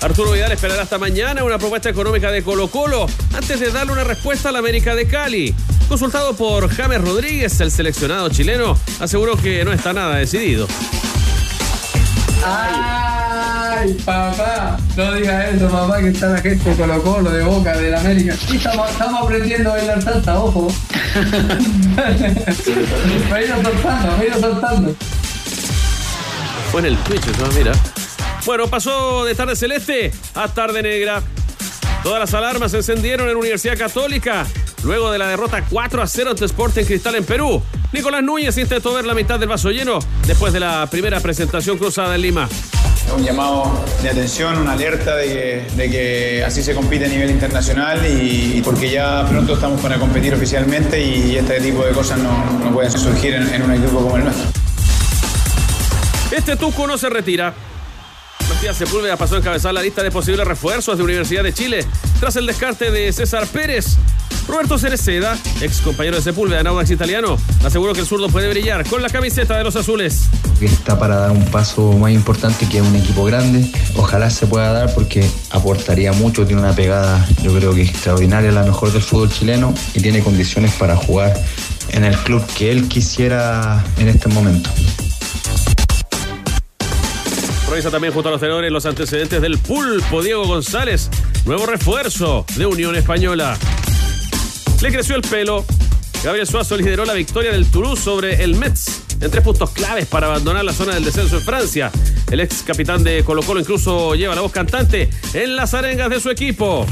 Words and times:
Arturo 0.00 0.32
Vidal 0.32 0.52
esperará 0.52 0.82
hasta 0.82 0.96
mañana 0.98 1.42
una 1.42 1.58
propuesta 1.58 1.88
económica 1.88 2.30
de 2.30 2.42
Colo 2.42 2.68
Colo 2.68 3.06
antes 3.34 3.58
de 3.58 3.70
darle 3.72 3.92
una 3.92 4.04
respuesta 4.04 4.50
a 4.50 4.52
la 4.52 4.60
América 4.60 4.94
de 4.94 5.08
Cali. 5.08 5.54
Consultado 5.88 6.34
por 6.34 6.68
James 6.68 7.00
Rodríguez, 7.00 7.60
el 7.60 7.70
seleccionado 7.70 8.28
chileno, 8.28 8.78
aseguró 9.00 9.36
que 9.36 9.64
no 9.64 9.72
está 9.72 9.92
nada 9.92 10.16
decidido. 10.16 10.68
Ay, 12.44 13.94
papá, 14.04 14.78
no 14.96 15.14
digas 15.14 15.54
eso, 15.54 15.68
papá, 15.68 15.98
que 16.00 16.08
está 16.08 16.28
la 16.28 16.40
gente 16.40 16.70
de 16.70 16.76
Colo 16.76 17.02
Colo, 17.02 17.30
de 17.30 17.42
Boca, 17.42 17.76
de 17.76 17.90
la 17.90 18.00
América. 18.00 18.36
Sí, 18.36 18.56
estamos, 18.56 18.90
estamos 18.90 19.22
aprendiendo 19.24 19.70
a 19.70 19.76
bailar 19.76 20.00
salsa, 20.00 20.38
ojo. 20.38 20.68
me 23.30 23.40
he 23.40 23.46
ido 23.46 23.62
soltando, 23.62 24.16
me 24.16 24.24
he 24.24 24.28
ido 24.28 24.40
soltando. 24.40 24.94
Fue 26.70 26.80
en 26.80 26.86
el 26.86 26.96
Twitch, 26.98 27.26
eso, 27.26 27.48
mira. 27.56 27.72
Bueno, 28.46 28.66
pasó 28.68 29.24
de 29.24 29.34
tarde 29.34 29.56
celeste 29.56 30.10
a 30.34 30.48
tarde 30.48 30.82
negra. 30.82 31.22
Todas 32.02 32.20
las 32.20 32.32
alarmas 32.34 32.70
se 32.70 32.78
encendieron 32.78 33.28
en 33.28 33.36
Universidad 33.36 33.76
Católica 33.76 34.46
luego 34.84 35.10
de 35.10 35.18
la 35.18 35.26
derrota 35.26 35.64
4 35.68 36.02
a 36.02 36.06
0 36.06 36.30
ante 36.30 36.44
Sporting 36.44 36.84
Cristal 36.84 37.16
en 37.16 37.24
Perú. 37.24 37.62
Nicolás 37.92 38.22
Núñez 38.22 38.56
intentó 38.58 38.94
ver 38.94 39.04
la 39.04 39.14
mitad 39.14 39.38
del 39.38 39.48
vaso 39.48 39.70
lleno 39.70 39.98
después 40.26 40.52
de 40.52 40.60
la 40.60 40.86
primera 40.90 41.20
presentación 41.20 41.78
cruzada 41.78 42.14
en 42.14 42.22
Lima. 42.22 42.48
Un 43.16 43.24
llamado 43.24 43.84
de 44.02 44.10
atención, 44.10 44.58
una 44.58 44.72
alerta 44.72 45.16
de 45.16 45.26
que, 45.26 45.66
de 45.76 45.90
que 45.90 46.44
así 46.44 46.62
se 46.62 46.74
compite 46.74 47.06
a 47.06 47.08
nivel 47.08 47.30
internacional 47.30 48.04
y, 48.06 48.58
y 48.58 48.62
porque 48.62 48.90
ya 48.90 49.26
pronto 49.26 49.54
estamos 49.54 49.80
para 49.80 49.98
competir 49.98 50.34
oficialmente 50.34 51.02
y 51.02 51.36
este 51.36 51.60
tipo 51.60 51.84
de 51.84 51.92
cosas 51.92 52.18
no, 52.18 52.60
no 52.62 52.70
pueden 52.72 52.90
surgir 52.92 53.34
en, 53.34 53.48
en 53.54 53.62
un 53.62 53.72
equipo 53.72 54.02
como 54.02 54.16
el 54.18 54.24
nuestro. 54.24 54.46
Este 56.30 56.56
Tuco 56.56 56.86
no 56.86 56.98
se 56.98 57.08
retira. 57.08 57.54
Sepúlveda 58.74 59.16
pasó 59.16 59.36
a 59.36 59.38
encabezar 59.38 59.72
la 59.72 59.80
lista 59.80 60.02
de 60.02 60.10
posibles 60.10 60.46
refuerzos 60.46 60.98
de 60.98 61.02
Universidad 61.02 61.42
de 61.42 61.54
Chile 61.54 61.86
tras 62.20 62.36
el 62.36 62.44
descarte 62.44 62.90
de 62.90 63.10
César 63.12 63.46
Pérez. 63.46 63.96
Roberto 64.46 64.78
Cereceda, 64.78 65.38
ex 65.62 65.80
compañero 65.80 66.16
de 66.16 66.22
Sepúlveda 66.22 66.60
en 66.60 66.66
Audax 66.66 66.90
Italiano, 66.90 67.38
aseguró 67.64 67.94
que 67.94 68.00
el 68.00 68.06
zurdo 68.06 68.28
puede 68.28 68.50
brillar 68.50 68.86
con 68.88 69.00
la 69.00 69.08
camiseta 69.08 69.56
de 69.56 69.64
los 69.64 69.74
azules. 69.74 70.28
está 70.60 70.98
para 70.98 71.16
dar 71.16 71.30
un 71.30 71.44
paso 71.46 71.92
más 71.92 72.12
importante 72.12 72.68
que 72.68 72.82
un 72.82 72.94
equipo 72.94 73.24
grande. 73.24 73.70
Ojalá 73.96 74.28
se 74.28 74.46
pueda 74.46 74.72
dar 74.72 74.94
porque 74.94 75.28
aportaría 75.50 76.12
mucho, 76.12 76.46
tiene 76.46 76.60
una 76.60 76.74
pegada 76.74 77.26
yo 77.42 77.54
creo 77.54 77.74
que 77.74 77.82
extraordinaria, 77.82 78.52
la 78.52 78.64
mejor 78.64 78.92
del 78.92 79.02
fútbol 79.02 79.30
chileno 79.30 79.72
y 79.94 80.00
tiene 80.00 80.22
condiciones 80.22 80.72
para 80.74 80.94
jugar 80.94 81.34
en 81.90 82.04
el 82.04 82.16
club 82.18 82.44
que 82.54 82.70
él 82.70 82.86
quisiera 82.88 83.82
en 83.98 84.08
este 84.08 84.28
momento. 84.28 84.70
Revisa 87.70 87.90
también 87.90 88.14
junto 88.14 88.30
a 88.30 88.32
los 88.32 88.40
tenores 88.40 88.72
los 88.72 88.86
antecedentes 88.86 89.42
del 89.42 89.58
pulpo 89.58 90.22
Diego 90.22 90.46
González, 90.46 91.10
nuevo 91.44 91.66
refuerzo 91.66 92.46
de 92.56 92.64
Unión 92.64 92.96
Española. 92.96 93.58
Le 94.80 94.90
creció 94.90 95.16
el 95.16 95.22
pelo. 95.22 95.64
Gabriel 96.24 96.46
Suazo 96.46 96.76
lideró 96.76 97.04
la 97.04 97.12
victoria 97.12 97.52
del 97.52 97.70
Toulouse 97.70 98.02
sobre 98.02 98.42
el 98.42 98.54
Metz 98.54 99.07
en 99.20 99.30
tres 99.30 99.42
puntos 99.42 99.70
claves 99.70 100.06
para 100.06 100.26
abandonar 100.26 100.64
la 100.64 100.72
zona 100.72 100.94
del 100.94 101.04
descenso 101.04 101.36
en 101.36 101.42
Francia. 101.42 101.90
El 102.30 102.40
ex 102.40 102.62
capitán 102.62 103.02
de 103.02 103.24
Colo 103.24 103.42
Colo 103.42 103.60
incluso 103.60 104.14
lleva 104.14 104.34
la 104.34 104.42
voz 104.42 104.52
cantante 104.52 105.08
en 105.34 105.56
las 105.56 105.74
arengas 105.74 106.10
de 106.10 106.20
su 106.20 106.30
equipo. 106.30 106.86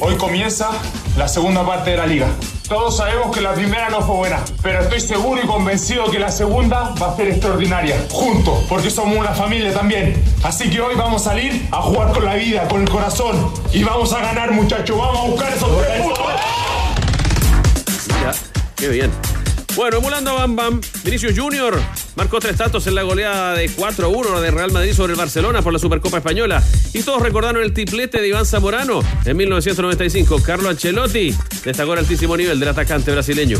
Hoy 0.00 0.16
comienza 0.16 0.70
la 1.16 1.28
segunda 1.28 1.64
parte 1.64 1.90
de 1.90 1.96
la 1.96 2.06
liga. 2.06 2.28
Todos 2.68 2.96
sabemos 2.96 3.34
que 3.34 3.40
la 3.40 3.52
primera 3.52 3.90
no 3.90 4.00
fue 4.02 4.16
buena, 4.16 4.40
pero 4.62 4.80
estoy 4.80 5.00
seguro 5.00 5.42
y 5.42 5.46
convencido 5.46 6.10
que 6.10 6.18
la 6.18 6.30
segunda 6.30 6.94
va 7.00 7.12
a 7.12 7.16
ser 7.16 7.28
extraordinaria. 7.28 7.96
Juntos, 8.10 8.64
porque 8.68 8.90
somos 8.90 9.16
una 9.16 9.34
familia 9.34 9.72
también. 9.72 10.22
Así 10.42 10.70
que 10.70 10.80
hoy 10.80 10.94
vamos 10.94 11.22
a 11.22 11.30
salir 11.30 11.68
a 11.70 11.82
jugar 11.82 12.12
con 12.12 12.24
la 12.24 12.34
vida, 12.34 12.66
con 12.68 12.82
el 12.82 12.88
corazón. 12.88 13.52
Y 13.72 13.82
vamos 13.84 14.12
a 14.12 14.20
ganar, 14.20 14.52
muchachos. 14.52 14.96
Vamos 14.96 15.18
a 15.18 15.28
buscar 15.28 15.52
esos 15.52 15.82
tres 15.82 16.00
puntos. 16.02 16.26
Qué 18.76 18.88
bien. 18.88 19.10
Bueno, 19.74 19.98
emulando 19.98 20.30
a 20.32 20.34
Bam 20.34 20.54
Bam, 20.54 20.80
Vinicius 21.02 21.38
Junior 21.38 21.80
marcó 22.14 22.38
tres 22.40 22.56
tantos 22.56 22.86
en 22.86 22.94
la 22.94 23.02
goleada 23.02 23.54
de 23.54 23.70
4-1 23.70 24.40
de 24.40 24.50
Real 24.50 24.70
Madrid 24.70 24.92
sobre 24.92 25.14
el 25.14 25.18
Barcelona 25.18 25.62
por 25.62 25.72
la 25.72 25.78
Supercopa 25.78 26.18
Española. 26.18 26.62
Y 26.92 27.02
todos 27.02 27.22
recordaron 27.22 27.62
el 27.62 27.72
triplete 27.72 28.20
de 28.20 28.28
Iván 28.28 28.44
Zamorano 28.44 29.00
en 29.24 29.36
1995. 29.36 30.42
Carlo 30.44 30.68
Ancelotti 30.68 31.34
destacó 31.64 31.94
el 31.94 32.00
altísimo 32.00 32.36
nivel 32.36 32.60
del 32.60 32.68
atacante 32.68 33.12
brasileño. 33.12 33.58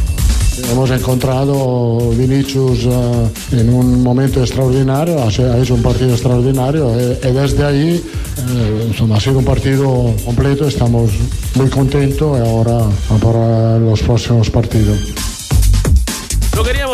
Hemos 0.70 0.90
encontrado 0.90 2.10
Vinicius 2.10 2.80
eh, 2.84 3.30
en 3.52 3.72
un 3.72 4.02
momento 4.02 4.40
extraordinario, 4.40 5.22
ha 5.22 5.58
hecho 5.58 5.74
un 5.74 5.82
partido 5.82 6.10
extraordinario 6.10 6.94
eh, 6.94 7.18
desde 7.32 7.64
ahí 7.64 8.04
eh, 8.50 9.10
ha 9.14 9.20
sido 9.20 9.38
un 9.38 9.46
partido 9.46 10.14
completo, 10.26 10.68
estamos 10.68 11.10
muy 11.54 11.70
contentos 11.70 12.38
y 12.38 12.46
ahora 12.46 12.80
para 13.22 13.78
los 13.78 14.02
próximos 14.02 14.50
partidos. 14.50 15.31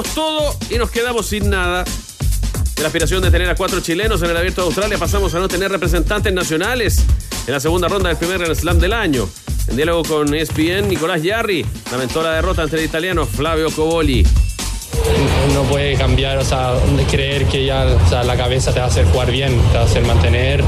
Todo 0.02 0.56
y 0.70 0.76
nos 0.76 0.90
quedamos 0.90 1.26
sin 1.26 1.50
nada. 1.50 1.84
La 2.80 2.86
aspiración 2.86 3.20
de 3.22 3.30
tener 3.30 3.50
a 3.50 3.56
cuatro 3.56 3.80
chilenos 3.80 4.22
en 4.22 4.30
el 4.30 4.36
Abierto 4.36 4.60
de 4.60 4.66
Australia 4.68 4.96
pasamos 4.96 5.34
a 5.34 5.40
no 5.40 5.48
tener 5.48 5.70
representantes 5.70 6.32
nacionales 6.32 7.04
en 7.46 7.52
la 7.52 7.58
segunda 7.58 7.88
ronda 7.88 8.08
del 8.08 8.16
primer 8.16 8.38
Grand 8.38 8.54
Slam 8.54 8.78
del 8.78 8.92
año. 8.92 9.28
En 9.66 9.76
diálogo 9.76 10.04
con 10.04 10.32
ESPN, 10.32 10.88
Nicolás 10.88 11.22
Yarri 11.22 11.66
lamentó 11.90 12.22
la 12.22 12.34
derrota 12.34 12.62
ante 12.62 12.76
el 12.76 12.84
italiano 12.84 13.26
Flavio 13.26 13.70
Coboli. 13.72 14.24
no 15.52 15.62
puede 15.64 15.96
cambiar, 15.96 16.38
o 16.38 16.44
sea, 16.44 16.74
creer 17.10 17.46
que 17.46 17.66
ya 17.66 17.84
la 17.84 18.36
cabeza 18.36 18.72
te 18.72 18.78
va 18.78 18.86
a 18.86 18.88
hacer 18.88 19.06
jugar 19.06 19.32
bien, 19.32 19.60
te 19.72 19.78
va 19.78 19.82
a 19.82 19.86
hacer 19.86 20.04
mantener. 20.04 20.62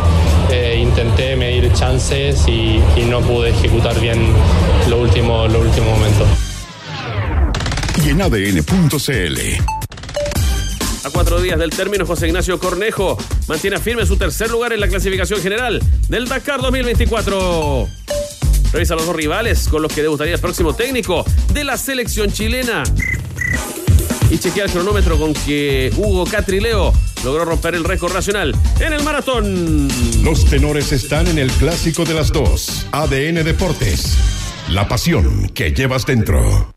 Eh, 0.51 0.81
intenté 0.83 1.37
medir 1.37 1.73
chances 1.73 2.49
y, 2.49 2.81
no 3.09 3.21
pude 3.21 3.51
ejecutar 3.51 3.99
bien 4.01 4.21
lo 4.89 4.99
último, 4.99 5.47
lo 5.47 5.61
último 5.61 5.91
momento. 5.91 6.27
Y 8.05 8.11
en 8.11 8.23
ADN.cl. 8.23 9.39
A 11.05 11.11
cuatro 11.11 11.41
días 11.41 11.59
del 11.59 11.71
término, 11.71 12.07
José 12.07 12.29
Ignacio 12.29 12.59
Cornejo 12.59 13.19
mantiene 13.49 13.79
firme 13.79 14.07
su 14.07 14.17
tercer 14.17 14.51
lugar 14.51 14.73
en 14.73 14.81
la 14.81 14.89
clasificación 14.89 15.41
general 15.41 15.83
del 16.09 16.29
Dakar 16.29 16.61
2024. 16.61 17.89
Revisa 18.73 18.95
los 18.95 19.07
dos 19.07 19.17
rivales 19.17 19.69
con 19.69 19.83
los 19.83 19.93
que 19.93 20.03
debutaría 20.03 20.35
el 20.35 20.41
próximo 20.41 20.75
técnico 20.75 21.25
de 21.53 21.65
la 21.65 21.77
selección 21.77 22.31
chilena. 22.33 22.85
Y 24.31 24.39
chequea 24.39 24.65
el 24.65 24.71
cronómetro 24.71 25.19
con 25.19 25.35
que 25.35 25.93
Hugo 25.97 26.25
Catrileo 26.25 26.93
logró 27.25 27.45
romper 27.45 27.75
el 27.75 27.85
récord 27.85 28.15
nacional 28.15 28.55
en 28.79 28.93
el 28.93 29.03
maratón. 29.03 29.89
Los 30.23 30.45
tenores 30.45 30.93
están 30.93 31.27
en 31.27 31.39
el 31.39 31.51
clásico 31.53 32.05
de 32.05 32.15
las 32.15 32.33
dos. 32.33 32.87
ADN 32.93 33.43
Deportes. 33.45 34.17
La 34.69 34.87
pasión 34.87 35.49
que 35.49 35.73
llevas 35.73 36.07
dentro. 36.07 36.73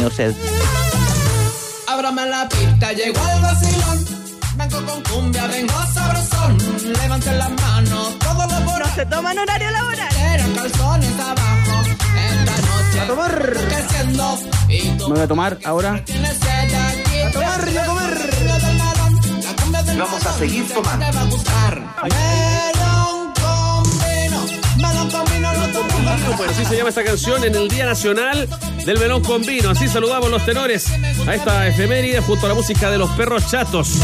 Medio 0.00 0.16
sed. 0.16 0.34
Ábrame 1.86 2.24
la 2.24 2.48
pista, 2.48 2.90
llegó 2.94 3.20
el 3.36 3.42
vacilón. 3.42 4.06
Vengo 4.56 4.86
con 4.86 5.02
cumbia, 5.02 5.46
vengo 5.46 5.74
sabrosón. 5.92 6.56
Levanten 7.02 7.38
las 7.38 7.50
manos, 7.50 8.18
todos 8.18 8.50
los 8.50 8.78
No 8.78 8.94
se 8.94 9.04
toma 9.04 9.32
en 9.32 9.40
horario 9.40 9.70
laboral. 9.70 10.16
Eran 10.16 10.54
calzones 10.54 11.20
abajo. 11.20 11.82
Esta 12.16 12.56
noche. 12.62 13.00
A 13.00 13.06
tomar. 13.08 13.52
Creciendo. 13.68 14.38
Y 14.70 14.88
tú 14.96 15.08
Me 15.08 15.14
voy 15.16 15.20
a 15.20 15.28
tomar 15.28 15.58
ahora. 15.66 15.92
A 15.92 17.30
tomar 17.30 17.68
y 17.70 17.76
a 17.76 17.84
comer. 17.84 18.30
Vamos 19.98 20.26
a 20.26 20.32
seguir 20.32 20.66
tomando. 20.72 21.06
Te 21.06 21.12
va 21.12 21.20
a 21.20 21.24
gustar. 21.24 21.80
Melón 22.04 23.34
con 23.34 23.82
vino. 24.00 24.46
Melón 24.76 25.10
con 25.10 25.24
vino, 25.30 25.52
Bueno, 26.38 26.52
así 26.52 26.64
se 26.64 26.74
llama 26.78 26.88
esta 26.88 27.04
canción 27.04 27.44
en 27.44 27.54
el 27.54 27.68
Día 27.68 27.84
Nacional 27.84 28.48
del 28.84 28.98
melón 28.98 29.22
con 29.22 29.42
vino. 29.42 29.70
Así 29.70 29.88
saludamos 29.88 30.30
los 30.30 30.44
tenores 30.44 30.86
a 31.26 31.34
esta 31.34 31.66
efeméride 31.66 32.20
junto 32.20 32.46
a 32.46 32.48
la 32.48 32.54
música 32.54 32.90
de 32.90 32.98
los 32.98 33.10
perros 33.10 33.50
chatos. 33.50 33.96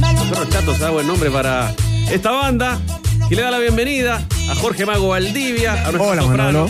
Los 0.00 0.26
perros 0.26 0.48
chatos, 0.50 0.78
da 0.78 0.90
buen 0.90 1.06
nombre 1.06 1.30
para 1.30 1.74
esta 2.10 2.30
banda. 2.30 2.80
Que 3.28 3.36
le 3.36 3.42
da 3.42 3.50
la 3.50 3.58
bienvenida 3.58 4.26
a 4.50 4.54
Jorge 4.56 4.84
Mago 4.84 5.08
Valdivia, 5.08 5.72
a 5.72 5.92
nuestro 5.92 6.02
Hola, 6.02 6.22
soprano, 6.22 6.66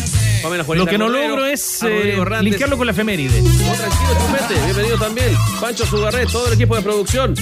Lo 0.74 0.86
que 0.86 0.98
no 0.98 1.06
Cordero, 1.06 1.28
logro 1.28 1.46
es 1.46 1.82
eh, 1.82 2.16
linkearlo 2.42 2.76
con 2.76 2.86
la 2.86 2.92
efeméride. 2.92 3.40
Oh, 3.40 3.74
tranquilo, 3.74 4.10
Chupete. 4.20 4.64
Bienvenido 4.64 4.98
también. 4.98 5.36
Pancho 5.60 5.84
Zugarret, 5.84 6.30
todo 6.30 6.46
el 6.46 6.52
equipo 6.52 6.76
de 6.76 6.82
producción. 6.82 7.34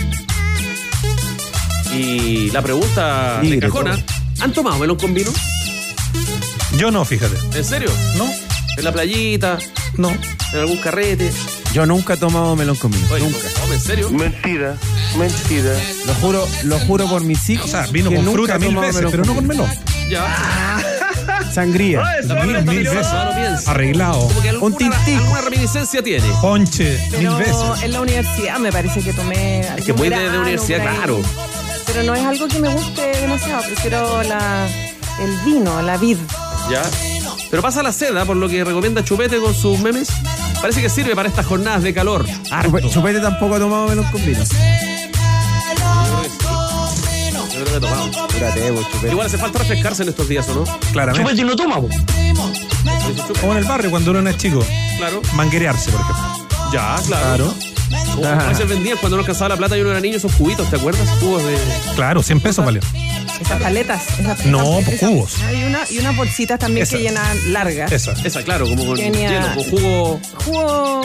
Y 1.95 2.51
la 2.53 2.63
pregunta 2.63 3.41
de 3.43 3.59
cajona. 3.59 3.99
¿Han 4.41 4.53
tomado 4.53 4.79
melón 4.79 4.97
con 4.97 5.13
vino? 5.13 5.31
Yo 6.79 6.91
no, 6.91 7.05
fíjate. 7.05 7.37
¿En 7.57 7.65
serio? 7.65 7.91
No. 8.17 8.27
¿En 8.79 8.85
la 8.85 8.93
playita? 8.93 9.59
No. 9.97 10.09
¿En 10.11 10.61
algún 10.61 10.79
carrete? 10.79 11.31
Yo 11.73 11.87
nunca 11.87 12.15
he 12.15 12.17
tomado 12.17 12.55
melón 12.57 12.77
con 12.77 12.91
vino. 12.91 13.07
Oye, 13.13 13.25
nunca. 13.25 13.47
¿En 13.73 13.81
serio? 13.81 14.11
Mentira, 14.11 14.77
mentira. 15.19 15.73
Lo 16.07 16.15
juro, 16.15 16.49
lo 16.65 16.79
juro 16.81 17.07
por 17.09 17.23
mis 17.25 17.49
hijos. 17.51 17.67
O 17.67 17.69
sea, 17.69 17.87
vino 17.87 18.11
que 18.11 18.17
con 18.17 18.25
nunca 18.25 18.39
fruta 18.39 18.55
he 18.57 18.59
mil 18.59 18.69
tomado 18.69 18.87
veces, 18.87 18.97
melón 18.97 19.11
pero 19.13 19.25
no 19.25 19.35
con 19.35 19.47
melón. 19.47 19.71
Ya. 20.11 20.79
Sangría. 21.53 22.03
Mil, 22.45 22.63
mil 22.65 22.85
veces. 22.89 23.69
Arreglado. 23.69 24.29
Como 24.29 24.41
que 24.43 24.49
alguna, 24.51 24.67
Un 24.67 24.77
tintín. 24.79 25.19
alguna 25.19 25.41
reminiscencia 25.43 26.03
tiene. 26.03 26.27
Ponche, 26.41 26.99
mil 27.13 27.29
Pero 27.29 27.37
veces. 27.39 27.83
en 27.85 27.93
la 27.93 28.01
universidad 28.01 28.59
me 28.59 28.73
parece 28.73 29.01
que 29.03 29.13
tomé. 29.13 29.61
Es 29.61 29.85
que 29.85 29.93
muy 29.93 30.09
de, 30.09 30.31
de 30.31 30.39
universidad, 30.39 30.81
claro. 30.83 31.21
Pero 31.87 32.03
no 32.05 32.15
es 32.15 32.25
algo 32.25 32.49
que 32.49 32.59
me 32.59 32.69
guste 32.69 33.03
demasiado. 33.21 33.63
Prefiero 33.65 34.23
la, 34.23 34.67
el 35.23 35.37
vino, 35.45 35.83
la 35.83 35.97
vid. 35.99 36.17
Ya. 36.71 36.83
Pero 37.53 37.63
pasa 37.63 37.83
la 37.85 37.93
seda, 37.93 38.25
por 38.25 38.37
lo 38.37 38.49
que 38.49 38.65
recomienda 38.65 39.05
Chupete 39.05 39.39
con 39.39 39.55
sus 39.55 39.79
memes. 39.79 40.09
Parece 40.61 40.81
que 40.81 40.89
sirve 40.89 41.15
para 41.15 41.29
estas 41.29 41.45
jornadas 41.47 41.83
de 41.83 41.93
calor. 41.95 42.25
Harto. 42.51 42.79
Chupe- 42.79 42.91
Chupete 42.91 43.21
tampoco 43.21 43.57
ha 43.57 43.59
tomado 43.59 43.89
melón 43.89 44.07
con 44.11 44.25
vino. 44.25 44.39
Yo 44.43 44.49
creo 47.51 47.65
que 47.65 47.77
he 47.77 47.81
tomado. 47.81 48.11
Espérate, 48.29 48.71
vos, 48.71 48.87
Chupete. 48.91 49.11
Igual 49.13 49.27
hace 49.27 49.37
falta 49.39 49.59
refrescarse 49.59 50.03
en 50.03 50.09
estos 50.09 50.29
días, 50.29 50.49
¿o 50.49 50.55
no? 50.55 50.65
Claramente. 50.93 51.31
Chupete 51.31 51.45
no 51.45 51.57
toma, 51.57 51.81
po. 51.81 51.89
Como 53.41 53.53
en 53.53 53.59
el 53.59 53.65
barrio 53.65 53.91
cuando 53.91 54.13
uno 54.13 54.29
es 54.31 54.37
chico. 54.39 54.65
Claro. 54.97 55.21
Manguerearse, 55.35 55.91
por 55.91 56.01
ejemplo. 56.01 56.25
Ya, 56.73 56.97
claro. 57.07 57.53
Como 58.15 58.27
a 58.27 58.49
veces 58.49 58.67
vendían 58.69 58.97
cuando 58.99 59.17
no 59.17 59.21
alcanzaba 59.21 59.51
la 59.51 59.57
plata 59.59 59.77
y 59.77 59.81
uno 59.83 59.91
era 59.91 60.01
niño 60.01 60.17
esos 60.17 60.33
cubitos, 60.33 60.71
¿te 60.71 60.77
acuerdas? 60.77 61.07
Cubos 61.21 61.45
de. 61.45 61.59
Claro, 61.97 62.23
100 62.23 62.41
pesos 62.41 62.65
valió. 62.65 62.81
Esas 63.43 63.63
paletas. 63.63 64.03
Esas, 64.19 64.47
No, 64.47 64.63
esas- 64.63 64.85
pues, 64.85 64.97
esas- 64.97 65.11
cubos. 65.11 65.43
Hay 65.43 65.65
una, 65.65 65.81
y 65.91 65.99
unas 65.99 66.17
bolsitas 66.17 66.59
también 66.59 66.83
Esa. 66.85 66.97
que 66.97 67.03
llenan 67.03 67.53
largas. 67.53 67.93
Esa. 67.93 68.13
Esa, 68.25 68.43
claro, 68.43 68.67
como 68.69 68.85
con 68.87 68.97
Tenía- 68.97 69.29
hielo, 69.31 69.55
con 69.55 69.65
jugo. 69.65 70.21
Jugo 70.45 71.01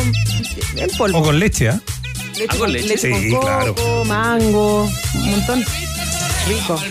en 0.76 0.90
polvo. 0.98 1.20
O 1.20 1.24
con 1.24 1.40
leche, 1.40 1.70
¿ah? 1.70 1.80
leche, 2.38 2.46
Ah, 2.50 2.56
con 2.58 2.72
leche. 2.72 2.98
Sí, 2.98 3.10
con 3.12 3.30
coco, 3.32 3.42
claro. 3.46 3.76
mango, 4.06 4.90
un 5.16 5.32
montón. 5.32 5.66
Rico. 6.48 6.82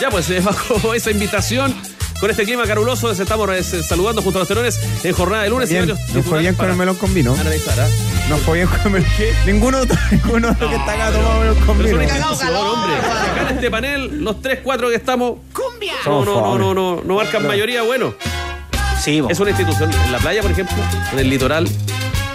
Ya, 0.00 0.10
pues 0.10 0.28
eh, 0.30 0.40
bajo 0.44 0.94
esa 0.94 1.10
invitación, 1.10 1.74
con 2.22 2.30
este 2.30 2.44
clima 2.44 2.64
caruloso, 2.68 3.08
les 3.08 3.18
estamos 3.18 3.50
eh, 3.50 3.64
saludando 3.82 4.22
junto 4.22 4.38
a 4.38 4.42
los 4.42 4.48
tenores 4.48 4.78
en 5.02 5.12
jornada 5.12 5.42
de 5.42 5.50
lunes. 5.50 5.68
y 5.68 5.74
Bien, 5.74 5.88
varios 5.88 6.14
nos 6.14 6.24
fue 6.24 6.38
bien 6.38 6.54
con 6.54 6.70
el 6.70 6.76
melón 6.76 6.94
con 6.94 7.12
vino. 7.12 7.34
Analizar, 7.34 7.80
¿ah? 7.80 7.88
Nos 8.28 8.40
fue 8.42 8.58
bien 8.58 8.68
con 8.68 8.78
el 8.80 8.90
melón. 8.92 9.08
Ninguno, 9.44 9.78
ninguno 10.12 10.52
de 10.54 10.60
los 10.60 10.70
que 10.70 10.76
está 10.76 10.92
acá 10.92 11.06
ha 11.08 11.10
tomado 11.12 11.40
melón 11.40 11.56
con 11.66 11.76
Pero 11.78 11.98
vino. 11.98 12.00
hombre. 12.00 12.96
Acá 12.96 13.48
en 13.50 13.54
este 13.56 13.70
panel, 13.72 14.20
los 14.24 14.40
3, 14.40 14.60
4 14.62 14.88
que 14.88 14.94
estamos. 14.94 15.32
¡Cumbia! 15.52 15.94
No, 16.06 16.24
no, 16.24 16.40
no, 16.40 16.58
no, 16.58 16.74
no, 16.74 17.02
no 17.04 17.14
marcan 17.16 17.44
mayoría, 17.44 17.82
bueno. 17.82 18.14
Sí. 19.02 19.20
Es 19.28 19.40
una 19.40 19.50
institución. 19.50 19.90
En 19.92 20.12
la 20.12 20.18
playa, 20.18 20.42
por 20.42 20.52
ejemplo, 20.52 20.76
en 21.12 21.18
el 21.18 21.28
litoral, 21.28 21.68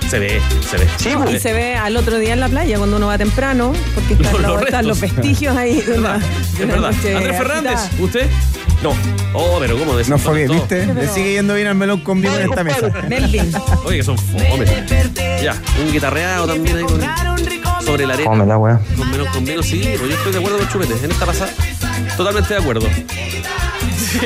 se 0.09 0.19
ve, 0.19 0.41
se 0.69 0.77
ve. 0.77 0.87
Sí, 0.97 1.03
Se 1.11 1.13
po. 1.17 1.23
ve. 1.23 1.31
Y 1.31 1.39
se 1.39 1.53
ve 1.53 1.75
al 1.75 1.95
otro 1.95 2.17
día 2.19 2.33
en 2.33 2.41
la 2.41 2.49
playa 2.49 2.77
cuando 2.77 2.97
uno 2.97 3.07
va 3.07 3.17
temprano, 3.17 3.71
porque 3.95 4.15
están, 4.15 4.33
Los- 4.41 4.51
los, 4.51 4.61
están 4.63 4.85
los 4.85 4.99
vestigios 4.99 5.55
ahí 5.55 5.79
de 5.79 5.97
una, 5.97 6.17
de 6.17 6.25
Es 6.25 6.67
verdad. 6.67 6.91
noche 6.91 7.15
Andrés 7.15 7.37
Fernández, 7.37 7.71
agitada. 7.73 8.03
¿usted? 8.03 8.29
No. 8.83 8.93
Oh, 9.33 9.57
pero 9.59 9.77
¿cómo 9.77 9.93
Nos 9.93 10.21
fue 10.21 10.35
bien? 10.45 10.51
¿viste? 10.51 10.85
Le 10.85 11.07
sigue 11.07 11.33
yendo 11.33 11.53
bien 11.55 11.67
al 11.67 11.75
melón 11.75 12.01
con 12.01 12.21
vino 12.21 12.35
en 12.37 12.49
esta 12.49 12.63
mesa. 12.63 12.89
Melvin. 13.07 13.51
Oye, 13.85 13.97
que 13.97 14.03
son 14.03 14.17
fome. 14.17 14.65
Ya, 15.41 15.55
un 15.83 15.91
guitarreado 15.91 16.45
también 16.47 16.77
ahí 16.77 16.83
con, 16.83 17.01
sobre 17.85 18.05
la 18.05 18.13
arena. 18.13 18.29
Fome 18.29 18.45
la 18.45 18.57
weá. 18.57 18.79
Con 18.95 19.09
menos 19.11 19.27
con 19.29 19.43
menos, 19.43 19.65
sí, 19.65 19.81
pues 19.97 20.09
yo 20.09 20.15
estoy 20.15 20.31
de 20.31 20.37
acuerdo 20.37 20.57
con 20.59 20.69
Chupete. 20.69 20.93
En 21.05 21.11
esta 21.11 21.25
pasada, 21.25 21.51
totalmente 22.15 22.53
de 22.53 22.59
acuerdo. 22.59 22.87
Sí. 23.97 24.19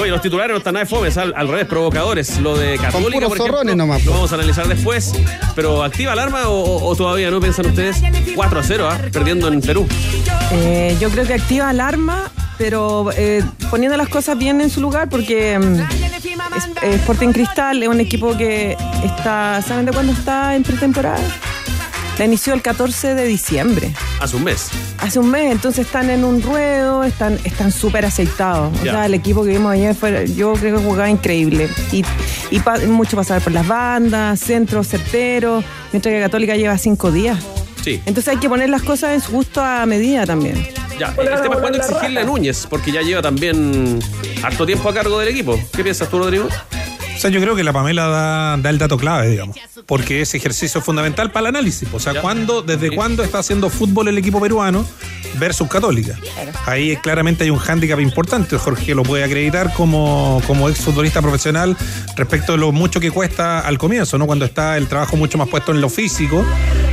Oye, 0.00 0.10
los 0.10 0.20
titulares 0.22 0.52
no 0.52 0.58
están 0.58 0.74
nada 0.74 0.84
de 0.84 0.90
fomes, 0.90 1.16
al, 1.18 1.32
al 1.36 1.46
revés, 1.48 1.66
provocadores. 1.66 2.38
Lo 2.40 2.56
de 2.56 2.78
Católica, 2.78 3.26
por 3.28 3.36
ejemplo, 3.36 3.36
zorrones 3.46 3.76
nomás, 3.76 4.04
lo 4.04 4.12
po. 4.12 4.16
vamos 4.18 4.32
a 4.32 4.34
analizar 4.36 4.66
después. 4.66 5.12
Pero 5.54 5.82
¿activa 5.84 6.12
alarma 6.12 6.48
o, 6.48 6.84
o- 6.86 6.96
todavía 6.96 7.30
no 7.30 7.40
piensan 7.40 7.66
ustedes? 7.66 7.96
4 8.34 8.60
a 8.60 8.62
0, 8.62 8.88
¿ah? 8.90 8.98
Perdiendo 9.12 9.48
en 9.48 9.60
Perú. 9.60 9.86
Eh, 10.52 10.96
yo 11.00 11.10
creo 11.10 11.26
que 11.26 11.34
activa 11.34 11.68
alarma, 11.68 12.30
pero 12.58 13.10
eh, 13.16 13.42
poniendo 13.70 13.96
las 13.96 14.08
cosas 14.08 14.36
bien 14.36 14.60
en 14.60 14.68
su 14.70 14.80
lugar, 14.80 15.08
porque 15.08 15.58
mm, 15.58 15.80
eh, 16.82 16.94
Sporting 16.96 17.28
Cristal 17.32 17.82
es 17.82 17.88
un 17.88 18.00
equipo 18.00 18.36
que 18.36 18.76
está, 19.04 19.62
¿saben 19.66 19.86
de 19.86 19.92
cuándo 19.92 20.12
está 20.12 20.54
en 20.56 20.62
pretemporada? 20.64 21.20
La 22.18 22.24
inició 22.24 22.52
el 22.52 22.62
14 22.62 23.14
de 23.14 23.24
diciembre. 23.26 23.92
Hace 24.20 24.34
un 24.34 24.42
mes. 24.42 24.70
Hace 24.98 25.20
un 25.20 25.30
mes, 25.30 25.52
entonces 25.52 25.86
están 25.86 26.10
en 26.10 26.24
un 26.24 26.42
ruedo, 26.42 27.04
están 27.04 27.38
están 27.44 27.70
súper 27.70 28.04
aceitados. 28.04 28.76
O 28.80 28.82
sea, 28.82 29.06
el 29.06 29.14
equipo 29.14 29.44
que 29.44 29.50
vimos 29.50 29.70
ayer 29.72 29.94
fue, 29.94 30.26
yo 30.34 30.54
creo 30.54 30.78
que 30.78 30.84
jugaba 30.84 31.08
increíble. 31.08 31.68
Y, 31.92 32.02
y 32.50 32.58
pa- 32.58 32.78
mucho 32.88 33.16
pasar 33.16 33.40
por 33.40 33.52
las 33.52 33.68
bandas, 33.68 34.40
centros 34.40 34.88
certeros, 34.88 35.64
mientras 35.92 36.12
que 36.12 36.20
Católica 36.20 36.56
lleva 36.56 36.76
cinco 36.76 37.12
días. 37.12 37.38
Sí. 37.84 38.02
Entonces 38.04 38.26
hay 38.34 38.38
que 38.38 38.48
poner 38.48 38.68
las 38.68 38.82
cosas 38.82 39.10
en 39.14 39.20
su 39.20 39.30
justo 39.30 39.62
a 39.62 39.86
medida 39.86 40.26
también. 40.26 40.66
Ya, 40.98 41.08
el 41.16 41.40
tema 41.42 41.54
es 41.54 41.60
cuándo 41.60 41.78
exigirle 41.78 42.20
a 42.20 42.24
Núñez, 42.24 42.66
porque 42.68 42.90
ya 42.92 43.02
lleva 43.02 43.22
también 43.22 43.98
harto 44.42 44.66
tiempo 44.66 44.88
a 44.88 44.94
cargo 44.94 45.18
del 45.18 45.28
equipo. 45.28 45.58
¿Qué 45.74 45.82
piensas 45.82 46.08
tú, 46.08 46.18
Rodrigo? 46.18 46.48
O 46.48 47.20
sea, 47.20 47.30
yo 47.30 47.40
creo 47.40 47.56
que 47.56 47.64
la 47.64 47.72
Pamela 47.72 48.06
da, 48.06 48.56
da 48.58 48.70
el 48.70 48.78
dato 48.78 48.96
clave, 48.96 49.28
digamos. 49.28 49.56
Porque 49.86 50.20
ese 50.20 50.36
ejercicio 50.36 50.78
es 50.78 50.84
fundamental 50.84 51.32
para 51.32 51.48
el 51.48 51.56
análisis. 51.56 51.88
O 51.92 51.98
sea. 51.98 52.20
¿cuándo, 52.20 52.62
¿desde 52.62 52.90
Sí. 52.90 52.94
cuándo 52.94 53.24
está 53.24 53.38
haciendo 53.40 53.70
fútbol 53.70 54.06
el 54.08 54.18
equipo 54.18 54.40
peruano 54.40 54.84
versus 55.38 55.66
Católica? 55.68 56.16
Ahí 56.66 56.96
claramente 56.98 57.42
hay 57.42 57.50
un 57.50 57.58
hándicap 57.58 57.98
importante. 57.98 58.56
Jorge 58.56 58.94
lo 58.94 59.02
puede 59.02 59.24
acreditar 59.24 59.72
como, 59.74 60.40
como 60.46 60.68
exfutbolista 60.68 61.20
profesional 61.20 61.76
respecto 62.16 62.52
de 62.52 62.58
lo 62.58 62.70
mucho 62.70 63.00
que 63.00 63.10
cuesta 63.10 63.60
al 63.60 63.78
comienzo, 63.78 64.16
¿no? 64.18 64.26
Cuando 64.26 64.44
está 64.44 64.76
el 64.76 64.86
trabajo 64.86 65.16
mucho 65.16 65.38
más 65.38 65.48
puesto 65.48 65.72
en 65.72 65.80
lo 65.80 65.88
físico 65.88 66.44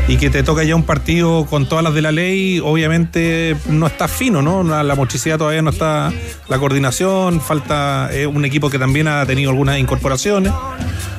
y 0.07 0.18
que 0.18 0.30
te 0.30 0.44
toca 0.44 0.63
ya 0.63 0.75
un 0.75 0.84
partido 0.84 1.46
con 1.46 1.68
todas 1.68 1.84
las 1.84 1.94
de 1.94 2.01
la 2.01 2.12
ley, 2.12 2.60
obviamente 2.63 3.56
no 3.68 3.88
está 3.88 4.08
fino, 4.08 4.41
¿no? 4.41 4.63
La 4.63 4.96
motricidad 4.96 5.38
todavía 5.38 5.62
no 5.62 5.72
está, 5.72 6.13
la 6.48 6.60
coordinación, 6.60 7.41
falta 7.41 8.10
eh, 8.12 8.27
un 8.27 8.46
equipo 8.46 8.70
que 8.70 8.77
también 8.77 9.08
ha 9.08 9.25
tenido 9.25 9.50
algunas 9.50 9.79
incorporaciones. 9.79 10.53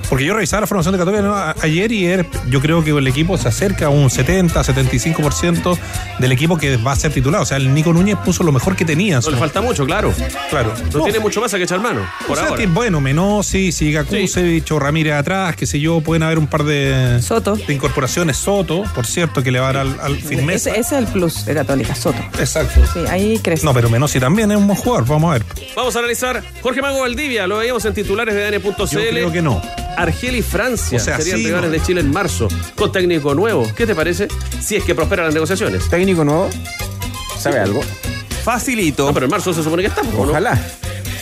Porque 0.09 0.25
yo 0.25 0.35
revisaba 0.35 0.61
la 0.63 0.67
formación 0.67 0.93
de 0.93 0.99
Católica 0.99 1.55
ayer 1.63 1.91
y 1.93 2.05
er- 2.07 2.27
yo 2.49 2.61
creo 2.61 2.85
que 2.85 2.91
el 2.91 3.07
equipo 3.09 3.37
se 3.37 3.49
acerca 3.49 3.87
a 3.87 3.89
un 3.89 4.09
70, 4.11 4.63
75% 4.63 5.79
del 6.19 6.33
equipo 6.33 6.57
que 6.57 6.77
va 6.77 6.93
a 6.93 6.97
ser 6.97 7.13
titular. 7.13 7.41
O 7.41 7.45
sea, 7.45 7.57
el 7.57 7.73
Nico 7.75 7.93
Núñez 7.93 8.17
puso 8.25 8.43
lo 8.45 8.53
mejor 8.53 8.77
que 8.77 8.85
tenía. 8.85 9.21
No 9.21 9.31
le 9.31 9.37
falta 9.37 9.61
mucho, 9.61 9.85
claro. 9.85 10.13
Claro. 10.51 10.73
No, 10.95 11.03
tiene 11.03 11.19
mucho 11.19 11.41
más 11.41 11.53
a 11.55 11.59
que 11.59 11.65
echar 11.65 11.81
mano, 11.81 12.03
por 12.27 12.37
o 12.37 12.41
sea, 12.41 12.51
ahora. 12.51 12.61
que, 12.61 12.67
bueno, 12.69 13.01
Menosi, 13.01 13.73
siga 13.73 14.05
Kusevich 14.05 14.71
o 14.73 14.79
Ramírez 14.79 15.15
atrás, 15.15 15.57
qué 15.57 15.67
sé 15.67 15.81
yo, 15.81 16.01
pueden 16.01 16.23
haber 16.23 16.39
un 16.39 16.47
par 16.47 16.65
de, 16.65 17.21
Soto. 17.21 17.57
de 17.57 17.73
incorporaciones. 17.75 18.37
Soto, 18.37 18.85
por 18.95 19.07
cierto, 19.07 19.43
que 19.43 19.51
le 19.51 19.59
va 19.61 19.71
a 19.71 19.73
dar 19.73 19.87
al, 19.87 20.01
al 20.01 20.17
firmeza. 20.17 20.71
Ese, 20.71 20.81
ese 20.81 20.95
es 20.97 21.03
el 21.03 21.07
plus 21.07 21.45
de 21.45 21.55
Católica, 21.55 21.95
Soto. 21.95 22.19
Exacto. 22.39 22.81
Sí, 22.93 23.01
ahí 23.09 23.39
crece. 23.43 23.65
No, 23.65 23.75
pero 23.75 23.91
Menosi 23.91 24.21
también 24.21 24.51
es 24.51 24.57
un 24.57 24.67
buen 24.67 24.79
jugador, 24.79 25.07
vamos 25.07 25.31
a 25.31 25.33
ver. 25.35 25.45
Vamos 25.75 25.95
a 25.97 25.99
analizar 25.99 26.43
Jorge 26.63 26.81
Mago 26.83 27.01
Valdivia, 27.01 27.47
lo 27.47 27.59
veíamos 27.59 27.85
en 27.85 27.95
titulares 27.95 28.35
de 28.35 28.51
DN.cl. 28.51 28.87
Yo 28.87 29.01
creo 29.11 29.33
que 29.33 29.43
no. 29.43 29.61
Argel 29.97 30.37
y 30.37 30.43
Francia 30.43 30.99
O 30.99 31.01
sea, 31.01 31.17
serían 31.17 31.39
sí, 31.39 31.47
rivales 31.47 31.71
no. 31.71 31.73
de 31.73 31.83
Chile 31.83 32.01
en 32.01 32.11
marzo, 32.13 32.49
con 32.77 32.93
técnico 32.93 33.35
nuevo. 33.35 33.67
¿Qué 33.75 33.87
te 33.87 33.95
parece? 33.95 34.29
Si 34.61 34.77
es 34.77 34.85
que 34.85 34.95
prosperan 34.95 35.27
las 35.27 35.35
negociaciones. 35.35 35.89
¿Técnico 35.89 36.25
nuevo? 36.25 36.49
¿Sabe 37.39 37.59
algo? 37.61 37.81
Facilito. 38.45 39.07
No, 39.07 39.15
pero 39.15 39.27
en 39.27 39.31
marzo 39.31 39.53
se 39.53 39.63
supone 39.63 39.83
que 39.83 39.89
estamos, 39.89 40.15
¿o 40.15 40.25
¿no? 40.25 40.31
Ojalá. 40.31 40.61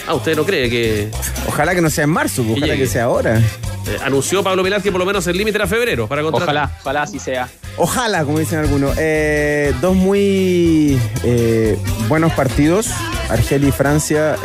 Ah, 0.07 0.15
¿usted 0.15 0.37
no 0.37 0.45
cree 0.45 0.69
que 0.69 1.09
Ojalá 1.49 1.75
que 1.75 1.81
no 1.81 1.89
sea 1.89 2.05
en 2.05 2.11
marzo, 2.11 2.43
pues, 2.43 2.59
ojalá 2.59 2.75
llegue. 2.75 2.85
que 2.85 2.91
sea 2.91 3.05
ahora. 3.05 3.39
eh, 3.39 3.97
anunció 4.05 4.43
Pablo 4.43 4.63
Milar 4.63 4.83
que 4.83 4.91
por 4.93 4.99
lo 5.01 5.07
menos 5.07 5.27
el 5.27 5.37
límite 5.39 5.57
era 5.57 5.67
febrero 5.67 6.07
para 6.07 6.21
contratar? 6.23 6.49
Ojalá, 6.55 6.79
ojalá 6.83 7.03
así 7.03 7.19
sea. 7.19 7.49
Ojalá, 7.79 8.25
como 8.25 8.39
dicen 8.39 8.59
algunos. 8.59 8.95
Eh, 8.99 9.73
dos 9.81 9.95
muy 9.97 10.99
eh, 11.23 11.79
buenos 12.09 12.33
partidos, 12.35 12.89
Argelia 13.31 13.71
y 13.71 13.73
Francia. 13.73 14.37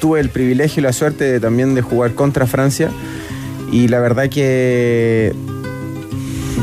Tuve 0.00 0.20
el 0.20 0.28
privilegio 0.30 0.80
y 0.80 0.84
la 0.84 0.92
suerte 0.92 1.24
de- 1.24 1.40
también 1.40 1.74
de 1.74 1.82
jugar 1.82 2.14
contra 2.14 2.46
Francia. 2.46 2.90
Y 3.72 3.88
la 3.88 4.00
verdad 4.00 4.28
que 4.28 5.34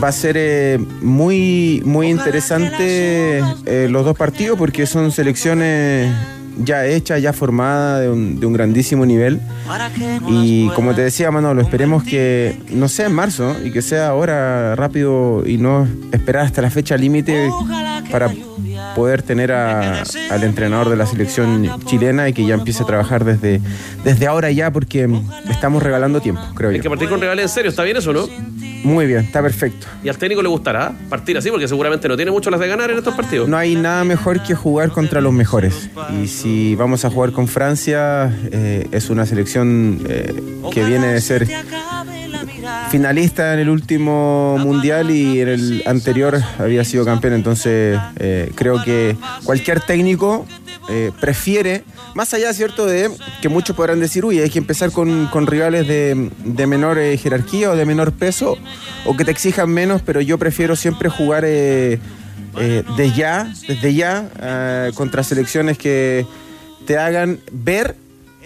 va 0.03 0.07
a 0.09 0.11
ser 0.11 0.35
eh, 0.37 0.79
muy, 1.01 1.81
muy 1.85 2.09
interesante 2.09 3.39
eh, 3.65 3.87
los 3.89 4.05
dos 4.05 4.17
partidos 4.17 4.57
porque 4.57 4.85
son 4.85 5.11
selecciones 5.11 6.11
ya 6.63 6.85
hecha, 6.85 7.17
ya 7.17 7.33
formada, 7.33 7.99
de 7.99 8.09
un, 8.09 8.39
de 8.39 8.45
un 8.45 8.53
grandísimo 8.53 9.05
nivel. 9.05 9.39
Y 10.29 10.67
como 10.75 10.93
te 10.93 11.01
decía, 11.01 11.31
Manolo, 11.31 11.61
esperemos 11.61 12.03
que 12.03 12.57
no 12.69 12.87
sea 12.89 13.07
en 13.07 13.13
marzo 13.13 13.55
y 13.63 13.71
que 13.71 13.81
sea 13.81 14.09
ahora 14.09 14.75
rápido 14.75 15.43
y 15.47 15.57
no 15.57 15.87
esperar 16.11 16.45
hasta 16.45 16.61
la 16.61 16.69
fecha 16.69 16.95
límite 16.95 17.49
para 18.11 18.27
poder 18.95 19.21
tener 19.21 19.51
a- 19.51 20.03
al 20.31 20.43
entrenador 20.43 20.89
de 20.89 20.95
la 20.95 21.05
selección 21.05 21.69
chilena 21.85 22.29
y 22.29 22.33
que 22.33 22.45
ya 22.45 22.53
empiece 22.55 22.83
a 22.83 22.85
trabajar 22.85 23.23
desde, 23.25 23.61
desde 24.03 24.27
ahora 24.27 24.51
ya 24.51 24.71
porque 24.71 25.09
estamos 25.49 25.81
regalando 25.83 26.21
tiempo, 26.21 26.41
creo 26.55 26.69
Hay 26.71 26.77
yo. 26.77 26.83
que 26.83 26.89
partir 26.89 27.09
con 27.09 27.19
rivales 27.21 27.43
en 27.43 27.49
serio, 27.49 27.69
¿está 27.69 27.83
bien 27.83 27.97
eso, 27.97 28.13
no? 28.13 28.27
Muy 28.83 29.05
bien, 29.05 29.19
está 29.19 29.41
perfecto. 29.41 29.87
¿Y 30.03 30.09
al 30.09 30.17
técnico 30.17 30.41
le 30.41 30.49
gustará 30.49 30.91
partir 31.09 31.37
así? 31.37 31.49
Porque 31.49 31.69
seguramente 31.69 32.09
no 32.09 32.17
tiene 32.17 32.31
mucho 32.31 32.49
las 32.51 32.59
de 32.59 32.67
ganar 32.67 32.91
en 32.91 32.97
estos 32.97 33.15
partidos. 33.15 33.47
No 33.47 33.55
hay 33.55 33.75
nada 33.75 34.03
mejor 34.03 34.43
que 34.43 34.55
jugar 34.55 34.89
contra 34.91 35.21
los 35.21 35.31
mejores. 35.31 35.89
Y 36.21 36.27
si 36.27 36.75
vamos 36.75 37.05
a 37.05 37.09
jugar 37.09 37.31
con 37.31 37.47
Francia, 37.47 38.29
eh, 38.51 38.85
es 38.91 39.09
una 39.09 39.25
selección 39.25 40.01
eh, 40.09 40.33
que 40.73 40.83
viene 40.83 41.07
de 41.07 41.21
ser 41.21 41.47
finalista 42.89 43.53
en 43.53 43.59
el 43.59 43.69
último 43.69 44.57
mundial 44.59 45.11
y 45.11 45.41
en 45.41 45.47
el 45.47 45.83
anterior 45.85 46.41
había 46.59 46.83
sido 46.83 47.05
campeón. 47.05 47.33
Entonces 47.33 47.99
eh, 48.17 48.51
creo 48.55 48.83
que 48.83 49.15
cualquier 49.43 49.79
técnico 49.81 50.45
eh, 50.89 51.11
prefiere, 51.19 51.83
más 52.15 52.33
allá, 52.33 52.53
¿cierto?, 52.53 52.85
de 52.85 53.09
que 53.41 53.49
muchos 53.49 53.75
podrán 53.75 53.99
decir, 53.99 54.25
uy, 54.25 54.39
hay 54.39 54.49
que 54.49 54.59
empezar 54.59 54.91
con, 54.91 55.27
con 55.27 55.47
rivales 55.47 55.87
de, 55.87 56.29
de 56.43 56.67
menor 56.67 56.97
eh, 56.97 57.17
jerarquía 57.17 57.71
o 57.71 57.75
de 57.75 57.85
menor 57.85 58.11
peso 58.13 58.57
o 59.05 59.15
que 59.15 59.25
te 59.25 59.31
exijan 59.31 59.69
menos, 59.69 60.01
pero 60.01 60.21
yo 60.21 60.37
prefiero 60.37 60.75
siempre 60.75 61.09
jugar... 61.09 61.43
eh, 61.45 61.99
ya, 63.15 63.51
desde 63.67 63.95
ya, 63.95 64.91
contra 64.93 65.23
selecciones 65.23 65.77
que 65.79 66.27
te 66.85 66.99
hagan 66.99 67.39
ver 67.51 67.95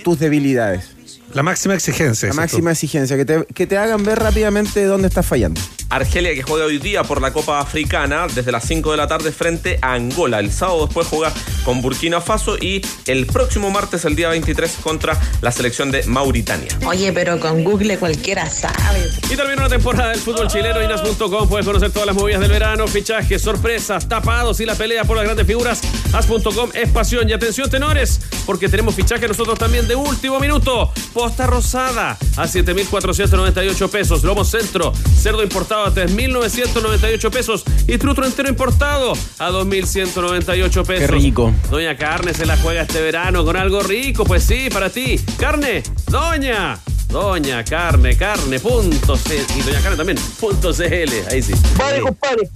tus 0.04 0.18
debilidades. 0.18 0.97
La 1.34 1.44
máxima 1.44 1.76
exigencia. 1.76 2.30
La 2.30 2.36
máxima 2.36 2.72
exigencia, 2.72 3.18
que 3.18 3.26
te, 3.26 3.46
que 3.46 3.68
te 3.68 3.78
hagan 3.78 4.04
ver 4.04 4.20
rápidamente 4.20 4.84
dónde 4.86 5.08
estás 5.08 5.26
fallando. 5.26 5.62
Argelia 5.90 6.34
que 6.34 6.44
juega 6.44 6.66
hoy 6.66 6.80
día 6.80 7.04
por 7.04 7.22
la 7.22 7.32
Copa 7.32 7.60
Africana 7.60 8.28
desde 8.34 8.52
las 8.52 8.66
5 8.66 8.92
de 8.92 8.98
la 8.98 9.08
tarde 9.08 9.32
frente 9.32 9.80
a 9.82 9.94
Angola. 9.94 10.40
El 10.40 10.52
sábado 10.52 10.86
después 10.86 11.08
juega 11.08 11.34
con 11.64 11.82
Burkina 11.82 12.20
Faso 12.22 12.58
y 12.58 12.82
el 13.06 13.26
próximo 13.26 13.70
martes, 13.72 14.04
el 14.06 14.16
día 14.16 14.30
23, 14.30 14.78
contra 14.84 15.18
la 15.42 15.52
selección 15.52 15.92
de 15.92 16.04
Mauritania. 16.04 16.70
Oye, 16.86 17.14
pero 17.14 17.40
con 17.40 17.64
Google 17.64 17.98
cualquiera 17.98 18.50
sabe. 18.50 19.10
Y 19.32 19.36
termina 19.36 19.62
una 19.62 19.70
temporada 19.70 20.10
del 20.10 20.20
fútbol 20.20 20.48
chileno. 20.48 20.82
Inas.com 20.82 21.48
puedes 21.48 21.66
conocer 21.66 21.92
todas 21.92 22.08
las 22.08 22.16
movidas 22.16 22.42
del 22.42 22.52
verano, 22.52 22.88
fichajes, 22.88 23.42
sorpresas, 23.42 24.10
tapados 24.10 24.60
y 24.60 24.66
la 24.66 24.76
pelea 24.76 25.06
por 25.06 25.16
las 25.16 25.26
grandes 25.26 25.48
figuras. 25.48 25.82
As.com 26.14 26.70
es 26.74 26.90
pasión. 26.90 27.30
Y 27.30 27.34
atención, 27.34 27.70
tenores, 27.70 28.20
porque 28.46 28.70
tenemos 28.70 28.96
fichajes 28.96 29.28
nosotros 29.28 29.58
también 29.58 29.88
de 29.88 29.96
último 29.96 30.40
minuto. 30.40 30.92
Posta 31.14 31.48
rosada 31.48 32.18
a 32.36 32.48
7,498 32.48 33.90
pesos. 33.90 34.24
Lomo 34.24 34.44
centro, 34.44 34.94
cerdo 35.20 35.44
importado 35.44 35.77
a 35.86 35.94
3,998 35.94 37.32
pesos. 37.32 37.64
Y 37.88 37.98
trutro 37.98 38.26
entero 38.26 38.50
importado 38.50 39.14
a 39.40 39.50
2,198 39.50 40.84
pesos. 40.84 41.06
Qué 41.06 41.08
rico. 41.08 41.54
Doña 41.70 41.98
Carne 41.98 42.34
se 42.34 42.46
la 42.46 42.58
juega 42.58 42.82
este 42.82 43.02
verano 43.02 43.46
con 43.46 43.58
algo 43.58 43.82
rico, 43.82 44.24
pues 44.24 44.44
sí, 44.44 44.70
para 44.72 44.90
ti. 44.90 45.20
Carne, 45.38 45.84
Doña. 46.10 46.80
Doña 47.10 47.64
Carne, 47.64 48.18
carne, 48.18 48.60
punto 48.60 49.16
C. 49.16 49.46
Y 49.56 49.62
Doña 49.62 49.82
Carne 49.82 49.98
también, 49.98 50.18
punto 50.40 50.74
CL. 50.74 51.28
Ahí 51.32 51.42
sí. 51.42 51.54
Vale, 51.78 52.02
compadre. 52.02 52.50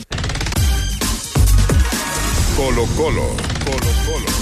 Colo 2.58 2.86
Colo. 2.98 3.28
Colo 3.66 3.92
Colo. 4.06 4.42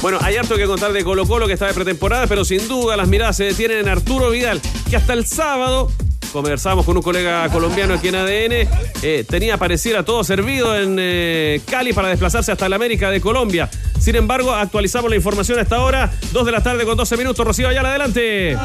Bueno, 0.00 0.18
hay 0.22 0.36
harto 0.36 0.56
que 0.56 0.66
contar 0.66 0.92
de 0.92 1.02
Colo 1.02 1.26
Colo 1.26 1.48
que 1.48 1.54
está 1.54 1.66
de 1.66 1.74
pretemporada, 1.74 2.28
pero 2.28 2.44
sin 2.44 2.68
duda 2.68 2.96
las 2.96 3.08
miradas 3.08 3.36
se 3.36 3.44
detienen 3.44 3.78
en 3.78 3.88
Arturo 3.88 4.30
Vidal, 4.30 4.60
que 4.88 4.96
hasta 4.96 5.12
el 5.12 5.26
sábado 5.26 5.90
conversamos 6.32 6.84
con 6.84 6.96
un 6.96 7.02
colega 7.02 7.48
colombiano 7.50 7.94
aquí 7.94 8.08
en 8.08 8.14
ADN, 8.16 8.68
eh, 9.02 9.24
tenía 9.28 9.56
pareciera 9.56 10.04
todo 10.04 10.24
servido 10.24 10.76
en 10.76 10.96
eh, 10.98 11.60
Cali 11.68 11.92
para 11.92 12.08
desplazarse 12.08 12.52
hasta 12.52 12.68
la 12.68 12.76
América 12.76 13.10
de 13.10 13.20
Colombia. 13.20 13.68
Sin 13.98 14.16
embargo, 14.16 14.52
actualizamos 14.52 15.10
la 15.10 15.16
información 15.16 15.58
hasta 15.58 15.76
ahora, 15.76 16.12
2 16.32 16.46
de 16.46 16.52
la 16.52 16.62
tarde 16.62 16.84
con 16.84 16.96
12 16.96 17.16
minutos. 17.16 17.46
Rocío 17.46 17.68
Ayala, 17.68 17.90
adelante. 17.90 18.56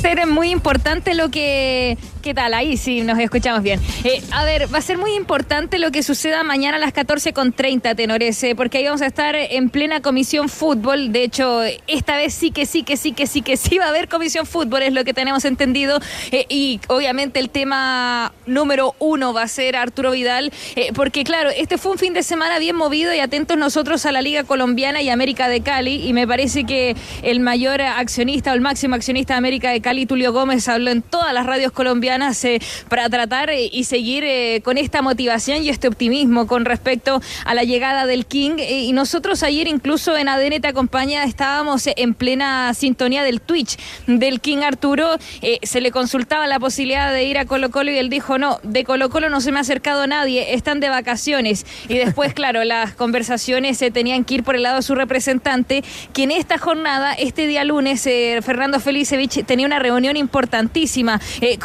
ser 0.00 0.26
muy 0.26 0.50
importante 0.50 1.14
lo 1.14 1.30
que... 1.30 1.98
¿Qué 2.22 2.34
tal? 2.34 2.54
Ahí 2.54 2.76
sí 2.76 3.00
nos 3.02 3.18
escuchamos 3.18 3.64
bien. 3.64 3.80
Eh, 4.04 4.22
a 4.30 4.44
ver, 4.44 4.72
va 4.72 4.78
a 4.78 4.82
ser 4.82 4.96
muy 4.96 5.14
importante 5.14 5.80
lo 5.80 5.90
que 5.90 6.04
suceda 6.04 6.44
mañana 6.44 6.76
a 6.76 6.80
las 6.80 6.94
14.30, 6.94 7.96
tenores, 7.96 8.40
eh, 8.44 8.54
porque 8.54 8.78
ahí 8.78 8.84
vamos 8.84 9.02
a 9.02 9.06
estar 9.06 9.34
en 9.34 9.70
plena 9.70 10.00
comisión 10.02 10.48
fútbol. 10.48 11.10
De 11.10 11.24
hecho, 11.24 11.62
esta 11.88 12.16
vez 12.16 12.32
sí 12.32 12.52
que 12.52 12.64
sí, 12.64 12.84
que 12.84 12.96
sí, 12.96 13.10
que 13.10 13.26
sí, 13.26 13.42
que 13.42 13.56
sí 13.56 13.78
va 13.78 13.86
a 13.86 13.88
haber 13.88 14.08
comisión 14.08 14.46
fútbol, 14.46 14.82
es 14.82 14.92
lo 14.92 15.02
que 15.02 15.12
tenemos 15.12 15.44
entendido. 15.44 15.98
Eh, 16.30 16.46
y 16.48 16.78
obviamente 16.86 17.40
el 17.40 17.50
tema 17.50 18.32
número 18.46 18.94
uno 19.00 19.32
va 19.32 19.42
a 19.42 19.48
ser 19.48 19.74
Arturo 19.74 20.12
Vidal, 20.12 20.52
porque 20.94 21.24
claro, 21.24 21.50
este 21.50 21.76
fue 21.76 21.90
un 21.90 21.98
fin 21.98 22.14
de 22.14 22.22
semana 22.22 22.60
bien 22.60 22.76
movido 22.76 23.12
y 23.12 23.18
atentos 23.18 23.56
nosotros 23.58 24.06
a 24.06 24.12
la 24.12 24.22
Liga 24.22 24.44
Colombiana 24.44 25.02
y 25.02 25.08
América 25.08 25.48
de 25.48 25.60
Cali. 25.62 26.06
Y 26.06 26.12
me 26.12 26.28
parece 26.28 26.62
que 26.62 26.94
el 27.22 27.40
mayor 27.40 27.82
accionista 27.82 28.52
o 28.52 28.54
el 28.54 28.60
máximo 28.60 28.94
accionista 28.94 29.34
de 29.34 29.38
América 29.38 29.70
de 29.72 29.80
Cali, 29.80 30.06
Tulio 30.06 30.32
Gómez, 30.32 30.68
habló 30.68 30.92
en 30.92 31.02
todas 31.02 31.34
las 31.34 31.46
radios 31.46 31.72
colombianas 31.72 32.11
eh, 32.12 32.60
para 32.90 33.08
tratar 33.08 33.48
eh, 33.48 33.70
y 33.72 33.84
seguir 33.84 34.22
eh, 34.22 34.60
con 34.62 34.76
esta 34.76 35.00
motivación 35.00 35.62
y 35.62 35.70
este 35.70 35.88
optimismo 35.88 36.46
con 36.46 36.66
respecto 36.66 37.22
a 37.46 37.54
la 37.54 37.62
llegada 37.62 38.04
del 38.04 38.26
King. 38.26 38.58
Y 38.58 38.92
nosotros 38.92 39.42
ayer 39.42 39.66
incluso 39.66 40.14
en 40.18 40.28
ADN 40.28 40.60
Te 40.60 40.68
Acompaña 40.68 41.24
estábamos 41.24 41.84
en 41.86 42.12
plena 42.12 42.74
sintonía 42.74 43.22
del 43.24 43.40
Twitch 43.40 43.78
del 44.06 44.42
King 44.42 44.58
Arturo. 44.58 45.16
Se 45.62 45.80
le 45.80 45.90
consultaba 45.90 46.46
la 46.46 46.60
posibilidad 46.60 47.10
de 47.12 47.24
ir 47.24 47.38
a 47.38 47.46
Colo 47.46 47.70
Colo 47.70 47.90
y 47.90 47.96
él 47.96 48.10
dijo, 48.10 48.36
no, 48.36 48.60
de 48.62 48.84
Colo 48.84 49.08
Colo 49.08 49.30
no 49.30 49.40
se 49.40 49.50
me 49.50 49.58
ha 49.58 49.62
acercado 49.62 50.06
nadie, 50.06 50.52
están 50.52 50.80
de 50.80 50.90
vacaciones. 50.90 51.64
Y 51.88 51.96
después, 51.96 52.34
claro, 52.34 52.62
las 52.62 52.92
conversaciones 52.92 53.78
se 53.78 53.90
tenían 53.90 54.24
que 54.24 54.34
ir 54.34 54.42
por 54.42 54.54
el 54.54 54.64
lado 54.64 54.76
de 54.76 54.82
su 54.82 54.94
representante, 54.94 55.82
que 56.12 56.24
en 56.24 56.30
esta 56.30 56.58
jornada, 56.58 57.14
este 57.14 57.46
día 57.46 57.64
lunes, 57.64 58.02
Fernando 58.02 58.80
Felicevich 58.80 59.46
tenía 59.46 59.64
una 59.64 59.78
reunión 59.78 60.18
importantísima, 60.18 61.20
eh, 61.40 61.56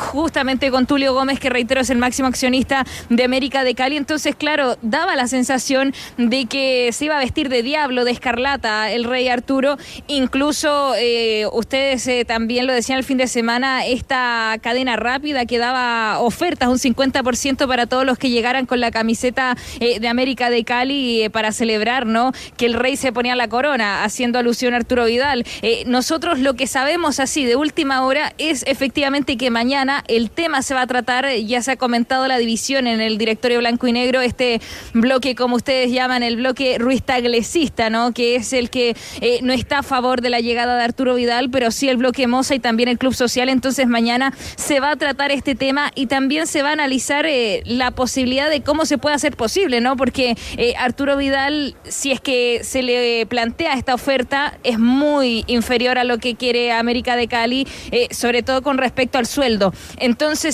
con 0.71 0.85
Tulio 0.85 1.15
Gómez, 1.15 1.39
que 1.39 1.49
reitero 1.49 1.81
es 1.81 1.89
el 1.89 1.97
máximo 1.97 2.27
accionista 2.27 2.85
de 3.09 3.23
América 3.23 3.63
de 3.63 3.73
Cali. 3.73 3.97
Entonces, 3.97 4.35
claro, 4.35 4.77
daba 4.83 5.15
la 5.15 5.27
sensación 5.27 5.95
de 6.17 6.45
que 6.45 6.91
se 6.93 7.05
iba 7.05 7.17
a 7.17 7.19
vestir 7.19 7.49
de 7.49 7.63
diablo, 7.63 8.05
de 8.05 8.11
escarlata, 8.11 8.91
el 8.91 9.03
rey 9.03 9.29
Arturo. 9.29 9.77
Incluso 10.05 10.93
eh, 10.95 11.47
ustedes 11.51 12.05
eh, 12.07 12.23
también 12.23 12.67
lo 12.67 12.73
decían 12.73 12.99
el 12.99 13.03
fin 13.03 13.17
de 13.17 13.25
semana, 13.25 13.87
esta 13.87 14.55
cadena 14.61 14.95
rápida 14.95 15.47
que 15.47 15.57
daba 15.57 16.19
ofertas, 16.19 16.69
un 16.69 16.77
50% 16.77 17.67
para 17.67 17.87
todos 17.87 18.05
los 18.05 18.19
que 18.19 18.29
llegaran 18.29 18.67
con 18.67 18.79
la 18.79 18.91
camiseta 18.91 19.57
eh, 19.79 19.99
de 19.99 20.07
América 20.07 20.51
de 20.51 20.63
Cali 20.63 21.29
para 21.29 21.51
celebrar, 21.51 22.05
¿no? 22.05 22.31
Que 22.57 22.67
el 22.67 22.75
rey 22.75 22.95
se 22.95 23.11
ponía 23.11 23.35
la 23.35 23.47
corona, 23.47 24.03
haciendo 24.03 24.37
alusión 24.37 24.75
a 24.75 24.77
Arturo 24.77 25.05
Vidal. 25.05 25.45
Nosotros 25.87 26.37
lo 26.37 26.53
que 26.53 26.67
sabemos 26.67 27.19
así 27.19 27.43
de 27.43 27.55
última 27.55 28.05
hora 28.05 28.33
es 28.37 28.63
efectivamente 28.67 29.35
que 29.35 29.49
mañana 29.49 30.03
el 30.07 30.26
tema 30.29 30.61
se 30.61 30.73
va 30.73 30.81
a 30.81 30.87
tratar, 30.87 31.29
ya 31.35 31.61
se 31.61 31.71
ha 31.71 31.75
comentado 31.77 32.27
la 32.27 32.37
división 32.37 32.87
en 32.87 33.01
el 33.01 33.17
directorio 33.17 33.59
blanco 33.59 33.87
y 33.87 33.91
negro, 33.91 34.21
este 34.21 34.61
bloque, 34.93 35.35
como 35.35 35.55
ustedes 35.55 35.91
llaman, 35.91 36.23
el 36.23 36.37
bloque 36.37 36.77
Ruiz 36.79 37.03
Taglesista, 37.03 37.89
¿no? 37.89 38.13
Que 38.13 38.35
es 38.35 38.53
el 38.53 38.69
que 38.69 38.95
eh, 39.21 39.39
no 39.43 39.53
está 39.53 39.79
a 39.79 39.83
favor 39.83 40.21
de 40.21 40.29
la 40.29 40.39
llegada 40.39 40.77
de 40.77 40.83
Arturo 40.83 41.15
Vidal, 41.15 41.49
pero 41.49 41.71
sí 41.71 41.89
el 41.89 41.97
bloque 41.97 42.27
Moza 42.27 42.55
y 42.55 42.59
también 42.59 42.89
el 42.89 42.97
Club 42.97 43.13
Social. 43.13 43.49
Entonces 43.49 43.87
mañana 43.87 44.33
se 44.55 44.79
va 44.79 44.91
a 44.91 44.95
tratar 44.95 45.31
este 45.31 45.55
tema 45.55 45.91
y 45.95 46.07
también 46.07 46.47
se 46.47 46.61
va 46.61 46.69
a 46.69 46.73
analizar 46.73 47.25
eh, 47.25 47.61
la 47.65 47.91
posibilidad 47.91 48.49
de 48.49 48.61
cómo 48.61 48.85
se 48.85 48.97
puede 48.97 49.15
hacer 49.15 49.35
posible, 49.35 49.81
¿no? 49.81 49.95
Porque 49.95 50.35
eh, 50.57 50.73
Arturo 50.77 51.17
Vidal, 51.17 51.75
si 51.83 52.11
es 52.11 52.21
que 52.21 52.61
se 52.63 52.83
le 52.83 53.25
plantea 53.25 53.73
esta 53.73 53.93
oferta, 53.93 54.57
es 54.63 54.79
muy 54.79 55.43
inferior 55.47 55.97
a 55.97 56.03
lo 56.03 56.17
que 56.17 56.35
quiere 56.35 56.71
América 56.71 57.15
de 57.15 57.27
Cali, 57.27 57.67
sobre 58.11 58.43
todo 58.43 58.61
con 58.61 58.77
respecto 58.77 59.17
al 59.17 59.25
sueldo. 59.25 59.73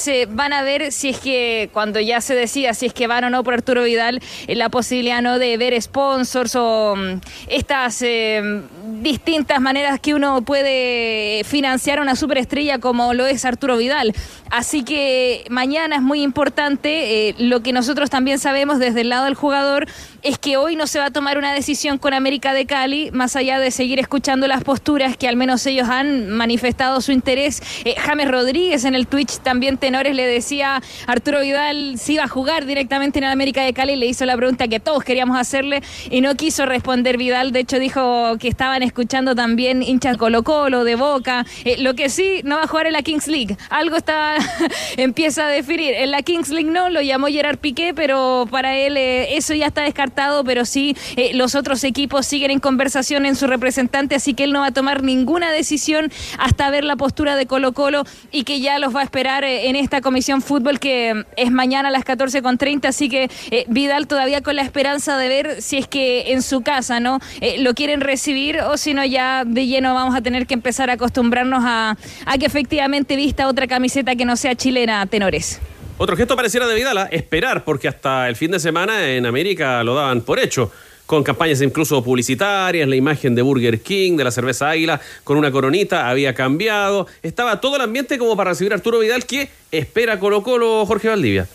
Eh, 0.08 0.28
van 0.30 0.54
a 0.54 0.62
ver 0.64 0.92
si 0.92 1.10
es 1.10 1.20
que 1.20 1.70
cuando 1.72 2.00
ya 2.00 2.22
se 2.22 2.36
decida 2.36 2.74
si 2.74 2.88
es 2.88 2.94
que 2.94 3.08
van 3.08 3.24
o 3.24 3.30
no 3.30 3.44
por 3.44 3.54
Arturo 3.54 3.84
Vidal, 3.84 4.22
eh, 4.48 4.56
la 4.56 4.70
posibilidad 4.70 5.22
no 5.22 5.40
de 5.40 5.58
ver 5.58 5.80
sponsors 5.82 6.56
o 6.56 6.96
mm, 6.96 7.22
estas, 7.48 8.02
eh, 8.02 8.42
distintas 8.84 9.62
maneras 9.62 10.00
que 10.00 10.14
uno 10.14 10.42
puede 10.42 11.44
financiar 11.46 12.02
una 12.02 12.16
superestrella 12.16 12.80
como 12.80 13.14
lo 13.14 13.26
es 13.26 13.46
Arturo 13.46 13.78
Vidal. 13.78 14.14
Así 14.50 14.84
que 14.84 15.46
mañana 15.50 15.96
es 15.96 16.02
muy 16.02 16.22
importante. 16.22 17.30
eh, 17.30 17.36
lo 17.40 17.62
que 17.62 17.74
nosotros 17.74 18.10
también 18.10 18.40
sabemos 18.40 18.80
desde 18.80 19.02
el 19.02 19.10
lado 19.10 19.26
del 19.26 19.36
jugador 19.36 19.88
es 20.22 20.38
que 20.38 20.58
hoy 20.58 20.76
no 20.76 20.88
se 20.88 21.00
va 21.00 21.06
a 21.06 21.12
tomar 21.12 21.38
una 21.38 21.54
decisión 21.54 21.98
con 21.98 22.14
América 22.14 22.54
de 22.54 22.66
Cali, 22.66 23.10
más 23.12 23.36
allá 23.36 23.60
de 23.60 23.72
seguir 23.72 24.00
escuchando 24.00 24.48
las 24.48 24.64
posturas 24.64 25.18
que 25.18 25.28
al 25.28 25.36
menos 25.36 25.66
ellos 25.66 25.90
han 25.90 26.30
manifestado 26.30 27.02
su 27.02 27.12
interés. 27.12 27.62
Eh, 27.86 27.96
James 27.98 28.30
Rodríguez 28.30 28.86
en 28.86 28.96
el 28.96 29.08
Twitch 29.08 29.40
también 29.40 29.78
Tenores 29.78 30.16
le 30.16 30.28
decía 30.28 30.82
Arturo 31.08 31.42
Vidal 31.42 31.98
si 31.98 32.14
iba 32.14 32.24
a 32.24 32.28
jugar 32.28 32.66
directamente 32.66 33.20
en 33.20 33.26
América 33.26 33.64
de 33.64 33.74
Cali, 33.74 33.96
le 33.96 34.06
hizo 34.06 34.26
la 34.26 34.38
pregunta 34.38 34.68
que 34.68 34.80
todos 34.80 35.04
queríamos 35.04 35.38
hacerle 35.38 35.82
y 36.10 36.22
no 36.22 36.36
quiso 36.36 36.66
responder 36.66 37.18
Vidal, 37.18 37.52
de 37.52 37.62
hecho 37.62 37.80
dijo 37.80 38.38
que 38.38 38.48
estaban 38.48 38.83
escuchando 38.84 39.36
también 39.36 39.82
hinchas 39.82 40.18
Colo 40.18 40.44
Colo, 40.44 40.84
de 40.84 40.96
Boca, 40.96 41.46
Eh, 41.66 41.78
lo 41.80 41.94
que 41.96 42.10
sí, 42.10 42.42
no 42.44 42.58
va 42.58 42.64
a 42.64 42.68
jugar 42.68 42.88
en 42.88 42.94
la 42.94 43.02
Kings 43.02 43.28
League, 43.28 43.58
algo 43.70 43.96
está, 43.96 44.36
empieza 44.98 45.46
a 45.46 45.50
definir, 45.50 45.94
en 45.94 46.12
la 46.12 46.22
Kings 46.22 46.50
League 46.50 46.70
no, 46.70 46.90
lo 46.90 47.02
llamó 47.02 47.28
Gerard 47.28 47.58
Piqué, 47.58 47.94
pero 47.94 48.48
para 48.50 48.76
él 48.76 48.98
eh, 48.98 49.38
eso 49.38 49.54
ya 49.54 49.68
está 49.68 49.82
descartado, 49.82 50.44
pero 50.44 50.66
sí 50.66 50.96
eh, 51.16 51.32
los 51.34 51.56
otros 51.56 51.84
equipos 51.84 52.26
siguen 52.26 52.52
en 52.52 52.60
conversación 52.60 53.26
en 53.26 53.36
su 53.36 53.48
representante, 53.48 54.16
así 54.16 54.34
que 54.34 54.44
él 54.44 54.52
no 54.52 54.62
va 54.62 54.68
a 54.68 54.72
tomar 54.72 55.04
ninguna 55.04 55.52
decisión 55.52 56.12
hasta 56.38 56.70
ver 56.70 56.84
la 56.84 56.96
postura 56.96 57.36
de 57.36 57.46
Colo 57.46 57.74
Colo 57.74 58.04
y 58.32 58.44
que 58.44 58.60
ya 58.60 58.80
los 58.80 58.96
va 58.96 59.02
a 59.02 59.04
esperar 59.04 59.44
en 59.44 59.76
esta 59.76 60.02
comisión 60.02 60.42
fútbol 60.42 60.80
que 60.80 61.14
mm, 61.14 61.22
es 61.38 61.52
mañana 61.52 61.90
a 61.90 61.92
las 61.92 62.04
14.30, 62.06 62.88
así 62.88 63.10
que 63.10 63.30
Vidal 63.68 64.08
todavía 64.08 64.42
con 64.42 64.56
la 64.56 64.62
esperanza 64.62 65.18
de 65.18 65.28
ver 65.28 65.62
si 65.62 65.78
es 65.78 65.88
que 65.88 66.34
en 66.34 66.42
su 66.42 66.62
casa 66.62 67.00
no 67.00 67.20
lo 67.60 67.74
quieren 67.74 68.02
recibir 68.02 68.60
o 68.70 68.78
si 68.78 68.94
no 68.94 69.06
ya 69.06 69.44
de 69.46 69.68
lleno 69.68 69.94
vamos 69.94 70.16
a 70.16 70.22
tener 70.22 70.48
que 70.48 70.54
empezar 70.54 70.90
a 70.90 70.94
acostumbrarnos 70.94 71.64
a, 71.66 71.98
a 72.26 72.38
que 72.38 72.46
efectivamente 72.46 73.16
vista 73.16 73.48
otra 73.48 73.68
camiseta 73.68 74.16
que 74.16 74.26
no 74.26 74.36
sea 74.36 74.56
chilena, 74.56 75.06
tenores. 75.06 75.60
Otro 75.98 76.18
gesto 76.18 76.36
pareciera 76.36 76.68
de 76.68 76.76
Vidal, 76.76 76.98
¿ah? 76.98 77.08
esperar, 77.12 77.64
porque 77.64 77.88
hasta 77.88 78.28
el 78.28 78.36
fin 78.36 78.52
de 78.52 78.60
semana 78.60 79.12
en 79.12 79.26
América 79.26 79.84
lo 79.84 79.96
daban 79.96 80.22
por 80.22 80.40
hecho. 80.40 80.72
Con 81.06 81.22
campañas 81.24 81.62
incluso 81.62 82.04
publicitarias, 82.04 82.88
la 82.88 82.96
imagen 82.96 83.36
de 83.36 83.42
Burger 83.42 83.82
King, 83.82 84.16
de 84.18 84.24
la 84.24 84.32
cerveza 84.32 84.70
Águila, 84.70 85.00
con 85.24 85.38
una 85.38 85.52
coronita, 85.52 86.10
había 86.10 86.34
cambiado. 86.34 87.08
Estaba 87.22 87.62
todo 87.62 87.76
el 87.76 87.82
ambiente 87.82 88.18
como 88.18 88.36
para 88.36 88.52
recibir 88.52 88.72
a 88.72 88.76
Arturo 88.76 89.00
Vidal, 89.00 89.26
que 89.26 89.50
espera 89.72 90.18
Colo 90.20 90.42
Colo 90.44 90.86
Jorge 90.86 91.10
Valdivia. 91.10 91.48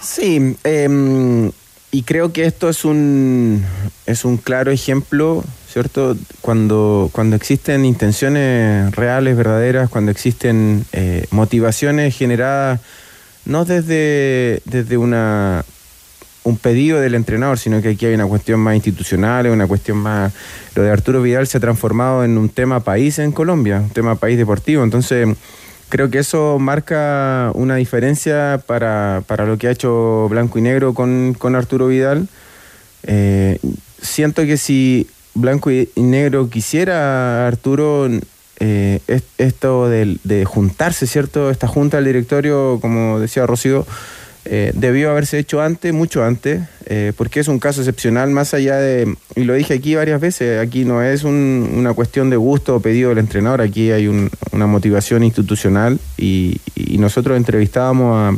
Sí, 0.00 0.56
em, 0.64 1.50
y 1.94 2.04
creo 2.04 2.32
que 2.32 2.46
esto 2.46 2.70
es 2.70 2.86
un, 2.86 3.62
es 4.06 4.24
un 4.24 4.38
claro 4.38 4.72
ejemplo, 4.72 5.44
¿cierto? 5.70 6.16
Cuando, 6.40 7.10
cuando 7.12 7.36
existen 7.36 7.84
intenciones 7.84 8.90
reales, 8.96 9.36
verdaderas, 9.36 9.90
cuando 9.90 10.10
existen 10.10 10.86
eh, 10.92 11.26
motivaciones 11.30 12.16
generadas 12.16 12.80
no 13.44 13.66
desde, 13.66 14.62
desde 14.64 14.96
una, 14.96 15.66
un 16.44 16.56
pedido 16.56 16.98
del 16.98 17.14
entrenador, 17.14 17.58
sino 17.58 17.82
que 17.82 17.90
aquí 17.90 18.06
hay 18.06 18.14
una 18.14 18.26
cuestión 18.26 18.60
más 18.60 18.74
institucional, 18.74 19.46
una 19.48 19.66
cuestión 19.66 19.98
más... 19.98 20.32
Lo 20.74 20.82
de 20.82 20.90
Arturo 20.90 21.20
Vidal 21.20 21.46
se 21.46 21.58
ha 21.58 21.60
transformado 21.60 22.24
en 22.24 22.38
un 22.38 22.48
tema 22.48 22.80
país 22.80 23.18
en 23.18 23.32
Colombia, 23.32 23.80
un 23.80 23.90
tema 23.90 24.14
país 24.14 24.38
deportivo, 24.38 24.82
entonces 24.82 25.28
creo 25.92 26.08
que 26.08 26.20
eso 26.20 26.58
marca 26.58 27.50
una 27.54 27.76
diferencia 27.76 28.62
para, 28.66 29.22
para 29.26 29.44
lo 29.44 29.58
que 29.58 29.68
ha 29.68 29.70
hecho 29.72 30.26
Blanco 30.30 30.58
y 30.58 30.62
Negro 30.62 30.94
con, 30.94 31.36
con 31.38 31.54
Arturo 31.54 31.88
Vidal. 31.88 32.28
Eh, 33.02 33.58
siento 34.00 34.42
que 34.46 34.56
si 34.56 35.06
Blanco 35.34 35.70
y 35.70 35.90
Negro 35.96 36.48
quisiera 36.48 37.46
Arturo, 37.46 38.08
eh, 38.58 39.00
es- 39.06 39.22
esto 39.36 39.90
de, 39.90 40.16
de 40.24 40.46
juntarse, 40.46 41.06
¿cierto? 41.06 41.50
Esta 41.50 41.68
junta 41.68 41.98
del 41.98 42.06
directorio, 42.06 42.78
como 42.80 43.20
decía 43.20 43.44
Rocío, 43.44 43.86
eh, 44.44 44.72
debió 44.74 45.10
haberse 45.10 45.38
hecho 45.38 45.60
antes, 45.62 45.92
mucho 45.92 46.24
antes, 46.24 46.62
eh, 46.86 47.12
porque 47.16 47.40
es 47.40 47.48
un 47.48 47.58
caso 47.60 47.80
excepcional 47.80 48.30
más 48.30 48.54
allá 48.54 48.76
de, 48.76 49.14
y 49.36 49.44
lo 49.44 49.54
dije 49.54 49.74
aquí 49.74 49.94
varias 49.94 50.20
veces, 50.20 50.60
aquí 50.60 50.84
no 50.84 51.00
es 51.02 51.22
un- 51.24 51.70
una 51.76 51.92
cuestión 51.94 52.28
de 52.28 52.36
gusto 52.36 52.74
o 52.76 52.80
pedido 52.80 53.10
del 53.10 53.18
entrenador, 53.18 53.60
aquí 53.60 53.90
hay 53.92 54.08
un- 54.08 54.30
una 54.50 54.66
motivación 54.66 55.22
institucional 55.22 55.98
y, 56.18 56.60
y 56.74 56.98
nosotros 56.98 57.36
entrevistábamos 57.36 58.16
a 58.16 58.36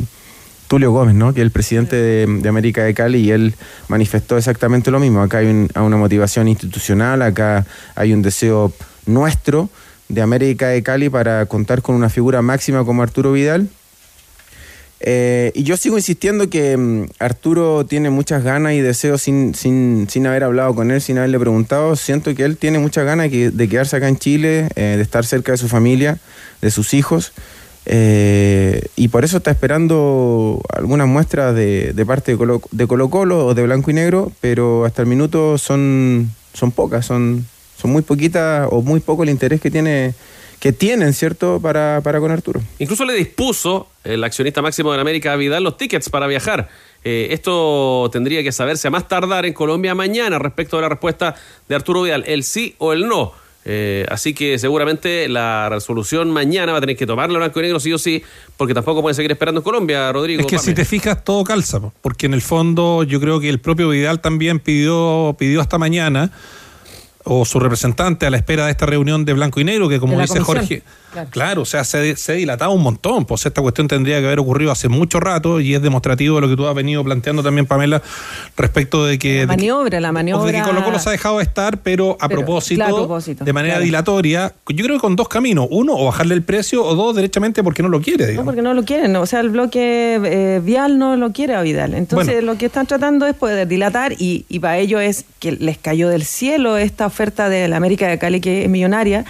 Tulio 0.67 0.91
Gómez, 0.91 1.15
¿no? 1.15 1.33
que 1.33 1.41
es 1.41 1.45
el 1.45 1.51
presidente 1.51 1.95
de, 1.95 2.49
América 2.49 2.83
de 2.83 2.93
Cali 2.93 3.19
y 3.19 3.31
él 3.31 3.53
manifestó 3.87 4.37
exactamente 4.37 4.91
lo 4.91 4.99
mismo, 4.99 5.21
acá 5.21 5.39
hay 5.39 5.47
un- 5.47 5.69
una 5.75 5.97
motivación 5.97 6.47
institucional, 6.47 7.21
acá 7.23 7.65
hay 7.95 8.13
un 8.13 8.21
deseo 8.21 8.71
nuestro 9.07 9.69
de 10.09 10.21
América 10.21 10.67
de 10.67 10.83
Cali 10.83 11.09
para 11.09 11.45
contar 11.47 11.81
con 11.81 11.95
una 11.95 12.09
figura 12.09 12.41
máxima 12.43 12.83
como 12.85 13.01
Arturo 13.01 13.31
Vidal. 13.31 13.67
Eh, 15.01 15.51
y 15.53 15.63
yo 15.63 15.75
sigo 15.77 15.97
insistiendo 15.97 16.49
que 16.49 16.75
mm, 16.77 17.05
Arturo 17.19 17.85
tiene 17.85 18.09
muchas 18.09 18.43
ganas 18.43 18.73
y 18.73 18.81
deseos 18.81 19.21
sin, 19.21 19.53
sin, 19.53 20.07
sin 20.09 20.25
haber 20.25 20.43
hablado 20.43 20.73
con 20.73 20.89
él, 20.91 21.01
sin 21.01 21.17
haberle 21.17 21.39
preguntado. 21.39 21.95
Siento 21.95 22.33
que 22.33 22.43
él 22.43 22.57
tiene 22.57 22.79
muchas 22.79 23.05
ganas 23.05 23.29
que- 23.29 23.51
de 23.51 23.67
quedarse 23.69 23.97
acá 23.97 24.07
en 24.07 24.17
Chile, 24.17 24.69
eh, 24.75 24.93
de 24.97 25.01
estar 25.01 25.25
cerca 25.25 25.51
de 25.51 25.57
su 25.57 25.67
familia, 25.67 26.17
de 26.61 26.71
sus 26.71 26.93
hijos. 26.93 27.33
eh, 27.87 28.81
y 28.95 29.09
por 29.09 29.23
eso 29.23 29.37
está 29.37 29.51
esperando 29.51 30.59
algunas 30.73 31.07
muestras 31.07 31.53
de, 31.53 31.93
de 31.93 32.05
parte 32.05 32.31
de 32.31 32.37
Colo, 32.39 32.59
de 32.71 32.87
Colo 32.87 33.09
Colo 33.11 33.45
o 33.45 33.53
de 33.53 33.61
Blanco 33.63 33.91
y 33.91 33.93
Negro, 33.93 34.31
pero 34.41 34.85
hasta 34.85 35.03
el 35.03 35.07
minuto 35.07 35.59
son, 35.59 36.31
son 36.53 36.71
pocas, 36.71 37.05
son, 37.05 37.45
son 37.79 37.91
muy 37.91 38.01
poquitas 38.01 38.67
o 38.71 38.81
muy 38.81 39.01
poco 39.01 39.21
el 39.21 39.29
interés 39.29 39.61
que 39.61 39.69
tiene 39.69 40.15
que 40.65 40.73
tienen, 40.73 41.13
¿cierto?, 41.13 41.59
para, 41.61 42.01
para 42.03 42.19
con 42.19 42.31
Arturo. 42.31 42.59
Incluso 42.79 43.05
le 43.05 43.13
dispuso 43.13 43.87
el 44.03 44.23
accionista 44.23 44.63
máximo 44.63 44.89
de 44.89 44.97
la 44.97 45.01
América 45.01 45.33
a 45.33 45.35
Vidal 45.35 45.63
los 45.63 45.77
tickets 45.77 46.09
para 46.09 46.25
viajar. 46.25 46.69
Eh, 47.03 47.27
esto 47.29 48.09
tendría 48.11 48.41
que 48.41 48.51
saberse 48.51 48.87
a 48.87 48.89
más 48.89 49.07
tardar 49.07 49.45
en 49.45 49.53
Colombia 49.53 49.93
mañana 49.93 50.39
respecto 50.39 50.77
de 50.77 50.81
la 50.81 50.89
respuesta 50.89 51.35
de 51.69 51.75
Arturo 51.75 52.01
Vidal, 52.01 52.23
el 52.25 52.43
sí 52.43 52.73
o 52.79 52.93
el 52.93 53.07
no. 53.07 53.33
Eh, 53.63 54.07
así 54.09 54.33
que 54.33 54.57
seguramente 54.57 55.29
la 55.29 55.69
resolución 55.69 56.31
mañana 56.31 56.71
va 56.71 56.79
a 56.79 56.81
tener 56.81 56.97
que 56.97 57.05
tomarla 57.05 57.37
blanco 57.37 57.59
y 57.59 57.61
negro 57.61 57.79
sí 57.79 57.93
o 57.93 57.99
sí, 57.99 58.23
porque 58.57 58.73
tampoco 58.73 59.03
pueden 59.03 59.13
seguir 59.13 59.31
esperando 59.31 59.59
en 59.59 59.63
Colombia, 59.63 60.11
Rodrigo. 60.11 60.41
Es 60.41 60.47
que 60.47 60.55
Pame. 60.55 60.65
si 60.65 60.73
te 60.73 60.83
fijas, 60.83 61.23
todo 61.23 61.43
calza, 61.43 61.79
po, 61.79 61.93
porque 62.01 62.25
en 62.25 62.33
el 62.33 62.41
fondo 62.41 63.03
yo 63.03 63.21
creo 63.21 63.39
que 63.39 63.49
el 63.49 63.59
propio 63.59 63.89
Vidal 63.89 64.19
también 64.19 64.57
pidió, 64.59 65.35
pidió 65.37 65.61
hasta 65.61 65.77
mañana, 65.77 66.31
o 67.25 67.43
su 67.45 67.59
representante 67.59 68.25
a 68.25 68.29
la 68.29 68.37
espera 68.37 68.65
de 68.65 68.71
esta 68.71 68.85
reunión 68.85 69.25
de 69.25 69.33
Blanco 69.33 69.59
y 69.59 69.63
Negro, 69.63 69.89
que 69.89 69.99
como 69.99 70.19
dice 70.19 70.39
comisión, 70.39 70.45
Jorge, 70.45 70.83
claro. 71.15 71.29
claro. 71.31 71.61
o 71.61 71.65
sea, 71.65 71.83
se, 71.83 72.15
se 72.15 72.33
ha 72.33 72.35
dilatado 72.35 72.71
un 72.71 72.83
montón, 72.83 73.25
pues 73.25 73.45
esta 73.45 73.61
cuestión 73.61 73.87
tendría 73.87 74.19
que 74.19 74.25
haber 74.25 74.39
ocurrido 74.39 74.71
hace 74.71 74.89
mucho 74.89 75.19
rato 75.19 75.59
y 75.59 75.73
es 75.73 75.81
demostrativo 75.81 76.35
de 76.35 76.41
lo 76.41 76.49
que 76.49 76.55
tú 76.55 76.67
has 76.67 76.75
venido 76.75 77.03
planteando 77.03 77.43
también, 77.43 77.65
Pamela, 77.65 78.01
respecto 78.57 79.05
de 79.05 79.17
que... 79.17 79.41
La 79.41 79.47
maniobra, 79.47 79.99
la 79.99 80.11
maniobra. 80.11 80.51
de 80.51 80.57
que 80.57 80.63
Colo 80.63 80.83
Colo 80.83 80.99
se 80.99 81.09
ha 81.09 81.11
dejado 81.11 81.37
de 81.37 81.43
estar, 81.43 81.79
pero 81.81 82.17
a 82.19 82.27
Pero, 82.27 82.41
propósito, 82.41 82.79
claro, 82.79 82.95
a 82.95 82.99
propósito, 82.99 83.45
de 83.45 83.53
manera 83.53 83.75
claro. 83.75 83.85
dilatoria, 83.85 84.53
yo 84.67 84.85
creo 84.85 84.97
que 84.97 85.01
con 85.01 85.15
dos 85.15 85.27
caminos. 85.27 85.67
Uno, 85.69 85.93
o 85.95 86.05
bajarle 86.05 86.35
el 86.35 86.43
precio, 86.43 86.83
o 86.83 86.95
dos, 86.95 87.15
derechamente 87.15 87.63
porque 87.63 87.83
no 87.83 87.89
lo 87.89 88.01
quiere, 88.01 88.33
No, 88.33 88.45
porque 88.45 88.61
no 88.61 88.73
lo 88.73 88.83
quieren. 88.83 89.15
O 89.15 89.25
sea, 89.25 89.39
el 89.39 89.49
bloque 89.49 90.19
eh, 90.23 90.61
Vial 90.63 90.97
no 90.97 91.15
lo 91.15 91.31
quiere 91.31 91.55
a 91.55 91.61
Vidal. 91.61 91.93
Entonces, 91.93 92.43
lo 92.43 92.57
que 92.57 92.67
están 92.67 92.85
tratando 92.85 93.25
es 93.27 93.35
poder 93.35 93.67
dilatar 93.67 94.13
y, 94.13 94.45
y 94.49 94.59
para 94.59 94.77
ello 94.77 94.99
es 94.99 95.25
que 95.39 95.51
les 95.53 95.77
cayó 95.77 96.09
del 96.09 96.23
cielo 96.23 96.77
esta 96.77 97.05
oferta 97.05 97.49
de 97.49 97.67
la 97.67 97.77
América 97.77 98.07
de 98.07 98.17
Cali, 98.17 98.41
que 98.41 98.63
es 98.63 98.69
millonaria. 98.69 99.25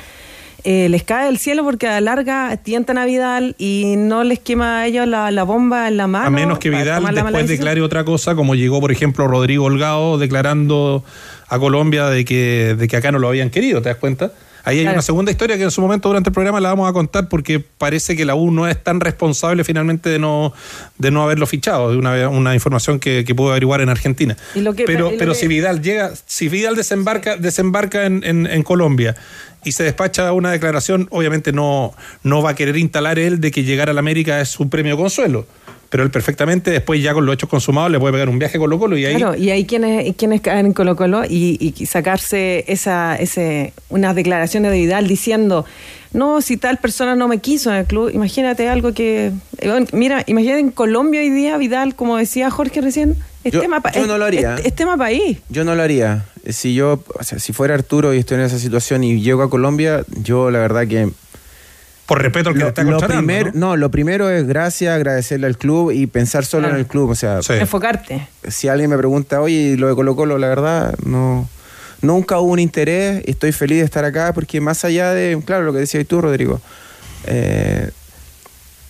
Eh, 0.67 0.89
les 0.89 1.04
cae 1.04 1.28
del 1.28 1.38
cielo 1.38 1.63
porque 1.63 1.88
a 1.88 1.91
la 1.91 2.01
larga 2.01 2.58
tientan 2.58 2.97
a 2.97 3.06
Vidal 3.06 3.56
y 3.60 3.93
no 3.97 4.23
les 4.23 4.39
quema 4.39 4.80
a 4.80 4.88
ellos 4.88 5.08
la, 5.08 5.30
la 5.30 5.43
bomba 5.43 5.88
en 5.88 5.97
la 5.97 6.08
mano. 6.08 6.25
A 6.25 6.30
menos 6.32 6.58
que 6.58 6.71
Vidal 6.71 7.06
después 7.13 7.47
declare 7.47 7.84
otra 7.84 8.04
cosa, 8.04 8.34
como 8.34 8.56
llegó, 8.56 8.82
por 8.82 8.91
ejemplo, 8.91 9.28
Rodrigo 9.28 9.65
Holgado 9.65 10.17
declarando 10.17 11.04
a 11.47 11.60
Colombia 11.60 12.08
de 12.08 12.25
que, 12.25 12.75
de 12.75 12.88
que 12.88 12.97
acá 12.97 13.12
no 13.12 13.19
lo 13.19 13.28
habían 13.28 13.51
querido, 13.51 13.84
¿te 13.84 13.89
das 13.89 13.99
cuenta? 13.99 14.32
Ahí 14.65 14.80
hay 14.80 14.84
Claro. 14.84 14.95
una 14.95 15.01
segunda 15.04 15.32
historia 15.32 15.58
que 15.58 15.63
en 15.63 15.71
su 15.71 15.80
momento 15.80 16.10
durante 16.10 16.30
el 16.30 16.34
programa 16.34 16.60
la 16.60 16.69
vamos 16.69 16.89
a 16.89 16.93
contar 16.93 17.30
porque 17.30 17.60
parece 17.60 18.15
que 18.15 18.25
la 18.25 18.34
U 18.36 18.51
no 18.51 18.67
es 18.67 18.84
tan 18.84 18.99
responsable 18.99 19.63
finalmente 19.63 20.10
de 20.10 20.17
no, 20.19 20.54
de 20.97 21.12
no 21.12 21.21
haberlo 21.23 21.45
fichado, 21.45 21.91
de 21.91 21.97
una, 21.97 22.28
una 22.30 22.54
información 22.56 22.99
que, 22.99 23.23
que 23.25 23.36
pudo 23.36 23.51
averiguar 23.51 23.82
en 23.82 23.89
Argentina. 23.89 24.36
Y 24.56 24.62
lo 24.62 24.73
que- 24.73 24.86
pero 24.86 25.10
y 25.10 25.12
lo 25.13 25.17
pero 25.19 25.34
que- 25.34 25.38
si 25.39 25.47
Vidal 25.47 25.82
llega, 25.82 26.12
si 26.25 26.49
Vidal 26.49 26.75
desembarca, 26.75 27.38
desembarca 27.38 28.06
en, 28.06 28.23
en- 28.23 28.47
en 28.47 28.63
Colombia 28.63 29.15
y 29.63 29.71
se 29.71 29.84
despacha 29.84 30.32
una 30.32 30.51
declaración, 30.51 31.08
obviamente 31.12 31.51
no, 31.51 31.93
no 32.23 32.41
va 32.41 32.51
a 32.51 32.56
querer 32.56 32.78
instalar 32.78 33.19
él 33.19 33.39
de 33.39 33.51
que 33.51 33.63
llegar 33.63 33.89
a 33.89 33.93
la 33.93 33.99
América 33.99 34.41
es 34.41 34.60
un 34.60 34.69
premio 34.69 34.97
consuelo. 34.97 35.45
Pero 35.95 36.03
él 36.03 36.12
perfectamente, 36.12 36.71
después 36.71 37.01
ya 37.01 37.13
con 37.13 37.25
los 37.25 37.36
hechos 37.36 37.47
consumados, 37.47 37.89
le 37.89 37.97
puede 38.01 38.12
pegar 38.12 38.27
un 38.27 38.38
viaje 38.38 38.58
con 38.58 38.65
Colo 38.65 38.79
Colo 38.79 38.97
y 38.97 39.05
ahí. 39.05 39.15
Claro, 39.15 39.34
y 39.38 39.49
hay 39.51 39.63
quienes, 39.65 40.13
quienes 40.17 40.41
caen 40.41 40.65
en 40.65 40.73
Colo 40.73 40.97
Colo 40.97 41.23
y, 41.23 41.73
y 41.77 41.86
sacarse 41.86 42.65
esa, 42.67 43.15
ese, 43.15 43.71
unas 43.88 44.13
declaraciones 44.13 44.71
de 44.71 44.77
Vidal 44.77 45.08
diciendo, 45.08 45.63
no, 46.12 46.41
si 46.41 46.58
tal 46.58 46.79
persona 46.79 47.15
no 47.15 47.29
me 47.29 47.38
quiso 47.38 47.69
en 47.69 47.77
el 47.77 47.86
club, 47.86 48.12
imagínate 48.13 48.67
algo 48.67 48.93
que... 48.93 49.31
eh, 49.60 49.86
Mira, 49.93 50.21
imagínate 50.27 50.60
en 50.60 50.71
Colombia 50.71 51.21
hoy 51.21 51.29
día 51.29 51.55
Vidal, 51.55 51.95
como 51.95 52.17
decía 52.17 52.51
Jorge 52.51 52.81
recién, 52.81 53.15
es 53.45 53.53
Yo- 53.53 53.62
tema, 53.62 53.81
yo 53.93 54.05
no 54.05 54.17
lo 54.17 54.25
haría. 54.25 54.55
es- 54.55 54.65
es 54.65 54.75
tema 54.75 54.97
país. 54.97 55.38
Yo 55.47 55.63
no 55.63 55.75
lo 55.75 55.81
haría. 55.81 56.25
si 56.49 56.73
yo, 56.73 57.01
o 57.17 57.23
sea, 57.23 57.39
si 57.39 57.53
fuera 57.53 57.73
Arturo 57.73 58.13
y 58.13 58.17
estoy 58.17 58.36
en 58.36 58.43
esa 58.43 58.60
situación 58.60 59.05
y 59.05 59.21
llego 59.21 59.43
a 59.43 59.49
Colombia, 59.49 60.03
yo 60.23 60.51
la 60.51 60.60
verdad 60.60 60.88
que 60.88 61.08
Por 62.05 62.21
respeto 62.21 62.49
al 62.49 62.55
que 62.55 62.59
lo, 62.61 62.71
te 62.73 62.81
está 62.81 62.91
lo 62.91 62.99
primer- 62.99 63.55
¿no? 63.55 63.69
¿no? 63.69 63.77
lo 63.77 63.89
primero 63.89 64.29
es 64.29 64.45
gracias, 64.45 64.93
agradecerle 64.93 65.47
al 65.47 65.57
club 65.57 65.91
y 65.91 66.05
pensar 66.07 66.45
solo 66.45 66.63
Claro. 66.63 66.75
en 66.75 66.79
el 66.81 66.87
club. 66.87 67.09
O 67.09 67.15
sea, 67.15 67.39
Enfocarte. 67.59 68.27
si 68.47 68.67
alguien 68.67 68.89
me 68.91 68.97
pregunta, 68.97 69.41
oye, 69.41 69.75
lo 69.77 69.87
de 69.87 69.95
Colo 69.95 70.15
Colo, 70.15 70.37
la 70.37 70.47
verdad, 70.47 70.95
no. 71.03 71.49
Nunca 72.01 72.37
hubo 72.39 72.51
un 72.51 72.59
interés, 72.59 73.23
estoy 73.25 73.51
feliz 73.51 73.79
de 73.79 73.85
estar 73.85 74.05
acá 74.05 74.33
porque 74.33 74.61
más 74.61 74.85
allá 74.85 75.13
de, 75.13 75.41
claro, 75.43 75.63
lo 75.63 75.73
que 75.73 75.79
decías 75.79 76.05
tú, 76.05 76.21
Rodrigo, 76.21 76.61
eh, 77.25 77.89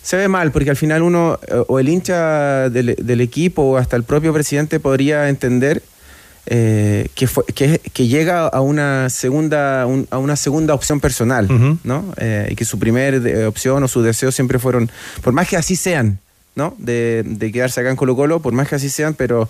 se 0.01 0.17
ve 0.17 0.27
mal 0.27 0.51
porque 0.51 0.69
al 0.69 0.75
final 0.75 1.01
uno, 1.01 1.39
eh, 1.47 1.63
o 1.67 1.79
el 1.79 1.87
hincha 1.87 2.69
del, 2.69 2.95
del 3.01 3.21
equipo 3.21 3.61
o 3.61 3.77
hasta 3.77 3.95
el 3.95 4.03
propio 4.03 4.33
presidente 4.33 4.79
podría 4.81 5.29
entender 5.29 5.81
eh, 6.47 7.07
que, 7.15 7.27
fue, 7.27 7.43
que, 7.45 7.79
que 7.79 8.07
llega 8.07 8.47
a 8.47 8.61
una 8.61 9.09
segunda, 9.09 9.85
un- 9.87 10.07
a 10.11 10.17
una 10.17 10.35
segunda 10.35 10.73
opción 10.73 10.99
personal, 10.99 11.47
¿no? 11.83 12.13
Eh, 12.17 12.49
y 12.51 12.55
que 12.55 12.65
su 12.65 12.77
primer 12.79 13.15
eh, 13.25 13.45
opción 13.45 13.83
o 13.83 13.87
sus 13.87 14.03
deseos 14.03 14.35
siempre 14.35 14.59
fueron, 14.59 14.89
por 15.21 15.33
más 15.33 15.47
que 15.47 15.57
así 15.57 15.75
sean, 15.75 16.19
¿no? 16.55 16.75
De, 16.77 17.23
de 17.25 17.51
quedarse 17.51 17.79
acá 17.81 17.89
en 17.89 17.95
Colo 17.95 18.15
Colo, 18.15 18.41
por 18.41 18.53
más 18.53 18.67
que 18.67 18.75
así 18.75 18.89
sean, 18.89 19.13
pero 19.13 19.49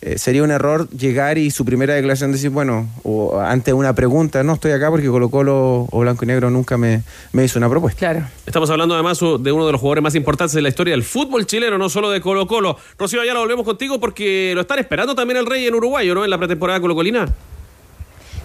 eh, 0.00 0.16
sería 0.16 0.44
un 0.44 0.50
error 0.50 0.88
llegar 0.90 1.38
y 1.38 1.50
su 1.50 1.64
primera 1.64 1.94
declaración 1.94 2.30
decir, 2.30 2.50
bueno, 2.50 2.88
o 3.02 3.40
ante 3.40 3.72
una 3.72 3.94
pregunta, 3.94 4.42
no 4.44 4.54
estoy 4.54 4.70
acá 4.70 4.90
porque 4.90 5.08
Colo 5.08 5.28
Colo 5.28 5.88
o 5.90 6.00
Blanco 6.00 6.24
y 6.24 6.28
Negro 6.28 6.50
nunca 6.50 6.78
me, 6.78 7.02
me 7.32 7.44
hizo 7.44 7.58
una 7.58 7.68
propuesta. 7.68 7.98
Claro. 7.98 8.26
Estamos 8.46 8.70
hablando 8.70 8.94
además 8.94 9.18
de 9.18 9.52
uno 9.52 9.66
de 9.66 9.72
los 9.72 9.80
jugadores 9.80 10.02
más 10.02 10.14
importantes 10.14 10.54
de 10.54 10.62
la 10.62 10.68
historia 10.68 10.92
del 10.92 11.02
fútbol 11.02 11.46
chileno, 11.46 11.78
no 11.78 11.88
solo 11.88 12.10
de 12.10 12.20
Colo 12.20 12.46
Colo. 12.46 12.76
Rocío, 12.96 13.24
ya 13.24 13.34
lo 13.34 13.40
volvemos 13.40 13.64
contigo 13.64 13.98
porque 13.98 14.52
lo 14.54 14.60
están 14.60 14.78
esperando 14.78 15.16
también 15.16 15.38
el 15.38 15.46
Rey 15.46 15.66
en 15.66 15.74
Uruguay, 15.74 16.08
¿o 16.10 16.14
¿no? 16.14 16.24
En 16.24 16.30
la 16.30 16.38
pretemporada 16.38 16.80
colocolina. 16.80 17.26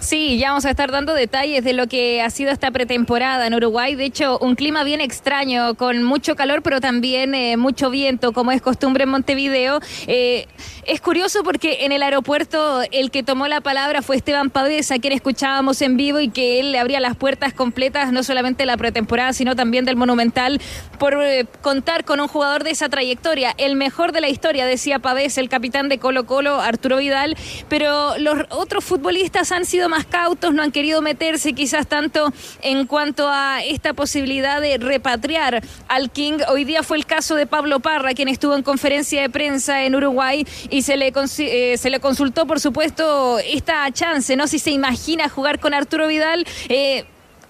Sí, 0.04 0.36
ya 0.36 0.48
vamos 0.50 0.66
a 0.66 0.70
estar 0.70 0.92
dando 0.92 1.14
detalles 1.14 1.64
de 1.64 1.72
lo 1.72 1.86
que 1.86 2.20
ha 2.20 2.28
sido 2.28 2.50
esta 2.50 2.70
pretemporada 2.70 3.46
en 3.46 3.54
Uruguay. 3.54 3.94
De 3.94 4.04
hecho, 4.04 4.38
un 4.38 4.54
clima 4.54 4.84
bien 4.84 5.00
extraño, 5.00 5.76
con 5.76 6.02
mucho 6.02 6.36
calor, 6.36 6.62
pero 6.62 6.78
también 6.78 7.34
eh, 7.34 7.56
mucho 7.56 7.88
viento, 7.88 8.34
como 8.34 8.52
es 8.52 8.60
costumbre 8.60 9.04
en 9.04 9.08
Montevideo. 9.08 9.80
Eh, 10.06 10.46
es 10.84 11.00
curioso 11.00 11.42
porque 11.42 11.86
en 11.86 11.92
el 11.92 12.02
aeropuerto 12.02 12.82
el 12.92 13.10
que 13.10 13.22
tomó 13.22 13.48
la 13.48 13.62
palabra 13.62 14.02
fue 14.02 14.16
Esteban 14.16 14.50
Pavés, 14.50 14.90
a 14.90 14.98
quien 14.98 15.14
escuchábamos 15.14 15.80
en 15.80 15.96
vivo 15.96 16.20
y 16.20 16.28
que 16.28 16.60
él 16.60 16.72
le 16.72 16.78
abría 16.78 17.00
las 17.00 17.16
puertas 17.16 17.54
completas, 17.54 18.12
no 18.12 18.22
solamente 18.22 18.64
de 18.64 18.66
la 18.66 18.76
pretemporada, 18.76 19.32
sino 19.32 19.56
también 19.56 19.86
del 19.86 19.96
Monumental, 19.96 20.60
por 20.98 21.14
eh, 21.22 21.46
contar 21.62 22.04
con 22.04 22.20
un 22.20 22.28
jugador 22.28 22.62
de 22.62 22.72
esa 22.72 22.90
trayectoria. 22.90 23.54
El 23.56 23.74
mejor 23.76 24.12
de 24.12 24.20
la 24.20 24.28
historia, 24.28 24.66
decía 24.66 24.98
Pavés, 24.98 25.38
el 25.38 25.48
capitán 25.48 25.88
de 25.88 25.98
Colo 25.98 26.26
Colo, 26.26 26.60
Arturo 26.60 26.98
Vidal, 26.98 27.38
pero 27.70 28.18
los 28.18 28.44
otros 28.50 28.84
futbolistas 28.84 29.50
han 29.50 29.64
sido 29.64 29.88
más 29.94 30.06
cautos, 30.06 30.52
no 30.52 30.60
han 30.60 30.72
querido 30.72 31.02
meterse 31.02 31.52
quizás 31.52 31.86
tanto 31.86 32.32
en 32.62 32.84
cuanto 32.86 33.28
a 33.28 33.62
esta 33.62 33.94
posibilidad 33.94 34.60
de 34.60 34.76
repatriar 34.78 35.62
al 35.86 36.10
King. 36.10 36.38
Hoy 36.48 36.64
día 36.64 36.82
fue 36.82 36.96
el 36.96 37.06
caso 37.06 37.36
de 37.36 37.46
Pablo 37.46 37.78
Parra, 37.78 38.12
quien 38.12 38.26
estuvo 38.26 38.56
en 38.56 38.64
conferencia 38.64 39.22
de 39.22 39.30
prensa 39.30 39.84
en 39.84 39.94
Uruguay 39.94 40.44
y 40.68 40.82
se 40.82 40.96
le, 40.96 41.12
eh, 41.38 41.76
se 41.78 41.90
le 41.90 42.00
consultó, 42.00 42.44
por 42.44 42.58
supuesto, 42.58 43.38
esta 43.38 43.88
chance, 43.92 44.34
¿no? 44.34 44.48
Si 44.48 44.58
se 44.58 44.72
imagina 44.72 45.28
jugar 45.28 45.60
con 45.60 45.74
Arturo 45.74 46.08
Vidal. 46.08 46.44
eh, 46.68 47.04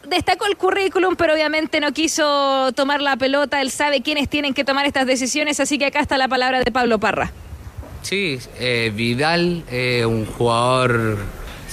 Destacó 0.06 0.44
el 0.44 0.58
currículum, 0.58 1.16
pero 1.16 1.32
obviamente 1.32 1.80
no 1.80 1.92
quiso 1.92 2.72
tomar 2.72 3.00
la 3.00 3.16
pelota. 3.16 3.62
Él 3.62 3.70
sabe 3.70 4.02
quiénes 4.02 4.28
tienen 4.28 4.52
que 4.52 4.62
tomar 4.62 4.84
estas 4.84 5.06
decisiones, 5.06 5.60
así 5.60 5.78
que 5.78 5.86
acá 5.86 6.00
está 6.00 6.18
la 6.18 6.28
palabra 6.28 6.60
de 6.62 6.70
Pablo 6.70 6.98
Parra. 6.98 7.32
Sí, 8.02 8.38
eh, 8.60 8.92
Vidal, 8.94 9.64
un 10.06 10.26
jugador, 10.26 11.16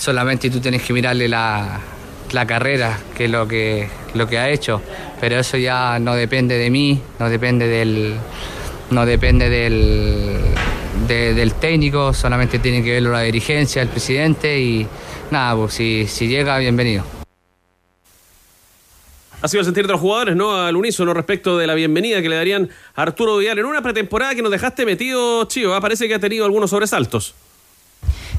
solamente 0.02 0.50
tú 0.50 0.60
tienes 0.60 0.82
que 0.82 0.94
mirarle 0.94 1.28
la, 1.28 1.80
la 2.32 2.48
carrera, 2.48 2.98
que 3.16 3.26
es 3.26 3.32
lo 3.32 3.48
que, 3.48 3.88
lo 4.16 4.26
que 4.28 4.40
ha 4.40 4.50
hecho, 4.50 4.82
pero 5.20 5.38
eso 5.40 5.58
ya 5.58 6.00
no 6.00 6.16
depende 6.16 6.58
de 6.58 6.72
mí, 6.72 7.00
no 7.20 7.30
depende 7.30 7.68
del, 7.68 8.16
no 8.90 9.06
depende 9.06 9.48
del, 9.48 10.38
de- 11.08 11.36
del 11.36 11.54
técnico, 11.54 12.16
solamente 12.16 12.58
tiene 12.58 12.84
que 12.84 12.94
verlo 12.94 13.12
la 13.12 13.22
dirigencia, 13.22 13.80
el 13.84 13.90
presidente 13.90 14.60
y 14.60 14.88
nada, 15.30 15.56
pues 15.56 15.76
si, 15.76 16.08
si 16.08 16.28
llega, 16.28 16.58
bienvenido. 16.58 17.04
Ha 19.44 19.48
sido 19.48 19.62
el 19.62 19.66
sentir 19.66 19.86
de 19.86 19.92
los 19.94 20.02
jugadores, 20.02 20.36
¿no? 20.36 20.56
Al 20.56 20.76
unísono 20.76 21.14
respecto 21.14 21.58
de 21.60 21.66
la 21.68 21.74
bienvenida 21.76 22.22
que 22.24 22.30
le 22.30 22.36
darían 22.38 22.70
a 22.96 23.02
Arturo 23.04 23.38
Vidal 23.38 23.58
en 23.60 23.66
una 23.66 23.82
pretemporada 23.84 24.34
que 24.36 24.42
nos 24.42 24.52
dejaste 24.52 24.84
metido. 24.86 25.48
¿ah? 25.76 25.82
Parece 25.82 26.08
que 26.08 26.14
ha 26.16 26.20
tenido 26.20 26.46
algunos 26.46 26.70
sobresaltos. 26.72 27.34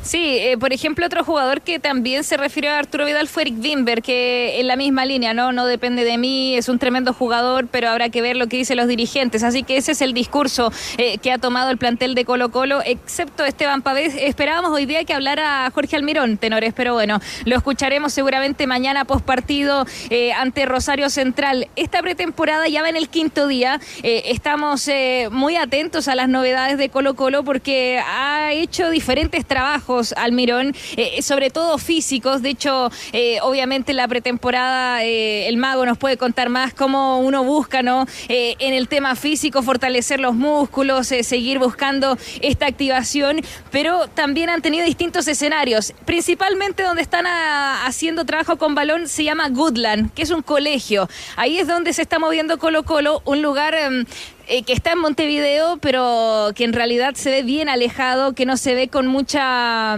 Sí, 0.02 0.38
eh, 0.40 0.58
por 0.58 0.72
ejemplo, 0.72 1.06
otro 1.06 1.22
jugador 1.22 1.60
que 1.60 1.78
también 1.78 2.24
se 2.24 2.36
refirió 2.36 2.72
a 2.72 2.78
Arturo 2.78 3.06
Vidal 3.06 3.28
fue 3.28 3.42
Eric 3.42 3.54
Wimber, 3.62 4.02
que 4.02 4.58
en 4.58 4.66
la 4.66 4.74
misma 4.74 5.04
línea, 5.04 5.32
¿no? 5.32 5.52
No 5.52 5.64
depende 5.64 6.02
de 6.02 6.18
mí, 6.18 6.56
es 6.56 6.68
un 6.68 6.80
tremendo 6.80 7.12
jugador, 7.12 7.68
pero 7.68 7.88
habrá 7.88 8.08
que 8.08 8.20
ver 8.20 8.36
lo 8.36 8.48
que 8.48 8.56
dicen 8.56 8.78
los 8.78 8.88
dirigentes. 8.88 9.44
Así 9.44 9.62
que 9.62 9.76
ese 9.76 9.92
es 9.92 10.02
el 10.02 10.12
discurso 10.12 10.72
eh, 10.98 11.18
que 11.18 11.30
ha 11.30 11.38
tomado 11.38 11.70
el 11.70 11.78
plantel 11.78 12.16
de 12.16 12.24
Colo 12.24 12.50
Colo, 12.50 12.80
excepto 12.84 13.44
Esteban 13.44 13.82
Pavés. 13.82 14.16
Esperábamos 14.18 14.72
hoy 14.72 14.86
día 14.86 15.04
que 15.04 15.14
hablara 15.14 15.70
Jorge 15.72 15.94
Almirón, 15.94 16.36
tenores, 16.36 16.74
pero 16.74 16.94
bueno, 16.94 17.20
lo 17.44 17.56
escucharemos 17.56 18.12
seguramente 18.12 18.66
mañana 18.66 19.04
post 19.04 19.24
partido 19.24 19.86
eh, 20.10 20.32
ante 20.32 20.66
Rosario 20.66 21.10
Central. 21.10 21.68
Esta 21.76 22.02
pretemporada 22.02 22.66
ya 22.66 22.82
va 22.82 22.88
en 22.88 22.96
el 22.96 23.08
quinto 23.08 23.46
día. 23.46 23.80
Eh, 24.02 24.24
estamos 24.26 24.90
muy 25.30 25.54
atentos 25.54 26.08
a 26.08 26.16
las 26.16 26.28
novedades 26.28 26.76
de 26.76 26.88
Colo 26.88 27.14
Colo 27.14 27.44
porque 27.44 28.00
ha 28.04 28.52
hecho 28.52 28.90
diferentes 28.90 29.46
trabajos 29.46 29.91
Almirón, 30.16 30.74
eh, 30.96 31.22
sobre 31.22 31.50
todo 31.50 31.78
físicos. 31.78 32.42
De 32.42 32.50
hecho, 32.50 32.90
eh, 33.12 33.38
obviamente 33.42 33.92
en 33.92 33.98
la 33.98 34.08
pretemporada 34.08 35.04
eh, 35.04 35.48
el 35.48 35.56
mago 35.56 35.84
nos 35.84 35.98
puede 35.98 36.16
contar 36.16 36.48
más 36.48 36.72
cómo 36.74 37.18
uno 37.20 37.44
busca, 37.44 37.82
¿no? 37.82 38.06
En 38.28 38.74
el 38.74 38.88
tema 38.88 39.14
físico, 39.14 39.62
fortalecer 39.62 40.20
los 40.20 40.34
músculos, 40.34 41.08
seguir 41.08 41.58
buscando 41.58 42.16
esta 42.40 42.66
activación, 42.66 43.40
pero 43.70 44.08
también 44.08 44.48
han 44.50 44.62
tenido 44.62 44.84
distintos 44.84 45.28
escenarios. 45.28 45.92
Principalmente 46.04 46.82
donde 46.82 47.02
están 47.02 47.26
ah, 47.26 47.84
haciendo 47.86 48.24
trabajo 48.24 48.56
con 48.56 48.74
balón 48.74 49.08
se 49.08 49.24
llama 49.24 49.48
Goodland, 49.48 50.12
que 50.14 50.22
es 50.22 50.30
un 50.30 50.42
colegio. 50.42 51.08
Ahí 51.36 51.58
es 51.58 51.66
donde 51.66 51.92
se 51.92 52.02
está 52.02 52.18
moviendo 52.18 52.58
Colo 52.58 52.84
Colo, 52.84 53.22
un 53.24 53.42
lugar 53.42 53.74
em, 53.74 54.04
eh, 54.46 54.62
que 54.62 54.72
está 54.72 54.92
en 54.92 54.98
Montevideo, 54.98 55.78
pero 55.78 56.50
que 56.54 56.64
en 56.64 56.72
realidad 56.72 57.14
se 57.14 57.30
ve 57.30 57.42
bien 57.42 57.68
alejado, 57.68 58.34
que 58.34 58.46
no 58.46 58.56
se 58.56 58.74
ve 58.74 58.88
con 58.88 59.06
mucha 59.06 59.96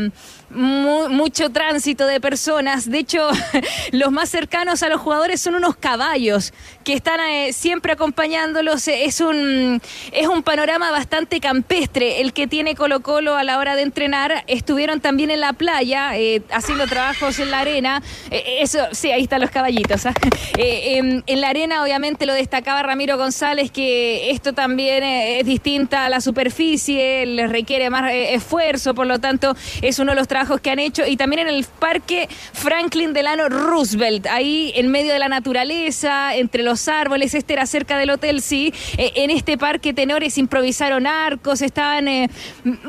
mu- 0.54 1.08
mucho 1.08 1.50
tránsito 1.50 2.06
de 2.06 2.20
personas. 2.20 2.90
De 2.90 2.98
hecho, 2.98 3.28
los 3.92 4.10
más 4.12 4.28
cercanos 4.30 4.82
a 4.82 4.88
los 4.88 5.00
jugadores 5.00 5.40
son 5.40 5.54
unos 5.54 5.76
caballos 5.76 6.52
que 6.84 6.92
están 6.94 7.20
eh, 7.20 7.52
siempre 7.52 7.92
acompañándolos. 7.92 8.86
Eh, 8.88 9.04
Es 9.04 9.20
un, 9.20 9.80
es 10.12 10.26
un 10.28 10.42
panorama 10.42 10.90
bastante 10.90 11.40
campestre 11.40 12.20
el 12.20 12.32
que 12.32 12.46
tiene 12.46 12.74
Colo 12.74 13.00
Colo 13.00 13.36
a 13.36 13.44
la 13.44 13.58
hora 13.58 13.76
de 13.76 13.82
entrenar. 13.82 14.44
Estuvieron 14.46 15.00
también 15.00 15.30
en 15.30 15.40
la 15.40 15.52
playa 15.52 16.16
eh, 16.16 16.42
haciendo 16.50 16.86
trabajos 16.86 17.38
en 17.38 17.50
la 17.50 17.60
arena. 17.60 18.02
Eso, 18.30 18.78
sí, 18.92 19.10
ahí 19.10 19.22
están 19.22 19.40
los 19.40 19.50
caballitos. 19.50 20.06
¿ah? 20.06 20.14
Eh, 20.56 21.22
en, 21.26 21.40
la 21.40 21.48
arena, 21.48 21.82
obviamente, 21.82 22.26
lo 22.26 22.32
destacaba 22.32 22.82
Ramiro 22.84 23.16
González, 23.16 23.72
que 23.72 24.30
esto 24.30 24.52
también 24.52 25.02
es 25.02 25.44
distinta 25.44 26.04
a 26.04 26.08
la 26.08 26.20
superficie, 26.20 27.26
les 27.26 27.50
requiere 27.50 27.90
más 27.90 28.04
esfuerzo, 28.12 28.94
por 28.94 29.06
lo 29.06 29.18
tanto, 29.18 29.56
es 29.82 29.98
uno 29.98 30.12
de 30.12 30.16
los 30.16 30.28
trabajos 30.28 30.43
que 30.60 30.70
han 30.70 30.78
hecho. 30.78 31.06
Y 31.06 31.16
también 31.16 31.40
en 31.40 31.54
el 31.54 31.64
Parque 31.78 32.28
Franklin 32.52 33.12
Delano 33.12 33.48
Roosevelt, 33.48 34.26
ahí 34.26 34.72
en 34.76 34.88
medio 34.88 35.12
de 35.12 35.18
la 35.18 35.28
naturaleza, 35.28 36.34
entre 36.34 36.62
los 36.62 36.88
árboles, 36.88 37.34
este 37.34 37.54
era 37.54 37.66
cerca 37.66 37.98
del 37.98 38.10
Hotel 38.10 38.40
Sí. 38.40 38.72
Eh, 38.96 39.12
en 39.16 39.30
este 39.30 39.56
parque, 39.58 39.92
tenores 39.94 40.38
improvisaron 40.38 41.06
arcos, 41.06 41.62
estaban. 41.62 42.08
eh, 42.08 42.28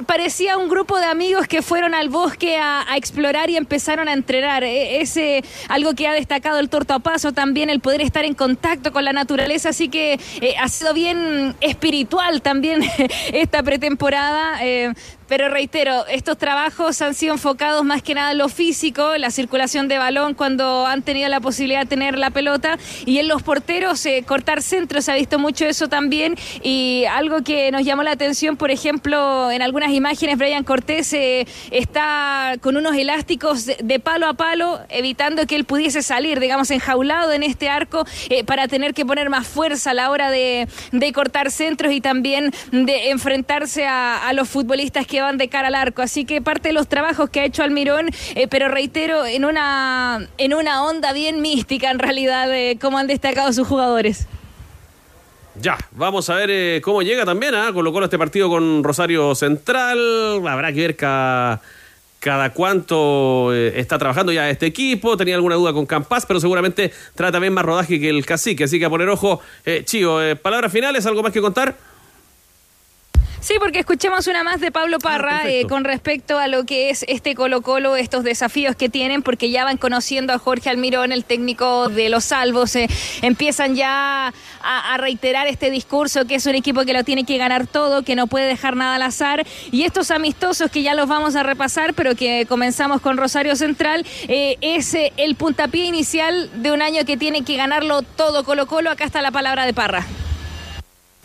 parecía 0.05 0.57
un 0.57 0.69
grupo 0.69 0.97
de 0.99 1.05
amigos 1.05 1.47
que 1.47 1.61
fueron 1.61 1.93
al 1.93 2.09
bosque 2.09 2.57
a, 2.57 2.85
explorar 2.95 3.49
y 3.49 3.57
empezaron 3.57 4.07
a 4.07 4.13
entrenar. 4.13 4.63
Eh, 4.63 5.01
es 5.01 5.19
algo 5.69 5.93
que 5.93 6.07
ha 6.07 6.13
destacado 6.13 6.59
el 6.59 6.69
torto 6.69 6.93
a 6.93 6.99
paso 6.99 7.31
también, 7.31 7.69
el 7.69 7.79
poder 7.79 8.01
estar 8.01 8.25
en 8.25 8.33
contacto 8.33 8.91
con 8.91 9.05
la 9.05 9.13
naturaleza. 9.13 9.69
Así 9.69 9.89
que 9.89 10.19
eh, 10.41 10.55
ha 10.59 10.67
sido 10.67 10.93
bien 10.93 11.55
espiritual 11.61 12.41
también 12.41 12.81
esta 13.33 13.63
pretemporada. 13.63 14.59
Pero 15.27 15.49
reitero, 15.49 16.05
estos 16.07 16.37
trabajos 16.37 17.01
han 17.01 17.13
sido 17.15 17.33
enfocados 17.33 17.83
más 17.83 18.03
que 18.03 18.13
nada 18.13 18.31
en 18.31 18.37
lo 18.37 18.49
físico, 18.49 19.17
la 19.17 19.31
circulación 19.31 19.87
de 19.87 19.97
balón 19.97 20.33
cuando 20.33 20.85
han 20.85 21.01
tenido 21.01 21.29
la 21.29 21.39
posibilidad 21.39 21.81
de 21.81 21.85
tener 21.87 22.17
la 22.17 22.29
pelota 22.29 22.77
y 23.05 23.17
en 23.17 23.27
los 23.27 23.41
porteros 23.41 24.05
eh, 24.05 24.23
cortar 24.25 24.61
centros, 24.61 25.05
se 25.05 25.11
ha 25.11 25.15
visto 25.15 25.39
mucho 25.39 25.65
eso 25.65 25.87
también 25.87 26.35
y 26.61 27.05
algo 27.09 27.43
que 27.43 27.71
nos 27.71 27.83
llamó 27.83 28.03
la 28.03 28.11
atención, 28.11 28.55
por 28.55 28.71
ejemplo, 28.71 29.49
en 29.51 29.61
algunas 29.61 29.91
imágenes 29.91 30.37
Brian 30.37 30.63
Cortés 30.63 31.11
eh, 31.13 31.47
está 31.71 32.55
con 32.61 32.77
unos 32.77 32.95
elásticos 32.95 33.65
de, 33.65 33.99
palo 33.99 34.27
a 34.27 34.33
palo 34.33 34.79
evitando 34.89 35.47
que 35.47 35.55
él 35.55 35.65
pudiese 35.65 36.03
salir, 36.03 36.39
digamos, 36.39 36.69
enjaulado 36.69 37.31
en 37.31 37.43
este 37.43 37.69
arco 37.69 38.05
eh, 38.29 38.43
para 38.43 38.67
tener 38.67 38.93
que 38.93 39.05
poner 39.05 39.29
más 39.29 39.47
fuerza 39.47 39.91
a 39.91 39.93
la 39.93 40.11
hora 40.11 40.29
de, 40.29 40.67
cortar 41.13 41.51
centros 41.51 41.93
y 41.93 42.01
también 42.01 42.51
de 42.71 43.11
enfrentarse 43.11 43.85
a 43.87 44.33
los 44.33 44.49
futbolistas 44.49 45.05
que 45.05 45.14
que 45.15 45.21
van 45.21 45.37
de 45.37 45.47
cara 45.47 45.69
al 45.69 45.75
arco. 45.75 46.01
Así 46.01 46.25
que 46.25 46.41
parte 46.41 46.69
de 46.69 46.73
los 46.73 46.89
trabajos 46.89 47.29
que 47.29 47.39
ha 47.39 47.45
hecho 47.45 47.63
Almirón, 47.63 48.09
eh, 48.35 48.47
pero 48.49 48.67
reitero, 48.67 49.25
en 49.25 49.45
una, 49.45 50.27
en 50.37 50.53
una 50.53 50.83
onda 50.83 51.13
bien 51.13 51.41
mística 51.41 51.89
en 51.89 51.99
realidad 51.99 52.49
de 52.49 52.77
cómo 52.81 52.97
han 52.97 53.07
destacado 53.07 53.53
sus 53.53 53.65
jugadores. 53.65 54.27
Ya, 55.61 55.77
vamos 55.91 56.29
a 56.29 56.35
ver 56.35 56.49
eh, 56.51 56.81
cómo 56.83 57.01
llega 57.01 57.23
también, 57.23 57.55
¿ah? 57.55 57.71
Colocó 57.73 58.03
este 58.03 58.17
partido 58.17 58.49
con 58.49 58.83
Rosario 58.83 59.33
Central. 59.35 60.45
Habrá 60.45 60.73
que 60.73 60.81
ver 60.81 60.97
cada, 60.97 61.61
cada 62.19 62.49
cuánto 62.49 63.53
eh, 63.53 63.79
está 63.79 63.97
trabajando 63.97 64.33
ya 64.33 64.49
este 64.49 64.65
equipo. 64.65 65.15
Tenía 65.15 65.35
alguna 65.35 65.55
duda 65.55 65.71
con 65.71 65.85
Campas, 65.85 66.25
pero 66.25 66.41
seguramente 66.41 66.91
trata 67.13 67.33
también 67.33 67.53
más 67.53 67.63
rodaje 67.63 68.01
que 68.01 68.09
el 68.09 68.25
cacique. 68.25 68.65
Así 68.65 68.79
que 68.79 68.85
a 68.85 68.89
poner 68.89 69.07
ojo. 69.07 69.39
Eh, 69.65 69.85
eh, 69.93 70.35
palabras 70.41 70.73
finales, 70.73 71.05
¿algo 71.05 71.23
más 71.23 71.31
que 71.31 71.39
contar? 71.39 71.77
Sí, 73.45 73.57
porque 73.59 73.77
escuchemos 73.77 74.25
una 74.25 74.43
más 74.43 74.59
de 74.59 74.71
Pablo 74.71 74.97
Ah, 74.97 75.03
Parra 75.03 75.47
eh, 75.47 75.67
con 75.69 75.83
respecto 75.83 76.39
a 76.39 76.47
lo 76.47 76.63
que 76.63 76.89
es 76.89 77.05
este 77.07 77.35
Colo 77.35 77.61
Colo, 77.61 77.95
estos 77.95 78.23
desafíos 78.23 78.75
que 78.75 78.89
tienen, 78.89 79.21
porque 79.21 79.51
ya 79.51 79.63
van 79.63 79.77
conociendo 79.77 80.33
a 80.33 80.39
Jorge 80.39 80.71
Almirón, 80.71 81.11
el 81.11 81.25
técnico 81.25 81.87
de 81.89 82.09
los 82.09 82.25
salvos, 82.25 82.75
eh, 82.75 82.87
empiezan 83.21 83.75
ya 83.75 84.33
a, 84.63 84.93
a 84.93 84.97
reiterar 84.97 85.45
este 85.45 85.69
discurso 85.69 86.25
que 86.25 86.33
es 86.33 86.45
un 86.47 86.55
equipo 86.55 86.85
que 86.85 86.93
lo 86.93 87.03
tiene 87.03 87.23
que 87.23 87.37
ganar 87.37 87.67
todo, 87.67 88.01
que 88.01 88.15
no 88.15 88.25
puede 88.25 88.47
dejar 88.47 88.75
nada 88.75 88.95
al 88.95 89.03
azar, 89.03 89.45
y 89.71 89.83
estos 89.83 90.09
amistosos 90.09 90.71
que 90.71 90.81
ya 90.81 90.95
los 90.95 91.07
vamos 91.07 91.35
a 91.35 91.43
repasar, 91.43 91.93
pero 91.93 92.15
que 92.15 92.47
comenzamos 92.49 92.99
con 92.99 93.15
Rosario 93.15 93.55
Central, 93.55 94.07
eh, 94.27 94.57
es 94.61 94.91
eh, 94.95 95.13
el 95.17 95.35
puntapié 95.35 95.85
inicial 95.85 96.49
de 96.63 96.71
un 96.71 96.81
año 96.81 97.05
que 97.05 97.15
tiene 97.15 97.43
que 97.43 97.57
ganarlo 97.57 98.01
todo 98.01 98.43
Colo 98.43 98.65
Colo, 98.65 98.89
acá 98.89 99.05
está 99.05 99.21
la 99.21 99.29
palabra 99.29 99.67
de 99.67 99.73
Parra. 99.75 100.03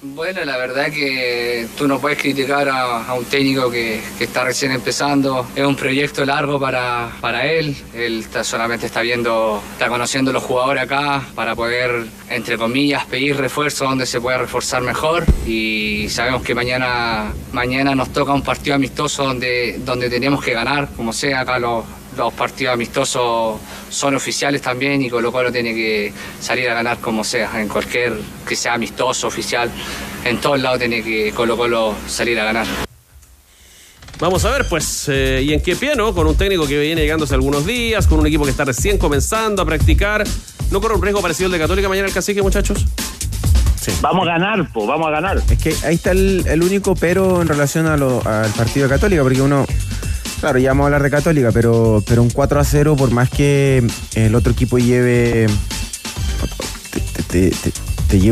Bueno, 0.03 0.43
la 0.47 0.57
verdad 0.57 0.87
que 0.91 1.67
tú 1.77 1.87
no 1.87 1.99
puedes 1.99 2.17
criticar 2.19 2.67
a, 2.71 3.13
un 3.13 3.27
técnico 3.27 3.71
que, 3.71 4.01
está 4.19 4.45
recién 4.45 4.73
empezando. 4.73 5.47
Es 5.55 5.63
un 5.63 5.77
proyecto 5.77 6.25
largo 6.25 6.59
para, 6.59 7.11
para 7.21 7.45
él. 7.47 7.77
Él 7.95 8.21
está- 8.21 8.43
solamente 8.43 8.87
está 8.87 9.03
viendo, 9.03 9.63
está 9.73 9.89
conociendo 9.89 10.33
los 10.33 10.43
jugadores 10.43 10.85
acá 10.85 11.23
para 11.35 11.55
poder, 11.55 12.07
entre 12.31 12.57
comillas, 12.57 13.05
pedir 13.05 13.37
refuerzo 13.37 13.85
donde 13.85 14.07
se 14.07 14.23
puede 14.23 14.39
reforzar 14.39 14.81
mejor. 14.81 15.27
Y 15.47 16.07
sabemos 16.09 16.43
que 16.43 16.55
mañana, 16.55 17.31
mañana 17.53 17.95
nos 17.95 18.11
toca 18.11 18.33
un 18.33 18.43
partido 18.43 18.77
amistoso 18.77 19.25
donde, 19.25 19.81
donde 19.85 20.09
tenemos 20.09 20.43
que 20.43 20.55
ganar, 20.55 20.89
como 20.97 21.13
sea 21.13 21.41
acá 21.41 21.59
los, 21.59 21.85
los 22.21 22.35
partidos 22.35 22.75
amistosos 22.75 23.59
son 23.89 24.15
oficiales 24.15 24.61
también 24.61 25.01
y 25.03 25.09
Colo 25.09 25.33
Colo 25.33 25.51
tiene 25.51 25.75
que 25.75 26.13
salir 26.39 26.69
a 26.69 26.75
ganar 26.75 26.99
como 26.99 27.25
sea, 27.25 27.61
en 27.61 27.67
cualquier 27.69 28.13
que 28.47 28.55
sea 28.55 28.75
amistoso, 28.75 29.27
oficial, 29.27 29.71
en 30.25 30.39
todos 30.39 30.61
lados 30.61 30.79
tiene 30.81 31.03
que 31.03 31.33
Colo 31.33 31.57
Colo 31.57 31.95
salir 32.07 32.39
a 32.39 32.45
ganar. 32.45 32.67
Vamos 34.19 34.45
a 34.45 34.51
ver, 34.51 34.69
pues, 34.69 35.07
eh, 35.09 35.41
y 35.43 35.55
en 35.55 35.63
qué 35.63 35.75
pie, 35.77 35.97
¿no? 35.97 36.15
Con 36.15 36.27
un 36.27 36.37
técnico 36.37 36.67
que 36.67 36.79
viene 36.79 37.01
llegando 37.01 37.25
hace 37.25 37.35
algunos 37.35 37.65
días, 37.65 38.07
con 38.07 38.21
un 38.21 38.27
equipo 38.27 38.45
que 38.45 38.51
está 38.51 38.67
recién 38.67 38.99
comenzando 38.99 39.63
a 39.63 39.65
practicar. 39.65 40.25
¿No 40.71 40.81
corre 40.83 40.95
un 40.97 41.03
riesgo 41.03 41.23
parecido 41.23 41.47
al 41.47 41.53
de 41.53 41.59
Católica 41.59 41.89
mañana 41.89 42.07
el 42.09 42.13
cacique, 42.13 42.43
muchachos? 42.43 42.85
Vamos 44.03 44.29
a 44.29 44.33
ganar, 44.33 44.69
pues, 44.75 44.87
vamos 44.87 45.07
a 45.09 45.11
ganar. 45.11 45.43
Es 45.51 45.59
que 45.59 45.75
ahí 45.87 45.95
está 45.95 46.11
el, 46.11 46.45
el 46.47 46.63
único 46.63 46.95
pero 46.95 47.41
en 47.41 47.49
relación 47.49 47.87
a 47.87 47.97
lo- 47.97 48.23
al 48.27 48.51
partido 48.53 48.87
de 48.87 48.95
Católica, 48.95 49.23
porque 49.23 49.41
uno, 49.41 49.65
claro, 50.41 50.59
ya 50.59 50.71
vamos 50.71 50.85
a 50.85 50.87
hablar 50.87 51.03
de 51.03 51.11
Católica, 51.11 51.51
pero, 51.53 52.03
pero 52.07 52.23
un 52.23 52.31
4 52.31 52.61
a 52.61 52.65
0, 52.65 52.97
por 52.97 53.11
más 53.11 53.29
que 53.31 53.87
el 54.15 54.35
otro 54.35 54.53
equipo 54.53 54.79
lleve, 54.79 55.47
te, 57.29 57.51
te- 57.51 57.73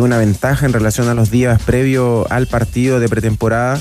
una 0.00 0.18
ventaja 0.18 0.66
en 0.66 0.72
relación 0.72 1.08
a 1.08 1.14
los 1.14 1.30
días 1.30 1.62
previos 1.62 2.26
al 2.30 2.46
partido 2.48 2.98
de 3.00 3.08
pretemporada, 3.08 3.80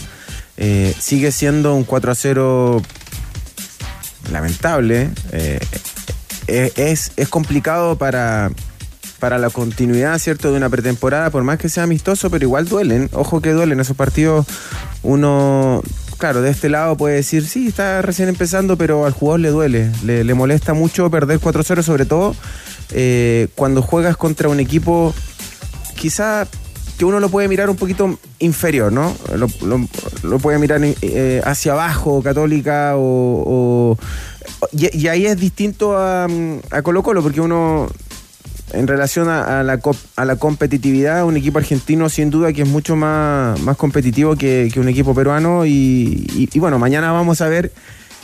eh, 0.58 0.94
sigue 1.00 1.32
siendo 1.32 1.74
un 1.76 1.84
4 1.84 2.12
a 2.12 2.16
0 2.16 2.82
lamentable. 4.32 5.10
eh, 5.32 5.60
eh, 6.48 6.72
es, 6.78 7.12
es 7.18 7.28
complicado 7.28 7.98
para, 7.98 8.52
para 9.20 9.38
la 9.38 9.50
continuidad, 9.50 10.18
¿cierto?, 10.20 10.52
de 10.52 10.58
una 10.58 10.70
pretemporada, 10.70 11.30
por 11.30 11.44
más 11.44 11.58
que 11.58 11.68
sea 11.68 11.84
amistoso, 11.84 12.30
pero 12.30 12.46
igual 12.46 12.68
duelen. 12.70 13.10
Ojo 13.14 13.42
que 13.42 13.52
duelen 13.52 13.80
esos 13.80 13.98
partidos. 13.98 14.46
Uno, 15.04 15.82
claro, 16.18 16.42
de 16.42 16.50
este 16.52 16.70
lado 16.70 16.98
puede 16.98 17.16
decir, 17.16 17.46
sí, 17.46 17.68
está 17.68 18.02
recién 18.02 18.30
empezando, 18.30 18.78
pero 18.78 19.06
al 19.06 19.14
jugador 19.14 19.40
le 19.40 19.50
duele. 19.50 19.92
Le, 20.04 20.24
le 20.24 20.34
molesta 20.34 20.74
mucho 20.74 21.10
perder 21.10 21.40
4-0, 21.40 21.82
sobre 21.84 22.06
todo 22.06 22.36
eh, 22.92 23.48
cuando 23.56 23.82
juegas 23.82 24.18
contra 24.18 24.50
un 24.50 24.60
equipo 24.60 25.14
quizá 25.96 26.48
que 26.98 27.06
uno 27.06 27.20
lo 27.20 27.30
puede 27.30 27.48
mirar 27.48 27.70
un 27.70 27.76
poquito 27.76 28.18
inferior, 28.40 28.92
¿no? 28.92 29.16
Lo, 29.36 30.40
puede 30.40 30.58
mirar 30.58 30.82
eh, 30.84 31.42
hacia 31.46 31.74
abajo, 31.74 32.22
Católica, 32.24 32.94
o... 32.96 33.44
o- 33.46 33.98
y, 34.72 34.98
y 34.98 35.08
ahí 35.08 35.26
es 35.28 35.38
distinto 35.40 35.96
a, 35.98 36.26
a 36.72 36.82
Colo 36.82 37.04
Colo, 37.04 37.22
porque 37.22 37.42
uno, 37.42 37.88
en 38.74 38.88
relación 38.88 39.30
a, 39.30 39.60
a 39.60 39.64
la, 39.64 39.80
a 40.16 40.26
la 40.26 40.36
competitividad, 40.36 41.26
un 41.26 41.38
equipo 41.38 41.58
argentino 41.60 42.10
sin 42.10 42.30
duda 42.30 42.52
que 42.54 42.64
es 42.64 42.68
mucho 42.68 42.96
más, 42.96 43.60
más 43.62 43.78
competitivo 43.78 44.36
que, 44.36 44.70
que 44.74 44.80
un 44.80 44.90
equipo 44.90 45.14
peruano, 45.16 45.66
y, 45.66 46.28
y- 46.36 46.50
y 46.52 46.60
bueno, 46.60 46.78
mañana 46.80 47.12
vamos 47.12 47.42
a 47.42 47.48
ver... 47.48 47.72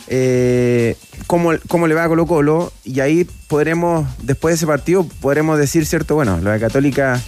eh, 0.08 0.96
cómo, 1.26 1.52
cómo 1.68 1.86
le 1.86 1.94
va 1.94 2.04
a 2.04 2.08
Colo 2.08 2.26
Colo 2.26 2.72
y 2.84 3.00
ahí 3.00 3.26
podremos, 3.48 4.06
después 4.22 4.52
de 4.52 4.56
ese 4.56 4.66
partido, 4.66 5.06
podremos 5.22 5.58
decir, 5.58 5.86
cierto, 5.86 6.14
bueno, 6.14 6.38
de 6.40 6.60
Católica 6.60 7.18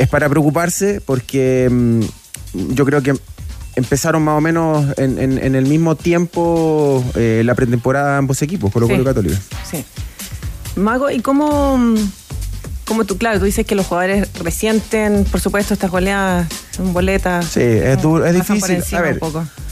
es 0.00 0.08
para 0.08 0.28
preocuparse 0.28 1.00
porque 1.00 1.68
mm, 1.70 2.00
yo 2.74 2.84
creo 2.84 3.02
que 3.02 3.14
empezaron 3.76 4.22
más 4.24 4.36
o 4.36 4.40
menos 4.40 4.84
en, 4.98 5.18
en- 5.20 5.38
en 5.38 5.54
el 5.54 5.66
mismo 5.66 5.94
tiempo 5.94 7.04
eh, 7.14 7.42
la 7.44 7.54
pretemporada 7.54 8.18
ambos 8.18 8.42
equipos, 8.42 8.72
Colo 8.72 8.86
Colo 8.88 8.96
Sí. 8.98 9.02
y 9.02 9.04
Católica. 9.04 9.36
Sí. 9.70 9.84
Mago, 10.74 11.10
¿y 11.10 11.20
cómo, 11.20 11.94
cómo 12.88 13.04
tú, 13.04 13.16
claro, 13.18 13.38
tú 13.38 13.44
dices 13.44 13.64
que 13.66 13.74
los 13.76 13.86
jugadores 13.86 14.26
resienten, 14.42 15.24
por 15.30 15.40
supuesto, 15.40 15.74
estas 15.74 15.90
goleadas 15.90 16.48
en 16.78 16.92
boletas? 16.92 17.44
Sí, 17.44 17.60
es, 17.60 18.00
duro, 18.02 18.24
es 18.26 18.34
difícil. 18.34 18.82
A 18.96 19.00
ver. 19.02 19.20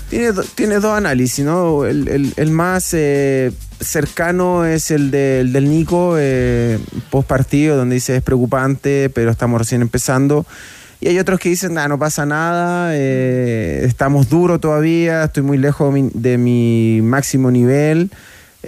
Tiene, 0.08 0.30
tiene 0.54 0.74
dos 0.76 0.96
análisis, 0.96 1.44
¿no? 1.44 1.84
El, 1.84 2.06
el- 2.06 2.32
el 2.36 2.50
más 2.52 2.90
eh, 2.92 3.50
cercano 3.80 4.64
es 4.64 4.92
el, 4.92 5.10
de- 5.10 5.40
el 5.40 5.52
del 5.52 5.68
Nico, 5.68 6.14
eh, 6.18 6.78
post 7.10 7.26
partido, 7.26 7.76
donde 7.76 7.94
dice 7.96 8.14
es 8.14 8.22
preocupante, 8.22 9.10
pero 9.12 9.30
estamos 9.32 9.58
recién 9.60 9.82
empezando. 9.82 10.46
Y 11.00 11.08
hay 11.08 11.18
otros 11.18 11.40
que 11.40 11.48
dicen, 11.48 11.74
"Nah, 11.74 11.88
no 11.88 11.98
pasa 11.98 12.24
nada, 12.24 12.90
eh, 12.94 13.82
estamos 13.84 14.28
duros 14.28 14.60
todavía, 14.60 15.24
estoy 15.24 15.42
muy 15.42 15.58
lejos 15.58 15.92
de 15.92 16.00
mi, 16.02 16.10
de 16.14 16.38
mi 16.38 17.00
máximo 17.02 17.50
nivel, 17.50 18.10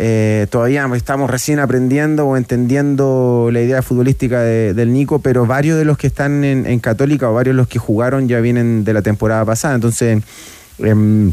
eh, 0.01 0.47
todavía 0.51 0.89
estamos 0.95 1.29
recién 1.29 1.59
aprendiendo 1.59 2.25
o 2.27 2.37
entendiendo 2.37 3.51
la 3.53 3.61
idea 3.61 3.83
futbolística 3.83 4.41
de- 4.41 4.73
del 4.73 4.93
Nico, 4.93 5.19
pero 5.19 5.45
varios 5.45 5.77
de 5.77 5.85
los 5.85 5.99
que 5.99 6.07
están 6.07 6.45
en, 6.45 6.79
Católica 6.79 7.29
o 7.29 7.35
varios 7.35 7.55
de 7.55 7.57
los 7.57 7.67
que 7.67 7.81
jugaron 7.81 8.29
ya 8.29 8.39
vienen 8.41 8.85
de 8.85 8.93
la 8.93 9.03
temporada 9.03 9.45
pasada, 9.45 9.75
entonces 9.75 10.23
em, 10.79 11.33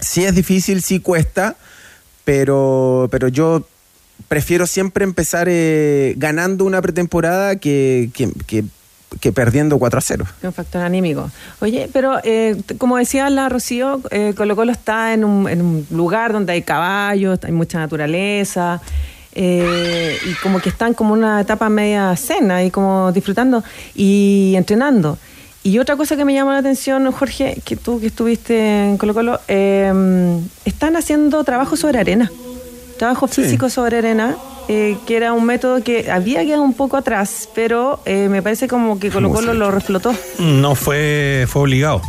sí 0.00 0.24
es 0.24 0.34
difícil, 0.36 0.82
sí 0.82 1.00
cuesta, 1.00 1.56
pero, 2.24 3.08
pero 3.10 3.26
yo 3.26 3.66
prefiero 4.28 4.66
siempre 4.68 5.02
empezar 5.04 5.48
eh, 5.50 6.14
ganando 6.16 6.64
una 6.64 6.80
pretemporada 6.80 7.56
que- 7.56 8.10
que 9.20 9.32
perdiendo 9.32 9.78
4 9.78 9.98
a 9.98 10.02
0. 10.02 10.26
Es 10.38 10.44
un 10.44 10.52
factor 10.52 10.82
anímico. 10.82 11.30
Oye, 11.60 11.88
pero 11.92 12.18
eh, 12.24 12.56
como 12.78 12.96
decía 12.96 13.30
la 13.30 13.48
Rocío, 13.48 14.00
eh, 14.10 14.34
Colo 14.36 14.56
Colo 14.56 14.72
está 14.72 15.14
en 15.14 15.24
un, 15.24 15.48
en 15.48 15.62
un 15.62 15.86
lugar 15.90 16.32
donde 16.32 16.52
hay 16.52 16.62
caballos, 16.62 17.38
hay 17.42 17.52
mucha 17.52 17.78
naturaleza, 17.78 18.80
eh, 19.38 20.16
y 20.24 20.32
como 20.42 20.60
que 20.60 20.70
están 20.70 20.94
como 20.94 21.12
una 21.12 21.42
etapa 21.42 21.68
media 21.68 22.16
cena 22.16 22.64
y 22.64 22.70
como 22.70 23.12
disfrutando 23.12 23.62
y 23.94 24.54
entrenando. 24.56 25.18
Y 25.62 25.78
otra 25.78 25.96
cosa 25.96 26.16
que 26.16 26.24
me 26.24 26.32
llama 26.32 26.54
la 26.54 26.60
atención, 26.60 27.10
Jorge, 27.12 27.60
que 27.64 27.76
tú 27.76 28.00
que 28.00 28.06
estuviste 28.06 28.84
en 28.84 28.96
Colo 28.96 29.12
Colo, 29.12 29.40
eh, 29.48 29.92
están 30.64 30.96
haciendo 30.96 31.44
trabajo 31.44 31.76
sobre 31.76 31.98
arena, 31.98 32.30
trabajo 32.98 33.26
físico 33.26 33.68
sobre 33.68 33.98
arena. 33.98 34.36
Eh, 34.68 34.96
que 35.06 35.16
era 35.16 35.32
un 35.32 35.44
método 35.44 35.82
que 35.82 36.10
había 36.10 36.44
quedado 36.44 36.62
un 36.62 36.74
poco 36.74 36.96
atrás, 36.96 37.48
pero 37.54 38.00
eh, 38.04 38.28
me 38.28 38.42
parece 38.42 38.68
como 38.68 38.98
que 38.98 39.10
Colo 39.10 39.30
Colo 39.30 39.54
lo 39.54 39.70
reflotó. 39.70 40.14
No 40.38 40.74
fue, 40.74 41.46
fue 41.48 41.62
obligado. 41.62 42.02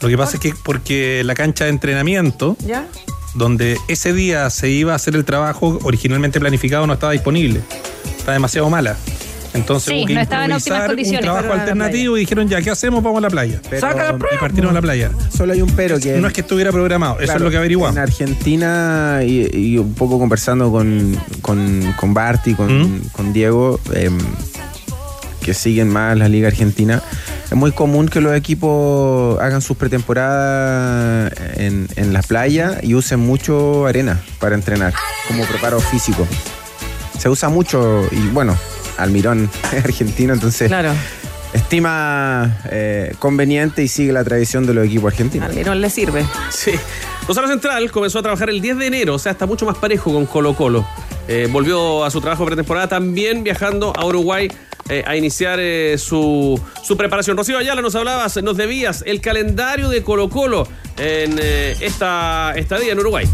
Lo 0.00 0.08
que 0.08 0.16
pasa 0.16 0.36
es 0.36 0.40
que 0.40 0.54
porque 0.62 1.22
la 1.24 1.34
cancha 1.34 1.64
de 1.64 1.70
entrenamiento, 1.70 2.56
¿Ya? 2.64 2.86
donde 3.34 3.76
ese 3.88 4.12
día 4.12 4.48
se 4.50 4.68
iba 4.68 4.92
a 4.92 4.96
hacer 4.96 5.16
el 5.16 5.24
trabajo 5.24 5.78
originalmente 5.82 6.38
planificado, 6.38 6.86
no 6.86 6.92
estaba 6.92 7.12
disponible. 7.12 7.62
Está 8.18 8.32
demasiado 8.32 8.70
mala. 8.70 8.96
Entonces 9.58 9.92
Sí, 9.92 9.98
hubo 10.00 10.06
que 10.06 10.14
no 10.14 10.20
estaba 10.20 10.44
en 10.46 10.52
un 10.52 10.60
condiciones. 10.86 11.20
trabajo 11.22 11.48
la 11.48 11.54
alternativo 11.62 12.16
y 12.16 12.20
dijeron, 12.20 12.48
ya, 12.48 12.62
¿qué 12.62 12.70
hacemos? 12.70 13.02
Vamos 13.02 13.18
a 13.18 13.22
la 13.22 13.30
playa. 13.30 13.60
Pero- 13.68 13.88
y 14.34 14.38
partieron 14.38 14.70
a 14.70 14.74
la 14.74 14.80
playa. 14.82 15.10
Solo 15.36 15.52
hay 15.52 15.62
un 15.62 15.70
pero 15.70 15.98
que... 15.98 16.18
No 16.18 16.26
es 16.28 16.32
que 16.32 16.40
estuviera 16.42 16.72
programado, 16.72 17.20
eso 17.20 17.32
es 17.34 17.40
lo 17.40 17.50
que 17.50 17.56
averiguamos. 17.56 17.96
En 17.96 18.02
Argentina 18.02 19.20
y, 19.24 19.48
y 19.56 19.78
un 19.78 19.94
poco 19.94 20.18
conversando 20.18 20.70
con, 20.72 21.16
con, 21.42 21.92
con 21.98 22.14
Barty, 22.14 22.54
con, 22.54 22.96
¿Mm? 22.96 23.00
con 23.12 23.32
Diego, 23.32 23.78
em, 23.94 24.16
que 25.42 25.54
siguen 25.54 25.88
más 25.88 26.16
la 26.16 26.28
Liga 26.28 26.48
Argentina, 26.48 27.02
es 27.46 27.54
muy 27.56 27.72
común 27.72 28.08
que 28.08 28.20
los 28.20 28.36
equipos 28.36 29.40
hagan 29.40 29.62
sus 29.62 29.76
pretemporadas 29.78 31.32
en, 31.56 31.88
en 31.96 32.12
la 32.12 32.22
playa 32.22 32.78
y 32.82 32.94
usen 32.94 33.20
mucho 33.20 33.86
arena 33.86 34.20
para 34.40 34.54
entrenar, 34.54 34.92
como 35.26 35.44
preparo 35.44 35.80
físico. 35.80 36.26
Se 37.18 37.28
usa 37.28 37.48
mucho 37.48 38.06
y 38.12 38.28
bueno, 38.28 38.56
Almirón 38.98 39.50
es 39.72 39.84
argentino, 39.84 40.34
entonces 40.34 40.68
Claro. 40.68 40.92
estima 41.52 42.58
eh, 42.70 43.14
conveniente 43.18 43.82
y 43.82 43.88
sigue 43.88 44.12
la 44.12 44.24
tradición 44.24 44.66
de 44.66 44.74
los 44.74 44.86
equipos 44.86 45.12
argentinos. 45.12 45.48
Almirón 45.48 45.80
le 45.80 45.90
sirve. 45.90 46.24
Sí. 46.50 46.72
Rosario 47.26 47.48
Central 47.50 47.90
comenzó 47.90 48.18
a 48.20 48.22
trabajar 48.22 48.48
el 48.50 48.60
10 48.60 48.78
de 48.78 48.86
enero, 48.86 49.14
o 49.14 49.18
sea, 49.18 49.32
está 49.32 49.46
mucho 49.46 49.66
más 49.66 49.76
parejo 49.76 50.12
con 50.12 50.26
Colo 50.26 50.54
Colo. 50.54 50.86
Eh, 51.26 51.46
volvió 51.50 52.04
a 52.04 52.10
su 52.10 52.20
trabajo 52.20 52.46
pretemporada 52.46 52.88
también 52.88 53.44
viajando 53.44 53.92
a 53.94 54.06
Uruguay 54.06 54.50
eh, 54.88 55.04
a 55.06 55.14
iniciar 55.14 55.58
eh, 55.60 55.96
su, 55.98 56.58
su 56.82 56.96
preparación. 56.96 57.36
Rocío 57.36 57.58
Ayala, 57.58 57.82
nos 57.82 57.94
hablabas, 57.94 58.42
nos 58.42 58.56
debías 58.56 59.02
el 59.06 59.20
calendario 59.20 59.90
de 59.90 60.02
Colo 60.02 60.30
Colo 60.30 60.66
en 60.96 61.38
eh, 61.38 61.76
esta 61.80 62.54
estadía 62.56 62.92
en 62.92 62.98
Uruguay. 63.00 63.28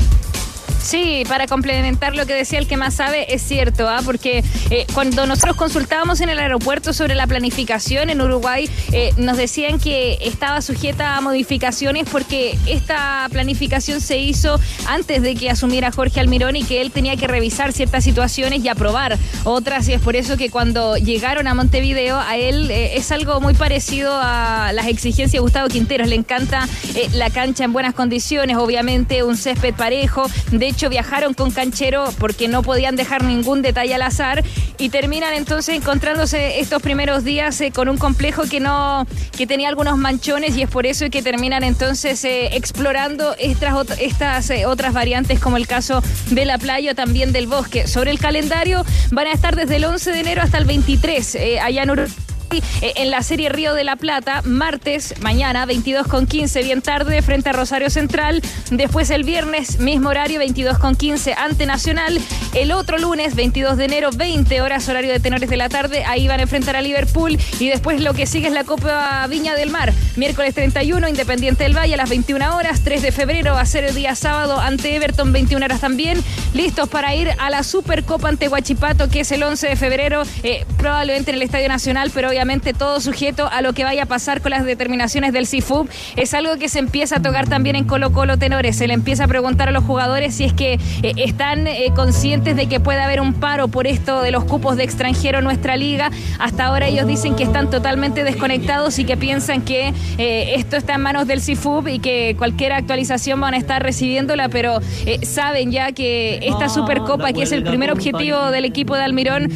Sí, 0.84 1.22
para 1.26 1.46
complementar 1.46 2.14
lo 2.14 2.26
que 2.26 2.34
decía 2.34 2.58
el 2.58 2.66
que 2.66 2.76
más 2.76 2.92
sabe, 2.92 3.34
es 3.34 3.40
cierto, 3.40 3.88
¿ah? 3.88 4.00
porque 4.04 4.44
eh, 4.68 4.86
cuando 4.92 5.26
nosotros 5.26 5.56
consultábamos 5.56 6.20
en 6.20 6.28
el 6.28 6.38
aeropuerto 6.38 6.92
sobre 6.92 7.14
la 7.14 7.26
planificación 7.26 8.10
en 8.10 8.20
Uruguay, 8.20 8.68
eh, 8.92 9.10
nos 9.16 9.38
decían 9.38 9.80
que 9.80 10.18
estaba 10.20 10.60
sujeta 10.60 11.16
a 11.16 11.22
modificaciones 11.22 12.06
porque 12.12 12.58
esta 12.66 13.26
planificación 13.30 14.02
se 14.02 14.18
hizo 14.18 14.60
antes 14.86 15.22
de 15.22 15.34
que 15.36 15.48
asumiera 15.48 15.90
Jorge 15.90 16.20
Almirón 16.20 16.54
y 16.54 16.64
que 16.64 16.82
él 16.82 16.90
tenía 16.90 17.16
que 17.16 17.28
revisar 17.28 17.72
ciertas 17.72 18.04
situaciones 18.04 18.62
y 18.62 18.68
aprobar 18.68 19.16
otras, 19.44 19.88
y 19.88 19.94
es 19.94 20.02
por 20.02 20.16
eso 20.16 20.36
que 20.36 20.50
cuando 20.50 20.98
llegaron 20.98 21.46
a 21.48 21.54
Montevideo, 21.54 22.18
a 22.18 22.36
él 22.36 22.70
eh, 22.70 22.98
es 22.98 23.10
algo 23.10 23.40
muy 23.40 23.54
parecido 23.54 24.12
a 24.12 24.70
las 24.74 24.86
exigencias 24.88 25.32
de 25.32 25.38
Gustavo 25.38 25.68
Quinteros, 25.68 26.08
le 26.08 26.16
encanta 26.16 26.68
eh, 26.94 27.08
la 27.14 27.30
cancha 27.30 27.64
en 27.64 27.72
buenas 27.72 27.94
condiciones, 27.94 28.58
obviamente 28.58 29.22
un 29.22 29.38
césped 29.38 29.74
parejo, 29.74 30.26
de 30.50 30.73
viajaron 30.88 31.34
con 31.34 31.50
canchero 31.50 32.04
porque 32.18 32.48
no 32.48 32.62
podían 32.62 32.96
dejar 32.96 33.24
ningún 33.24 33.62
detalle 33.62 33.94
al 33.94 34.02
azar 34.02 34.44
y 34.78 34.88
terminan 34.88 35.32
entonces 35.34 35.76
encontrándose 35.76 36.60
estos 36.60 36.82
primeros 36.82 37.24
días 37.24 37.60
eh, 37.60 37.70
con 37.70 37.88
un 37.88 37.96
complejo 37.96 38.42
que 38.44 38.60
no 38.60 39.06
que 39.36 39.46
tenía 39.46 39.68
algunos 39.68 39.96
manchones 39.96 40.56
y 40.56 40.62
es 40.62 40.70
por 40.70 40.86
eso 40.86 41.04
que 41.10 41.22
terminan 41.22 41.64
entonces 41.64 42.24
eh, 42.24 42.50
explorando 42.56 43.34
estas, 43.38 44.50
eh, 44.50 44.66
otras 44.66 44.92
variantes 44.92 45.40
como 45.40 45.56
el 45.56 45.66
caso 45.66 46.02
de 46.30 46.44
la 46.44 46.58
playa 46.58 46.94
también 46.94 47.32
del 47.32 47.46
bosque. 47.46 47.86
Sobre 47.86 48.10
el 48.10 48.18
calendario 48.18 48.84
van 49.10 49.26
a 49.26 49.32
estar 49.32 49.56
desde 49.56 49.76
el 49.76 49.84
11 49.84 50.12
de 50.12 50.20
enero 50.20 50.42
hasta 50.42 50.58
el 50.58 50.64
23 50.64 51.34
eh, 51.34 51.60
allá 51.60 51.82
en 51.82 51.90
Uruguay. 51.90 52.33
Eh, 52.80 52.92
En 52.96 53.10
la 53.10 53.22
serie 53.22 53.48
Río 53.48 53.74
de 53.74 53.84
la 53.84 53.96
Plata, 53.96 54.42
martes, 54.44 55.14
mañana, 55.20 55.66
22 55.66 56.06
con 56.06 56.26
15, 56.26 56.62
bien 56.62 56.82
tarde, 56.82 57.22
frente 57.22 57.50
a 57.50 57.52
Rosario 57.52 57.90
Central. 57.90 58.42
Después 58.70 59.10
el 59.10 59.24
viernes, 59.24 59.78
mismo 59.78 60.10
horario, 60.10 60.38
22 60.38 60.78
con 60.78 60.96
15, 60.96 61.34
ante 61.34 61.66
Nacional. 61.66 62.20
El 62.54 62.72
otro 62.72 62.98
lunes, 62.98 63.34
22 63.34 63.76
de 63.76 63.84
enero, 63.86 64.10
20 64.14 64.60
horas, 64.62 64.88
horario 64.88 65.12
de 65.12 65.20
tenores 65.20 65.50
de 65.50 65.56
la 65.56 65.68
tarde. 65.68 66.04
Ahí 66.04 66.28
van 66.28 66.40
a 66.40 66.44
enfrentar 66.44 66.76
a 66.76 66.82
Liverpool. 66.82 67.38
Y 67.58 67.68
después 67.68 68.00
lo 68.00 68.14
que 68.14 68.26
sigue 68.26 68.46
es 68.46 68.52
la 68.52 68.64
Copa 68.64 69.26
Viña 69.28 69.54
del 69.54 69.70
Mar. 69.70 69.92
Miércoles 70.16 70.54
31, 70.54 71.08
Independiente 71.08 71.64
del 71.64 71.76
Valle 71.76 71.94
a 71.94 71.96
las 71.96 72.08
21 72.08 72.56
horas. 72.56 72.82
3 72.84 73.02
de 73.02 73.12
febrero 73.12 73.54
va 73.54 73.60
a 73.62 73.66
ser 73.66 73.84
el 73.84 73.94
día 73.94 74.14
sábado 74.14 74.60
ante 74.60 74.94
Everton, 74.94 75.32
21 75.32 75.64
horas 75.64 75.80
también. 75.80 76.22
Listos 76.52 76.88
para 76.88 77.14
ir 77.14 77.30
a 77.38 77.50
la 77.50 77.62
Supercopa 77.62 78.28
ante 78.28 78.48
Huachipato, 78.48 79.08
que 79.08 79.20
es 79.20 79.32
el 79.32 79.42
11 79.42 79.68
de 79.68 79.76
febrero, 79.76 80.22
eh, 80.42 80.64
probablemente 80.78 81.30
en 81.32 81.36
el 81.36 81.42
Estadio 81.42 81.68
Nacional, 81.68 82.10
pero 82.14 82.28
obviamente 82.28 82.43
todo 82.76 83.00
sujeto 83.00 83.48
a 83.50 83.62
lo 83.62 83.72
que 83.72 83.84
vaya 83.84 84.02
a 84.02 84.06
pasar 84.06 84.42
con 84.42 84.50
las 84.50 84.66
determinaciones 84.66 85.32
del 85.32 85.46
CIFUB. 85.46 85.88
Es 86.16 86.34
algo 86.34 86.56
que 86.58 86.68
se 86.68 86.78
empieza 86.78 87.16
a 87.16 87.22
tocar 87.22 87.48
también 87.48 87.74
en 87.74 87.84
Colo 87.84 88.12
Colo 88.12 88.36
Tenores. 88.36 88.76
Se 88.76 88.86
le 88.86 88.92
empieza 88.92 89.24
a 89.24 89.28
preguntar 89.28 89.70
a 89.70 89.72
los 89.72 89.82
jugadores 89.82 90.34
si 90.34 90.44
es 90.44 90.52
que 90.52 90.74
eh, 90.74 91.12
están 91.16 91.66
eh, 91.66 91.90
conscientes 91.96 92.54
de 92.54 92.66
que 92.66 92.80
puede 92.80 93.00
haber 93.00 93.22
un 93.22 93.32
paro 93.32 93.68
por 93.68 93.86
esto 93.86 94.20
de 94.20 94.30
los 94.30 94.44
cupos 94.44 94.76
de 94.76 94.84
extranjero 94.84 95.38
en 95.38 95.44
nuestra 95.44 95.76
liga. 95.76 96.10
Hasta 96.38 96.66
ahora 96.66 96.86
ellos 96.86 97.06
dicen 97.06 97.34
que 97.34 97.44
están 97.44 97.70
totalmente 97.70 98.24
desconectados 98.24 98.98
y 98.98 99.06
que 99.06 99.16
piensan 99.16 99.62
que 99.62 99.94
eh, 100.18 100.54
esto 100.56 100.76
está 100.76 100.96
en 100.96 101.00
manos 101.00 101.26
del 101.26 101.40
CIFUB 101.40 101.88
y 101.88 101.98
que 101.98 102.34
cualquier 102.36 102.72
actualización 102.72 103.40
van 103.40 103.54
a 103.54 103.56
estar 103.56 103.82
recibiéndola, 103.82 104.50
pero 104.50 104.80
saben 105.22 105.72
ya 105.72 105.92
que 105.92 106.40
esta 106.42 106.68
Supercopa, 106.68 107.32
que 107.32 107.42
es 107.42 107.52
el 107.52 107.64
primer 107.64 107.90
objetivo 107.90 108.50
del 108.50 108.66
equipo 108.66 108.96
de 108.96 109.02
Almirón, 109.02 109.50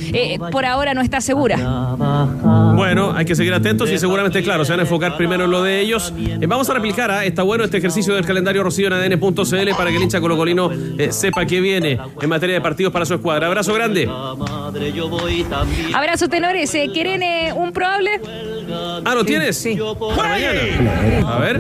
por 0.51 0.64
ahora 0.64 0.94
no 0.94 1.03
está 1.03 1.20
segura. 1.20 1.59
Bueno, 2.78 3.12
hay 3.12 3.24
que 3.24 3.34
seguir 3.34 3.52
atentos 3.52 3.90
y 3.90 3.98
seguramente, 3.98 4.40
claro, 4.40 4.64
se 4.64 4.70
van 4.70 4.78
a 4.78 4.82
enfocar 4.84 5.16
primero 5.16 5.46
en 5.46 5.50
lo 5.50 5.64
de 5.64 5.80
ellos. 5.80 6.12
Eh, 6.16 6.46
vamos 6.46 6.70
a 6.70 6.74
replicar, 6.74 7.10
¿ah? 7.10 7.24
está 7.24 7.42
bueno 7.42 7.64
este 7.64 7.78
ejercicio 7.78 8.14
del 8.14 8.24
calendario 8.24 8.62
Rocío 8.62 8.86
en 8.86 8.92
ADN.cl 8.92 9.70
para 9.76 9.90
que 9.90 9.96
el 9.96 10.02
hincha 10.04 10.20
colocolino 10.20 10.70
eh, 10.96 11.10
sepa 11.10 11.44
qué 11.44 11.60
viene 11.60 11.98
en 12.22 12.28
materia 12.28 12.54
de 12.54 12.60
partidos 12.60 12.92
para 12.92 13.04
su 13.04 13.14
escuadra. 13.14 13.48
Abrazo 13.48 13.74
grande. 13.74 14.08
Abrazo, 15.92 16.28
tenores. 16.28 16.72
eh, 16.76 16.88
¿Quieren 16.92 17.20
eh, 17.24 17.52
un 17.52 17.72
probable? 17.72 18.20
Ah, 19.04 19.14
¿lo 19.14 19.24
tienes? 19.24 19.56
Sí. 19.56 19.76
Para 20.16 20.28
mañana. 20.28 20.60
A 21.26 21.38
ver. 21.40 21.58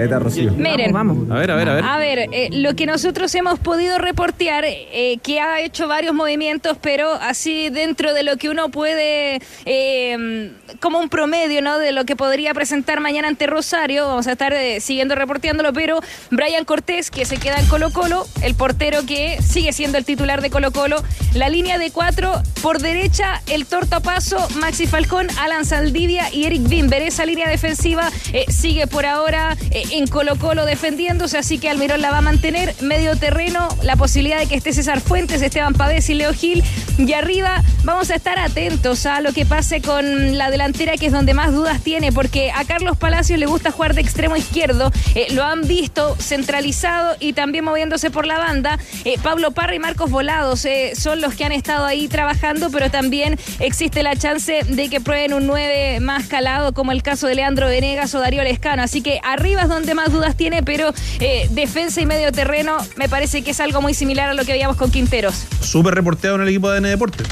Miren. 0.56 0.96
A 0.96 1.38
ver, 1.38 1.50
a 1.50 1.56
ver, 1.56 1.68
a 1.68 1.74
ver. 1.74 1.84
A 1.84 1.98
ver, 1.98 2.18
eh, 2.32 2.48
lo 2.52 2.74
que 2.74 2.86
nosotros 2.86 3.34
hemos 3.34 3.58
podido 3.58 3.98
reportear, 3.98 4.64
eh, 4.66 5.18
que 5.22 5.40
ha 5.40 5.60
hecho 5.60 5.88
varios 5.88 6.14
movimientos, 6.14 6.76
pero 6.80 7.10
así 7.12 7.70
dentro 7.70 8.14
de 8.14 8.22
lo 8.22 8.36
que 8.36 8.50
uno 8.50 8.68
puede, 8.68 9.40
eh, 9.64 10.52
como 10.80 10.98
un 11.00 11.07
promedio, 11.08 11.62
¿no? 11.62 11.78
De 11.78 11.92
lo 11.92 12.04
que 12.04 12.16
podría 12.16 12.54
presentar 12.54 13.00
mañana 13.00 13.28
ante 13.28 13.46
Rosario, 13.46 14.06
vamos 14.06 14.26
a 14.26 14.32
estar 14.32 14.52
eh, 14.52 14.80
siguiendo 14.80 15.14
reporteándolo, 15.14 15.72
pero 15.72 16.00
Brian 16.30 16.64
Cortés, 16.64 17.10
que 17.10 17.24
se 17.24 17.38
queda 17.38 17.56
en 17.58 17.66
Colo 17.66 17.90
Colo, 17.92 18.26
el 18.42 18.54
portero 18.54 19.04
que 19.06 19.40
sigue 19.42 19.72
siendo 19.72 19.98
el 19.98 20.04
titular 20.04 20.40
de 20.40 20.50
Colo 20.50 20.72
Colo, 20.72 21.02
la 21.34 21.48
línea 21.48 21.78
de 21.78 21.90
cuatro, 21.90 22.42
por 22.62 22.80
derecha, 22.80 23.42
el 23.46 23.66
tortapaso, 23.66 24.48
Maxi 24.56 24.86
Falcón, 24.86 25.28
Alan 25.38 25.64
Saldivia 25.64 26.32
y 26.32 26.44
Eric 26.44 26.68
Bimber. 26.68 27.02
Esa 27.02 27.24
línea 27.24 27.48
defensiva 27.48 28.10
eh, 28.32 28.44
sigue 28.48 28.86
por 28.86 29.06
ahora 29.06 29.56
eh, 29.70 29.84
en 29.92 30.06
Colo 30.06 30.36
Colo 30.36 30.64
defendiéndose, 30.64 31.38
así 31.38 31.58
que 31.58 31.68
Almirón 31.68 32.02
la 32.02 32.10
va 32.10 32.18
a 32.18 32.22
mantener. 32.22 32.74
Medio 32.80 33.16
terreno, 33.16 33.68
la 33.82 33.96
posibilidad 33.96 34.38
de 34.38 34.46
que 34.46 34.56
esté 34.56 34.72
César 34.72 35.00
Fuentes, 35.00 35.42
Esteban 35.42 35.74
Pavés 35.74 36.08
y 36.10 36.14
Leo 36.14 36.32
Gil. 36.32 36.62
Y 36.98 37.12
arriba 37.12 37.62
vamos 37.84 38.10
a 38.10 38.16
estar 38.16 38.38
atentos 38.38 39.06
a 39.06 39.20
lo 39.20 39.32
que 39.32 39.46
pase 39.46 39.80
con 39.80 40.36
la 40.36 40.50
delantera, 40.50 40.96
que 40.98 41.06
es 41.06 41.12
donde 41.12 41.34
más 41.34 41.52
dudas 41.52 41.80
tiene, 41.82 42.12
porque 42.12 42.50
a 42.50 42.64
Carlos 42.64 42.96
Palacios 42.96 43.38
le 43.38 43.46
gusta 43.46 43.70
jugar 43.70 43.94
de 43.94 44.00
extremo 44.00 44.36
izquierdo. 44.36 44.90
Eh, 45.14 45.28
lo 45.32 45.44
han 45.44 45.62
visto 45.66 46.16
centralizado 46.18 47.16
y 47.20 47.32
también 47.32 47.64
moviéndose 47.64 48.10
por 48.10 48.26
la 48.26 48.38
banda. 48.38 48.78
Eh, 49.04 49.16
Pablo 49.22 49.52
Parra 49.52 49.74
y 49.74 49.78
Marcos 49.78 50.10
Volados 50.10 50.64
eh, 50.64 50.92
son 50.94 51.20
los 51.20 51.34
que 51.34 51.44
han 51.44 51.52
estado 51.52 51.84
ahí 51.84 52.08
trabajando, 52.08 52.70
pero 52.70 52.90
también 52.90 53.38
existe 53.60 54.02
la 54.02 54.16
chance 54.16 54.62
de 54.68 54.88
que 54.88 55.00
prueben 55.00 55.34
un 55.34 55.46
9 55.46 56.00
más 56.00 56.26
calado, 56.26 56.72
como 56.72 56.92
el 56.92 57.02
caso 57.02 57.26
de 57.26 57.34
Leandro 57.34 57.66
Venegas 57.66 58.14
o 58.14 58.20
Darío 58.20 58.42
Lescano. 58.42 58.82
Así 58.82 59.00
que 59.00 59.20
arriba 59.22 59.62
es 59.62 59.68
donde 59.68 59.94
más 59.94 60.12
dudas 60.12 60.36
tiene, 60.36 60.62
pero 60.62 60.92
eh, 61.20 61.48
defensa 61.50 62.00
y 62.00 62.06
medio 62.06 62.32
terreno 62.32 62.76
me 62.96 63.08
parece 63.08 63.42
que 63.42 63.52
es 63.52 63.60
algo 63.60 63.80
muy 63.80 63.94
similar 63.94 64.30
a 64.30 64.34
lo 64.34 64.44
que 64.44 64.52
veíamos 64.52 64.76
con 64.76 64.90
Quinteros. 64.90 65.46
Súper 65.60 65.94
reporteado 65.94 66.36
en 66.36 66.42
el 66.42 66.48
equipo 66.48 66.70
de 66.70 66.78
ADN 66.78 66.88
Deportes. 66.90 67.26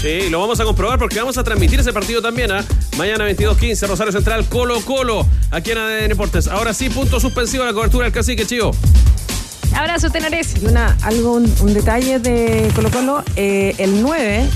Sí, 0.00 0.28
lo 0.30 0.40
vamos 0.40 0.60
a 0.60 0.64
comprobar 0.64 0.98
porque 0.98 1.18
vamos 1.18 1.38
a 1.38 1.44
transmitir 1.44 1.80
ese 1.80 1.92
partido 1.92 2.20
también. 2.20 2.52
¿ah? 2.52 2.64
Mañana 2.96 3.28
22-15, 3.28 3.88
Rosario 3.88 4.12
Central, 4.12 4.46
Colo 4.48 4.80
Colo, 4.80 5.26
aquí 5.50 5.72
en 5.72 5.78
ADN 5.78 6.08
Deportes. 6.08 6.48
Ahora 6.48 6.72
sí, 6.72 6.88
punto 6.88 7.20
suspensivo 7.20 7.62
a 7.62 7.66
la 7.66 7.72
cobertura 7.74 8.04
del 8.04 8.12
cacique, 8.12 8.46
chío. 8.46 8.70
Abrazo, 9.74 10.08
tenores. 10.08 10.62
Y 10.62 10.66
una, 10.66 10.96
algo, 11.02 11.34
un, 11.34 11.74
detalle 11.74 12.18
de 12.18 12.70
Colo 12.74 12.90
Colo, 12.90 13.24
eh, 13.36 13.74
el 13.76 14.00
9 14.00 14.48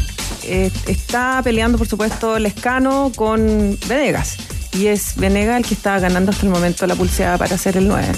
eh, 0.45 0.71
está 0.87 1.43
peleando, 1.45 1.77
por 1.77 1.87
supuesto, 1.87 2.39
Lescano 2.39 3.13
con 3.15 3.79
Venegas. 3.87 4.37
Y 4.73 4.87
es 4.87 5.17
Venegas 5.17 5.59
el 5.59 5.67
que 5.67 5.75
está 5.75 5.99
ganando 5.99 6.31
hasta 6.31 6.47
el 6.47 6.51
momento 6.51 6.87
la 6.87 6.95
pulseada 6.95 7.37
para 7.37 7.57
hacer 7.57 7.77
el 7.77 7.89
9 7.89 8.09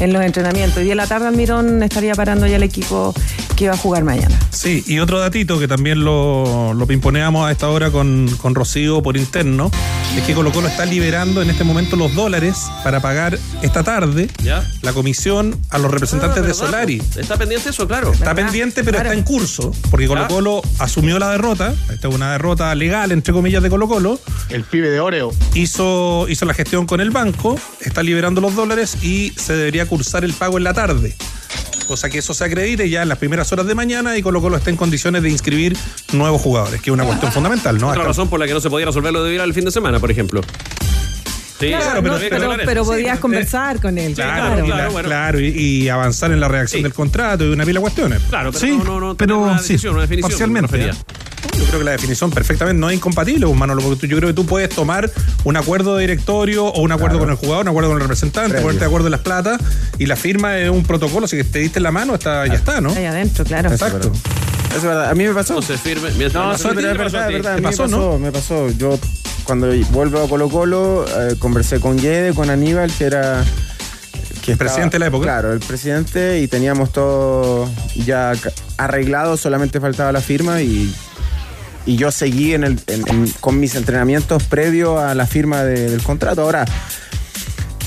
en 0.00 0.12
los 0.12 0.22
entrenamientos. 0.22 0.78
Y 0.80 0.84
día 0.84 0.92
de 0.92 0.96
la 0.96 1.06
tarde 1.06 1.26
Almirón 1.28 1.82
estaría 1.82 2.14
parando 2.14 2.46
ya 2.46 2.56
el 2.56 2.62
equipo 2.62 3.14
que 3.56 3.68
va 3.68 3.74
a 3.74 3.78
jugar 3.78 4.04
mañana. 4.04 4.38
Sí, 4.50 4.84
y 4.86 4.98
otro 4.98 5.18
datito 5.18 5.58
que 5.58 5.66
también 5.68 6.04
lo, 6.04 6.74
lo 6.74 6.86
pimponeamos 6.86 7.46
a 7.48 7.52
esta 7.52 7.68
hora 7.68 7.90
con, 7.90 8.28
con 8.40 8.54
Rocío 8.54 9.02
por 9.02 9.16
interno, 9.16 9.70
es 10.16 10.22
que 10.24 10.34
Colo 10.34 10.52
Colo 10.52 10.68
está 10.68 10.84
liberando 10.84 11.40
en 11.42 11.50
este 11.50 11.64
momento 11.64 11.96
los 11.96 12.14
dólares 12.14 12.56
para 12.84 13.00
pagar 13.00 13.38
esta 13.62 13.82
tarde 13.82 14.28
¿Ya? 14.42 14.62
la 14.82 14.92
comisión 14.92 15.58
a 15.70 15.78
los 15.78 15.90
representantes 15.90 16.38
Ah, 16.38 16.40
de 16.42 16.48
¿verdad, 16.48 16.54
Solari. 16.66 17.02
Está 17.16 17.36
pendiente 17.36 17.70
eso, 17.70 17.86
claro. 17.86 18.12
Está 18.12 18.34
pendiente, 18.34 18.84
pero 18.84 18.98
está 18.98 19.12
en 19.14 19.22
curso, 19.22 19.72
porque 19.90 20.06
Colo 20.06 20.26
Colo 20.28 20.62
asumió 20.78 21.18
la 21.18 21.30
derrota. 21.30 21.74
Esta 21.90 22.08
es 22.08 22.14
una 22.14 22.32
derrota 22.32 22.74
legal, 22.74 23.12
entre 23.12 23.32
comillas, 23.32 23.62
de 23.62 23.70
Colo 23.70 23.88
Colo. 23.88 24.20
El 24.50 24.64
pibe 24.64 24.90
de 24.90 25.00
Oreo. 25.00 25.32
Hizo, 25.54 26.26
hizo 26.28 26.44
la 26.44 26.52
gestión 26.54 26.86
con 26.86 27.00
el 27.00 27.10
banco, 27.10 27.58
está 27.80 28.02
liberando 28.02 28.40
los 28.40 28.54
dólares 28.54 29.02
y 29.02 29.32
se 29.36 29.54
debería 29.54 29.85
cursar 29.86 30.24
el 30.24 30.32
pago 30.34 30.58
en 30.58 30.64
la 30.64 30.74
tarde. 30.74 31.14
Cosa 31.86 32.10
que 32.10 32.18
eso 32.18 32.34
se 32.34 32.44
acredite 32.44 32.90
ya 32.90 33.02
en 33.02 33.08
las 33.08 33.18
primeras 33.18 33.52
horas 33.52 33.66
de 33.66 33.74
mañana 33.76 34.16
y 34.18 34.22
Colo 34.22 34.40
Colo 34.42 34.56
está 34.56 34.70
en 34.70 34.76
condiciones 34.76 35.22
de 35.22 35.30
inscribir 35.30 35.76
nuevos 36.12 36.42
jugadores, 36.42 36.82
que 36.82 36.90
es 36.90 36.94
una 36.94 37.04
cuestión 37.04 37.30
fundamental, 37.30 37.78
¿no? 37.78 37.86
Otra 37.88 38.00
Hasta- 38.00 38.08
razón 38.08 38.28
por 38.28 38.40
la 38.40 38.46
que 38.48 38.54
no 38.54 38.60
se 38.60 38.68
podía 38.70 38.86
resolver 38.86 39.12
lo 39.12 39.22
de 39.22 39.30
Vidal 39.30 39.48
el 39.48 39.54
fin 39.54 39.64
de 39.64 39.70
semana, 39.70 40.00
por 40.00 40.10
ejemplo. 40.10 40.40
Sí, 41.58 41.68
Claro, 41.68 42.02
no, 42.02 42.18
pero, 42.18 42.50
pero 42.66 42.84
podías 42.84 43.18
conversar 43.18 43.80
con 43.80 43.96
él. 43.96 44.14
Claro, 44.14 44.62
claro. 44.64 44.92
claro, 44.92 45.08
claro, 45.08 45.40
y, 45.40 45.46
y 45.46 45.88
avanzar 45.88 46.30
en 46.32 46.40
la 46.40 46.48
redacción 46.48 46.82
del 46.82 46.92
contrato 46.92 47.44
y 47.44 47.48
una 47.48 47.64
pila 47.64 47.78
de 47.78 47.82
cuestiones. 47.82 48.22
Claro, 48.28 48.52
pero 48.52 48.60
sí, 48.66 48.76
no, 48.76 48.84
no, 48.84 49.00
no 49.00 49.14
pero 49.16 49.38
una 49.38 49.58
sí, 49.58 49.74
una 49.88 50.02
definición, 50.02 50.30
parcialmente. 50.30 50.76
me 50.76 50.84
¿eh? 50.86 50.90
Yo 51.58 51.64
creo 51.64 51.78
que 51.78 51.84
la 51.84 51.92
definición 51.92 52.30
perfectamente 52.30 52.78
no 52.78 52.90
es 52.90 52.96
incompatible, 52.96 53.46
pues, 53.46 53.58
Manolo, 53.58 53.80
porque 53.80 54.00
tú- 54.00 54.06
yo 54.06 54.16
creo 54.18 54.28
que 54.28 54.34
tú 54.34 54.44
puedes 54.44 54.68
tomar 54.68 55.10
un 55.44 55.56
acuerdo 55.56 55.96
de 55.96 56.02
directorio 56.02 56.66
o 56.66 56.82
un 56.82 56.92
acuerdo 56.92 57.18
con 57.18 57.30
el 57.30 57.36
jugador, 57.36 57.62
un 57.62 57.68
acuerdo 57.68 57.88
con 57.90 57.96
el 57.96 58.02
representante, 58.02 58.50
Previo. 58.50 58.62
ponerte 58.66 58.80
de 58.84 58.86
acuerdo 58.86 59.06
en 59.06 59.12
las 59.12 59.20
platas 59.22 59.58
y 59.98 60.04
la 60.06 60.16
firma 60.16 60.58
es 60.58 60.68
un 60.68 60.82
protocolo, 60.82 61.26
si 61.26 61.38
que 61.38 61.44
te 61.44 61.60
diste 61.60 61.78
en 61.78 61.84
la 61.84 61.90
mano, 61.92 62.14
está, 62.14 62.46
ya 62.46 62.54
está, 62.54 62.82
¿no? 62.82 62.90
Ahí 62.90 63.06
adentro, 63.06 63.44
claro. 63.46 63.70
Exacto. 63.70 64.12
Es 64.76 64.82
verdad, 64.82 65.08
a 65.10 65.14
mí 65.14 65.24
me 65.24 65.32
pasó. 65.32 65.54
No 65.54 65.62
se 65.62 65.78
firme. 65.78 66.10
No, 66.34 66.52
no 66.52 66.58
pero 66.58 66.80
es 66.92 66.98
verdad, 66.98 67.28
verdad. 67.30 67.52
A 67.52 67.56
¿Te 67.56 67.62
mí 67.62 67.66
pasó, 67.66 67.84
me 67.84 67.88
pasó, 67.88 67.96
no? 68.12 68.18
me 68.18 68.32
pasó. 68.32 68.68
Yo 68.76 68.98
cuando 69.46 69.68
vuelvo 69.90 70.22
a 70.22 70.28
Colo 70.28 70.48
Colo, 70.48 71.04
eh, 71.08 71.36
conversé 71.38 71.80
con 71.80 71.96
Guede, 71.96 72.34
con 72.34 72.50
Aníbal, 72.50 72.90
que 72.92 73.04
era... 73.04 73.44
Que 74.44 74.52
El 74.52 74.58
presidente 74.58 74.94
de 74.94 74.98
la 75.00 75.06
época. 75.06 75.24
Claro, 75.24 75.52
el 75.52 75.58
presidente, 75.60 76.40
y 76.40 76.46
teníamos 76.48 76.92
todo 76.92 77.68
ya 78.04 78.32
arreglado, 78.76 79.36
solamente 79.36 79.80
faltaba 79.80 80.12
la 80.12 80.20
firma 80.20 80.62
y, 80.62 80.94
y 81.84 81.96
yo 81.96 82.12
seguí 82.12 82.54
en 82.54 82.62
el, 82.62 82.78
en- 82.86 83.08
en- 83.08 83.30
con 83.40 83.58
mis 83.58 83.74
entrenamientos 83.74 84.44
previos 84.44 85.00
a 85.00 85.14
la 85.16 85.26
firma 85.26 85.64
de- 85.64 85.90
del 85.90 86.02
contrato. 86.02 86.42
Ahora, 86.42 86.64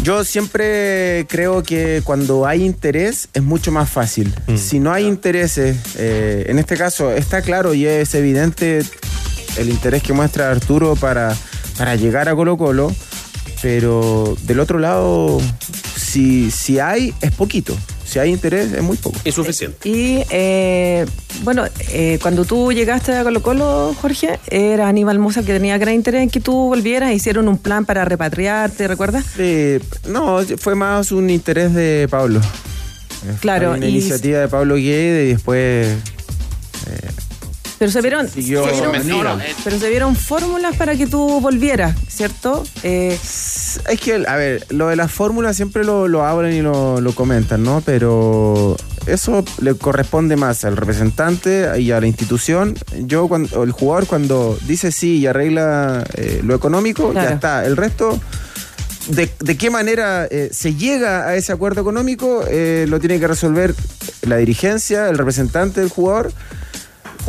yo 0.03 0.24
siempre 0.26 1.26
creo 1.30 1.64
que 1.64 2.01
cuando 2.03 2.45
hay 2.45 2.66
interés 2.66 3.30
es 3.34 3.41
mucho 3.43 3.72
más 3.72 3.89
fácil. 3.89 4.34
Mm. 4.47 4.57
Si 4.57 4.80
no 4.80 4.91
hay 4.91 5.05
intereses, 5.05 5.78
eh, 5.97 6.45
en 6.49 6.60
este 6.60 6.76
caso 6.76 7.12
está 7.12 7.41
claro 7.41 7.74
y 7.74 7.86
es 7.86 8.14
evidente 8.16 8.82
el 9.57 9.70
interés 9.70 10.03
que 10.03 10.12
muestra 10.14 10.51
Arturo 10.51 10.95
para, 10.97 11.36
para 11.80 11.95
llegar 11.95 12.30
a 12.30 12.36
Colo 12.36 12.57
Colo, 12.57 12.93
pero 13.61 14.38
del 14.43 14.59
otro 14.59 14.77
lado, 14.80 15.39
si, 15.95 16.51
si 16.51 16.77
hay, 16.80 17.13
es 17.21 17.32
poquito. 17.32 17.75
Si 18.05 18.17
hay 18.17 18.32
interés, 18.32 18.71
es 18.73 18.82
muy 18.82 18.97
poco. 18.97 19.17
Insuficiente. 19.23 19.88
Y 19.88 20.23
eh, 20.32 21.05
bueno, 21.43 21.63
eh, 21.91 22.17
cuando 22.21 22.43
tú 22.43 22.71
llegaste 22.73 23.13
a 23.15 23.23
Colo 23.23 23.41
Colo, 23.43 23.95
Jorge, 24.01 24.39
era 24.49 24.88
Aníbal 24.88 25.19
Musa 25.19 25.41
que 25.43 25.53
tenía 25.53 25.77
gran 25.77 25.93
interés 25.93 26.23
en 26.23 26.30
que 26.32 26.39
tú 26.39 26.53
volvieras, 26.53 27.13
hicieron 27.13 27.47
un 27.47 27.57
plan 27.59 27.86
para 27.86 28.03
repatriarte, 28.05 28.88
¿recuerdas? 28.88 29.25
Eh, 29.38 29.80
no, 30.07 30.39
fue 30.57 30.73
más 30.75 31.11
un 31.11 31.30
interés 31.30 31.73
de 31.75 32.07
Pablo. 32.09 32.41
Claro, 33.41 33.69
Fue 33.69 33.77
Una 33.77 33.86
y- 33.88 33.91
iniciativa 33.91 34.39
de 34.39 34.47
Pablo 34.47 34.75
Guede 34.75 35.25
y 35.25 35.34
después 35.34 35.88
Pero 37.80 37.91
se 37.91 38.01
vieron, 38.01 38.27
Siguió- 38.27 38.65
se 38.65 38.71
vieron- 38.73 38.91
Mentira. 38.91 39.15
no, 39.23 39.36
no, 39.38 39.43
pero 39.63 39.80
se 39.80 39.89
vieron 39.89 40.15
fórmulas 40.15 40.75
para 40.75 40.95
que 40.97 41.07
tú 41.07 41.39
volvieras, 41.39 41.95
¿cierto? 42.09 42.63
Eh, 42.84 43.17
Es 43.21 43.80
que, 44.01 44.25
a 44.27 44.36
ver, 44.36 44.65
lo 44.69 44.89
de 44.89 44.95
las 44.97 45.11
fórmulas 45.11 45.55
siempre 45.55 45.86
lo, 45.86 46.07
lo 46.09 46.25
hablan 46.25 46.51
y 46.53 46.61
lo, 46.61 46.99
lo 46.99 47.13
comentan, 47.15 47.63
¿no? 47.63 47.82
Pero 47.86 48.75
eso 49.07 49.45
le 49.61 49.75
corresponde 49.75 50.36
más 50.36 50.65
al 50.65 50.75
representante 50.75 51.69
y 51.80 51.91
a 51.91 52.01
la 52.01 52.07
institución. 52.07 52.75
Yo, 52.99 53.27
cuando, 53.30 53.63
el 53.63 53.71
jugador 53.71 54.07
cuando 54.07 54.57
dice 54.67 54.91
sí 54.91 55.19
y 55.19 55.27
arregla 55.27 56.03
eh, 56.15 56.41
lo 56.43 56.55
económico, 56.55 57.11
Claro. 57.11 57.30
ya 57.30 57.36
está. 57.36 57.65
El 57.65 57.77
resto, 57.77 58.19
de, 59.07 59.30
de 59.39 59.57
qué 59.57 59.69
manera 59.69 60.27
eh, 60.30 60.49
se 60.51 60.75
llega 60.75 61.27
a 61.27 61.36
ese 61.36 61.53
acuerdo 61.53 61.80
económico, 61.82 62.43
eh, 62.49 62.86
lo 62.89 62.99
tiene 62.99 63.19
que 63.21 63.27
resolver 63.27 63.73
la 64.23 64.36
dirigencia, 64.36 65.07
el 65.07 65.17
representante 65.17 65.80
del 65.80 65.89
jugador. 65.89 66.34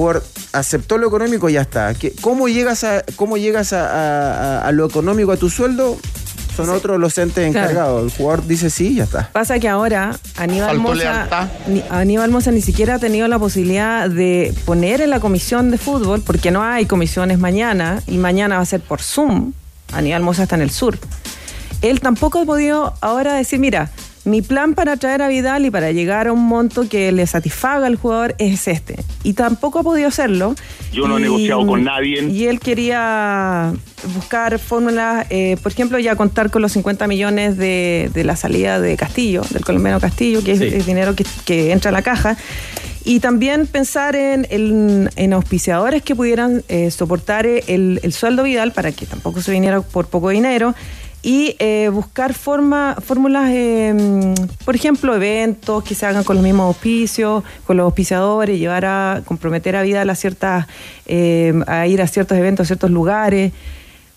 El 0.00 0.04
jugador 0.06 0.24
aceptó 0.54 0.96
lo 0.96 1.08
económico 1.08 1.50
y 1.50 1.54
ya 1.54 1.60
está. 1.60 1.92
¿Qué- 1.92 2.14
¿Cómo 2.22 2.48
llegas 2.48 2.84
a, 2.84 3.04
cómo 3.16 3.36
llegas 3.36 3.74
a, 3.74 3.84
a- 3.86 4.32
a- 4.62 4.68
a 4.68 4.72
lo 4.72 4.86
económico, 4.86 5.30
a 5.30 5.36
tu 5.36 5.50
sueldo? 5.50 5.98
Son 6.56 6.70
otros 6.70 6.98
los 6.98 7.18
entes 7.18 7.52
Claro. 7.52 7.68
encargados. 7.70 8.04
El 8.04 8.10
jugador 8.18 8.46
dice 8.46 8.70
sí 8.70 8.88
y 8.88 8.94
ya 8.96 9.04
está. 9.04 9.28
Pasa 9.30 9.58
que 9.58 9.68
ahora 9.68 10.16
Aníbal 10.38 10.78
Mosa, 10.78 11.50
ni- 11.68 11.84
Aníbal 11.90 12.30
Mosa 12.30 12.50
ni 12.50 12.62
siquiera 12.62 12.94
ha 12.94 12.98
tenido 12.98 13.28
la 13.28 13.38
posibilidad 13.38 14.08
de 14.08 14.54
poner 14.64 15.02
en 15.02 15.10
la 15.10 15.20
comisión 15.20 15.70
de 15.70 15.76
fútbol, 15.76 16.22
porque 16.22 16.50
no 16.50 16.62
hay 16.62 16.86
comisiones 16.86 17.38
mañana, 17.38 18.02
y 18.06 18.16
mañana 18.16 18.56
va 18.56 18.62
a 18.62 18.66
ser 18.66 18.80
por 18.80 19.02
Zoom. 19.02 19.52
Aníbal 19.92 20.22
Mosa 20.22 20.44
está 20.44 20.56
en 20.56 20.62
el 20.62 20.70
sur. 20.70 20.98
Él 21.82 22.00
tampoco 22.00 22.40
ha 22.40 22.44
podido 22.46 22.94
ahora 23.02 23.34
decir, 23.34 23.58
mira, 23.58 23.90
mi 24.24 24.42
plan 24.42 24.74
para 24.74 24.96
traer 24.98 25.22
a 25.22 25.28
Vidal 25.28 25.64
y 25.64 25.70
para 25.70 25.92
llegar 25.92 26.28
a 26.28 26.32
un 26.32 26.44
monto 26.46 26.88
que 26.88 27.10
le 27.10 27.26
satisfaga 27.26 27.86
al 27.86 27.96
jugador 27.96 28.34
es 28.38 28.68
este. 28.68 28.96
Y 29.22 29.32
tampoco 29.32 29.78
ha 29.78 29.82
podido 29.82 30.08
hacerlo. 30.08 30.54
Yo 30.92 31.08
no 31.08 31.16
he 31.16 31.20
negociado 31.20 31.66
con 31.66 31.84
nadie. 31.84 32.22
Y 32.28 32.46
él 32.46 32.60
quería 32.60 33.72
buscar 34.14 34.58
fórmulas, 34.58 35.26
eh, 35.30 35.56
por 35.62 35.72
ejemplo, 35.72 35.98
ya 35.98 36.16
contar 36.16 36.50
con 36.50 36.60
los 36.62 36.72
50 36.72 37.06
millones 37.06 37.56
de, 37.56 38.10
de 38.12 38.24
la 38.24 38.36
salida 38.36 38.78
de 38.80 38.96
Castillo, 38.96 39.42
del 39.50 39.64
colombiano 39.64 40.00
Castillo, 40.00 40.44
que 40.44 40.52
es, 40.52 40.58
Sí. 40.58 40.66
es 40.66 40.84
dinero 40.86 41.14
que, 41.16 41.24
que 41.46 41.72
entra 41.72 41.88
a 41.88 41.92
la 41.92 42.02
caja. 42.02 42.36
Y 43.02 43.20
también 43.20 43.66
pensar 43.66 44.14
en, 44.16 44.46
en- 44.50 45.08
en 45.16 45.32
auspiciadores 45.32 46.02
que 46.02 46.14
pudieran 46.14 46.62
eh, 46.68 46.90
soportar 46.90 47.46
el, 47.46 47.98
el 48.02 48.12
sueldo 48.12 48.42
Vidal 48.42 48.72
para 48.72 48.92
que 48.92 49.06
tampoco 49.06 49.40
se 49.40 49.50
viniera 49.52 49.80
por 49.80 50.08
poco 50.08 50.28
dinero. 50.28 50.74
Y 51.22 51.54
eh, 51.58 51.90
buscar 51.92 52.32
fórmulas, 52.32 53.50
eh, 53.50 54.34
por 54.64 54.74
ejemplo, 54.74 55.14
eventos 55.14 55.84
que 55.84 55.94
se 55.94 56.06
hagan 56.06 56.24
con 56.24 56.36
los 56.36 56.42
mismos 56.42 56.64
auspicios, 56.64 57.44
con 57.66 57.76
los 57.76 57.84
auspiciadores, 57.84 58.58
llevar 58.58 58.86
a 58.86 59.22
comprometer 59.26 59.76
a 59.76 59.82
Vidal 59.82 60.08
a 60.08 60.14
ciertas, 60.14 60.66
eh, 61.04 61.52
a 61.66 61.86
ir 61.86 62.00
a 62.00 62.06
ciertos 62.06 62.38
eventos, 62.38 62.64
a 62.64 62.66
ciertos 62.68 62.90
lugares. 62.90 63.52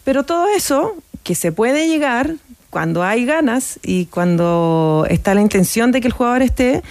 Pero 0.05 0.23
todo 0.23 0.47
eso 0.47 0.95
que 1.23 1.35
se 1.35 1.51
puede 1.51 1.89
llegar 1.89 2.35
cuando 2.69 3.03
hay 3.03 3.25
ganas 3.25 3.79
y 3.83 4.05
cuando 4.05 5.05
está 5.09 5.35
la 5.35 5.41
intención 5.41 5.91
de 5.91 5.99
que 5.99 6.07
el 6.07 6.13
jugador 6.13 6.41
esté, 6.41 6.83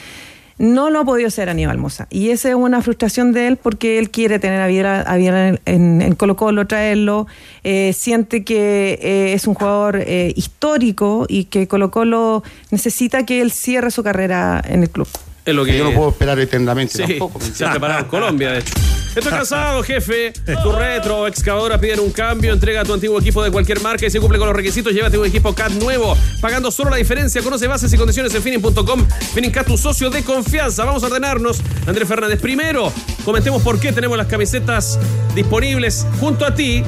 no 0.59 0.91
lo 0.91 1.01
ha 1.01 1.05
podido 1.05 1.29
hacer 1.29 1.49
Aníbal 1.49 1.79
Mosa. 1.79 2.07
Y 2.11 2.31
esa 2.31 2.49
es 2.51 2.55
una 2.55 2.83
frustración 2.83 3.33
de 3.33 3.49
él 3.49 3.57
porque 3.57 3.99
él 3.99 4.11
quiere 4.11 4.39
tener 4.39 4.61
a 4.61 4.67
Vidal, 4.67 5.05
a 5.07 5.19
en, 5.19 5.61
en- 5.67 6.03
en 6.03 6.15
Colo 6.15 6.37
Colo, 6.37 6.67
traerlo, 6.67 7.27
eh, 7.65 7.93
siente 7.95 8.45
que 8.45 8.99
eh, 9.03 9.33
es 9.35 9.47
un 9.47 9.55
jugador 9.55 9.97
eh, 10.07 10.33
histórico 10.37 11.27
y 11.29 11.45
que 11.45 11.67
Colo 11.69 11.91
Colo 11.91 12.43
necesita 12.71 13.25
que 13.27 13.41
él 13.41 13.51
cierre 13.51 13.91
su 13.91 14.03
carrera 14.03 14.63
en 14.67 14.83
el 14.83 14.91
club. 14.91 15.09
Es 15.45 15.55
lo 15.55 15.65
que 15.65 15.77
Yo 15.77 15.85
no 15.85 15.93
puedo 15.93 16.11
esperar 16.11 16.39
eternamente 16.39 16.95
Sí, 16.95 17.03
tampoco. 17.03 17.41
se 17.41 17.65
ha 17.65 17.71
preparado 17.71 18.01
en 18.01 18.07
Colombia, 18.07 18.53
de 18.53 18.59
hecho. 18.61 18.75
Estoy 19.15 19.31
cansado, 19.31 19.83
jefe. 19.83 20.33
Tu 20.63 20.73
retro 20.73 21.27
excavadora 21.27 21.79
piden 21.79 22.01
un 22.01 22.13
cambio. 22.13 22.53
Entrega 22.53 22.83
tu 22.83 22.95
antiguo 22.95 23.21
equipo 23.21 23.43
de 23.43 23.51
cualquier 23.51 23.81
marca 23.83 24.07
y 24.07 24.11
si 24.11 24.19
cumple 24.19 24.39
con 24.39 24.47
los 24.49 24.57
requisitos, 24.57 24.93
llévate 24.93 25.19
un 25.19 25.27
equipo 25.27 25.55
CAT 25.55 25.73
nuevo. 25.73 26.17
Pagando 26.41 26.71
solo 26.71 26.89
la 26.91 26.97
diferencia. 26.97 27.43
Conoce 27.43 27.67
bases 27.67 27.93
y 27.93 27.99
condiciones 27.99 28.35
en 28.35 28.43
finning.com. 28.43 29.07
Finning 29.35 29.53
tu 29.67 29.77
socio 29.77 30.09
de 30.09 30.23
confianza. 30.25 30.85
Vamos 30.87 31.03
a 31.03 31.07
ordenarnos. 31.09 31.61
Andrés 31.87 32.09
Fernández, 32.09 32.41
primero, 32.41 32.91
comentemos 33.25 33.61
por 33.63 33.79
qué 33.79 33.93
tenemos 33.93 34.17
las 34.17 34.29
camisetas 34.29 34.99
disponibles 35.35 36.07
junto 36.19 36.47
a 36.47 36.55
ti. 36.55 36.83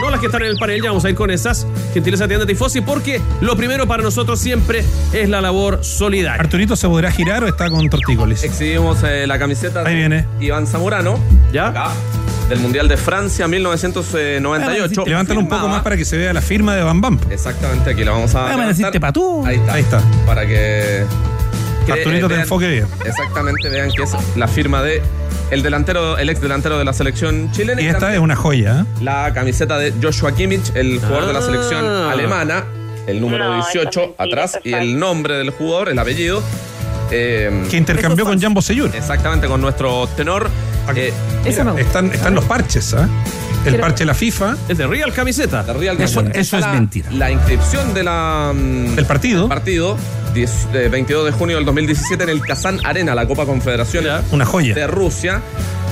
No 0.00 0.10
las 0.10 0.20
que 0.20 0.26
están 0.26 0.42
en 0.42 0.48
el 0.48 0.56
panel, 0.58 0.80
ya 0.82 0.90
vamos 0.90 1.04
a 1.04 1.10
ir 1.10 1.14
con 1.16 1.30
esas. 1.30 1.66
Gentileza 1.94 2.28
tienda 2.28 2.46
Tifosi, 2.46 2.80
porque 2.82 3.20
lo 3.40 3.56
primero 3.56 3.86
para 3.86 4.02
nosotros 4.02 4.38
siempre 4.38 4.84
es 5.12 5.28
la 5.28 5.40
labor 5.40 5.82
solidaria. 5.82 6.40
¿Arturito 6.40 6.76
se 6.76 6.86
podrá 6.88 7.10
girar 7.10 7.42
o 7.44 7.48
está 7.48 7.68
con 7.70 7.88
tortícolis? 7.88 8.44
Exhibimos 8.44 9.02
eh, 9.02 9.26
la 9.26 9.38
camiseta 9.38 9.82
Ahí 9.86 9.96
viene. 9.96 10.26
de 10.38 10.44
Iván 10.46 10.66
Zamorano. 10.66 11.18
¿Ya? 11.52 11.68
Acá, 11.68 11.88
del 12.48 12.60
Mundial 12.60 12.86
de 12.88 12.96
Francia 12.96 13.48
1998. 13.48 15.04
Levántalo 15.06 15.40
un 15.40 15.48
poco 15.48 15.68
más 15.68 15.82
para 15.82 15.96
que 15.96 16.04
se 16.04 16.16
vea 16.16 16.32
la 16.32 16.40
firma 16.42 16.74
de 16.76 16.82
Bam 16.82 17.00
Bam. 17.00 17.18
Exactamente, 17.30 17.90
aquí 17.90 18.04
la 18.04 18.12
vamos 18.12 18.34
a. 18.34 18.38
Déjame 18.44 18.50
levantar. 18.62 18.76
decirte 18.76 19.00
pa' 19.00 19.12
tú. 19.12 19.44
Ahí 19.46 19.56
está. 19.56 19.72
Ahí 19.74 19.82
está. 19.82 20.02
Para 20.26 20.46
que. 20.46 21.04
que, 21.86 21.92
Arturito, 21.92 22.26
eh, 22.26 22.28
te 22.28 22.34
vean- 22.34 22.40
enfoque 22.42 22.68
bien. 22.68 22.86
Exactamente, 23.04 23.68
vean 23.68 23.90
que 23.90 24.02
es 24.02 24.12
la 24.36 24.46
firma 24.48 24.82
de 24.82 25.02
el 25.50 25.62
delantero, 25.62 26.18
el 26.18 26.28
ex 26.30 26.40
delantero 26.40 26.78
de 26.78 26.84
la 26.84 26.92
selección 26.92 27.50
chilena. 27.52 27.80
Y 27.80 27.86
esta 27.86 28.00
también 28.00 28.20
es 28.20 28.24
una 28.24 28.36
joya. 28.36 28.80
¿eh? 28.80 28.84
La 29.02 29.32
camiseta 29.32 29.78
de 29.78 29.92
Joshua 30.02 30.34
Kimmich, 30.34 30.74
el 30.74 30.98
jugador 31.00 31.26
de 31.26 31.32
la 31.32 31.38
Ah. 31.38 31.42
selección 31.42 31.84
alemana, 31.86 32.64
el 33.06 33.20
número 33.20 33.48
No, 33.48 33.54
18 33.54 34.14
atrás 34.18 34.58
y 34.64 34.72
el 34.74 34.98
nombre 34.98 35.34
del 35.36 35.50
jugador, 35.50 35.88
el 35.88 35.98
apellido. 35.98 36.42
eh, 37.10 37.64
Que 37.70 37.76
intercambió 37.78 38.24
con 38.26 38.38
Jambo 38.40 38.60
Seyur. 38.60 38.94
Exactamente, 38.94 39.46
con 39.46 39.60
nuestro 39.60 40.06
tenor. 40.08 40.50
eh, 40.94 41.12
Esa 41.44 41.64
me 41.64 41.70
gusta. 41.72 41.86
Están, 41.86 42.06
están 42.12 42.34
los 42.34 42.44
parches, 42.44 42.92
¿ah? 42.94 43.08
El 43.64 43.76
parche 43.78 44.00
de 44.00 44.06
la 44.06 44.14
FIFA. 44.14 44.56
Es 44.68 44.78
de 44.78 44.86
Real 44.86 45.12
Camiseta. 45.12 45.62
de 45.62 45.72
Real 45.72 46.00
Eso- 46.00 46.20
eso 46.32 46.56
es 46.58 46.62
la- 46.64 46.72
mentira. 46.72 47.10
La 47.10 47.30
inscripción 47.30 47.92
de 47.92 48.04
la, 48.04 48.52
mm, 48.54 48.94
Del 48.94 49.04
partido. 49.06 49.48
partido, 49.48 49.96
10, 50.38 50.68
eh, 50.74 50.88
22 50.90 51.24
de 51.26 51.32
junio 51.32 51.56
del 51.56 51.64
2017 51.64 52.22
en 52.24 52.30
el 52.30 52.40
Kazán 52.40 52.78
Arena, 52.84 53.14
la 53.14 53.26
Copa 53.26 53.44
Confederaciones 53.44 54.12
Una 54.30 54.44
joya. 54.44 54.74
de 54.74 54.86
Rusia. 54.86 55.42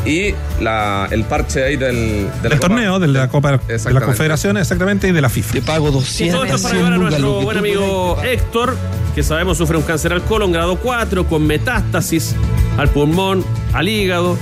Y 0.05 0.35
la, 0.61 1.09
el 1.11 1.25
parche 1.25 1.65
ahí 1.65 1.75
del, 1.77 2.29
Del 2.41 2.53
Copa- 2.53 2.69
torneo, 2.69 3.01
de 3.01 3.09
la 3.09 3.27
Copa 3.27 3.51
de 3.51 3.57
la 3.57 3.63
Exactamente. 3.75 4.07
Confederación, 4.07 4.57
exactamente, 4.57 5.09
y 5.09 5.13
de 5.13 5.21
la 5.21 5.29
FIFA. 5.29 5.61
pago 5.67 5.89
Y 5.89 6.31
todo 6.31 6.45
esto 6.45 6.63
para 6.63 6.75
llevar 6.77 6.93
a 6.93 6.97
nuestro 6.99 7.41
buen 7.41 7.59
amigo 7.59 8.17
Héctor, 8.23 8.77
que 9.17 9.25
sabemos 9.25 9.59
sufre 9.59 9.77
un 9.77 9.83
cáncer 9.83 10.13
al 10.13 10.23
colon 10.23 10.53
grado 10.53 10.77
4 10.77 11.27
con 11.27 11.45
metástasis 11.45 12.37
al 12.79 12.89
pulmón, 12.91 13.45
al 13.73 13.89
hígado. 13.89 14.39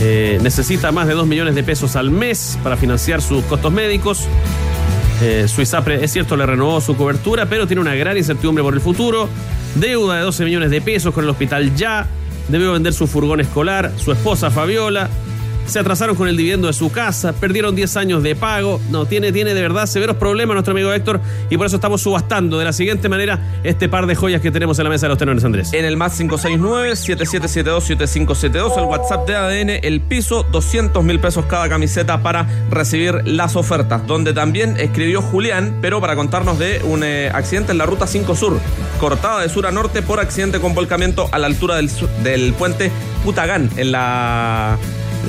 Eh, 0.00 0.40
necesita 0.42 0.90
más 0.90 1.06
de 1.06 1.14
2 1.14 1.28
millones 1.28 1.54
de 1.54 1.62
pesos 1.62 1.94
al 1.94 2.10
mes 2.10 2.58
para 2.64 2.76
financiar 2.76 3.22
sus 3.22 3.44
costos 3.44 3.72
médicos. 3.72 4.24
Eh, 5.22 5.46
su 5.48 5.62
ISAPRE, 5.62 6.04
es 6.04 6.12
cierto, 6.12 6.36
le 6.36 6.44
renovó 6.44 6.80
su 6.80 6.96
cobertura, 6.96 7.46
pero 7.46 7.66
tiene 7.66 7.80
una 7.80 7.94
gran 7.94 8.16
incertidumbre 8.16 8.62
por 8.62 8.74
el 8.74 8.80
futuro. 8.80 9.28
Deuda 9.74 10.16
de 10.16 10.22
12 10.22 10.44
millones 10.44 10.70
de 10.70 10.80
pesos 10.80 11.14
con 11.14 11.24
el 11.24 11.30
hospital 11.30 11.74
ya. 11.74 12.06
Debió 12.48 12.72
vender 12.72 12.92
su 12.92 13.06
furgón 13.06 13.40
escolar, 13.40 13.92
su 13.96 14.12
esposa 14.12 14.50
Fabiola. 14.50 15.08
Se 15.66 15.78
atrasaron 15.78 16.16
con 16.16 16.28
el 16.28 16.36
dividendo 16.36 16.68
de 16.68 16.72
su 16.72 16.92
casa, 16.92 17.32
perdieron 17.32 17.74
10 17.74 17.96
años 17.96 18.22
de 18.22 18.36
pago. 18.36 18.80
No, 18.90 19.06
tiene, 19.06 19.32
tiene 19.32 19.54
de 19.54 19.62
verdad 19.62 19.86
severos 19.86 20.16
problemas 20.16 20.54
nuestro 20.54 20.72
amigo 20.72 20.92
Héctor 20.92 21.20
y 21.50 21.56
por 21.56 21.66
eso 21.66 21.76
estamos 21.76 22.02
subastando 22.02 22.58
de 22.58 22.64
la 22.64 22.72
siguiente 22.72 23.08
manera 23.08 23.60
este 23.64 23.88
par 23.88 24.06
de 24.06 24.14
joyas 24.14 24.40
que 24.40 24.50
tenemos 24.50 24.78
en 24.78 24.84
la 24.84 24.90
mesa 24.90 25.06
de 25.06 25.10
los 25.10 25.18
tenores, 25.18 25.44
Andrés. 25.44 25.72
En 25.72 25.84
el 25.84 25.96
más 25.96 26.20
569-7772-7572, 26.20 28.78
el 28.78 28.84
WhatsApp 28.84 29.26
de 29.26 29.36
ADN, 29.36 29.70
el 29.82 30.00
piso, 30.00 30.46
200 30.50 31.04
mil 31.04 31.20
pesos 31.20 31.44
cada 31.46 31.68
camiseta 31.68 32.22
para 32.22 32.46
recibir 32.70 33.26
las 33.26 33.56
ofertas. 33.56 34.06
Donde 34.06 34.32
también 34.32 34.76
escribió 34.78 35.20
Julián, 35.22 35.78
pero 35.80 36.00
para 36.00 36.14
contarnos 36.16 36.58
de 36.58 36.80
un 36.84 37.02
eh, 37.04 37.30
accidente 37.32 37.72
en 37.72 37.78
la 37.78 37.86
ruta 37.86 38.06
5 38.06 38.36
Sur, 38.36 38.60
cortada 39.00 39.40
de 39.40 39.48
sur 39.48 39.66
a 39.66 39.72
norte 39.72 40.02
por 40.02 40.20
accidente 40.20 40.60
con 40.60 40.74
volcamiento 40.74 41.28
a 41.32 41.38
la 41.38 41.46
altura 41.46 41.76
del, 41.76 42.52
puente 42.54 42.90
Putagán, 43.24 43.70
en 43.76 43.92
la 43.92 44.76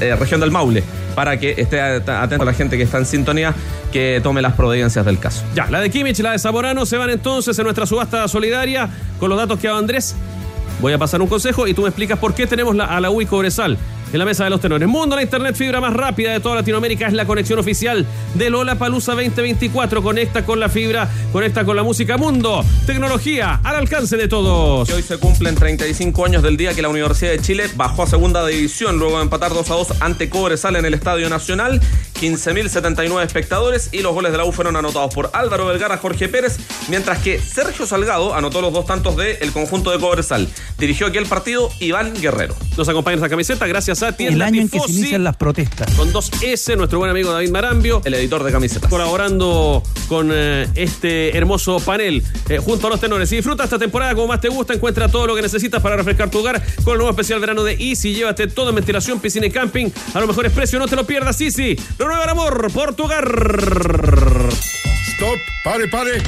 eh, 0.02 0.16
región 0.16 0.40
del 0.40 0.52
Maule. 0.52 0.84
Para 1.16 1.38
que 1.40 1.56
esté 1.58 1.82
at- 1.82 2.08
atento 2.08 2.44
a 2.44 2.46
la 2.46 2.54
gente 2.54 2.78
que 2.78 2.84
está 2.84 2.98
en 3.00 3.06
sintonía, 3.06 3.54
que 3.92 4.20
tome 4.22 4.42
las 4.42 4.54
providencias 4.54 5.04
del 5.06 5.18
caso. 5.20 5.44
Ya, 5.56 5.68
la 5.70 5.80
de 5.82 5.90
Kimmich 5.90 6.20
y 6.20 6.24
la 6.24 6.32
de 6.34 6.40
Zamorano 6.40 6.86
se 6.86 6.98
van 6.98 7.10
entonces 7.10 7.58
en 7.58 7.64
nuestra 7.64 7.86
subasta 7.86 8.28
solidaria 8.28 8.90
con 9.20 9.30
los 9.30 9.38
datos 9.38 9.60
que 9.60 9.68
ha 9.68 9.78
Andrés. 9.78 10.16
Voy 10.80 10.94
a 10.94 10.98
pasar 11.00 11.22
un 11.22 11.28
consejo 11.28 11.66
y 11.68 11.74
tú 11.74 11.82
me 11.84 11.88
explicas 11.88 12.20
por 12.20 12.36
qué 12.36 12.46
tenemos 12.46 12.76
la, 12.76 12.86
a 12.86 13.00
la 13.02 13.10
UI 13.10 13.26
Cobresal 13.26 13.78
en 14.12 14.20
la 14.20 14.26
mesa 14.26 14.44
de 14.44 14.50
los 14.50 14.62
tenores. 14.62 14.88
Mundo, 14.88 15.16
la 15.16 15.24
internet 15.24 15.56
fibra 15.56 15.82
más 15.82 15.94
rápida 15.94 16.32
de 16.32 16.40
toda 16.40 16.56
Latinoamérica 16.56 17.08
es 17.08 17.14
la 17.14 17.26
conexión 17.26 17.60
oficial 17.60 18.06
de 18.36 18.50
Lola 18.50 18.76
Palusa 18.76 19.14
2024. 19.14 20.02
Conecta 20.02 20.46
con 20.46 20.60
la 20.60 20.70
fibra, 20.70 21.10
conecta 21.32 21.66
con 21.66 21.76
la 21.76 21.84
música. 21.84 22.18
Mundo, 22.18 22.64
tecnología 22.86 23.60
al 23.64 23.76
alcance 23.76 24.18
de 24.18 24.28
todos. 24.28 24.90
Hoy 24.90 25.02
se 25.02 25.18
cumplen 25.18 25.56
35 25.56 26.26
años 26.26 26.44
del 26.44 26.58
día 26.58 26.74
que 26.74 26.82
la 26.82 26.90
Universidad 26.90 27.32
de 27.32 27.40
Chile 27.40 27.66
bajó 27.76 28.04
a 28.04 28.08
segunda 28.08 28.46
división 28.46 28.98
luego 29.00 29.18
de 29.18 29.24
empatar 29.24 29.54
2 29.54 29.70
a 29.70 29.74
2 29.74 29.88
ante 30.02 30.30
Cobresal 30.30 30.76
en 30.76 30.86
el 30.86 30.94
Estadio 30.94 31.30
Nacional. 31.30 31.82
15.079 32.20 33.24
espectadores 33.24 33.90
y 33.92 34.02
los 34.02 34.14
goles 34.14 34.32
de 34.32 34.38
la 34.40 34.46
U 34.46 34.52
fueron 34.52 34.76
anotados 34.76 35.14
por 35.14 35.30
Álvaro 35.34 35.68
Vergara, 35.68 35.98
Jorge 35.98 36.28
Pérez, 36.28 36.58
mientras 36.90 37.20
que 37.20 37.40
Sergio 37.40 37.86
Salgado 37.86 38.34
anotó 38.34 38.62
los 38.62 38.74
dos 38.74 38.86
tantos 38.86 39.16
del 39.16 39.52
conjunto 39.52 39.92
de 39.92 40.00
Cobresal. 40.00 40.48
Dirigió 40.78 41.08
aquí 41.08 41.18
el 41.18 41.26
partido 41.28 41.70
Iván 41.80 42.14
Guerrero. 42.20 42.56
Nos 42.76 42.90
acompaña 42.90 43.16
esta 43.16 43.30
camiseta 43.30 43.68
gracias 43.68 44.04
a 44.04 44.12
Tienda 44.12 44.36
El 44.36 44.42
año 44.42 44.62
en 44.62 44.70
que 44.70 44.80
se 44.80 44.92
inician 44.92 45.24
las 45.24 45.38
protestas. 45.38 45.94
Con 45.96 46.12
2S, 46.12 46.76
nuestro 46.76 47.00
buen 47.00 47.12
amigo 47.12 47.32
David 47.32 47.50
Marambio, 47.50 48.02
el 48.06 48.14
editor 48.16 48.44
de 48.44 48.52
camisetas. 48.52 48.90
Colaborando 48.90 49.84
con 50.08 50.32
eh, 50.34 50.68
este 50.76 51.38
hermoso 51.38 51.80
panel 51.80 52.24
eh, 52.50 52.58
junto 52.58 52.88
a 52.88 52.90
los 52.90 53.00
tenores. 53.00 53.30
Si 53.30 53.36
disfruta 53.36 53.64
esta 53.64 53.80
temporada 53.80 54.16
como 54.16 54.28
más 54.28 54.42
te 54.42 54.50
gusta, 54.50 54.74
encuentra 54.74 55.08
todo 55.08 55.28
lo 55.28 55.36
que 55.36 55.42
necesitas 55.42 55.82
para 55.82 55.96
refrescar 55.96 56.30
tu 56.30 56.40
hogar 56.40 56.64
con 56.84 56.94
el 56.94 56.98
nuevo 56.98 57.12
especial 57.12 57.40
verano 57.40 57.64
de 57.64 57.74
Easy. 57.74 58.14
Llévate 58.14 58.48
todo 58.48 58.70
en 58.70 58.76
ventilación, 58.76 59.20
piscina 59.20 59.46
y 59.46 59.52
camping 59.52 59.90
a 60.14 60.20
los 60.20 60.28
mejores 60.28 60.52
precios. 60.52 60.80
No 60.80 60.88
te 60.88 60.96
lo 60.96 61.06
pierdas, 61.06 61.40
Easy. 61.42 61.78
Renueva 61.98 62.07
el 62.16 62.30
amor 62.30 62.72
por 62.72 62.96
tu 62.96 63.06
hogar. 63.06 63.26
Stop, 65.08 65.40
pare, 65.64 65.88
pare. 65.88 66.24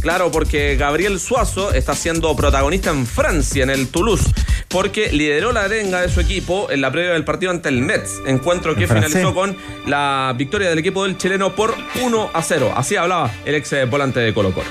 Claro, 0.00 0.30
porque 0.30 0.76
Gabriel 0.76 1.18
Suazo 1.18 1.72
está 1.72 1.94
siendo 1.94 2.34
protagonista 2.36 2.90
en 2.90 3.06
Francia, 3.06 3.62
en 3.62 3.70
el 3.70 3.88
Toulouse, 3.88 4.30
porque 4.68 5.10
lideró 5.12 5.52
la 5.52 5.62
arenga 5.62 6.00
de 6.02 6.08
su 6.08 6.20
equipo 6.20 6.70
en 6.70 6.80
la 6.80 6.90
previa 6.90 7.12
del 7.12 7.24
partido 7.24 7.50
ante 7.50 7.70
el 7.70 7.80
Metz, 7.80 8.20
encuentro 8.26 8.74
que 8.74 8.86
finalizó 8.86 9.34
con 9.34 9.56
la 9.86 10.34
victoria 10.36 10.68
del 10.68 10.78
equipo 10.78 11.04
del 11.04 11.16
chileno 11.16 11.54
por 11.54 11.74
1 12.02 12.30
a 12.34 12.42
0. 12.42 12.72
Así 12.76 12.96
hablaba 12.96 13.30
el 13.44 13.54
ex 13.54 13.72
eh, 13.72 13.84
volante 13.86 14.20
de 14.20 14.34
Colo 14.34 14.52
Colo. 14.52 14.68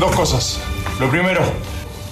Dos 0.00 0.14
cosas. 0.16 0.60
Lo 0.98 1.08
primero, 1.08 1.42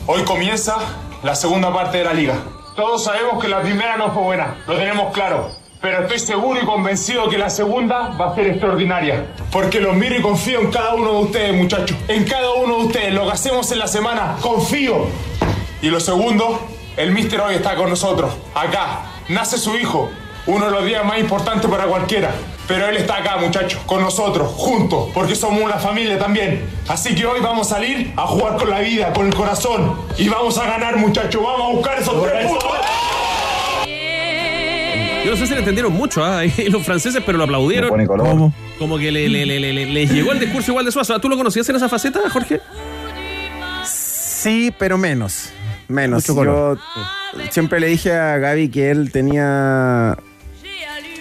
hoy 0.06 0.22
comienza 0.22 0.76
la 1.22 1.34
segunda 1.34 1.72
parte 1.72 1.98
de 1.98 2.04
la 2.04 2.14
liga. 2.14 2.38
Todos 2.76 3.04
sabemos 3.04 3.42
que 3.42 3.48
la 3.48 3.60
primera 3.60 3.96
no 3.96 4.12
fue 4.12 4.22
buena, 4.22 4.62
lo 4.66 4.76
tenemos 4.76 5.12
claro. 5.12 5.61
Pero 5.82 6.02
estoy 6.02 6.20
seguro 6.20 6.60
y 6.62 6.64
convencido 6.64 7.28
que 7.28 7.36
la 7.36 7.50
segunda 7.50 8.10
va 8.10 8.30
a 8.30 8.34
ser 8.36 8.46
extraordinaria. 8.46 9.26
Porque 9.50 9.80
los 9.80 9.96
miro 9.96 10.16
y 10.16 10.22
confío 10.22 10.60
en 10.60 10.70
cada 10.70 10.94
uno 10.94 11.10
de 11.10 11.18
ustedes, 11.24 11.56
muchachos. 11.56 11.96
En 12.06 12.22
cada 12.22 12.52
uno 12.52 12.78
de 12.78 12.84
ustedes. 12.84 13.12
Lo 13.12 13.26
que 13.26 13.32
hacemos 13.32 13.72
en 13.72 13.80
la 13.80 13.88
semana, 13.88 14.36
confío. 14.40 15.08
Y 15.82 15.88
lo 15.88 15.98
segundo, 15.98 16.60
el 16.96 17.10
mister 17.10 17.40
hoy 17.40 17.56
está 17.56 17.74
con 17.74 17.90
nosotros. 17.90 18.32
Acá. 18.54 19.00
Nace 19.28 19.58
su 19.58 19.76
hijo. 19.76 20.08
Uno 20.46 20.66
de 20.66 20.70
los 20.70 20.84
días 20.84 21.04
más 21.04 21.18
importantes 21.18 21.68
para 21.68 21.86
cualquiera. 21.86 22.30
Pero 22.68 22.86
él 22.86 22.96
está 22.96 23.16
acá, 23.16 23.38
muchachos, 23.38 23.80
con 23.84 24.02
nosotros, 24.02 24.52
juntos, 24.56 25.10
porque 25.12 25.34
somos 25.34 25.62
una 25.62 25.78
familia 25.78 26.16
también. 26.16 26.64
Así 26.86 27.12
que 27.14 27.26
hoy 27.26 27.40
vamos 27.40 27.66
a 27.66 27.74
salir 27.74 28.12
a 28.16 28.26
jugar 28.28 28.56
con 28.56 28.70
la 28.70 28.78
vida, 28.78 29.12
con 29.12 29.26
el 29.26 29.34
corazón. 29.34 30.00
Y 30.16 30.28
vamos 30.28 30.56
a 30.58 30.66
ganar, 30.66 30.96
muchachos. 30.96 31.42
Vamos 31.42 31.70
a 31.70 31.74
buscar 31.74 31.98
esos 31.98 32.22
tres. 32.22 32.46
Yo 35.24 35.30
no 35.30 35.36
sé 35.36 35.46
si 35.46 35.52
le 35.52 35.60
entendieron 35.60 35.92
mucho 35.92 36.24
¿ah? 36.24 36.38
Ahí 36.40 36.52
los 36.70 36.84
franceses, 36.84 37.22
pero 37.24 37.38
lo 37.38 37.44
aplaudieron. 37.44 38.06
¿Cómo? 38.06 38.52
Como 38.78 38.98
que 38.98 39.12
le, 39.12 39.28
le- 39.28 39.46
le- 39.46 39.60
le- 39.60 39.72
le- 39.72 39.86
les 39.86 40.10
llegó 40.10 40.32
el 40.32 40.40
discurso 40.40 40.72
igual 40.72 40.84
de 40.84 40.92
Suazo. 40.92 41.18
¿Tú 41.20 41.28
lo 41.28 41.36
conocías 41.36 41.68
en 41.68 41.76
esa 41.76 41.88
faceta, 41.88 42.20
Jorge? 42.30 42.60
Sí, 43.84 44.72
pero 44.78 44.98
menos. 44.98 45.50
Menos. 45.88 46.22
Mucho 46.22 46.34
color. 46.34 46.78
Yo 47.34 47.40
siempre 47.50 47.78
le 47.80 47.86
dije 47.88 48.12
a 48.12 48.38
Gaby 48.38 48.68
que 48.68 48.90
él 48.90 49.12
tenía. 49.12 50.16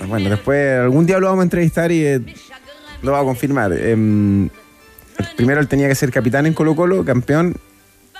Bueno, 0.07 0.29
después 0.29 0.79
algún 0.79 1.05
día 1.05 1.19
lo 1.19 1.27
vamos 1.27 1.41
a 1.41 1.43
entrevistar 1.43 1.91
y 1.91 2.03
eh, 2.03 2.19
lo 3.03 3.11
va 3.11 3.19
a 3.19 3.23
confirmar. 3.23 3.71
Em, 3.73 4.49
primero 5.35 5.59
él 5.61 5.67
tenía 5.67 5.87
que 5.87 5.93
ser 5.95 6.11
capitán 6.11 6.47
en 6.47 6.53
Colo 6.53 6.75
Colo, 6.75 7.05
campeón, 7.05 7.55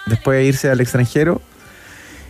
después 0.06 0.46
irse 0.48 0.70
al 0.70 0.80
extranjero 0.80 1.42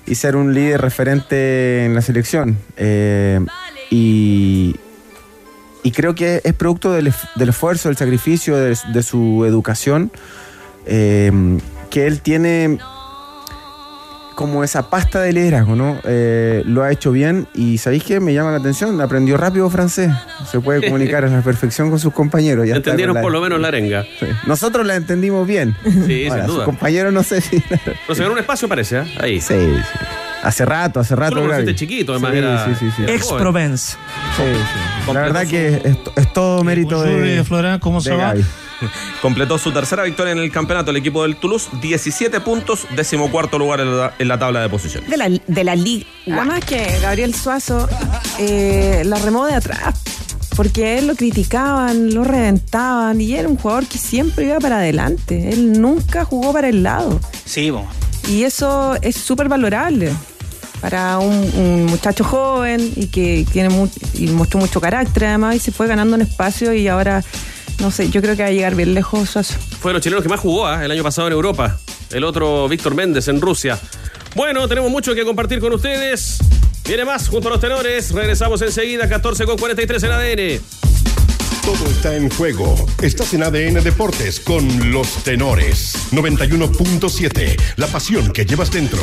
y 0.06 0.16
ser 0.16 0.36
un 0.36 0.54
líder 0.54 0.82
referente 0.82 1.86
en 1.86 1.95
la 1.95 2.02
selección. 2.02 2.58
Eh, 2.78 3.39
y, 3.89 4.76
y 5.84 5.91
creo 5.91 6.16
que 6.16 6.41
es 6.43 6.54
producto 6.54 6.91
del, 6.91 7.14
del 7.36 7.49
esfuerzo, 7.49 7.89
del 7.89 7.97
sacrificio, 7.97 8.58
de, 8.58 8.78
de 8.93 9.04
su 9.04 9.45
educación, 9.45 10.12
eh, 10.86 11.32
que 11.89 12.08
él 12.08 12.22
tiene 12.22 12.80
como 14.36 14.63
esa 14.63 14.89
pasta 14.89 15.19
de 15.21 15.34
liderazgo, 15.34 15.75
¿no? 15.75 15.99
Eh, 16.03 16.63
lo 16.65 16.84
ha 16.84 16.91
hecho 16.91 17.11
bien 17.11 17.47
y 17.53 17.77
¿sabéis 17.77 18.03
qué? 18.03 18.19
Me 18.19 18.34
llama 18.34 18.51
la 18.51 18.57
atención, 18.57 18.99
aprendió 19.01 19.38
rápido 19.38 19.69
francés, 19.69 20.09
se 20.49 20.59
puede 20.59 20.82
comunicar 20.86 21.25
a 21.25 21.27
la 21.27 21.41
perfección 21.41 21.89
con 21.89 21.99
sus 21.99 22.13
compañeros. 22.13 22.67
ya 22.67 22.75
Entendieron 22.75 23.15
la- 23.15 23.21
por 23.21 23.32
lo 23.32 23.41
menos 23.41 23.59
la 23.59 23.67
arenga. 23.67 24.03
Sí. 24.19 24.25
Nosotros 24.47 24.86
la 24.88 24.95
entendimos 24.95 25.45
bien. 25.47 25.75
Sí, 25.84 26.25
Ahora, 26.27 26.41
sin 26.41 26.45
sus 26.47 26.55
duda. 26.55 26.65
compañeros 26.65 27.13
no 27.13 27.23
sé 27.23 27.41
si... 27.41 27.59
Pero 27.61 28.15
se 28.15 28.21
ganó 28.21 28.34
un 28.34 28.39
espacio, 28.39 28.67
parece, 28.67 28.97
¿ah? 28.97 29.05
Ahí. 29.19 29.39
Sí, 29.41 29.53
sí. 29.53 29.99
Hace 30.43 30.65
rato, 30.65 30.99
hace 30.99 31.15
rato. 31.15 31.36
Chiquito, 31.75 32.13
además 32.13 32.32
Sí, 32.32 32.38
era- 32.39 32.65
sí, 32.75 32.91
sí, 32.95 33.03
Ex. 33.07 33.27
Provence. 33.27 33.95
Sí, 34.38 34.43
sí. 35.05 35.13
La 35.13 35.21
verdad 35.21 35.45
que 35.45 35.67
es, 35.84 35.97
es 36.15 36.34
todo 36.34 36.63
mérito 36.63 37.03
de, 37.03 37.43
Flora, 37.43 37.77
¿cómo 37.79 37.99
de 37.99 38.05
se 38.09 38.15
va? 38.15 38.27
Gaby. 38.29 38.45
Completó 39.21 39.57
su 39.57 39.71
tercera 39.71 40.03
victoria 40.03 40.32
en 40.34 40.39
el 40.39 40.51
campeonato 40.51 40.91
el 40.91 40.97
equipo 40.97 41.23
del 41.23 41.36
Toulouse, 41.36 41.69
17 41.82 42.39
puntos, 42.41 42.88
decimocuarto 42.95 43.57
lugar 43.59 43.79
en 43.82 43.97
la, 43.97 44.13
en 44.19 44.27
la 44.27 44.39
tabla 44.39 44.61
de 44.61 44.69
posiciones. 44.69 45.09
De 45.09 45.17
la, 45.17 45.29
de 45.29 45.63
la 45.63 45.75
liga. 45.75 46.05
Además 46.27 46.63
que 46.65 46.99
Gabriel 47.01 47.34
Suazo 47.36 47.88
eh, 48.39 49.03
la 49.05 49.17
remó 49.19 49.45
de 49.45 49.53
atrás. 49.55 49.95
Porque 50.55 50.86
a 50.86 50.97
él 50.99 51.07
lo 51.07 51.15
criticaban, 51.15 52.13
lo 52.13 52.23
reventaban 52.25 53.21
y 53.21 53.34
era 53.34 53.47
un 53.47 53.55
jugador 53.55 53.86
que 53.86 53.97
siempre 53.97 54.45
iba 54.47 54.59
para 54.59 54.77
adelante. 54.77 55.49
Él 55.49 55.79
nunca 55.82 56.25
jugó 56.25 56.51
para 56.51 56.67
el 56.67 56.84
lado. 56.84 57.19
Sí, 57.45 57.69
bo. 57.69 57.88
Y 58.27 58.43
eso 58.43 58.95
es 59.01 59.15
súper 59.15 59.47
valorable 59.47 60.11
para 60.82 61.19
un, 61.19 61.34
un 61.55 61.86
muchacho 61.86 62.23
joven 62.25 62.91
y 62.95 63.07
que 63.07 63.45
tiene 63.51 63.69
mu- 63.69 63.88
y 64.13 64.27
mostró 64.27 64.59
mucho 64.59 64.82
carácter 64.82 65.25
además 65.25 65.55
y 65.55 65.59
se 65.59 65.71
fue 65.71 65.88
ganando 65.88 66.15
un 66.15 66.21
espacio 66.21 66.73
y 66.73 66.88
ahora, 66.88 67.23
no 67.80 67.91
sé, 67.91 68.09
yo 68.09 68.22
creo 68.22 68.36
que 68.36 68.43
va 68.43 68.49
a 68.49 68.51
llegar 68.51 68.76
bien 68.76 68.93
lejos 68.93 69.30
Suazo. 69.30 69.55
Fue 69.80 69.89
de 69.89 69.93
los 69.93 70.03
chilenos 70.03 70.24
que 70.24 70.30
más 70.30 70.39
jugó 70.39 70.67
¿ah? 70.67 70.84
el 70.84 70.91
año 70.91 71.03
pasado 71.03 71.28
en 71.28 71.34
Europa. 71.34 71.80
El 72.11 72.24
otro, 72.24 72.67
Víctor 72.67 72.95
Méndez, 72.95 73.28
en 73.28 73.41
Rusia. 73.41 73.80
Bueno, 74.36 74.67
tenemos 74.67 74.91
mucho 74.91 75.13
que 75.13 75.24
compartir 75.24 75.59
con 75.59 75.74
ustedes. 75.74 76.39
Viene 76.86 77.05
más 77.05 77.28
junto 77.30 77.47
a 77.47 77.51
los 77.51 77.61
tenores. 77.61 78.11
Regresamos 78.11 78.61
enseguida, 78.61 79.07
14 79.07 79.45
con 79.45 79.57
43 79.57 80.03
en 80.03 80.11
ADN. 80.11 80.61
Todo 81.63 81.86
está 81.89 82.15
en 82.15 82.30
juego. 82.30 82.76
Estás 83.01 83.34
en 83.34 83.43
ADN 83.43 83.84
Deportes 83.84 84.39
con 84.39 84.91
los 84.91 85.24
tenores. 85.24 85.95
91.7. 86.11 87.59
La 87.76 87.88
pasión 87.88 88.32
que 88.32 88.45
llevas 88.45 88.72
dentro. 88.72 88.99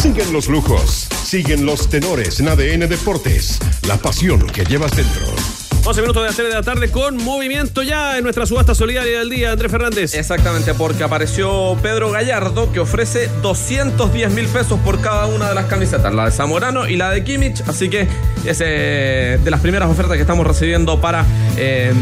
Siguen 0.00 0.32
los 0.32 0.48
lujos. 0.48 1.08
Siguen 1.24 1.66
los 1.66 1.88
tenores 1.88 2.38
en 2.40 2.48
ADN 2.48 2.88
Deportes. 2.88 3.58
La 3.88 3.96
pasión 3.96 4.46
que 4.46 4.64
llevas 4.64 4.96
dentro. 4.96 5.65
11 5.86 6.00
minutos 6.00 6.20
de 6.20 6.26
las 6.26 6.34
3 6.34 6.48
de 6.48 6.54
la 6.54 6.62
tarde 6.64 6.90
con 6.90 7.16
movimiento 7.16 7.80
ya 7.80 8.18
en 8.18 8.24
nuestra 8.24 8.44
subasta 8.44 8.74
solidaria 8.74 9.20
del 9.20 9.30
día, 9.30 9.52
Andrés 9.52 9.70
Fernández. 9.70 10.14
Exactamente, 10.14 10.74
porque 10.74 11.04
apareció 11.04 11.76
Pedro 11.80 12.10
Gallardo 12.10 12.72
que 12.72 12.80
ofrece 12.80 13.30
210 13.40 14.32
mil 14.32 14.48
pesos 14.48 14.80
por 14.80 15.00
cada 15.00 15.26
una 15.26 15.48
de 15.48 15.54
las 15.54 15.66
camisetas, 15.66 16.12
la 16.12 16.24
de 16.24 16.32
Zamorano 16.32 16.88
y 16.88 16.96
la 16.96 17.10
de 17.10 17.22
Kimmich. 17.22 17.62
Así 17.68 17.88
que 17.88 18.08
es 18.44 18.60
eh, 18.64 19.38
de 19.44 19.48
las 19.48 19.60
primeras 19.60 19.88
ofertas 19.88 20.16
que 20.16 20.22
estamos 20.22 20.44
recibiendo 20.44 21.00
para 21.00 21.24
eh, 21.56 21.92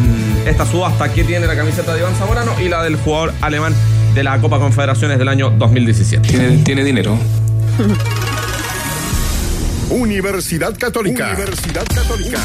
esta 0.46 0.64
subasta 0.64 1.12
que 1.12 1.22
tiene 1.22 1.46
la 1.46 1.54
camiseta 1.54 1.92
de 1.92 2.00
Iván 2.00 2.14
Zamorano 2.14 2.58
y 2.58 2.70
la 2.70 2.82
del 2.82 2.96
jugador 2.96 3.34
alemán 3.42 3.74
de 4.14 4.24
la 4.24 4.40
Copa 4.40 4.58
Confederaciones 4.58 5.18
del 5.18 5.28
año 5.28 5.50
2017. 5.50 6.26
Tiene, 6.26 6.56
tiene 6.64 6.84
dinero. 6.84 7.18
Universidad 9.90 10.76
Católica. 10.78 11.32
Universidad 11.34 11.84
Católica. 11.86 12.38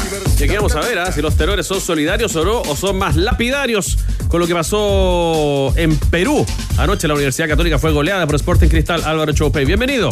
Vamos 0.56 0.74
a 0.74 0.80
ver 0.80 0.98
¿ah? 0.98 1.12
si 1.12 1.22
los 1.22 1.36
terrores 1.36 1.66
son 1.66 1.80
solidarios 1.80 2.34
o 2.36 2.44
no, 2.44 2.60
o 2.60 2.76
son 2.76 2.98
más 2.98 3.16
lapidarios 3.16 3.98
con 4.28 4.40
lo 4.40 4.46
que 4.46 4.54
pasó 4.54 5.72
en 5.76 5.96
Perú. 5.96 6.44
Anoche 6.78 7.08
la 7.08 7.14
Universidad 7.14 7.48
Católica 7.48 7.78
fue 7.78 7.92
goleada 7.92 8.26
por 8.26 8.36
Sporting 8.36 8.68
Cristal 8.68 9.02
Álvaro 9.04 9.32
Choupey. 9.32 9.64
Bienvenido. 9.64 10.10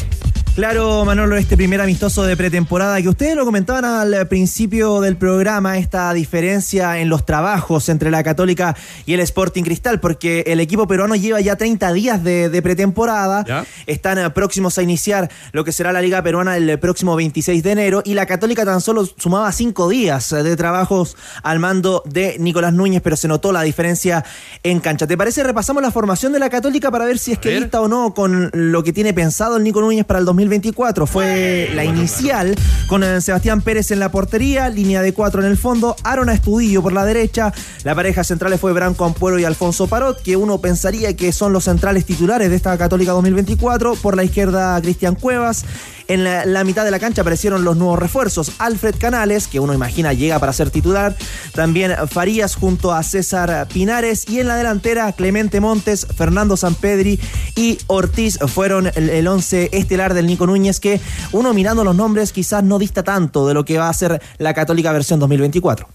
Claro, 0.58 1.04
Manolo, 1.04 1.36
este 1.36 1.56
primer 1.56 1.80
amistoso 1.80 2.24
de 2.24 2.36
pretemporada 2.36 3.00
que 3.00 3.08
ustedes 3.08 3.36
lo 3.36 3.44
comentaban 3.44 3.84
al 3.84 4.26
principio 4.26 5.00
del 5.00 5.16
programa, 5.16 5.78
esta 5.78 6.12
diferencia 6.12 6.98
en 6.98 7.08
los 7.08 7.24
trabajos 7.24 7.88
entre 7.88 8.10
la 8.10 8.24
Católica 8.24 8.76
y 9.06 9.14
el 9.14 9.20
Sporting 9.20 9.62
Cristal, 9.62 10.00
porque 10.00 10.42
el 10.48 10.58
equipo 10.58 10.88
peruano 10.88 11.14
lleva 11.14 11.40
ya 11.40 11.54
30 11.54 11.92
días 11.92 12.24
de, 12.24 12.48
de 12.48 12.60
pretemporada, 12.60 13.44
¿Ya? 13.46 13.66
están 13.86 14.18
eh, 14.18 14.28
próximos 14.30 14.76
a 14.78 14.82
iniciar 14.82 15.30
lo 15.52 15.62
que 15.62 15.70
será 15.70 15.92
la 15.92 16.02
Liga 16.02 16.24
Peruana 16.24 16.56
el 16.56 16.76
próximo 16.80 17.14
26 17.14 17.62
de 17.62 17.70
enero 17.70 18.02
y 18.04 18.14
la 18.14 18.26
Católica 18.26 18.64
tan 18.64 18.80
solo 18.80 19.06
sumaba 19.06 19.52
5 19.52 19.88
días 19.88 20.32
eh, 20.32 20.42
de 20.42 20.56
trabajos 20.56 21.16
al 21.44 21.60
mando 21.60 22.02
de 22.04 22.36
Nicolás 22.40 22.72
Núñez, 22.72 23.00
pero 23.00 23.14
se 23.14 23.28
notó 23.28 23.52
la 23.52 23.62
diferencia 23.62 24.24
en 24.64 24.80
cancha. 24.80 25.06
¿Te 25.06 25.16
parece? 25.16 25.44
Repasamos 25.44 25.84
la 25.84 25.92
formación 25.92 26.32
de 26.32 26.40
la 26.40 26.50
Católica 26.50 26.90
para 26.90 27.04
ver 27.04 27.20
si 27.20 27.30
es 27.30 27.38
que 27.38 27.60
lista 27.60 27.80
o 27.80 27.86
no 27.86 28.12
con 28.12 28.50
lo 28.52 28.82
que 28.82 28.92
tiene 28.92 29.14
pensado 29.14 29.56
el 29.56 29.62
Nico 29.62 29.80
Núñez 29.80 30.04
para 30.04 30.18
el 30.18 30.24
2024. 30.48 31.06
Fue 31.06 31.70
la 31.74 31.84
inicial 31.84 32.54
con 32.86 33.04
eh, 33.04 33.20
Sebastián 33.20 33.60
Pérez 33.60 33.90
en 33.90 34.00
la 34.00 34.10
portería, 34.10 34.68
línea 34.68 35.02
de 35.02 35.12
cuatro 35.12 35.42
en 35.42 35.48
el 35.48 35.56
fondo, 35.56 35.94
Aaron 36.04 36.30
Astudillo 36.30 36.82
por 36.82 36.92
la 36.92 37.04
derecha, 37.04 37.52
la 37.84 37.94
pareja 37.94 38.24
centrales 38.24 38.60
fue 38.60 38.72
Branco 38.72 39.04
Ampuero 39.04 39.38
y 39.38 39.44
Alfonso 39.44 39.86
Parot, 39.86 40.22
que 40.22 40.36
uno 40.36 40.58
pensaría 40.60 41.14
que 41.14 41.32
son 41.32 41.52
los 41.52 41.64
centrales 41.64 42.06
titulares 42.06 42.50
de 42.50 42.56
esta 42.56 42.76
Católica 42.78 43.12
2024, 43.12 43.94
por 43.96 44.16
la 44.16 44.24
izquierda 44.24 44.80
Cristian 44.80 45.14
Cuevas, 45.14 45.64
en 46.08 46.24
la, 46.24 46.64
mitad 46.64 46.84
de 46.84 46.90
la 46.90 46.98
cancha 46.98 47.20
aparecieron 47.20 47.64
los 47.64 47.76
nuevos 47.76 47.98
refuerzos, 47.98 48.52
Alfred 48.58 48.96
Canales, 48.98 49.46
que 49.46 49.60
uno 49.60 49.74
imagina 49.74 50.12
llega 50.12 50.38
para 50.38 50.52
ser 50.52 50.70
titular, 50.70 51.16
también 51.54 51.94
Farías 52.08 52.54
junto 52.54 52.92
a 52.92 53.02
César 53.02 53.68
Pinares 53.72 54.28
y 54.28 54.40
en 54.40 54.48
la 54.48 54.56
delantera 54.56 55.12
Clemente 55.12 55.60
Montes, 55.60 56.06
Fernando 56.16 56.56
Sampedri 56.56 57.20
y 57.54 57.78
Ortiz 57.86 58.38
fueron 58.46 58.90
el, 58.94 59.10
el 59.10 59.28
once 59.28 59.68
estelar 59.72 60.14
del 60.14 60.26
Nico 60.26 60.46
Núñez 60.46 60.80
que 60.80 61.00
uno 61.32 61.54
mirando 61.54 61.84
los 61.84 61.94
nombres 61.94 62.32
quizás 62.32 62.64
no 62.64 62.78
dista 62.78 63.02
tanto 63.02 63.46
de 63.46 63.54
lo 63.54 63.64
que 63.64 63.78
va 63.78 63.88
a 63.88 63.94
ser 63.94 64.20
la 64.38 64.54
Católica 64.54 64.92
versión 64.92 65.20
2024. 65.20 65.88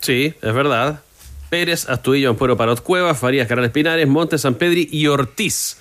Sí, 0.00 0.34
es 0.40 0.54
verdad. 0.54 1.00
Pérez, 1.48 1.88
Astudillo, 1.88 2.30
Ampuero, 2.30 2.56
Parot, 2.56 2.82
Cuevas, 2.82 3.18
Farías, 3.18 3.48
Canales 3.48 3.70
Pinares, 3.70 4.06
Montes, 4.06 4.40
San 4.40 4.54
Pedri 4.54 4.88
y 4.90 5.06
Ortiz. 5.06 5.78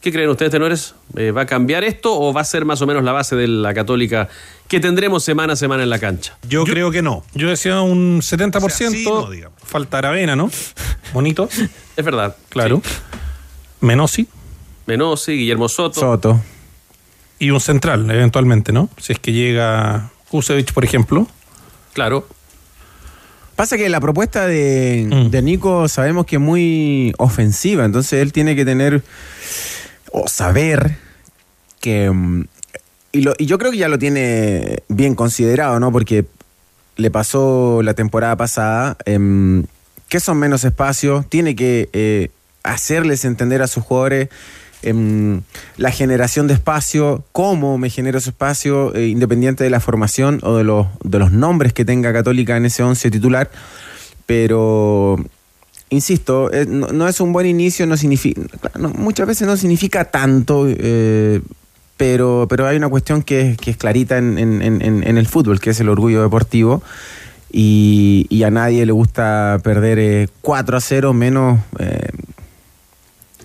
¿Qué 0.00 0.10
creen 0.12 0.30
ustedes, 0.30 0.50
tenores? 0.50 0.94
Eh, 1.16 1.30
¿Va 1.30 1.42
a 1.42 1.46
cambiar 1.46 1.84
esto 1.84 2.18
o 2.18 2.32
va 2.32 2.40
a 2.40 2.44
ser 2.44 2.64
más 2.64 2.80
o 2.80 2.86
menos 2.86 3.04
la 3.04 3.12
base 3.12 3.36
de 3.36 3.46
la 3.46 3.74
Católica 3.74 4.30
que 4.66 4.80
tendremos 4.80 5.22
semana 5.22 5.52
a 5.52 5.56
semana 5.56 5.82
en 5.82 5.90
la 5.90 5.98
cancha? 5.98 6.38
Yo, 6.48 6.64
creo 6.64 6.90
que 6.90 7.02
no. 7.02 7.22
Yo 7.34 7.50
decía 7.50 7.82
un 7.82 8.22
70%. 8.22 9.50
Falta 9.62 9.98
Aravena, 9.98 10.36
¿no? 10.36 10.50
Bonito. 11.12 11.48
Es 11.96 12.04
verdad. 12.04 12.34
Claro. 12.48 12.80
Menosi. 13.80 14.26
Menosi, 14.86 15.32
Guillermo 15.32 15.68
Soto. 15.68 16.00
Soto. 16.00 16.40
Y 17.38 17.50
un 17.50 17.60
central, 17.60 18.10
eventualmente, 18.10 18.72
¿no? 18.72 18.88
Si 18.96 19.12
es 19.12 19.18
que 19.18 19.32
llega 19.32 20.10
Kusevich, 20.30 20.72
por 20.72 20.84
ejemplo. 20.84 21.26
Claro. 21.92 22.26
Pasa 23.54 23.76
que 23.76 23.90
la 23.90 24.00
propuesta 24.00 24.46
de, 24.46 25.28
de 25.30 25.42
Nico 25.42 25.88
sabemos 25.88 26.24
que 26.24 26.36
es 26.36 26.40
muy 26.42 27.12
ofensiva, 27.18 27.84
entonces 27.84 28.22
él 28.22 28.32
tiene 28.32 28.56
que 28.56 28.64
tener 28.64 29.02
o 30.12 30.28
saber 30.28 30.96
que... 31.80 32.10
mm, 32.10 32.44
Y, 33.12 33.22
lo- 33.22 33.34
y 33.38 33.46
yo 33.46 33.58
creo 33.58 33.72
que 33.72 33.78
ya 33.78 33.88
lo 33.88 33.98
tiene 33.98 34.82
bien 34.88 35.14
considerado, 35.16 35.80
¿no? 35.80 35.90
Porque 35.90 36.26
le 36.96 37.10
pasó 37.10 37.80
la 37.82 37.94
temporada 37.94 38.36
pasada, 38.36 38.96
em, 39.04 39.64
que 40.08 40.20
son 40.20 40.38
menos 40.38 40.62
espacios, 40.64 41.26
tiene 41.28 41.56
que 41.56 41.88
eh, 41.92 42.30
hacerles 42.62 43.24
entender 43.24 43.62
a 43.62 43.66
sus 43.66 43.82
jugadores 43.82 44.28
em, 44.82 45.40
la 45.76 45.90
generación 45.90 46.46
de 46.46 46.54
espacio, 46.54 47.24
cómo 47.32 47.78
me 47.78 47.90
genero 47.90 48.18
ese 48.18 48.30
espacio, 48.30 48.94
eh, 48.94 49.08
independiente 49.08 49.64
de 49.64 49.70
la 49.70 49.80
formación 49.80 50.38
o 50.42 50.56
de 50.56 50.64
los, 50.64 50.86
de 51.02 51.18
los 51.18 51.32
nombres 51.32 51.72
que 51.72 51.84
tenga 51.84 52.12
Católica 52.12 52.56
en 52.56 52.66
ese 52.66 52.82
11 52.84 53.10
titular. 53.10 53.50
Pero, 54.26 55.16
insisto, 55.90 56.52
eh, 56.52 56.66
no, 56.66 57.06
es 57.06 57.20
un 57.20 57.32
buen 57.32 57.46
inicio, 57.46 57.86
no 57.86 57.96
significa, 57.96 58.40
muchas 58.96 59.26
veces 59.26 59.46
no 59.46 59.56
significa 59.56 60.06
tanto. 60.06 60.66
eh, 60.68 61.40
pero, 62.00 62.46
pero 62.48 62.66
hay 62.66 62.78
una 62.78 62.88
cuestión 62.88 63.22
que 63.22 63.58
es, 63.62 63.76
clarita 63.76 64.16
en, 64.16 64.38
el 64.38 65.26
fútbol, 65.26 65.60
que 65.60 65.68
es 65.68 65.80
el 65.80 65.90
orgullo 65.90 66.22
deportivo. 66.22 66.82
Y, 67.52 68.42
a 68.42 68.50
nadie 68.50 68.86
le 68.86 68.92
gusta 68.92 69.60
perder 69.62 69.98
eh, 69.98 70.28
4 70.40 70.78
a 70.78 70.80
0 70.80 71.12
menos 71.12 71.60
eh, 71.78 72.08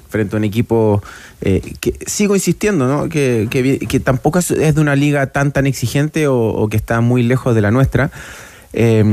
frente 0.07 0.37
a 0.37 0.39
un 0.39 0.45
equipo 0.45 1.03
eh, 1.41 1.73
que 1.81 1.99
sigo 2.07 2.33
insistiendo, 2.33 2.87
¿no? 2.87 3.09
Que, 3.09 4.01
tampoco 4.01 4.39
es, 4.39 4.47
de 4.47 4.79
una 4.79 4.95
liga 4.95 5.27
tan 5.27 5.51
tan 5.51 5.67
exigente 5.67 6.29
o, 6.29 6.65
que 6.71 6.77
está 6.77 7.01
muy 7.01 7.23
lejos 7.23 7.55
de 7.55 7.61
la 7.61 7.71
nuestra. 7.71 8.09
Eh, 8.71 9.03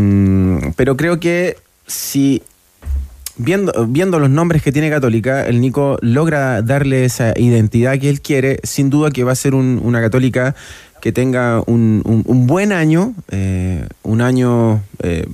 pero 0.77 0.97
creo 0.97 1.19
que 1.19 1.57
si 1.89 2.45
viendo, 3.37 3.73
viendo 3.89 4.19
los 4.19 4.31
nombres 4.31 4.63
que 4.63 4.73
tiene 4.73 4.91
Católica, 4.91 5.47
el 5.47 5.61
Nico 5.61 5.99
logra 6.01 6.63
darle 6.63 7.05
esa 7.05 7.33
identidad 7.39 7.99
que 7.99 8.09
él 8.09 8.21
quiere, 8.21 8.61
sin 8.63 8.91
duda 8.91 9.11
que 9.11 9.25
va 9.25 9.33
a 9.33 9.37
ser 9.37 9.55
un- 9.55 9.81
una 9.83 10.01
Católica 10.01 10.55
que 11.01 11.13
tenga 11.13 11.63
un, 11.67 12.03
un- 12.05 12.23
un 12.27 12.47
buen 12.47 12.73
año, 12.73 13.15
eh, 13.31 13.87
un 14.03 14.21
año 14.21 14.83
eh, 15.03 15.27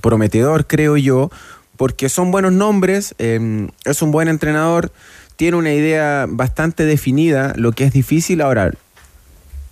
prometedor, 0.00 0.66
creo 0.66 0.96
yo, 0.96 1.30
porque 1.76 2.08
son 2.08 2.30
buenos 2.30 2.52
nombres, 2.52 3.14
eh, 3.18 3.68
es 3.84 4.02
un 4.02 4.10
buen 4.10 4.28
entrenador, 4.28 4.90
tiene 5.36 5.56
una 5.56 5.72
idea 5.72 6.26
bastante 6.28 6.84
definida, 6.84 7.52
lo 7.56 7.70
que 7.72 7.84
es 7.84 7.92
difícil 7.92 8.40
ahora. 8.40 8.72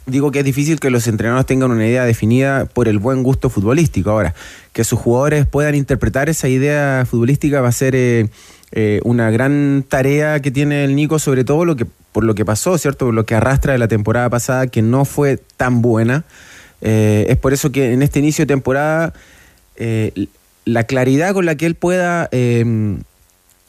Digo 0.07 0.31
que 0.31 0.39
es 0.39 0.45
difícil 0.45 0.79
que 0.79 0.89
los 0.89 1.09
entrenadores 1.09 1.47
tengan 1.47 1.73
una 1.73 1.85
idea 1.85 2.05
definida 2.05 2.67
por 2.67 2.87
el 2.87 3.01
buen 3.01 3.25
gusto 3.25 3.51
futbolístico. 3.51 4.11
Ahora, 4.11 4.35
que 4.73 4.85
sus 4.85 5.01
jugadores 5.01 5.47
puedan 5.47 5.75
interpretar 5.75 6.29
esa 6.29 6.47
idea 6.49 7.05
futbolística 7.11 7.61
va 7.61 7.69
a 7.69 7.73
ser 7.73 7.97
eh, 7.97 8.29
eh, 8.71 9.01
una 9.03 9.33
gran 9.33 9.85
tarea 9.89 10.39
que 10.39 10.53
tiene 10.53 10.85
el 10.85 10.95
Nico, 10.95 11.19
sobre 11.19 11.43
todo 11.43 11.65
lo 11.65 11.75
que, 11.75 11.87
por 12.13 12.23
lo 12.23 12.37
que 12.37 12.45
pasó, 12.45 12.79
¿cierto? 12.79 13.07
Por 13.07 13.15
lo 13.15 13.27
que 13.27 13.35
arrastra 13.35 13.73
de 13.73 13.81
la 13.81 13.89
temporada 13.89 14.31
pasada, 14.31 14.69
que 14.69 14.81
no 14.81 15.05
fue 15.05 15.41
tan 15.57 15.83
buena. 15.83 16.25
Eh, 16.83 17.27
es 17.29 17.37
por 17.37 17.53
eso 17.53 17.73
que 17.73 17.93
en 17.93 18.03
este 18.03 18.21
inicio 18.21 18.45
de 18.45 18.47
temporada, 18.47 19.13
la 20.65 20.85
claridad 20.85 21.35
con 21.35 21.47
la 21.47 21.57
que 21.57 21.67
él 21.67 21.75
pueda 21.75 22.29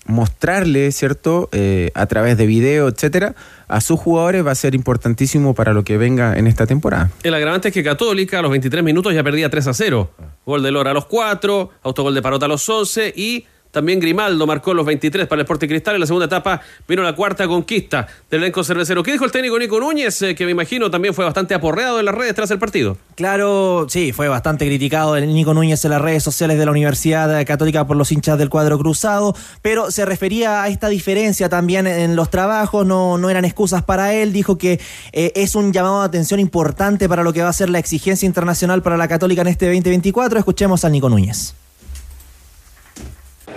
mostrarle, 0.08 0.92
¿cierto? 0.92 1.50
Eh, 1.52 1.92
a 1.94 2.06
través 2.08 2.38
de 2.38 2.46
video, 2.46 2.88
etcétera, 2.88 3.36
a 3.68 3.82
sus 3.82 4.00
jugadores 4.00 4.46
va 4.46 4.52
a 4.52 4.56
ser 4.56 4.74
importantísimo 4.76 5.54
para 5.54 5.74
lo 5.74 5.84
que 5.84 5.98
venga 5.98 6.38
en 6.38 6.48
esta 6.48 6.66
temporada. 6.66 7.12
El 7.24 7.34
agravante 7.34 7.68
es 7.70 7.74
que 7.74 7.84
Católica 7.84 8.40
a 8.40 8.42
los 8.42 8.52
23 8.52 8.84
minutos 8.84 9.14
ya 9.14 9.24
perdía 9.24 9.50
3 9.50 9.68
a 9.68 9.74
0. 9.74 10.12
Gol 10.46 10.64
de 10.64 10.72
Lora 10.72 10.92
a 10.92 10.94
los 10.94 11.06
4, 11.06 11.70
autogol 11.84 12.16
de 12.16 12.22
Parota 12.22 12.46
a 12.46 12.50
los 12.50 12.68
11 12.68 13.14
y 13.16 13.46
también 13.72 14.00
Grimaldo 14.00 14.46
marcó 14.48 14.74
los 14.74 14.86
23 14.86 15.28
para 15.28 15.42
el 15.42 15.46
Sporting 15.46 15.68
Cristal. 15.68 15.96
En 15.96 16.02
la 16.02 16.08
segunda 16.08 16.26
etapa 16.26 16.62
vino 16.88 17.04
la 17.04 17.14
cuarta 17.14 17.48
conquista 17.48 18.08
del 18.30 18.42
elenco 18.42 18.64
cervecero. 18.64 19.04
¿Qué 19.04 19.12
dijo 19.12 19.26
el 19.26 19.32
técnico 19.32 19.58
Nico 19.60 19.80
Núñez? 19.80 20.22
Eh, 20.22 20.36
que 20.36 20.46
me 20.46 20.52
imagino 20.52 20.90
también 20.90 21.14
fue 21.14 21.26
bastante 21.26 21.54
aporreado 21.54 22.00
en 22.00 22.06
las 22.06 22.16
redes 22.16 22.36
tras 22.36 22.52
el 22.52 22.60
partido. 22.60 22.98
Claro, 23.16 23.88
sí, 23.90 24.12
fue 24.12 24.28
bastante 24.28 24.66
criticado 24.66 25.16
el 25.16 25.34
Nico 25.34 25.54
Núñez 25.54 25.84
en 25.86 25.92
las 25.92 26.02
redes 26.02 26.24
sociales 26.24 26.58
de 26.58 26.66
la 26.66 26.72
Universidad 26.72 27.46
Católica 27.46 27.86
por 27.86 27.98
los 27.98 28.12
hinchas 28.12 28.38
del 28.38 28.50
cuadro 28.50 28.78
cruzado, 28.78 29.36
pero 29.62 29.92
se 29.92 30.06
refería 30.06 30.64
a 30.64 30.68
esta 30.70 30.90
diferencia 30.90 31.50
también 31.50 31.88
en 31.88 32.16
los 32.16 32.30
trabajos, 32.30 32.86
no, 32.86 33.18
no 33.18 33.30
eran 33.30 33.46
excusas 33.46 33.84
para 33.84 34.14
él, 34.14 34.34
dijo 34.34 34.58
que 34.58 34.80
eh, 35.12 35.32
es 35.36 35.56
un 35.56 35.74
llamado 35.74 36.02
de 36.02 36.06
atención 36.08 36.40
importante 36.40 37.08
para 37.10 37.24
lo 37.24 37.34
que 37.34 37.42
va 37.42 37.50
a 37.50 37.54
ser 37.54 37.70
la 37.70 37.80
exigencia 37.80 38.26
internacional 38.26 38.82
para 38.82 38.98
la 38.98 39.08
Católica 39.08 39.42
en 39.42 39.48
este 39.48 39.66
2024. 39.68 40.40
Escuchemos 40.40 40.86
al 40.86 40.92
Nico 40.92 41.10
Núñez. 41.10 41.54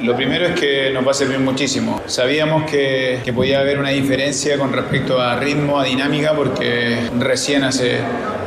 Lo 0.03 0.17
primero 0.17 0.47
es 0.47 0.59
que 0.59 0.91
nos 0.93 1.07
va 1.07 1.11
a 1.11 1.15
servir 1.15 1.39
muchísimo. 1.41 2.01
Sabíamos 2.07 2.71
que, 2.71 3.21
que 3.23 3.33
podía 3.33 3.61
haber 3.61 3.79
una 3.79 3.91
diferencia 3.91 4.59
con 4.59 4.73
respecto 4.73 5.21
a 5.21 5.37
ritmo, 5.37 5.79
a 5.79 5.85
dinámica, 5.85 6.33
porque 6.35 7.11
recién 7.19 7.65
hace, 7.65 8.01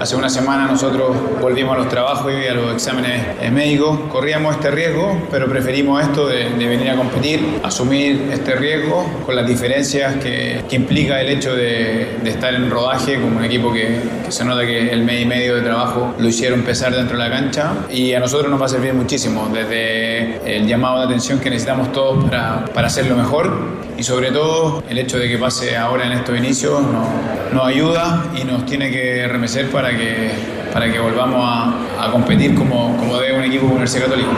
Hace 0.03 0.17
una 0.17 0.29
semana 0.29 0.65
nosotros 0.65 1.15
volvimos 1.39 1.75
a 1.75 1.77
los 1.77 1.87
trabajos 1.87 2.33
y 2.33 2.45
a 2.45 2.53
los 2.53 2.73
exámenes 2.73 3.21
eh, 3.41 3.49
médicos. 3.49 3.97
Corríamos 4.11 4.55
este 4.55 4.69
riesgo, 4.69 5.27
pero 5.31 5.47
preferimos 5.47 6.01
esto 6.01 6.27
de, 6.27 6.49
de 6.49 6.67
venir 6.67 6.89
a 6.89 6.97
competir, 6.97 7.61
asumir 7.63 8.29
este 8.33 8.53
riesgo 8.55 9.05
con 9.25 9.35
las 9.35 9.47
diferencias 9.47 10.15
que, 10.15 10.61
que 10.67 10.75
implica 10.75 11.21
el 11.21 11.29
hecho 11.29 11.55
de, 11.55 12.17
de 12.21 12.29
estar 12.29 12.53
en 12.53 12.69
rodaje 12.69 13.15
como 13.21 13.37
un 13.37 13.45
equipo 13.45 13.71
que, 13.71 13.99
que 14.25 14.31
se 14.31 14.43
nota 14.43 14.65
que 14.65 14.89
el 14.91 15.03
mes 15.03 15.21
y 15.21 15.25
medio 15.25 15.55
de 15.55 15.61
trabajo 15.61 16.13
lo 16.17 16.27
hicieron 16.27 16.63
pesar 16.63 16.93
dentro 16.93 17.17
de 17.17 17.23
la 17.23 17.29
cancha 17.29 17.73
y 17.89 18.13
a 18.13 18.19
nosotros 18.19 18.51
nos 18.51 18.59
va 18.61 18.65
a 18.65 18.69
servir 18.69 18.93
muchísimo 18.93 19.49
desde 19.53 20.57
el 20.57 20.67
llamado 20.67 20.99
de 20.99 21.05
atención 21.05 21.39
que 21.43 21.49
necesitamos 21.49 21.91
todos 21.91 22.23
para, 22.25 22.65
para 22.73 22.87
hacerlo 22.87 23.15
mejor 23.15 23.53
y 23.97 24.03
sobre 24.03 24.31
todo 24.31 24.83
el 24.89 24.97
hecho 24.97 25.17
de 25.19 25.27
que 25.29 25.37
pase 25.37 25.75
ahora 25.77 26.05
en 26.07 26.13
estos 26.13 26.37
inicios 26.37 26.81
nos, 26.81 27.53
nos 27.53 27.65
ayuda 27.67 28.25
y 28.39 28.43
nos 28.45 28.65
tiene 28.65 28.89
que 28.91 29.27
remecer 29.27 29.69
para 29.69 29.95
que, 29.95 30.31
para 30.71 30.91
que 30.91 30.99
volvamos 30.99 31.41
a, 31.43 32.03
a 32.05 32.11
competir 32.11 32.55
como, 32.55 32.95
como 32.97 33.17
debe 33.17 33.37
un 33.37 33.43
equipo 33.43 33.65
de 33.65 33.71
Universidad 33.71 34.05
Católica. 34.05 34.29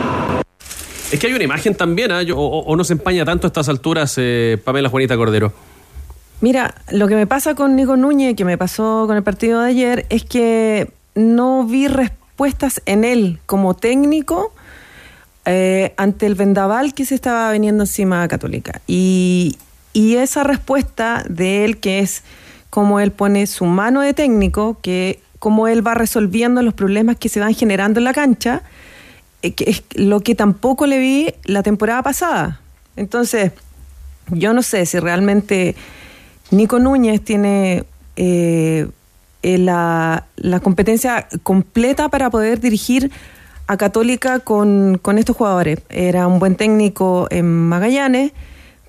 Es 1.12 1.20
que 1.20 1.28
hay 1.28 1.34
una 1.34 1.44
imagen 1.44 1.76
también. 1.76 2.12
Yo- 2.26 2.36
o, 2.38 2.60
o 2.64 2.76
no 2.76 2.84
se 2.84 2.94
empaña 2.94 3.24
tanto 3.24 3.46
a 3.46 3.50
estas 3.50 3.70
alturas, 3.70 4.16
eh, 4.18 4.58
Pamela 4.66 4.90
Juanita 4.90 5.16
Cordero. 5.16 5.54
Mira, 6.42 6.74
lo 6.92 7.08
que 7.08 7.16
me 7.16 7.28
pasa 7.28 7.54
con 7.56 7.76
Nico 7.76 7.96
Núñez, 7.96 8.36
que 8.36 8.44
me 8.44 8.58
pasó 8.58 9.06
con 9.08 9.16
el 9.16 9.24
partido 9.24 9.62
de 9.62 9.70
ayer, 9.70 10.06
es 10.10 10.26
que 10.26 10.90
no 11.14 11.64
vi 11.64 11.88
respuestas 11.88 12.82
en 12.88 13.04
él 13.06 13.38
como 13.46 13.76
técnico 13.76 14.52
eh, 15.46 15.94
ante 15.98 16.26
el 16.26 16.36
vendaval 16.36 16.94
que 16.94 17.06
se 17.06 17.16
estaba 17.16 17.52
viniendo 17.52 17.84
encima 17.84 18.24
a 18.24 18.28
Católica. 18.28 18.82
Y, 18.88 19.58
y 19.94 20.16
esa 20.16 20.44
respuesta 20.44 21.24
de 21.30 21.66
él, 21.66 21.78
que 21.78 22.00
es 22.00 22.24
como 22.70 23.00
él 23.00 23.12
pone 23.12 23.48
su 23.48 23.66
mano 23.66 24.02
de 24.02 24.14
técnico, 24.14 24.78
que 24.82 25.20
como 25.40 25.68
él 25.68 25.86
va 25.86 25.94
resolviendo 25.94 26.62
los 26.62 26.74
problemas 26.74 27.18
que 27.18 27.30
se 27.30 27.40
van 27.40 27.54
generando 27.54 28.00
en 28.00 28.04
la 28.06 28.14
cancha, 28.14 28.64
eh, 29.44 29.54
es 29.60 29.84
lo 29.94 30.22
que 30.22 30.36
tampoco 30.36 30.88
le 30.88 30.98
vi 30.98 31.34
la 31.44 31.64
temporada 31.64 32.02
pasada. 32.02 32.60
Entonces, 32.96 33.52
yo 34.30 34.54
no 34.54 34.64
sé 34.64 34.86
si 34.86 35.00
realmente 35.00 35.76
Nico 36.52 36.80
Núñez 36.80 37.22
tiene 37.24 37.84
eh, 38.16 38.88
la, 39.44 40.26
la 40.36 40.60
competencia 40.60 41.28
completa 41.44 42.10
para 42.10 42.30
poder 42.32 42.60
dirigir 42.60 43.12
a 43.68 43.78
Católica 43.78 44.40
con, 44.40 45.00
con 45.02 45.18
estos 45.18 45.36
jugadores. 45.36 45.80
Era 45.90 46.28
un 46.28 46.40
buen 46.40 46.56
técnico 46.56 47.28
en 47.32 47.46
Magallanes, 47.46 48.32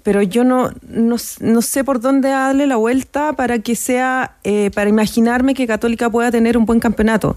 pero 0.02 0.22
yo 0.22 0.44
no, 0.44 0.70
no, 0.88 1.16
no 1.40 1.62
sé 1.62 1.84
por 1.84 2.00
dónde 2.00 2.28
darle 2.28 2.66
la 2.66 2.76
vuelta 2.76 3.32
para 3.32 3.58
que 3.58 3.74
sea, 3.74 4.36
eh, 4.44 4.70
para 4.74 4.88
imaginarme 4.88 5.54
que 5.54 5.66
Católica 5.66 6.10
pueda 6.10 6.30
tener 6.30 6.56
un 6.56 6.64
buen 6.64 6.80
campeonato. 6.80 7.36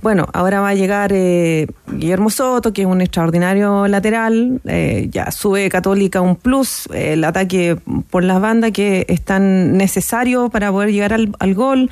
Bueno, 0.00 0.28
ahora 0.32 0.60
va 0.60 0.68
a 0.68 0.74
llegar 0.74 1.10
eh, 1.12 1.66
Guillermo 1.88 2.30
Soto, 2.30 2.72
que 2.72 2.82
es 2.82 2.86
un 2.86 3.00
extraordinario 3.00 3.88
lateral. 3.88 4.60
eh, 4.64 5.08
ya 5.10 5.32
sube 5.32 5.68
Católica 5.68 6.20
un 6.20 6.36
plus, 6.36 6.86
eh, 6.94 7.14
el 7.14 7.24
ataque 7.24 7.76
por 8.08 8.22
las 8.22 8.40
bandas 8.40 8.70
que 8.70 9.06
es 9.08 9.22
tan 9.22 9.76
necesario 9.76 10.50
para 10.50 10.70
poder 10.70 10.92
llegar 10.92 11.12
al, 11.12 11.34
al 11.40 11.54
gol. 11.54 11.90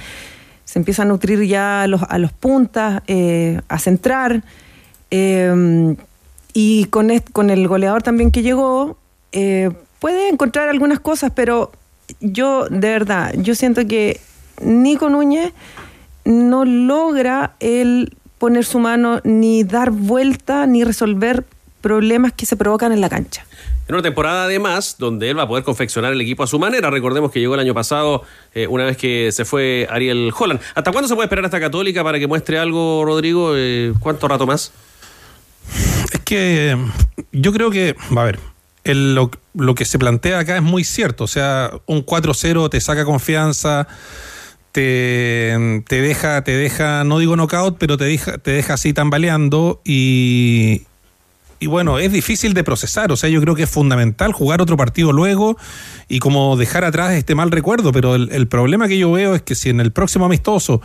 Se 0.64 0.78
empieza 0.78 1.02
a 1.02 1.04
nutrir 1.04 1.42
ya 1.46 1.82
a 1.82 1.86
los, 1.88 2.00
a 2.08 2.18
los 2.18 2.32
puntas, 2.32 3.02
eh, 3.08 3.60
a 3.68 3.78
centrar. 3.80 4.44
Eh, 5.10 5.96
y 6.58 6.86
con, 6.86 7.10
el 7.10 7.68
goleador 7.68 8.02
también 8.02 8.30
que 8.30 8.40
llegó, 8.40 8.96
eh, 9.32 9.70
puede 10.00 10.30
encontrar 10.30 10.70
algunas 10.70 11.00
cosas, 11.00 11.30
pero 11.34 11.70
yo, 12.20 12.66
de 12.70 12.88
verdad, 12.88 13.34
yo 13.36 13.54
siento 13.54 13.86
que 13.86 14.22
Nico 14.62 15.10
Núñez 15.10 15.52
no 16.24 16.64
logra 16.64 17.56
el 17.60 18.16
poner 18.38 18.64
su 18.64 18.78
mano 18.78 19.20
ni 19.22 19.64
dar 19.64 19.90
vuelta 19.90 20.66
ni 20.66 20.82
resolver 20.82 21.44
problemas 21.82 22.32
que 22.32 22.46
se 22.46 22.56
provocan 22.56 22.90
en 22.90 23.02
la 23.02 23.10
cancha. 23.10 23.44
En 23.86 23.94
una 23.94 24.02
temporada 24.02 24.44
además 24.44 24.96
donde 24.98 25.28
él 25.28 25.38
va 25.38 25.42
a 25.42 25.48
poder 25.48 25.62
confeccionar 25.62 26.14
el 26.14 26.20
equipo 26.22 26.42
a 26.42 26.46
su 26.46 26.58
manera. 26.58 26.90
Recordemos 26.90 27.30
que 27.30 27.38
llegó 27.38 27.52
el 27.52 27.60
año 27.60 27.74
pasado, 27.74 28.22
eh, 28.54 28.66
una 28.66 28.84
vez 28.84 28.96
que 28.96 29.30
se 29.30 29.44
fue 29.44 29.86
Ariel 29.90 30.32
Holland. 30.36 30.58
¿Hasta 30.74 30.90
cuándo 30.90 31.06
se 31.06 31.14
puede 31.14 31.26
esperar 31.26 31.44
esta 31.44 31.60
Católica 31.60 32.02
para 32.02 32.18
que 32.18 32.26
muestre 32.26 32.58
algo, 32.58 33.04
Rodrigo? 33.04 33.52
Eh, 33.54 33.92
¿Cuánto 34.00 34.26
rato 34.26 34.46
más? 34.46 34.72
Es 36.12 36.20
que 36.20 36.76
yo 37.32 37.52
creo 37.52 37.70
que, 37.70 37.96
a 38.16 38.24
ver, 38.24 38.38
lo, 38.84 39.30
lo 39.54 39.74
que 39.74 39.84
se 39.84 39.98
plantea 39.98 40.38
acá 40.38 40.56
es 40.56 40.62
muy 40.62 40.84
cierto. 40.84 41.24
O 41.24 41.28
sea, 41.28 41.70
un 41.86 42.04
4-0 42.04 42.70
te 42.70 42.80
saca 42.80 43.04
confianza, 43.04 43.88
te, 44.72 45.82
te 45.88 46.00
deja, 46.00 46.42
te 46.42 46.56
deja, 46.56 47.04
no 47.04 47.18
digo 47.18 47.36
knockout, 47.36 47.78
pero 47.78 47.96
te 47.96 48.04
deja, 48.04 48.38
te 48.38 48.52
deja 48.52 48.74
así 48.74 48.92
tambaleando 48.92 49.80
y, 49.84 50.82
y 51.58 51.66
bueno, 51.66 51.98
es 51.98 52.12
difícil 52.12 52.54
de 52.54 52.62
procesar. 52.62 53.10
O 53.12 53.16
sea, 53.16 53.30
yo 53.30 53.40
creo 53.40 53.54
que 53.54 53.64
es 53.64 53.70
fundamental 53.70 54.32
jugar 54.32 54.60
otro 54.60 54.76
partido 54.76 55.12
luego 55.12 55.56
y 56.08 56.18
como 56.18 56.56
dejar 56.56 56.84
atrás 56.84 57.14
este 57.14 57.34
mal 57.34 57.50
recuerdo. 57.50 57.92
Pero 57.92 58.14
el 58.14 58.48
problema 58.48 58.88
que 58.88 58.98
yo 58.98 59.10
veo 59.12 59.34
es 59.34 59.42
que 59.42 59.54
si 59.54 59.70
en 59.70 59.80
el 59.80 59.92
próximo 59.92 60.26
amistoso 60.26 60.80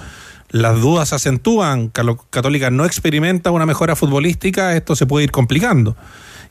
las 0.52 0.80
dudas 0.82 1.10
se 1.10 1.16
acentúan, 1.16 1.90
Católica 2.30 2.70
no 2.72 2.86
experimenta 2.86 3.52
una 3.52 3.66
mejora 3.66 3.96
futbolística, 3.96 4.76
esto 4.76 4.96
se 4.96 5.06
puede 5.06 5.24
ir 5.26 5.32
complicando. 5.32 5.96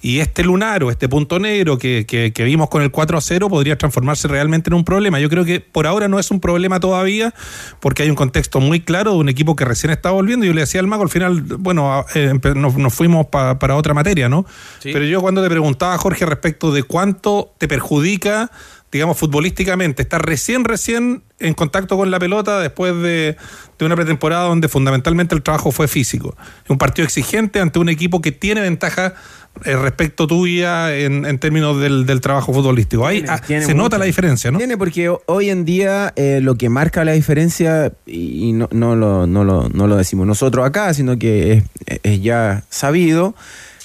Y 0.03 0.21
este 0.21 0.43
lunar 0.45 0.83
o 0.83 0.91
este 0.91 1.11
punto 1.11 1.39
negro 1.39 1.77
que, 1.77 2.07
que- 2.09 2.33
que 2.33 2.45
vimos 2.45 2.71
con 2.71 2.81
el 2.81 2.91
4 2.91 3.19
a 3.19 3.21
0 3.21 3.51
podría 3.51 3.77
transformarse 3.77 4.29
realmente 4.29 4.71
en 4.71 4.75
un 4.75 4.83
problema. 4.83 5.21
Yo 5.21 5.29
creo 5.29 5.45
que 5.45 5.61
por 5.61 5.87
ahora 5.87 6.09
no 6.09 6.19
es 6.19 6.31
un 6.31 6.41
problema 6.41 6.81
todavía, 6.81 7.35
porque 7.81 8.05
hay 8.05 8.09
un 8.09 8.17
contexto 8.17 8.61
muy 8.61 8.81
claro 8.81 9.13
de 9.13 9.19
un 9.19 9.29
equipo 9.29 9.55
que 9.57 9.67
recién 9.67 9.91
está 9.93 10.11
volviendo. 10.11 10.47
Yo 10.47 10.55
le 10.55 10.63
decía 10.63 10.81
al 10.81 10.87
mago, 10.87 11.03
al 11.03 11.11
final, 11.11 11.43
bueno, 11.43 12.07
eh, 12.15 12.33
nos 12.55 12.95
fuimos 12.95 13.27
pa- 13.27 13.59
para 13.59 13.77
otra 13.77 13.93
materia, 13.93 14.31
¿no? 14.31 14.47
Pero 14.95 15.05
yo 15.05 15.21
cuando 15.21 15.43
te 15.43 15.51
preguntaba, 15.51 15.99
Jorge, 15.99 16.25
respecto 16.25 16.73
de 16.73 16.83
cuánto 16.83 17.53
te 17.59 17.69
perjudica 17.69 18.51
digamos, 18.93 19.17
futbolísticamente, 19.19 20.03
estar 20.03 20.25
recién, 20.25 20.65
recién 20.65 21.23
en 21.39 21.55
contacto 21.55 21.97
con 21.97 22.11
la 22.11 22.19
pelota 22.19 22.59
después 22.61 22.95
de, 23.01 23.37
de 23.79 23.85
una 23.87 23.95
pretemporada 23.97 24.45
donde 24.49 24.69
fundamentalmente 24.69 25.35
el 25.35 25.43
trabajo 25.43 25.71
fue 25.71 25.87
físico. 25.89 26.37
Un 26.69 26.77
partido 26.77 27.05
exigente 27.07 27.61
ante 27.61 27.79
un 27.79 27.89
equipo 27.89 28.21
que 28.21 28.33
tiene 28.33 28.61
ventaja 28.61 29.15
eh, 29.65 29.77
respecto 29.77 30.27
tuya 30.27 30.95
en, 30.97 31.25
en 31.25 31.39
términos 31.39 31.81
del, 31.81 32.05
del 32.05 32.21
trabajo 32.21 32.53
futbolístico. 32.53 33.07
Ahí 33.07 33.25
ah, 33.29 33.41
Tiene 33.41 33.65
se 33.65 33.75
nota 33.75 33.97
la 33.97 34.05
diferencia, 34.07 34.51
¿no? 34.51 34.59
Tiene 34.59 34.77
porque 34.77 35.09
ho- 35.09 35.23
hoy 35.27 35.51
en 35.51 35.65
día 35.65 36.13
eh, 36.17 36.41
lo 36.43 36.57
que 36.57 36.69
marca 36.69 37.05
la 37.05 37.13
diferencia, 37.13 37.93
y 38.07 38.49
y 38.49 38.53
no, 38.53 38.69
no, 38.73 38.97
lo, 38.97 39.27
no, 39.27 39.45
lo, 39.45 39.69
no 39.69 39.87
lo 39.87 39.97
decimos 39.97 40.27
nosotros 40.27 40.67
acá, 40.67 40.93
sino 40.95 41.17
que 41.19 41.53
es, 41.87 42.01
es 42.03 42.23
ya 42.23 42.65
sabido, 42.71 43.35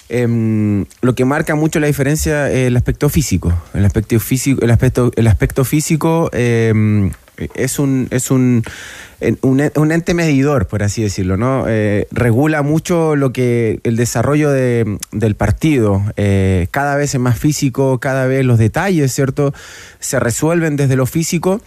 em, 0.10 0.86
lo 1.02 1.16
que 1.16 1.26
marca 1.26 1.56
mucho 1.56 1.80
la 1.80 1.88
diferencia 1.88 2.50
es 2.52 2.68
el 2.68 2.78
aspecto 2.78 3.10
físico. 3.10 3.54
El 3.74 3.86
aspecto 3.86 4.20
físico, 4.20 4.62
el 4.64 4.72
aspecto, 4.72 5.12
el 5.16 5.28
aspecto 5.28 5.66
físico 5.66 6.30
em, 6.34 7.12
es 7.56 7.80
un, 7.80 8.08
es 8.12 8.32
un, 8.32 8.64
un, 9.42 9.92
ente 9.92 10.14
medidor, 10.14 10.68
por 10.68 10.84
así 10.84 11.02
decirlo, 11.04 11.36
¿no? 11.38 11.66
Eh, 11.68 12.08
regula 12.12 12.62
mucho 12.62 13.16
lo 13.16 13.34
que 13.34 13.80
el 13.84 13.96
desarrollo 13.98 14.52
de- 14.52 14.98
del 15.12 15.36
partido. 15.36 16.02
Eh, 16.16 16.68
cada 16.72 16.96
vez 16.96 17.14
es 17.14 17.20
más 17.20 17.38
físico, 17.38 18.00
cada 18.00 18.26
vez 18.28 18.46
los 18.46 18.58
detalles, 18.58 19.12
¿cierto? 19.14 19.54
Se 20.00 20.20
resuelven 20.20 20.76
desde 20.78 20.96
lo 20.96 21.06
físico. 21.06 21.62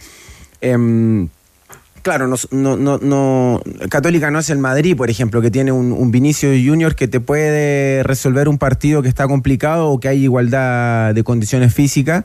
Claro, 2.01 2.27
no, 2.27 2.77
no, 2.77 2.97
no, 2.97 3.61
Católica 3.89 4.31
no 4.31 4.39
es 4.39 4.49
el 4.49 4.57
Madrid, 4.57 4.95
por 4.95 5.09
ejemplo, 5.09 5.41
que 5.41 5.51
tiene 5.51 5.71
un, 5.71 5.91
un 5.91 6.11
Vinicio 6.11 6.49
Junior 6.49 6.95
que 6.95 7.07
te 7.07 7.19
puede 7.19 8.03
resolver 8.03 8.47
un 8.47 8.57
partido 8.57 9.01
que 9.01 9.09
está 9.09 9.27
complicado 9.27 9.89
o 9.89 9.99
que 9.99 10.07
hay 10.07 10.23
igualdad 10.23 11.13
de 11.13 11.23
condiciones 11.23 11.73
físicas. 11.73 12.23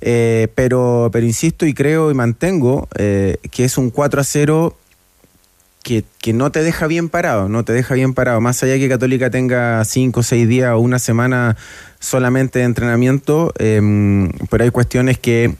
Eh, 0.00 0.48
pero, 0.54 1.10
pero 1.12 1.26
insisto 1.26 1.66
y 1.66 1.74
creo 1.74 2.12
y 2.12 2.14
mantengo 2.14 2.88
eh, 2.96 3.38
que 3.50 3.64
es 3.64 3.78
un 3.78 3.90
4 3.90 4.20
a 4.20 4.24
0 4.24 4.76
que, 5.82 6.04
que 6.20 6.32
no 6.32 6.52
te 6.52 6.62
deja 6.62 6.86
bien 6.86 7.08
parado, 7.08 7.48
no 7.48 7.64
te 7.64 7.72
deja 7.72 7.94
bien 7.94 8.14
parado. 8.14 8.40
Más 8.40 8.62
allá 8.62 8.78
que 8.78 8.88
Católica 8.88 9.30
tenga 9.30 9.84
5 9.84 10.20
o 10.20 10.22
6 10.22 10.48
días 10.48 10.72
o 10.72 10.78
una 10.78 10.98
semana 10.98 11.56
solamente 11.98 12.60
de 12.60 12.66
entrenamiento, 12.66 13.52
em, 13.58 14.30
pero 14.50 14.64
hay 14.64 14.70
cuestiones 14.70 15.18
que 15.18 15.56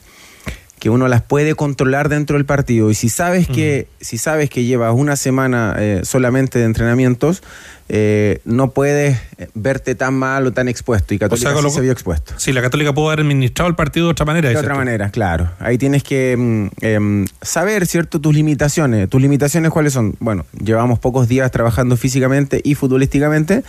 que 0.78 0.90
uno 0.90 1.08
las 1.08 1.22
puede 1.22 1.54
controlar 1.54 2.08
dentro 2.08 2.36
del 2.36 2.46
partido. 2.46 2.90
Y 2.90 2.94
si 2.94 3.08
sabes 3.08 3.48
que 3.48 3.88
si 4.00 4.18
sabes 4.18 4.50
que 4.50 4.64
llevas 4.64 4.94
una 4.94 5.16
semana 5.16 5.74
eh, 5.78 6.00
solamente 6.04 6.58
de 6.58 6.64
entrenamientos 6.64 7.42
eh, 7.88 8.40
no 8.44 8.70
puedes 8.72 9.18
verte 9.54 9.94
tan 9.94 10.14
mal 10.14 10.46
o 10.46 10.52
tan 10.52 10.68
expuesto 10.68 11.14
y 11.14 11.18
Católica 11.18 11.52
con 11.52 11.62
sí 11.62 11.68
lo- 11.68 11.70
se 11.70 11.80
vio 11.80 11.92
expuesto 11.92 12.34
Sí, 12.36 12.52
la 12.52 12.60
Católica 12.60 12.92
pudo 12.92 13.08
haber 13.08 13.20
administrado 13.20 13.68
el 13.70 13.76
partido 13.76 14.06
de 14.06 14.12
otra 14.12 14.26
manera. 14.26 14.48
de 14.50 14.56
otra 14.56 14.72
tú. 14.74 14.78
manera, 14.78 15.10
claro. 15.10 15.50
Ahí 15.58 15.78
tienes 15.78 16.02
que 16.02 16.36
mm, 16.36 16.66
em, 16.84 17.26
saber, 17.40 17.86
¿cierto?, 17.86 18.20
tus 18.20 18.34
limitaciones. 18.34 19.08
¿Tus 19.08 19.20
limitaciones 19.22 19.70
cuáles 19.70 19.92
son? 19.94 20.14
Bueno, 20.20 20.44
llevamos 20.62 20.98
pocos 20.98 21.28
días 21.28 21.50
trabajando 21.50 21.96
físicamente 21.96 22.60
y 22.62 22.74
futbolísticamente. 22.74 23.62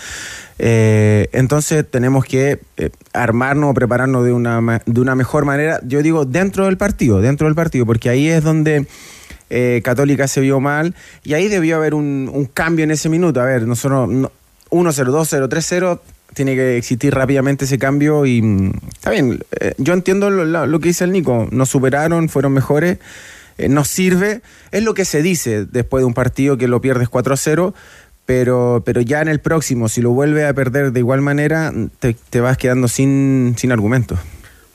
eh, 0.57 1.30
entonces 1.32 1.86
tenemos 1.89 2.26
que 2.26 2.59
eh, 2.78 2.89
armarnos 3.13 3.72
o 3.72 3.74
prepararnos 3.74 4.26
de 4.26 4.34
una, 4.34 4.82
de 4.86 5.01
una 5.01 5.15
mejor 5.15 5.45
manera. 5.45 5.80
Yo 5.84 6.01
digo 6.03 6.26
dentro 6.26 6.65
del 6.65 6.78
partido, 6.78 7.22
dentro 7.22 7.47
del 7.47 7.55
partido, 7.55 7.86
porque 7.86 8.09
ahí 8.09 8.28
es 8.28 8.43
donde 8.43 8.86
eh, 9.50 9.82
Católica 9.84 10.28
se 10.28 10.41
vio 10.41 10.60
mal 10.60 10.95
y 11.24 11.34
ahí 11.34 11.47
debió 11.47 11.78
haber 11.78 11.93
un, 11.93 12.50
cambio 12.54 12.84
en 12.84 12.91
ese 12.91 13.10
minuto. 13.10 13.41
A 13.41 13.45
ver, 13.45 13.68
nosotros 13.68 14.10
no- 14.10 14.32
1-0, 14.72 15.12
2-0, 15.12 15.47
3-0, 15.50 16.00
tiene 16.34 16.56
que 16.56 16.78
existir 16.78 17.14
rápidamente 17.14 17.66
ese 17.66 17.80
cambio 17.80 18.26
y 18.26 18.41
mm, 18.41 18.72
está 18.93 19.10
bien. 19.12 19.39
eh, 19.60 19.74
yo 19.78 19.93
entiendo 19.93 20.30
lo, 20.30 20.45
lo- 20.45 20.68
lo 20.68 20.80
que 20.80 20.89
dice 20.89 21.04
el 21.04 21.12
Nico, 21.12 21.47
nos 21.52 21.70
superaron, 21.70 22.30
fueron 22.30 22.54
mejores, 22.54 23.00
eh, 23.58 23.68
nos 23.70 23.88
sirve, 23.88 24.41
es 24.72 24.84
lo 24.84 24.93
que 24.93 25.06
se 25.06 25.22
dice 25.24 25.66
después 25.66 26.02
de 26.02 26.06
un 26.06 26.14
partido 26.14 26.58
que 26.58 26.68
lo 26.68 26.82
pierdes 26.82 27.10
4-0. 27.10 27.74
Pero, 28.26 28.84
pero 28.86 29.02
ya 29.02 29.22
en 29.24 29.28
el 29.28 29.39
próximo, 29.39 29.89
si 29.89 30.02
lo 30.04 30.12
vuelves 30.12 30.45
a 30.47 30.54
perder 30.54 30.91
de 30.91 31.00
igual 31.00 31.20
manera, 31.20 31.74
te, 31.97 32.16
te 32.30 32.39
vas 32.41 32.58
quedando 32.58 32.88
sin, 32.88 33.56
sin 33.58 33.72
argumentos. 33.72 34.20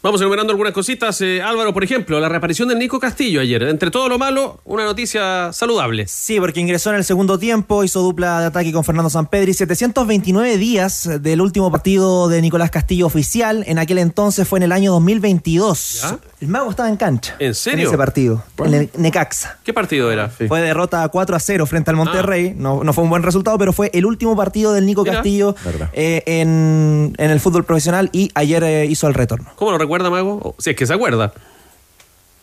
Vamos 0.05 0.21
enumerando 0.21 0.51
algunas 0.51 0.75
cositas. 0.75 1.19
Eh, 1.23 1.41
Álvaro, 1.41 1.73
por 1.73 1.83
ejemplo, 1.83 2.21
la 2.21 2.29
reaparición 2.29 2.69
del 2.69 2.79
Nico 2.79 3.01
Castillo 3.01 3.41
ayer. 3.41 3.63
Entre 3.63 3.91
todo 3.91 4.07
lo 4.11 4.19
malo, 4.19 4.61
una 4.67 4.85
noticia 4.85 5.51
saludable. 5.55 6.07
Sí, 6.07 6.39
porque 6.39 6.61
ingresó 6.61 6.91
en 6.91 6.97
el 6.97 7.05
segundo 7.05 7.39
tiempo, 7.39 7.85
hizo 7.85 8.03
dupla 8.03 8.41
de 8.41 8.47
ataque 8.49 8.71
con 8.71 8.85
Fernando 8.85 9.09
Sampedri. 9.09 9.55
729 9.55 10.59
días 10.59 11.09
del 11.23 11.41
último 11.41 11.73
partido 11.73 12.29
de 12.29 12.43
Nicolás 12.43 12.71
Castillo 12.71 13.07
oficial. 13.07 13.65
En 13.67 13.79
aquel 13.79 13.97
entonces 13.97 14.47
fue 14.47 14.59
en 14.59 14.65
el 14.65 14.73
año 14.73 14.93
2022. 14.93 16.01
¿Ya? 16.03 16.19
El 16.39 16.49
mago 16.49 16.69
estaba 16.69 16.91
en 16.91 16.99
cancha. 16.99 17.37
¿En 17.39 17.55
serio? 17.55 17.85
En 17.85 17.87
ese 17.89 17.97
partido. 17.97 18.45
En 18.59 18.75
el 18.75 18.91
Necaxa. 18.99 19.57
¿Qué 19.65 19.73
partido 19.73 20.13
era? 20.13 20.29
Fue 20.29 20.61
derrota 20.61 21.09
4 21.09 21.35
a 21.35 21.41
0 21.41 21.65
frente 21.65 21.91
al 21.91 21.97
Monterrey. 21.97 22.49
Ah. 22.51 22.57
No, 22.59 22.85
no 22.85 22.93
fue 22.93 23.05
un 23.05 23.09
buen 23.09 23.23
resultado, 23.23 23.57
pero 23.57 23.73
fue 23.73 23.91
el 23.95 24.05
último 24.05 24.37
partido 24.37 24.75
del 24.75 24.85
Nico 24.85 25.05
Mira. 25.05 25.15
Castillo 25.15 25.57
eh, 25.95 26.23
en, 26.27 27.15
en 27.17 27.31
el 27.31 27.41
fútbol 27.41 27.65
profesional 27.65 28.11
y 28.13 28.31
ayer 28.35 28.63
eh, 28.63 28.85
hizo 28.85 29.09
el 29.09 29.15
retorno. 29.15 29.53
¿Cómo 29.57 29.71
lo 29.71 29.79
recuerda, 29.95 30.11
Mago? 30.11 30.41
O- 30.43 30.55
Si 30.59 30.71
es 30.71 30.77
que 30.77 30.87
se 30.87 30.95
acuerda. 30.95 31.33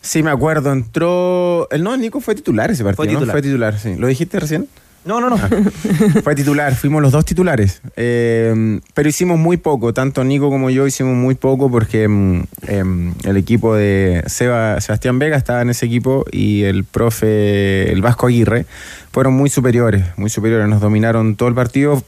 Sí, 0.00 0.22
me 0.22 0.30
acuerdo, 0.30 0.72
entró... 0.72 1.68
El 1.70 1.84
no, 1.84 1.96
Nico 1.96 2.20
fue 2.20 2.34
titular 2.34 2.70
ese 2.70 2.82
partido, 2.82 2.96
Fue 2.96 3.06
¿no? 3.06 3.18
titular. 3.20 3.34
Fue 3.34 3.42
titular, 3.42 3.78
sí. 3.78 3.94
¿Lo 3.96 4.06
dijiste 4.08 4.40
recién? 4.40 4.68
No, 5.04 5.20
no, 5.20 5.30
no. 5.30 5.36
Fue 6.22 6.34
titular, 6.36 6.76
fuimos 6.76 7.02
los 7.02 7.10
dos 7.10 7.24
titulares. 7.24 7.82
Eh, 7.96 8.80
pero 8.94 9.08
hicimos 9.08 9.36
muy 9.36 9.56
poco, 9.56 9.92
tanto 9.92 10.22
Nico 10.22 10.48
como 10.48 10.70
yo 10.70 10.86
hicimos 10.86 11.16
muy 11.16 11.34
poco 11.34 11.68
porque 11.72 12.06
mm, 12.06 12.42
em, 12.68 13.14
el 13.24 13.36
equipo 13.36 13.74
de 13.74 14.22
Seba, 14.28 14.80
Sebastián 14.80 15.18
Vega 15.18 15.36
estaba 15.36 15.60
en 15.62 15.70
ese 15.70 15.86
equipo 15.86 16.24
y 16.30 16.62
el 16.62 16.84
profe, 16.84 17.90
el 17.92 18.00
Vasco 18.00 18.28
Aguirre, 18.28 18.64
fueron 19.10 19.34
muy 19.34 19.50
superiores, 19.50 20.04
muy 20.16 20.30
superiores. 20.30 20.68
Nos 20.68 20.80
dominaron 20.80 21.34
todo 21.34 21.48
el 21.48 21.54
partido, 21.56 22.00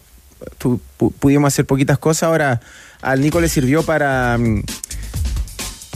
pudimos 1.19 1.49
hacer 1.53 1.67
poquitas 1.67 1.99
cosas. 1.99 2.25
Ahora 2.29 2.61
al 3.03 3.21
Nico 3.21 3.41
le 3.41 3.49
sirvió 3.49 3.83
para... 3.83 4.39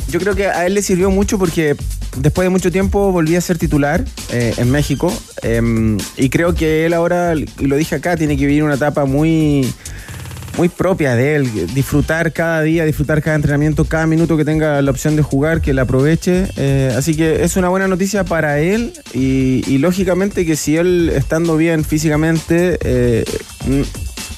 yo 0.09 0.19
creo 0.19 0.35
que 0.35 0.47
a 0.47 0.67
él 0.67 0.75
le 0.75 0.83
sirvió 0.83 1.11
mucho 1.11 1.39
porque 1.39 1.77
después 2.17 2.47
de 2.47 2.51
mucho 2.51 2.73
tiempo 2.73 3.13
volví 3.13 3.37
a 3.37 3.41
ser 3.41 3.59
titular 3.59 4.05
eh, 4.33 4.55
en 4.57 4.71
México 4.71 5.13
em, 5.43 5.99
y 6.17 6.31
creo 6.31 6.55
que 6.55 6.87
él 6.87 6.95
ahora, 6.95 7.35
y 7.35 7.67
lo 7.67 7.77
dije 7.77 7.97
acá, 7.97 8.17
tiene 8.17 8.37
que 8.37 8.47
vivir 8.47 8.65
una 8.65 8.75
etapa 8.75 9.05
muy, 9.05 9.73
muy 10.57 10.69
propia 10.69 11.15
de 11.15 11.37
él, 11.37 11.75
disfrutar 11.75 12.33
cada 12.33 12.63
día, 12.63 12.85
disfrutar 12.85 13.23
cada 13.23 13.37
entrenamiento, 13.37 13.85
cada 13.85 14.07
minuto 14.07 14.37
que 14.37 14.45
tenga 14.45 14.81
la 14.83 14.91
opción 14.91 15.15
de 15.15 15.23
jugar, 15.23 15.61
que 15.61 15.75
la 15.75 15.83
aproveche. 15.83 16.49
eh, 16.57 16.93
así 16.97 17.15
que 17.15 17.45
es 17.45 17.57
una 17.57 17.69
buena 17.69 17.87
noticia 17.87 18.25
para 18.25 18.61
él 18.61 18.95
y, 19.13 19.79
lógicamente 19.79 20.45
que 20.45 20.57
si 20.57 20.77
él 20.77 21.13
estando 21.15 21.57
bien 21.57 21.85
físicamente, 21.85 22.79
eh, 22.83 23.25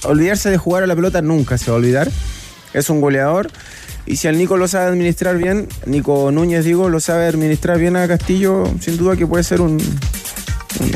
olvidarse 0.05 0.51
de 0.51 0.59
jugar 0.59 0.83
a 0.83 0.87
la 0.87 0.97
pelota 0.97 1.23
nunca 1.23 1.57
se 1.57 1.71
va 1.71 1.77
a 1.77 1.79
olvidar. 1.79 2.11
Es 2.75 2.91
un 2.91 3.01
goleador. 3.01 3.51
Y 4.11 4.17
si 4.17 4.27
el 4.27 4.37
Nico 4.37 4.57
lo 4.57 4.67
sabe 4.67 4.87
administrar 4.87 5.39
bien, 5.39 5.69
Nico 5.87 6.33
Núñez, 6.33 6.65
digo, 6.65 6.89
lo 6.89 6.99
sabe 6.99 7.27
administrar 7.27 7.79
bien 7.79 7.95
a 7.95 8.09
Castillo, 8.09 8.65
sin 8.81 8.97
duda 8.97 9.17
que 9.17 9.25
puede 9.25 9.45
ser 9.45 9.61
un, 9.61 9.81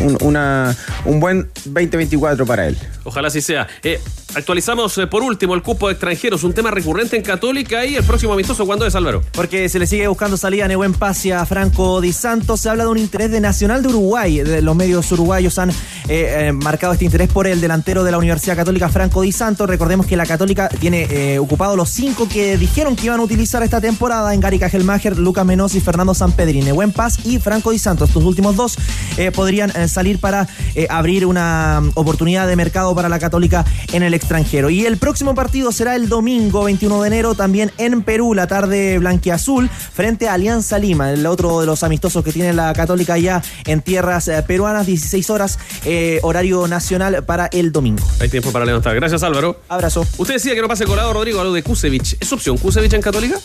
un 0.01 1.21
buen 1.21 1.49
2024 1.65 2.45
para 2.45 2.67
él. 2.67 2.77
Ojalá 3.05 3.29
así 3.29 3.41
sea. 3.41 3.69
Eh, 3.85 4.01
actualizamos 4.37 4.97
eh, 4.99 5.07
por 5.07 5.23
último 5.23 5.55
el 5.55 5.63
cupo 5.63 5.89
de 5.89 5.93
extranjeros, 5.93 6.45
un 6.45 6.53
tema 6.53 6.71
recurrente 6.71 7.17
en 7.17 7.23
Católica 7.23 7.85
y 7.85 7.97
el 7.97 8.05
próximo 8.05 8.33
amistoso, 8.33 8.67
¿cuándo 8.67 8.87
es 8.87 8.95
Álvaro? 8.95 9.23
Porque 9.33 9.69
se 9.69 9.79
le 9.79 9.87
sigue 9.87 10.07
buscando 10.09 10.37
salida 10.37 10.65
a 10.65 10.69
Nehuen 10.69 10.93
Paz 10.95 11.25
y 11.27 11.33
a 11.33 11.45
Franco 11.47 12.01
Di 12.01 12.13
Santos. 12.13 12.61
Se 12.61 12.69
habla 12.69 12.85
de 12.85 12.91
un 12.91 12.99
interés 12.99 13.31
de 13.31 13.41
Nacional 13.41 13.83
de 13.83 13.89
Uruguay. 13.89 14.43
Los 14.63 14.77
medios 14.77 15.11
uruguayos 15.13 15.59
han 15.59 15.71
eh, 15.71 15.75
eh, 16.09 16.53
marcado 16.53 16.93
este 16.93 17.05
interés 17.05 17.29
por 17.29 17.47
el 17.47 17.61
delantero 17.61 18.05
de 18.05 18.11
la 18.11 18.19
Universidad 18.19 18.57
Católica, 18.57 18.89
Franco 18.89 19.23
Di 19.23 19.33
Santos. 19.33 19.69
Recordemos 19.69 20.07
que 20.07 20.17
la 20.17 20.27
Católica 20.27 20.69
tiene 20.69 21.39
ocupado 21.39 21.77
los 21.77 21.91
cinco 21.91 22.29
que 22.29 22.57
dijeron 22.57 22.97
que 22.97 23.07
iban 23.07 23.21
a 23.21 23.23
utilizar 23.23 23.63
esta 23.63 23.81
temporada 23.81 24.35
en 24.35 24.41
Gary 24.41 24.59
Cajelmacher, 24.59 25.19
Lucas 25.19 25.45
Menos 25.45 25.75
y 25.75 25.81
Fernando 25.81 26.15
Sampedri. 26.15 26.63
Nehuen 26.63 26.93
Paz 26.93 27.19
y 27.25 27.39
Franco 27.39 27.71
Di 27.71 27.79
Santos. 27.79 28.09
Estos 28.09 28.25
últimos 28.25 28.57
dos 28.57 28.77
podrían 29.35 29.89
salir 29.89 30.19
para 30.19 30.49
abrir 30.89 31.27
una 31.27 31.81
mm, 31.81 31.91
oportunidad 31.95 32.47
de 32.47 32.57
mercado 32.57 32.95
para 32.95 33.09
la 33.09 33.19
Católica 33.19 33.65
en 33.93 34.03
el 34.03 34.15
extranjero. 34.25 34.71
Y 34.71 34.87
el 34.87 34.97
próximo 34.97 35.35
partido 35.35 35.71
será 35.71 35.95
el 35.95 36.09
domingo 36.09 36.65
21 36.65 37.03
de 37.03 37.07
enero, 37.07 37.35
también 37.35 37.71
en 37.77 38.03
Perú, 38.03 38.35
la 38.35 38.47
tarde 38.47 38.99
blanquiazul, 38.99 39.69
frente 39.69 40.29
a 40.29 40.35
Alianza 40.35 40.79
Lima, 40.79 41.13
el 41.13 41.27
otro 41.27 41.61
de 41.61 41.67
los 41.67 41.83
amistosos 41.83 42.25
que 42.25 42.33
tiene 42.33 42.55
la 42.55 42.73
Católica 42.73 43.19
ya 43.19 43.43
en 43.67 43.83
tierras 43.83 44.29
eh, 44.29 44.43
peruanas, 44.47 44.87
16 44.87 45.29
horas, 45.31 45.59
eh, 45.85 46.21
horario 46.23 46.67
nacional 46.67 47.23
para 47.25 47.47
el 47.47 47.71
domingo. 47.71 48.03
Hay 48.19 48.31
tiempo 48.31 48.51
para 48.51 48.65
levantar. 48.65 48.95
Gracias, 48.95 49.23
Álvaro. 49.23 49.61
Abrazo. 49.69 50.07
Usted 50.17 50.35
decía 50.35 50.55
que 50.55 50.63
no 50.63 50.69
pase 50.69 50.87
colado, 50.87 51.13
Rodrigo, 51.13 51.41
a 51.41 51.45
lo 51.45 51.53
de 51.53 51.63
Kusevich. 51.63 52.17
¿Es 52.19 52.33
opción 52.33 52.57
Kusevich 52.57 52.95
en 52.95 53.03
Católica? 53.03 53.39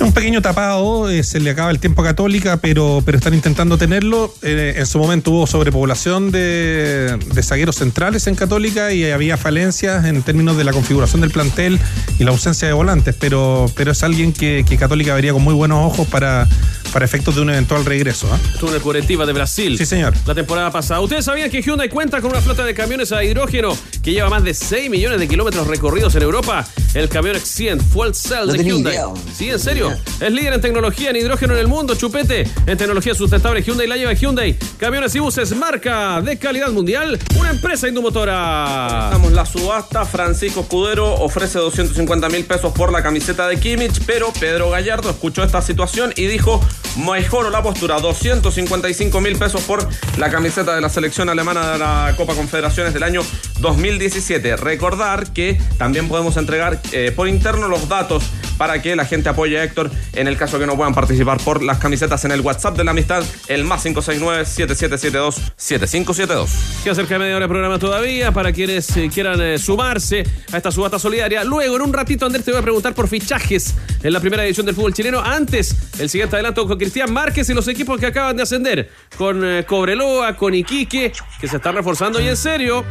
Un 0.00 0.12
pequeño 0.12 0.40
tapado, 0.40 1.10
eh, 1.10 1.24
se 1.24 1.40
le 1.40 1.50
acaba 1.50 1.70
el 1.72 1.80
tiempo 1.80 2.02
a 2.02 2.04
Católica, 2.04 2.58
pero, 2.58 3.02
pero 3.04 3.18
están 3.18 3.34
intentando 3.34 3.78
tenerlo. 3.78 4.32
Eh, 4.42 4.74
en 4.76 4.86
su 4.86 4.98
momento 4.98 5.32
hubo 5.32 5.46
sobrepoblación 5.46 6.30
de, 6.30 7.18
de 7.34 7.42
zagueros 7.42 7.76
centrales 7.76 8.26
en 8.28 8.36
Católica 8.36 8.92
y 8.92 9.10
había 9.10 9.36
falencias 9.36 10.04
en 10.04 10.22
términos 10.22 10.56
de 10.56 10.62
la 10.64 10.72
configuración 10.72 11.20
del 11.20 11.30
plantel 11.32 11.80
y 12.18 12.24
la 12.24 12.30
ausencia 12.30 12.68
de 12.68 12.74
volantes, 12.74 13.16
pero, 13.18 13.70
pero 13.74 13.90
es 13.92 14.02
alguien 14.04 14.32
que, 14.32 14.64
que 14.68 14.76
Católica 14.76 15.14
vería 15.14 15.32
con 15.32 15.42
muy 15.42 15.54
buenos 15.54 15.84
ojos 15.92 16.06
para, 16.06 16.46
para 16.92 17.04
efectos 17.04 17.34
de 17.34 17.40
un 17.42 17.50
eventual 17.50 17.84
regreso. 17.84 18.28
¿ah? 18.32 18.38
Estuvo 18.54 18.70
en 18.70 18.76
el 18.76 18.82
Curitiba 18.82 19.26
de 19.26 19.32
Brasil. 19.32 19.76
Sí, 19.78 19.84
señor. 19.84 20.14
La 20.26 20.34
temporada 20.34 20.70
pasada. 20.70 21.00
¿Ustedes 21.00 21.24
sabían 21.24 21.50
que 21.50 21.60
Hyundai 21.60 21.88
cuenta 21.88 22.20
con 22.20 22.30
una 22.30 22.40
flota 22.40 22.64
de 22.64 22.72
camiones 22.72 23.10
a 23.10 23.24
hidrógeno 23.24 23.76
que 24.02 24.12
lleva 24.12 24.28
más 24.30 24.44
de 24.44 24.54
6 24.54 24.90
millones 24.90 25.18
de 25.18 25.26
kilómetros 25.26 25.66
recorridos 25.66 26.14
en 26.14 26.22
Europa? 26.22 26.64
El 26.94 27.08
camión 27.08 27.34
X100 27.36 27.80
Fuel 27.80 28.14
Cell 28.14 28.46
No 28.46 28.52
de 28.52 28.64
Hyundai. 28.64 28.92
idea. 28.94 29.06
Sí, 29.36 29.50
en 29.50 29.58
serio. 29.68 29.92
Es 30.20 30.32
líder 30.32 30.54
en 30.54 30.60
tecnología 30.62 31.10
en 31.10 31.16
hidrógeno 31.16 31.52
en 31.52 31.60
el 31.60 31.68
mundo, 31.68 31.94
chupete. 31.94 32.48
En 32.66 32.78
tecnología 32.78 33.14
sustentable 33.14 33.62
Hyundai 33.62 33.86
la 33.86 33.96
lleva 33.96 34.14
Hyundai. 34.14 34.56
Camiones 34.78 35.14
y 35.14 35.18
buses 35.18 35.54
marca 35.54 36.22
de 36.22 36.38
calidad 36.38 36.70
mundial. 36.70 37.18
Una 37.38 37.50
empresa 37.50 37.86
indumotora. 37.86 39.04
Estamos 39.04 39.32
la 39.32 39.44
subasta. 39.44 40.06
Francisco 40.06 40.60
Escudero 40.60 41.12
ofrece 41.16 41.58
250 41.58 42.28
mil 42.30 42.44
pesos 42.46 42.72
por 42.72 42.90
la 42.90 43.02
camiseta 43.02 43.46
de 43.46 43.60
Kimmich, 43.60 44.00
pero 44.06 44.32
Pedro 44.40 44.70
Gallardo 44.70 45.10
escuchó 45.10 45.42
esta 45.44 45.60
situación 45.60 46.14
y 46.16 46.26
dijo: 46.26 46.64
Mejoro 46.96 47.50
la 47.50 47.62
postura, 47.62 48.00
255 48.00 49.20
mil 49.20 49.36
pesos 49.38 49.60
por 49.62 49.86
la 50.16 50.30
camiseta 50.30 50.74
de 50.74 50.80
la 50.80 50.88
selección 50.88 51.28
alemana 51.28 51.72
de 51.72 51.78
la 51.78 52.14
Copa 52.16 52.34
Confederaciones 52.34 52.94
del 52.94 53.02
año 53.02 53.20
2017. 53.60 54.56
Recordar 54.56 55.30
que 55.34 55.60
también 55.76 56.08
podemos 56.08 56.38
entregar 56.38 56.80
eh, 56.92 57.12
por 57.14 57.28
interno 57.28 57.68
los 57.68 57.88
datos 57.88 58.24
para 58.58 58.82
que 58.82 58.94
la 58.96 59.06
gente 59.06 59.30
apoye 59.30 59.58
a 59.58 59.64
Héctor 59.64 59.90
en 60.12 60.28
el 60.28 60.36
caso 60.36 60.58
que 60.58 60.66
no 60.66 60.76
puedan 60.76 60.92
participar 60.94 61.38
por 61.38 61.62
las 61.62 61.78
camisetas 61.78 62.22
en 62.24 62.32
el 62.32 62.40
WhatsApp 62.42 62.76
de 62.76 62.84
la 62.84 62.90
amistad, 62.90 63.24
el 63.46 63.64
más 63.64 63.86
569-7772-7572. 63.86 66.48
Queda 66.84 66.94
cerca 66.94 67.14
de 67.14 67.20
media 67.20 67.36
hora 67.36 67.46
de 67.46 67.48
programa 67.48 67.78
todavía 67.78 68.32
para 68.32 68.52
quienes 68.52 68.94
eh, 68.96 69.08
quieran 69.12 69.40
eh, 69.40 69.58
sumarse 69.58 70.24
a 70.52 70.56
esta 70.56 70.70
subasta 70.70 70.98
solidaria. 70.98 71.44
Luego, 71.44 71.76
en 71.76 71.82
un 71.82 71.92
ratito, 71.92 72.24
Andrés, 72.26 72.44
te 72.44 72.50
voy 72.50 72.60
a 72.60 72.62
preguntar 72.62 72.94
por 72.94 73.06
fichajes 73.08 73.74
en 74.02 74.12
la 74.12 74.18
primera 74.20 74.44
edición 74.44 74.66
del 74.66 74.74
fútbol 74.74 74.92
chileno. 74.92 75.20
Antes, 75.20 75.76
el 76.00 76.10
siguiente 76.10 76.34
adelanto 76.36 76.66
con 76.66 76.76
Cristian 76.78 77.12
Márquez 77.12 77.48
y 77.48 77.54
los 77.54 77.68
equipos 77.68 78.00
que 78.00 78.06
acaban 78.06 78.36
de 78.36 78.42
ascender. 78.42 78.90
Con 79.16 79.44
eh, 79.44 79.64
Cobreloa, 79.64 80.36
con 80.36 80.52
Iquique, 80.54 81.12
que 81.40 81.48
se 81.48 81.56
están 81.56 81.76
reforzando 81.76 82.20
y 82.20 82.28
en 82.28 82.36
serio. 82.36 82.84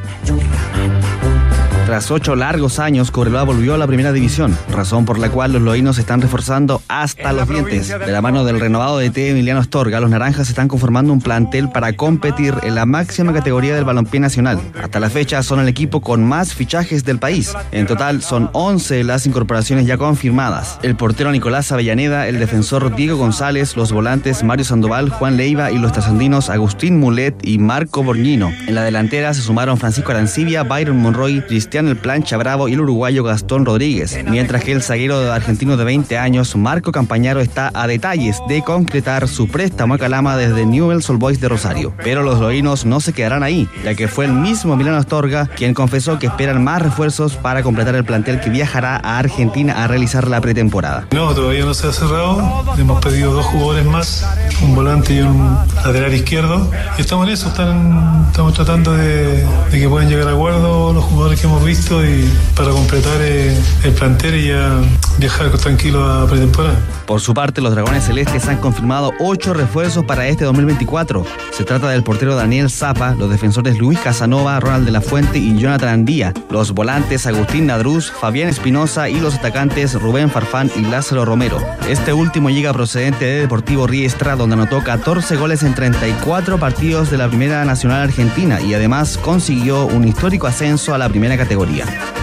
Tras 1.87 2.11
ocho 2.11 2.35
largos 2.35 2.79
años, 2.79 3.11
Cobreloa 3.11 3.43
volvió 3.43 3.73
a 3.73 3.77
la 3.77 3.87
primera 3.87 4.11
división, 4.11 4.57
razón 4.69 5.05
por 5.05 5.19
la 5.19 5.29
cual 5.29 5.53
los 5.53 5.61
loínos 5.61 5.95
se 5.95 6.01
están 6.01 6.21
reforzando 6.21 6.81
hasta 6.89 7.31
los 7.31 7.47
dientes. 7.47 7.87
De 7.87 8.11
la 8.11 8.21
mano 8.21 8.43
del 8.43 8.59
renovado 8.59 8.97
de 8.97 9.09
T. 9.09 9.29
Emiliano 9.29 9.61
Astorga, 9.61 10.01
los 10.01 10.09
naranjas 10.09 10.49
están 10.49 10.67
conformando 10.67 11.13
un 11.13 11.21
plantel 11.21 11.69
para 11.69 11.93
competir 11.93 12.53
en 12.63 12.75
la 12.75 12.85
máxima 12.85 13.31
categoría 13.31 13.73
del 13.73 13.85
balompié 13.85 14.19
nacional. 14.19 14.59
Hasta 14.83 14.99
la 14.99 15.09
fecha 15.09 15.41
son 15.43 15.61
el 15.61 15.69
equipo 15.69 16.01
con 16.01 16.25
más 16.25 16.53
fichajes 16.53 17.05
del 17.05 17.19
país. 17.19 17.53
En 17.71 17.87
total 17.87 18.21
son 18.21 18.49
11 18.51 19.05
las 19.05 19.25
incorporaciones 19.25 19.85
ya 19.85 19.97
confirmadas. 19.97 20.79
El 20.83 20.97
portero 20.97 21.31
Nicolás 21.31 21.71
Avellaneda, 21.71 22.27
el 22.27 22.37
defensor 22.37 22.97
Diego 22.97 23.15
González, 23.15 23.77
los 23.77 23.93
volantes 23.93 24.43
Mario 24.43 24.65
Sandoval, 24.65 25.09
Juan 25.09 25.37
Leiva 25.37 25.71
y 25.71 25.77
los 25.77 25.93
trasandinos 25.93 26.49
Agustín 26.49 26.99
Mulet 26.99 27.47
y 27.47 27.59
Marco 27.59 28.03
Borgnino. 28.03 28.51
En 28.67 28.75
la 28.75 28.83
delantera 28.83 29.33
se 29.33 29.41
sumaron 29.41 29.77
Francisco 29.77 30.11
Arancibia, 30.11 30.63
Byron 30.63 30.97
Monroy, 30.97 31.41
Cristian 31.47 31.76
El 31.85 31.97
Plancha 31.97 32.37
Bravo 32.37 32.67
y 32.67 32.73
el 32.73 32.81
uruguayo 32.81 33.23
Gastón 33.23 33.65
Rodríguez, 33.65 34.17
mientras 34.27 34.63
que 34.63 34.71
el 34.71 34.81
zaguero 34.81 35.31
argentino 35.31 35.77
de 35.77 35.83
20 35.83 36.17
años, 36.17 36.55
Marco 36.55 36.91
Campañaro, 36.91 37.39
está 37.39 37.69
a 37.73 37.85
detalles 37.85 38.39
de 38.47 38.63
concretar 38.63 39.27
su 39.27 39.47
préstamo 39.47 39.93
a 39.93 39.97
Calama 39.99 40.35
desde 40.37 40.65
Newell's 40.65 41.07
Old 41.09 41.19
Boys 41.19 41.39
de 41.39 41.49
Rosario. 41.49 41.93
Pero 42.03 42.23
los 42.23 42.39
loínos 42.39 42.85
no 42.85 42.99
se 42.99 43.13
quedarán 43.13 43.43
ahí, 43.43 43.69
ya 43.83 43.93
que 43.93 44.07
fue 44.07 44.25
el 44.25 44.33
mismo 44.33 44.75
Milano 44.75 44.97
Astorga 44.97 45.49
quien 45.55 45.75
confesó 45.75 46.17
que 46.17 46.27
esperan 46.27 46.63
más 46.63 46.81
refuerzos 46.81 47.35
para 47.35 47.61
completar 47.61 47.95
el 47.95 48.05
plantel 48.05 48.39
que 48.39 48.49
viajará 48.49 48.95
a 48.95 49.19
Argentina 49.19 49.83
a 49.83 49.87
realizar 49.87 50.27
la 50.27 50.41
pretemporada. 50.41 51.05
No, 51.11 51.33
todavía 51.33 51.65
no 51.65 51.73
se 51.73 51.87
ha 51.87 51.93
cerrado. 51.93 52.65
Hemos 52.77 53.03
pedido 53.03 53.33
dos 53.33 53.45
jugadores 53.45 53.85
más, 53.85 54.27
un 54.63 54.73
volante 54.73 55.13
y 55.13 55.19
un 55.19 55.57
lateral 55.75 56.13
izquierdo. 56.13 56.71
Y 56.97 57.01
estamos 57.01 57.27
en 57.27 57.33
eso, 57.33 57.49
están, 57.49 58.25
estamos 58.29 58.53
tratando 58.53 58.93
de, 58.93 59.45
de 59.71 59.79
que 59.79 59.87
puedan 59.87 60.09
llegar 60.09 60.27
a 60.27 60.31
acuerdo 60.31 60.93
los 60.93 61.03
jugadores 61.03 61.39
que 61.39 61.47
hemos 61.47 61.63
visto 61.63 61.66
y 61.69 62.31
para 62.55 62.69
completar 62.69 63.21
eh, 63.21 63.53
el 63.83 63.91
plantel 63.91 64.35
y 64.35 64.47
ya 64.47 64.79
viajar 65.17 65.49
tranquilo 65.57 66.01
a 66.01 66.25
pretemporada. 66.25 66.79
Por 67.05 67.19
su 67.19 67.33
parte, 67.33 67.59
los 67.59 67.73
Dragones 67.73 68.05
Celestes 68.05 68.47
han 68.47 68.57
confirmado 68.57 69.11
ocho 69.19 69.53
refuerzos 69.53 70.05
para 70.05 70.27
este 70.27 70.45
2024. 70.45 71.25
Se 71.51 71.65
trata 71.65 71.89
del 71.89 72.03
portero 72.03 72.35
Daniel 72.35 72.69
Zapa, 72.69 73.15
los 73.15 73.29
defensores 73.29 73.77
Luis 73.79 73.99
Casanova, 73.99 74.59
Ronald 74.61 74.85
de 74.85 74.91
la 74.91 75.01
Fuente 75.01 75.39
y 75.39 75.57
Jonathan 75.57 75.89
Andía, 75.89 76.33
los 76.49 76.71
volantes 76.71 77.27
Agustín 77.27 77.67
Nadruz, 77.67 78.11
Fabián 78.11 78.47
Espinosa 78.47 79.09
y 79.09 79.19
los 79.19 79.35
atacantes 79.35 79.93
Rubén 79.93 80.29
Farfán 80.29 80.71
y 80.77 80.83
Lázaro 80.83 81.25
Romero. 81.25 81.59
Este 81.89 82.13
último 82.13 82.49
llega 82.49 82.71
procedente 82.71 83.25
de 83.25 83.41
Deportivo 83.41 83.87
Riestra, 83.87 84.37
donde 84.37 84.53
anotó 84.53 84.81
14 84.83 85.35
goles 85.35 85.63
en 85.63 85.75
34 85.75 86.57
partidos 86.59 87.11
de 87.11 87.17
la 87.17 87.27
Primera 87.27 87.65
Nacional 87.65 88.03
Argentina 88.03 88.61
y 88.61 88.73
además 88.73 89.17
consiguió 89.17 89.85
un 89.85 90.07
histórico 90.07 90.47
ascenso 90.47 90.93
a 90.93 90.97
la 90.97 91.09
primera 91.09 91.35
categoría. 91.35 91.56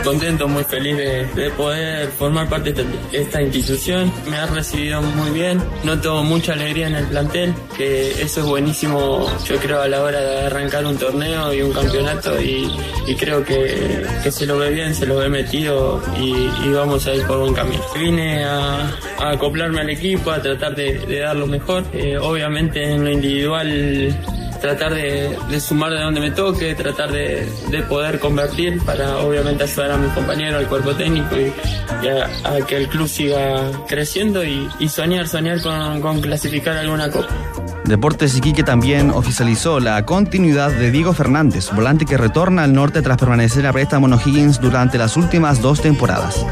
Contento, 0.05 0.47
muy 0.47 0.65
feliz 0.65 0.97
de, 0.99 1.27
de 1.35 1.51
poder 1.53 2.09
formar 2.09 2.47
parte 2.49 2.73
de 2.73 2.85
esta, 3.13 3.41
institución. 3.41 4.13
Me 4.29 4.37
ha 4.37 4.47
recibido 4.47 5.01
muy 5.01 5.31
bien. 5.31 5.63
Noto 5.83 6.23
mucha 6.23 6.53
alegría 6.53 6.89
en 6.89 6.97
el 6.97 7.07
plantel, 7.07 7.55
que 7.77 8.11
eso 8.23 8.41
es 8.41 8.47
buenísimo, 8.47 9.27
yo 9.47 9.57
creo, 9.57 9.81
a 9.81 9.89
la 9.89 10.03
hora 10.03 10.21
de 10.21 10.47
arrancar 10.47 10.85
un 10.85 10.99
torneo 10.99 11.55
y 11.55 11.63
un 11.63 11.73
campeonato. 11.73 12.39
Y, 12.41 12.71
creo 13.19 13.43
que, 13.45 14.05
se 14.31 14.45
lo 14.45 14.59
ve 14.59 14.71
bien, 14.71 14.95
se 14.95 15.07
lo 15.07 15.17
ve 15.17 15.29
metido 15.31 16.03
y, 16.21 16.71
vamos 16.73 17.07
a 17.07 17.15
ir 17.15 17.27
por 17.27 17.39
buen 17.39 17.55
camino. 17.55 17.83
Vine 17.99 18.45
a, 18.45 18.91
a 19.19 19.31
acoplarme 19.31 19.81
al 19.81 19.91
equipo, 19.91 20.31
a 20.31 20.43
tratar 20.43 20.75
de, 20.75 20.99
de 20.99 21.21
dar 21.21 21.37
lo 21.37 21.47
mejor. 21.47 21.83
Eh, 21.95 22.19
obviamente 22.19 22.83
en 22.83 23.05
lo 23.05 23.11
individual 23.11 24.15
tratar 24.65 24.95
de, 24.95 25.61
sumar 25.61 25.93
de 25.93 26.01
donde 26.01 26.21
me 26.21 26.31
toque, 26.31 26.75
tratar 26.75 27.13
de, 27.13 27.47
de, 27.69 27.83
poder 27.83 28.19
convertir 28.19 28.81
para 28.81 29.19
obviamente 29.19 29.65
ayudar 29.65 29.91
a 29.91 29.99
mis 29.99 30.11
compañeros, 30.13 30.63
al 30.63 30.69
cuerpo 30.69 30.95
técnico 30.95 31.37
y, 31.37 31.53
y 32.03 32.09
a, 32.09 32.65
que 32.67 32.79
el 32.79 32.89
club 32.89 33.07
siga 33.07 33.71
creciendo 33.87 34.43
y, 34.43 34.67
soñar, 34.89 35.29
soñar 35.29 35.61
con, 35.61 36.01
con, 36.01 36.23
clasificar 36.23 36.79
alguna 36.79 37.11
copa. 37.11 37.29
Deportes 37.85 38.39
Iquique 38.39 38.63
también 38.63 39.11
oficializó 39.11 39.81
la 39.81 40.03
continuidad 40.07 40.71
de 40.71 40.91
Diego 40.91 41.13
Fernández, 41.13 41.71
volante 41.71 42.07
que 42.07 42.17
retorna 42.17 42.65
al 42.65 42.73
norte 42.73 43.03
tras 43.03 43.19
permanecer 43.19 43.67
a 43.67 43.73
préstamo 43.75 44.07
en 44.07 44.15
O'Higgins 44.15 44.63
durante 44.63 44.97
las 44.97 45.19
últimas 45.19 45.61
dos 45.61 45.83
temporadas. 45.83 46.43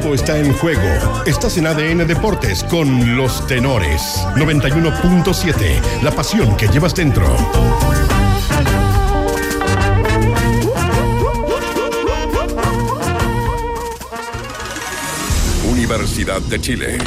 Todo 0.00 0.12
está 0.12 0.36
en 0.40 0.52
juego. 0.54 1.22
Estás 1.24 1.56
en 1.56 1.68
ADN 1.68 2.04
Deportes 2.04 2.64
con 2.64 3.16
los 3.16 3.46
tenores. 3.46 4.02
91.7. 4.34 6.02
La 6.02 6.10
pasión 6.10 6.56
que 6.56 6.66
llevas 6.66 6.96
dentro. 6.96 7.24
Universidad 15.70 16.40
de 16.40 16.60
Chile. 16.60 16.98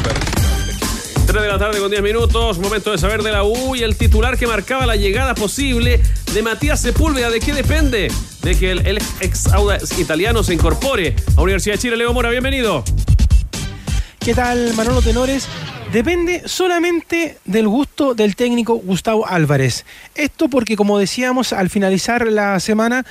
3 1.25 1.41
de 1.41 1.47
la 1.49 1.59
tarde 1.59 1.79
con 1.81 1.91
10 1.91 2.01
minutos, 2.01 2.57
momento 2.57 2.93
de 2.93 2.97
saber 2.97 3.21
de 3.21 3.33
la 3.33 3.43
U 3.43 3.75
y 3.75 3.83
el 3.83 3.97
titular 3.97 4.37
que 4.37 4.47
marcaba 4.47 4.85
la 4.85 4.95
llegada 4.95 5.35
posible 5.35 6.01
de 6.33 6.41
Matías 6.41 6.79
Sepúlveda. 6.79 7.29
¿De 7.29 7.41
qué 7.41 7.51
depende? 7.51 8.07
De 8.47 8.57
que 8.57 8.71
el, 8.71 8.97
ex 9.19 9.47
Audax 9.47 9.99
italiano 9.99 10.41
se 10.41 10.53
incorpore 10.53 11.17
a 11.35 11.41
Universidad 11.41 11.75
de 11.75 11.79
Chile. 11.79 11.97
Leo 11.97 12.13
Mora, 12.13 12.29
bienvenido. 12.29 12.81
¿Qué 14.19 14.33
tal, 14.33 14.73
Manolo 14.73 15.01
Tenores? 15.01 15.49
Depende 15.91 16.43
solamente 16.45 17.39
del 17.43 17.67
gusto 17.67 18.15
del 18.15 18.37
técnico 18.37 18.75
Gustavo 18.75 19.27
Álvarez. 19.27 19.85
Esto 20.15 20.47
porque, 20.47 20.77
como 20.77 20.97
decíamos, 20.97 21.51
al 21.51 21.69
finalizar 21.69 22.25
la 22.27 22.61
semana, 22.61 23.05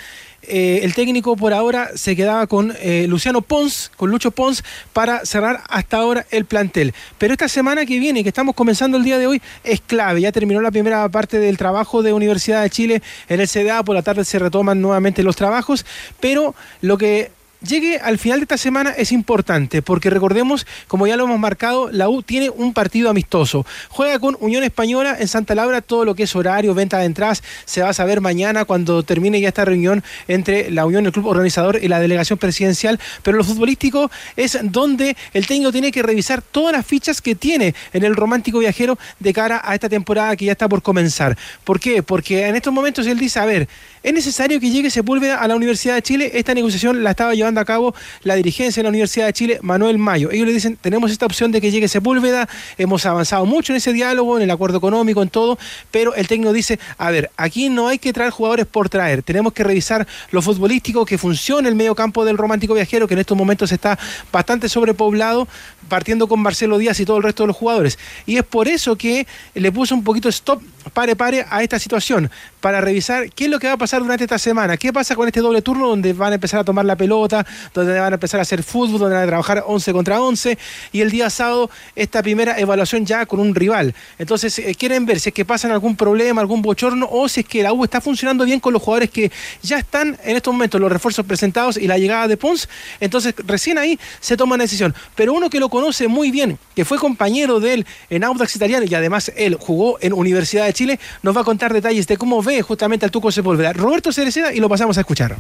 eh, 0.49 0.81
el 0.83 0.95
técnico 0.95 1.37
por 1.37 1.53
ahora 1.53 1.91
se 1.95 2.17
quedaba 2.17 2.47
con 2.47 2.75
eh, 2.81 3.07
Luciano 3.09 3.43
Pons, 3.43 3.91
con 3.97 4.11
Lucho 4.11 4.31
Pons, 4.31 4.65
para 4.93 5.25
cerrar 5.25 5.63
hasta 5.69 5.99
ahora 5.99 6.27
el 6.31 6.45
plantel. 6.45 6.95
Pero 7.19 7.33
esta 7.33 7.49
semana 7.49 7.87
que 7.87 7.99
viene, 7.99 8.23
que 8.23 8.29
estamos 8.29 8.55
comenzando 8.55 8.97
el 8.97 9.05
día 9.05 9.19
de 9.19 9.27
hoy, 9.27 9.43
es 9.65 9.81
clave. 9.81 10.21
Ya 10.21 10.33
terminó 10.33 10.61
la 10.61 10.71
primera 10.71 11.09
parte 11.09 11.39
del 11.39 11.57
trabajo 11.57 12.03
de 12.03 12.13
Universidad 12.13 12.63
de 12.63 12.71
Chile 12.71 13.03
en 13.29 13.41
el 13.41 13.49
CDA, 13.49 13.83
por 13.83 13.95
la 13.95 14.03
tarde 14.03 14.25
se 14.25 14.39
retoman 14.39 14.81
nuevamente 14.81 15.23
los 15.23 15.37
trabajos, 15.37 15.85
pero 16.21 16.55
lo 16.81 16.99
que 16.99 17.31
llegue 17.61 17.99
al 17.99 18.19
final 18.19 18.41
de 18.41 18.45
esta 18.45 18.59
semana 18.59 18.91
es 18.91 19.13
importante, 19.13 19.83
porque 19.83 20.11
recordemos, 20.11 20.67
como 20.89 21.07
ya 21.07 21.17
lo 21.17 21.25
hemos 21.25 21.39
marcado, 21.39 21.91
la 21.91 22.09
U 22.09 22.23
tiene 22.23 22.51
un 22.51 22.73
partido 22.73 23.11
amistoso. 23.11 23.67
Juega 23.89 24.19
con 24.19 24.37
Unión 24.41 24.65
Española 24.65 25.17
en 25.19 25.29
Santa 25.29 25.55
Laura, 25.55 25.83
todo 25.83 26.05
lo 26.05 26.15
que 26.15 26.25
es 26.25 26.37
horario, 26.37 26.75
venta 26.75 26.99
de 26.99 27.07
entradas, 27.07 27.43
se 27.65 27.83
va 27.83 27.91
a 27.91 27.95
saber 27.95 28.21
mañana 28.21 28.65
cuando 28.65 29.03
termine 29.03 29.41
ya 29.41 29.49
esta 29.49 29.65
reunión 29.65 30.03
entre 30.29 30.71
la 30.71 30.87
Unión, 30.87 31.07
el 31.07 31.13
club 31.13 31.27
organizador 31.27 31.79
y 31.83 31.89
la 31.89 32.01
delegación 32.01 32.39
presidencial, 32.39 33.01
pero 33.23 33.37
lo 33.37 33.45
futbolístico 33.45 34.11
es 34.37 34.59
donde 34.63 35.17
el 35.33 35.47
técnico 35.47 35.73
tiene 35.73 35.93
que 35.93 36.03
revisar 36.03 36.43
todas 36.43 36.73
las 36.73 36.87
fichas 36.87 37.21
que 37.21 37.35
tiene 37.35 37.75
en 37.93 38.05
el 38.05 38.17
romántico 38.17 38.59
viajero 38.59 38.99
de 39.19 39.33
cara 39.33 39.61
a 39.65 39.75
esta 39.75 39.89
temporada 39.89 40.37
que 40.37 40.45
ya 40.45 40.53
está 40.53 40.69
por 40.69 40.83
comenzar. 40.83 41.37
¿Por 41.65 41.81
qué? 41.81 42.03
Porque 42.03 42.47
en 42.47 42.57
estos 42.57 42.73
momentos 42.73 43.07
él 43.07 43.19
dice, 43.19 43.39
a 43.39 43.45
ver, 43.45 43.69
es 44.03 44.13
necesario 44.13 44.61
que 44.61 44.71
llegue 44.71 44.91
Sepúlveda 44.91 45.41
a 45.41 45.49
la 45.49 45.57
Universidad 45.57 45.95
de 45.95 46.03
Chile, 46.03 46.31
esta 46.35 46.55
negociación 46.55 47.03
la 47.03 47.11
estaba 47.11 47.35
llevando 47.35 47.56
a 47.59 47.65
cabo 47.65 47.95
la 48.23 48.35
dirigencia 48.35 48.81
de 48.81 48.85
la 48.85 48.91
Universidad 48.91 49.27
de 49.27 49.33
Chile, 49.33 49.59
Manuel 49.63 49.99
Mayo. 49.99 50.31
Ellos 50.31 50.47
le 50.47 50.53
dicen, 50.53 50.77
tenemos 50.81 51.11
esta 51.11 51.27
opción 51.27 51.53
de 51.53 51.61
que 51.61 51.71
llegue 51.71 51.89
Sepúlveda, 51.89 52.49
hemos 52.79 53.07
avanzado 53.07 53.47
mucho 53.47 53.73
en 53.73 53.79
ese 53.79 53.93
diálogo, 53.93 54.37
en 54.37 54.43
el 54.43 54.51
acuerdo 54.51 54.79
económico, 54.79 55.23
en 55.23 55.29
todo, 55.29 55.59
pero 55.91 56.15
el 56.15 56.29
técnico 56.29 56.53
dice, 56.53 56.79
a 56.99 57.11
ver, 57.11 57.31
aquí 57.37 57.69
no 57.69 57.89
hay 57.89 57.99
que 57.99 58.13
traer 58.13 58.31
jugadores 58.31 58.67
por 58.67 58.89
traer, 58.89 59.23
tenemos 59.23 59.53
que 59.53 59.65
revisar 59.65 60.07
lo 60.31 60.43
futbolístico, 60.43 61.05
que 61.05 61.19
funcione 61.19 61.69
el 61.69 61.75
medio 61.75 61.95
campo 61.95 62.25
del 62.25 62.37
romántico 62.37 62.75
viajero, 62.75 63.07
que 63.09 63.15
en 63.15 63.21
estos 63.21 63.37
momentos 63.37 63.73
está 63.73 63.99
bastante 64.33 64.69
sobrepoblado, 64.69 65.49
partiendo 65.89 66.29
con 66.29 66.41
Marcelo 66.41 66.79
Díaz 66.79 66.99
y 67.01 67.05
todo 67.05 67.19
el 67.19 67.23
resto 67.23 67.43
de 67.45 67.49
los 67.49 67.57
jugadores. 67.57 67.99
Y 68.27 68.37
es 68.37 68.45
por 68.45 68.69
eso 68.69 68.97
que 68.97 69.27
le 69.55 69.73
puso 69.73 69.95
un 69.95 70.05
poquito 70.05 70.29
stop, 70.29 70.63
pare, 70.93 71.17
pare 71.17 71.47
a 71.49 71.63
esta 71.63 71.79
situación, 71.79 72.31
para 72.67 72.81
revisar 72.81 73.31
qué 73.31 73.45
es 73.45 73.51
lo 73.51 73.61
que 73.61 73.69
va 73.69 73.75
a 73.75 73.77
pasar 73.77 74.03
durante 74.03 74.25
esta 74.25 74.41
semana, 74.41 74.77
qué 74.77 74.93
pasa 74.93 75.15
con 75.15 75.29
este 75.29 75.39
doble 75.39 75.63
turno 75.63 75.87
donde 75.87 76.13
van 76.13 76.33
a 76.33 76.35
empezar 76.35 76.59
a 76.59 76.65
tomar 76.65 76.85
la 76.85 76.97
pelota, 76.97 77.47
donde 77.73 77.97
van 77.97 78.13
a 78.13 78.17
empezar 78.17 78.41
a 78.41 78.43
hacer 78.43 78.65
fútbol, 78.65 78.99
donde 78.99 79.15
van 79.15 79.23
a 79.23 79.27
trabajar 79.29 79.63
11 79.65 79.93
contra 79.93 80.21
11 80.21 80.59
y 80.91 81.01
el 81.01 81.13
día 81.13 81.31
sábado 81.31 81.71
esta 81.95 82.25
primera 82.25 82.59
evaluación 82.59 83.07
ya 83.07 83.25
con 83.25 83.39
un 83.39 83.55
rival. 83.55 83.95
Entonces 84.19 84.59
eh, 84.59 84.75
quieren 84.75 85.07
ver 85.07 85.21
si 85.21 85.29
es 85.29 85.33
que 85.33 85.45
pasan 85.45 85.71
algún 85.71 85.95
problema, 85.95 86.41
algún 86.41 86.61
bochorno 86.61 87.07
o 87.09 87.29
si 87.29 87.43
es 87.43 87.47
que 87.47 87.63
la 87.63 87.73
U 87.73 87.85
está 87.85 88.01
funcionando 88.01 88.45
bien 88.45 88.59
con 88.59 88.73
los 88.73 88.83
jugadores 88.83 89.11
que 89.11 89.31
ya 89.63 89.79
están 89.79 90.19
en 90.25 90.35
estos 90.35 90.53
momentos, 90.53 90.81
los 90.81 90.91
refuerzos 90.91 91.25
presentados 91.25 91.77
y 91.77 91.87
la 91.87 91.99
llegada 91.99 92.27
de 92.27 92.37
Pons. 92.37 92.69
Entonces 92.99 93.33
recién 93.47 93.79
ahí 93.79 93.97
se 94.19 94.37
toma 94.37 94.57
una 94.57 94.65
decisión. 94.65 94.93
Pero 95.15 95.35
uno 95.35 95.51
que 95.51 95.61
lo 95.61 95.69
conoce 95.69 96.09
muy 96.09 96.33
bien, 96.33 96.59
que 96.75 96.85
fue 96.85 96.99
compañero 96.99 97.61
de 97.61 97.75
él 97.75 97.87
en 98.11 98.25
Audax 98.25 98.57
Italiano 98.57 98.87
y 98.91 98.93
además 98.97 99.31
él 99.37 99.55
jugó 99.55 99.99
en 100.01 100.13
Universidad 100.13 100.67
de 100.67 100.73
Chile, 100.73 100.99
nos 101.23 101.37
va 101.37 101.43
a 101.43 101.45
contar 101.45 101.73
detalles 101.73 102.09
de 102.09 102.17
cómo 102.17 102.43
ve 102.43 102.56
justamente 102.63 103.05
al 103.05 103.11
Tuco 103.11 103.31
Sepúlveda. 103.31 103.73
Roberto 103.73 104.13
Cereceda 104.13 104.53
y 104.53 104.61
lo 104.61 104.69
pasamos 104.69 104.97
a 104.99 105.01
escuchar. 105.01 105.37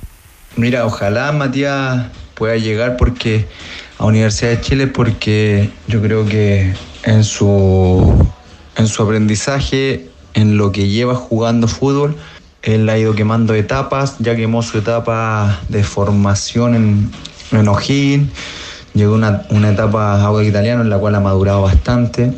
Mira, 0.57 0.87
ojalá 0.87 1.33
Matías 1.33 2.07
pueda 2.35 2.57
llegar 2.57 2.97
porque 2.97 3.47
a 3.99 4.05
Universidad 4.05 4.51
de 4.51 4.61
Chile 4.61 4.87
porque 4.87 5.71
yo 5.87 6.01
creo 6.03 6.27
que 6.27 6.75
en 7.05 7.25
su 7.25 8.27
en 8.77 8.87
su 8.87 9.03
aprendizaje, 9.03 10.09
en 10.35 10.57
lo 10.57 10.71
que 10.73 10.89
lleva 10.89 11.14
jugando 11.14 11.67
fútbol, 11.67 12.14
él 12.62 12.89
ha 12.89 12.99
ido 12.99 13.14
quemando 13.14 13.55
etapas, 13.55 14.17
ya 14.19 14.37
quemó 14.37 14.62
su 14.62 14.79
etapa 14.79 15.61
de 15.69 15.83
formación 15.83 16.75
en, 16.75 17.11
en 17.53 17.69
O'Higgins, 17.69 18.31
llegó 18.93 19.14
una, 19.14 19.47
una 19.51 19.71
etapa 19.71 20.23
agua 20.25 20.45
italiano 20.45 20.83
en 20.83 20.91
la 20.91 20.99
cual 20.99 21.14
ha 21.14 21.21
madurado 21.21 21.62
bastante 21.62 22.33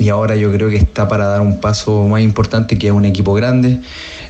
y 0.00 0.08
ahora 0.08 0.34
yo 0.34 0.50
creo 0.50 0.70
que 0.70 0.76
está 0.76 1.06
para 1.08 1.26
dar 1.26 1.42
un 1.42 1.60
paso 1.60 2.08
más 2.08 2.22
importante 2.22 2.78
que 2.78 2.86
es 2.86 2.92
un 2.92 3.04
equipo 3.04 3.34
grande. 3.34 3.80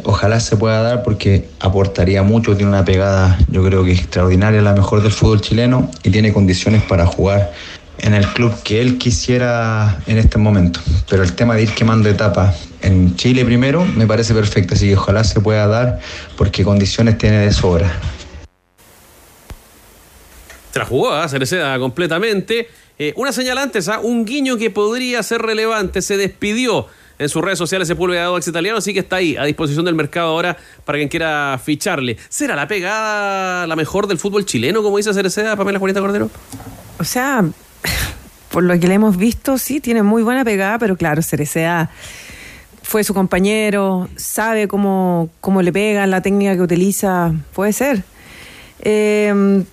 Ojalá 0.03 0.41
se 0.41 0.57
pueda 0.57 0.83
dar 0.83 1.05
porque 1.05 1.49
aportaría 1.61 2.25
mucho, 2.25 2.57
tiene 2.57 2.71
una 2.71 2.85
pegada 2.85 3.39
yo 3.49 3.65
creo 3.65 3.85
que 3.85 3.93
extraordinaria, 3.93 4.61
la 4.63 4.75
mejor 4.75 5.01
del 5.03 5.13
fútbol 5.13 5.41
chileno 5.41 5.89
y 6.03 6.11
tiene 6.11 6.33
condiciones 6.33 6.83
para 6.83 7.07
jugar 7.07 7.53
en 7.99 8.15
el 8.15 8.27
club 8.29 8.53
que 8.65 8.81
él 8.81 8.99
quisiera 8.99 9.99
en 10.09 10.19
este 10.19 10.39
momento. 10.39 10.81
Pero 11.09 11.23
el 11.23 11.35
tema 11.35 11.55
de 11.55 11.63
ir 11.63 11.71
quemando 11.73 12.09
etapas 12.09 12.69
en 12.83 13.15
Chile 13.15 13.45
primero, 13.45 13.85
me 13.85 14.07
parece 14.07 14.35
perfecta, 14.35 14.75
así 14.75 14.89
que 14.89 14.97
ojalá 14.97 15.23
se 15.23 15.41
pueda 15.41 15.69
dar 15.69 16.01
porque 16.37 16.65
condiciones 16.65 17.17
tiene 17.17 17.39
de 17.39 17.53
sobra. 17.53 17.93
Se 20.73 20.79
la 20.79 20.85
jugó 20.85 21.13
a 21.13 21.29
Cereceda 21.29 21.79
completamente. 21.79 22.69
Eh, 23.03 23.15
una 23.17 23.33
señal 23.33 23.57
antes, 23.57 23.89
¿ah? 23.89 23.99
un 23.99 24.27
guiño 24.27 24.59
que 24.59 24.69
podría 24.69 25.23
ser 25.23 25.41
relevante. 25.41 26.03
Se 26.03 26.19
despidió 26.19 26.87
en 27.19 27.31
sus 27.31 27.43
redes 27.43 27.57
sociales 27.57 27.89
Sepúlveda 27.89 28.29
de 28.31 28.37
ex 28.37 28.47
italiano, 28.47 28.77
así 28.77 28.93
que 28.93 28.99
está 28.99 29.17
ahí 29.17 29.39
a 29.39 29.45
disposición 29.45 29.87
del 29.87 29.95
mercado 29.95 30.29
ahora 30.29 30.59
para 30.85 30.99
quien 30.99 31.09
quiera 31.09 31.59
ficharle. 31.65 32.19
¿Será 32.29 32.55
la 32.57 32.69
pegada 32.69 33.67
la 33.67 33.75
mejor 33.75 34.07
del 34.07 34.19
fútbol 34.19 34.45
chileno, 34.45 34.83
como 34.83 34.99
dice 34.99 35.15
Cereceda, 35.15 35.57
Pamela 35.57 35.79
Juanita 35.79 35.99
Cordero? 35.99 36.29
O 36.99 37.05
sea, 37.05 37.43
por 38.51 38.65
lo 38.65 38.79
que 38.79 38.87
le 38.87 38.93
hemos 38.93 39.17
visto, 39.17 39.57
sí, 39.57 39.81
tiene 39.81 40.03
muy 40.03 40.23
buena 40.23 40.45
pegada, 40.45 40.79
pero 40.79 40.95
claro, 40.99 41.23
Cereceda 41.23 41.89
fue 42.83 43.03
su 43.03 43.15
compañero, 43.15 44.11
sabe 44.17 44.69
cómo, 44.69 45.31
cómo 45.41 45.63
le 45.63 45.73
pega, 45.73 46.07
la 46.07 46.21
técnica 46.21 46.55
que 46.55 46.61
utiliza, 46.61 47.33
puede 47.55 47.73
ser. 47.73 48.03
Eh, 48.81 49.65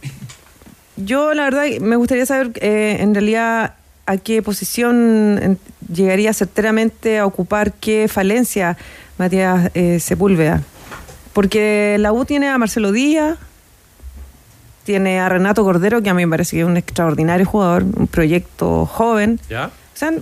yo, 0.97 1.33
la 1.33 1.43
verdad, 1.43 1.65
me 1.79 1.95
gustaría 1.95 2.25
saber 2.25 2.51
eh, 2.55 2.97
en 2.99 3.13
realidad 3.13 3.75
a 4.05 4.17
qué 4.17 4.41
posición 4.41 5.59
llegaría 5.91 6.33
certeramente 6.33 7.19
a 7.19 7.25
ocupar 7.25 7.73
qué 7.73 8.07
falencia 8.07 8.77
Matías 9.17 9.71
eh, 9.73 9.99
Sepúlveda. 9.99 10.61
Porque 11.33 11.97
la 11.99 12.13
U 12.13 12.25
tiene 12.25 12.49
a 12.49 12.57
Marcelo 12.57 12.91
Díaz, 12.91 13.37
tiene 14.85 15.19
a 15.19 15.29
Renato 15.29 15.63
Cordero, 15.63 16.01
que 16.01 16.09
a 16.09 16.13
mí 16.13 16.25
me 16.25 16.31
parece 16.31 16.55
que 16.55 16.61
es 16.61 16.67
un 16.67 16.77
extraordinario 16.77 17.45
jugador, 17.45 17.83
un 17.83 18.07
proyecto 18.07 18.85
joven. 18.85 19.39
¿Ya? 19.49 19.67
O 19.67 19.97
sea, 19.97 20.13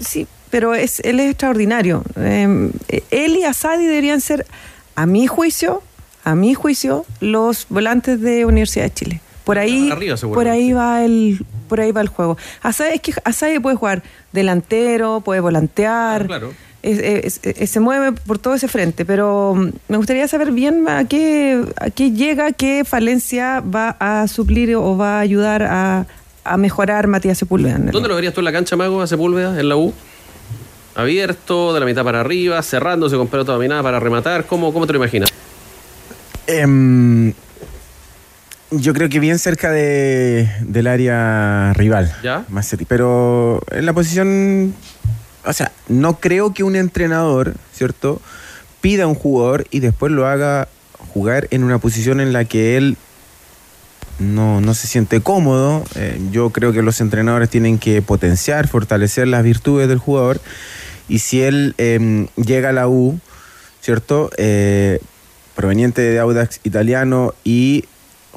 sí, 0.00 0.26
pero 0.50 0.74
es, 0.74 1.00
él 1.00 1.18
es 1.20 1.30
extraordinario. 1.30 2.04
Eh, 2.16 2.70
él 3.10 3.36
y 3.36 3.44
Asadi 3.44 3.86
deberían 3.86 4.20
ser, 4.20 4.46
a 4.94 5.06
mi 5.06 5.26
juicio, 5.26 5.82
a 6.24 6.34
mi 6.34 6.54
juicio, 6.54 7.04
los 7.20 7.66
volantes 7.68 8.20
de 8.20 8.44
Universidad 8.44 8.84
de 8.84 8.94
Chile. 8.94 9.20
Por 9.44 9.58
ahí, 9.58 9.90
Arriba, 9.90 10.16
por 10.16 10.46
ahí 10.48 10.72
va 10.72 11.04
el, 11.04 11.44
por 11.68 11.80
ahí 11.80 11.90
va 11.92 12.00
el 12.00 12.08
juego. 12.08 12.36
Asadi, 12.62 12.94
es 12.94 13.00
que 13.00 13.12
Asadi 13.24 13.58
puede 13.58 13.76
jugar 13.76 14.02
delantero, 14.32 15.20
puede 15.20 15.40
volantear. 15.40 16.26
Claro. 16.26 16.52
es- 16.84 16.98
es- 16.98 17.40
es- 17.60 17.70
se 17.70 17.78
mueve 17.80 18.10
por 18.12 18.38
todo 18.40 18.54
ese 18.54 18.66
frente, 18.66 19.04
pero 19.04 19.54
mm, 19.54 19.68
me 19.88 19.96
gustaría 19.98 20.26
saber 20.26 20.50
bien 20.50 20.88
a 20.88 21.04
qué, 21.06 21.62
a 21.80 21.90
qué 21.90 22.10
llega, 22.10 22.50
qué 22.52 22.84
falencia 22.84 23.60
va 23.60 23.96
a 24.00 24.26
suplir 24.26 24.74
o 24.74 24.96
va 24.96 25.18
a 25.18 25.20
ayudar 25.20 25.62
a, 25.62 26.06
a 26.44 26.56
mejorar 26.56 27.06
Matías 27.06 27.38
Sepúlveda. 27.38 27.78
¿Dónde 27.78 28.08
lo 28.08 28.16
verías 28.16 28.34
tú 28.34 28.40
en 28.40 28.46
la 28.46 28.52
cancha, 28.52 28.74
Mago, 28.74 29.00
a 29.00 29.06
Sepúlveda, 29.06 29.58
en 29.60 29.68
la 29.68 29.76
U? 29.76 29.92
Abierto, 30.96 31.72
de 31.72 31.78
la 31.80 31.86
mitad 31.86 32.02
para 32.04 32.20
arriba, 32.20 32.60
cerrándose 32.62 33.16
con 33.16 33.28
pelota 33.28 33.52
dominada 33.52 33.82
para 33.82 33.98
rematar. 34.00 34.44
¿Cómo, 34.46 34.72
cómo 34.72 34.84
te 34.86 34.92
lo 34.92 34.98
imaginas? 34.98 35.30
Em, 36.46 37.32
yo 38.72 38.94
creo 38.94 39.08
que 39.08 39.20
bien 39.20 39.38
cerca 39.38 39.70
de, 39.70 40.50
del 40.60 40.86
área 40.86 41.72
rival. 41.74 42.14
¿Ya? 42.22 42.44
Macetti. 42.48 42.84
Pero 42.84 43.62
en 43.70 43.86
la 43.86 43.92
posición. 43.92 44.74
O 45.44 45.52
sea, 45.52 45.72
no 45.88 46.20
creo 46.20 46.54
que 46.54 46.62
un 46.62 46.76
entrenador, 46.76 47.54
¿cierto? 47.72 48.20
Pida 48.80 49.04
a 49.04 49.06
un 49.06 49.14
jugador 49.14 49.66
y 49.70 49.80
después 49.80 50.12
lo 50.12 50.26
haga 50.26 50.68
jugar 51.12 51.48
en 51.50 51.64
una 51.64 51.78
posición 51.78 52.20
en 52.20 52.32
la 52.32 52.44
que 52.44 52.76
él 52.76 52.96
no, 54.18 54.60
no 54.60 54.74
se 54.74 54.86
siente 54.86 55.20
cómodo. 55.20 55.84
Eh, 55.96 56.20
yo 56.30 56.50
creo 56.50 56.72
que 56.72 56.82
los 56.82 57.00
entrenadores 57.00 57.50
tienen 57.50 57.78
que 57.78 58.02
potenciar, 58.02 58.68
fortalecer 58.68 59.28
las 59.28 59.42
virtudes 59.42 59.88
del 59.88 59.98
jugador. 59.98 60.40
Y 61.08 61.18
si 61.18 61.42
él 61.42 61.74
em, 61.78 62.28
llega 62.36 62.68
a 62.70 62.72
la 62.72 62.88
U, 62.88 63.18
¿cierto? 63.80 64.30
Eh, 64.36 65.00
proveniente 65.54 66.02
de 66.02 66.18
Audax 66.20 66.60
italiano 66.62 67.34
y 67.44 67.84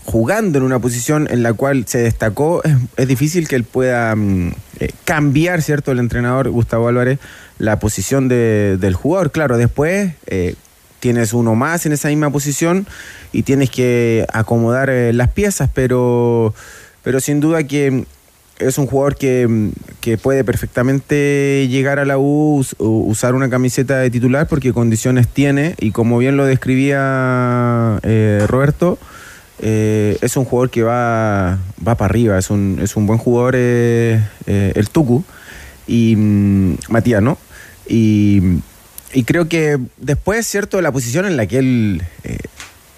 jugando 0.06 0.58
en 0.60 0.64
una 0.64 0.80
posición 0.80 1.28
en 1.32 1.44
la 1.44 1.54
cual 1.54 1.86
se 1.88 1.98
destacó, 1.98 2.62
es, 2.98 3.08
difícil 3.08 3.48
que 3.48 3.56
él 3.56 3.64
pueda 3.64 4.16
mm, 4.16 4.54
eh, 4.80 4.90
cambiar, 5.04 5.62
¿cierto? 5.62 5.92
El 5.92 6.00
entrenador 6.00 6.50
Gustavo 6.50 6.88
Álvarez, 6.88 7.20
la 7.58 7.80
posición 7.80 8.28
de- 8.28 8.78
del 8.80 8.94
jugador. 8.94 9.32
Claro, 9.32 9.58
después 9.58 10.14
eh, 10.28 10.56
tienes 11.00 11.34
uno 11.34 11.56
más 11.56 11.86
en 11.86 11.92
esa 11.92 12.08
misma 12.10 12.30
posición 12.30 12.88
y 13.32 13.44
tienes 13.44 13.70
que 13.70 14.26
acomodar 14.32 14.90
eh, 14.90 15.12
las 15.14 15.30
piezas, 15.32 15.70
pero, 15.74 16.54
pero 17.04 17.20
sin 17.20 17.40
duda 17.40 17.64
que 17.64 18.06
es 18.60 18.78
un 18.78 18.86
jugador 18.88 19.16
que, 19.18 19.48
mm, 19.48 19.70
que 20.02 20.18
puede 20.18 20.44
perfectamente 20.44 21.68
llegar 21.70 21.98
a 22.00 22.06
la 22.06 22.18
u- 22.18 22.64
usar 22.78 23.34
una 23.36 23.50
camiseta 23.50 23.98
de 23.98 24.10
titular 24.12 24.48
porque 24.48 24.72
condiciones 24.72 25.28
tiene 25.28 25.76
y 25.80 25.92
como 25.92 26.18
bien 26.20 26.38
lo 26.38 26.46
describía 26.46 28.00
eh, 28.04 28.46
Roberto, 28.48 28.98
eh, 29.60 30.18
es 30.22 30.36
un 30.38 30.46
jugador 30.46 30.70
que 30.70 30.84
va, 30.84 31.58
va 31.86 31.96
para 31.96 32.06
arriba, 32.06 32.38
es 32.38 32.50
un, 32.50 32.80
es 32.82 32.96
un 32.96 33.08
buen 33.08 33.20
jugador 33.20 33.56
eh, 33.58 34.22
eh, 34.48 34.74
el 34.76 34.90
Tucu 34.90 35.24
y 35.88 36.16
mm, 36.16 36.78
Matías, 36.90 37.22
¿no? 37.22 37.38
Y, 37.88 38.42
y 39.14 39.24
creo 39.24 39.48
que 39.48 39.78
después, 39.98 40.46
¿cierto? 40.48 40.82
La 40.82 40.92
posición 40.92 41.26
en 41.26 41.38
la 41.38 41.46
que 41.46 41.60
él 41.60 42.04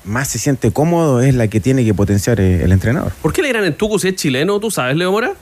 más 0.04 0.30
se 0.30 0.40
siente 0.40 0.72
cómodo 0.72 1.22
es 1.22 1.36
la 1.36 1.48
que 1.48 1.60
tiene 1.60 1.84
que 1.84 1.94
potenciar 1.94 2.40
el 2.40 2.72
entrenador. 2.72 3.12
¿Por 3.22 3.34
qué 3.34 3.42
le 3.42 3.50
dirán 3.50 3.66
en 3.66 3.74
Tucu 3.74 4.00
si 4.00 4.08
es 4.08 4.16
chileno? 4.16 4.60
¿Tú 4.60 4.72
sabes, 4.72 4.96
Leo 4.96 5.12
Mora? 5.12 5.34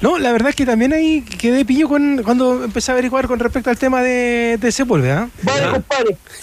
No, 0.00 0.18
la 0.18 0.32
verdad 0.32 0.50
es 0.50 0.56
que 0.56 0.66
también 0.66 0.92
ahí 0.92 1.22
quedé 1.22 1.64
pillo 1.64 1.88
con, 1.88 2.22
cuando 2.24 2.64
empecé 2.64 2.90
a 2.90 2.94
averiguar 2.94 3.26
con 3.26 3.38
respecto 3.38 3.70
al 3.70 3.78
tema 3.78 4.02
de, 4.02 4.58
de 4.60 4.72
Sepúlveda. 4.72 5.28
Vale, 5.42 5.70
compadre. 5.70 6.16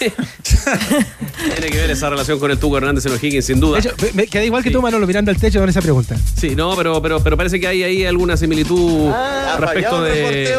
Tiene 1.54 1.70
que 1.70 1.78
ver 1.78 1.90
esa 1.90 2.10
relación 2.10 2.38
con 2.38 2.50
el 2.50 2.58
Tuco 2.58 2.76
Hernández 2.78 3.06
en 3.06 3.12
O'Higgins, 3.12 3.44
sin 3.44 3.60
duda. 3.60 3.78
De 3.80 3.88
hecho, 3.88 3.96
me- 4.02 4.12
me 4.12 4.26
queda 4.26 4.44
igual 4.44 4.62
que 4.62 4.70
tú, 4.70 4.80
Manolo, 4.82 5.06
mirando 5.06 5.30
al 5.30 5.36
techo 5.38 5.60
con 5.60 5.68
esa 5.68 5.80
pregunta. 5.80 6.16
Sí, 6.36 6.54
no, 6.56 6.74
pero, 6.76 7.00
pero, 7.02 7.22
pero 7.22 7.36
parece 7.36 7.60
que 7.60 7.66
hay 7.66 7.82
ahí 7.82 8.04
alguna 8.04 8.36
similitud 8.36 9.10
respecto 9.58 10.02
de 10.02 10.54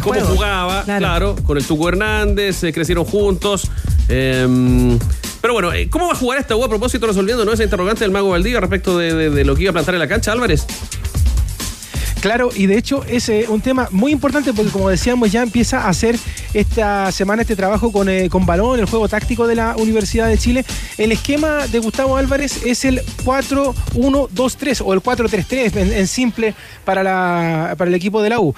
cómo 0.00 0.20
jugaba, 0.20 0.84
claro. 0.84 1.36
con 1.44 1.56
el 1.56 1.64
Tuco 1.64 1.88
Hernández, 1.88 2.62
eh, 2.64 2.72
crecieron 2.72 3.04
juntos. 3.04 3.70
eh, 4.08 4.98
pero 5.40 5.52
bueno, 5.52 5.72
eh, 5.72 5.88
¿cómo 5.88 6.06
va 6.08 6.12
a 6.14 6.16
jugar 6.16 6.40
esta 6.40 6.56
U 6.56 6.64
a 6.64 6.68
propósito, 6.68 7.06
resolviendo 7.06 7.44
¿no? 7.44 7.52
esa 7.52 7.62
interrogante 7.62 8.00
del 8.04 8.10
Mago 8.10 8.30
Valdivia 8.30 8.58
respecto 8.60 8.98
de, 8.98 9.14
de- 9.14 9.30
de 9.30 9.44
lo 9.44 9.54
que 9.54 9.62
iba 9.62 9.70
a 9.70 9.72
plantar 9.72 9.94
en 9.94 10.00
la 10.00 10.08
cancha, 10.08 10.32
Álvarez? 10.32 10.66
Claro, 12.20 12.50
y 12.54 12.66
de 12.66 12.76
hecho 12.76 13.04
es 13.04 13.30
un 13.48 13.60
tema 13.60 13.88
muy 13.92 14.10
importante 14.10 14.52
porque 14.52 14.72
como 14.72 14.90
decíamos 14.90 15.30
ya 15.30 15.42
empieza 15.42 15.82
a 15.82 15.88
hacer 15.88 16.18
esta 16.52 17.12
semana 17.12 17.42
este 17.42 17.54
trabajo 17.54 17.92
con, 17.92 18.08
eh, 18.08 18.28
con 18.28 18.44
balón, 18.44 18.80
el 18.80 18.86
juego 18.86 19.08
táctico 19.08 19.46
de 19.46 19.54
la 19.54 19.76
Universidad 19.76 20.26
de 20.26 20.36
Chile. 20.36 20.64
El 20.96 21.12
esquema 21.12 21.68
de 21.68 21.78
Gustavo 21.78 22.16
Álvarez 22.16 22.64
es 22.64 22.84
el 22.84 23.02
4-1-2-3 23.24 24.82
o 24.84 24.94
el 24.94 25.00
4-3-3 25.00 25.76
en, 25.76 25.92
en 25.92 26.06
simple 26.08 26.54
para, 26.84 27.04
la, 27.04 27.74
para 27.78 27.88
el 27.88 27.94
equipo 27.94 28.20
de 28.20 28.30
la 28.30 28.40
U. 28.40 28.54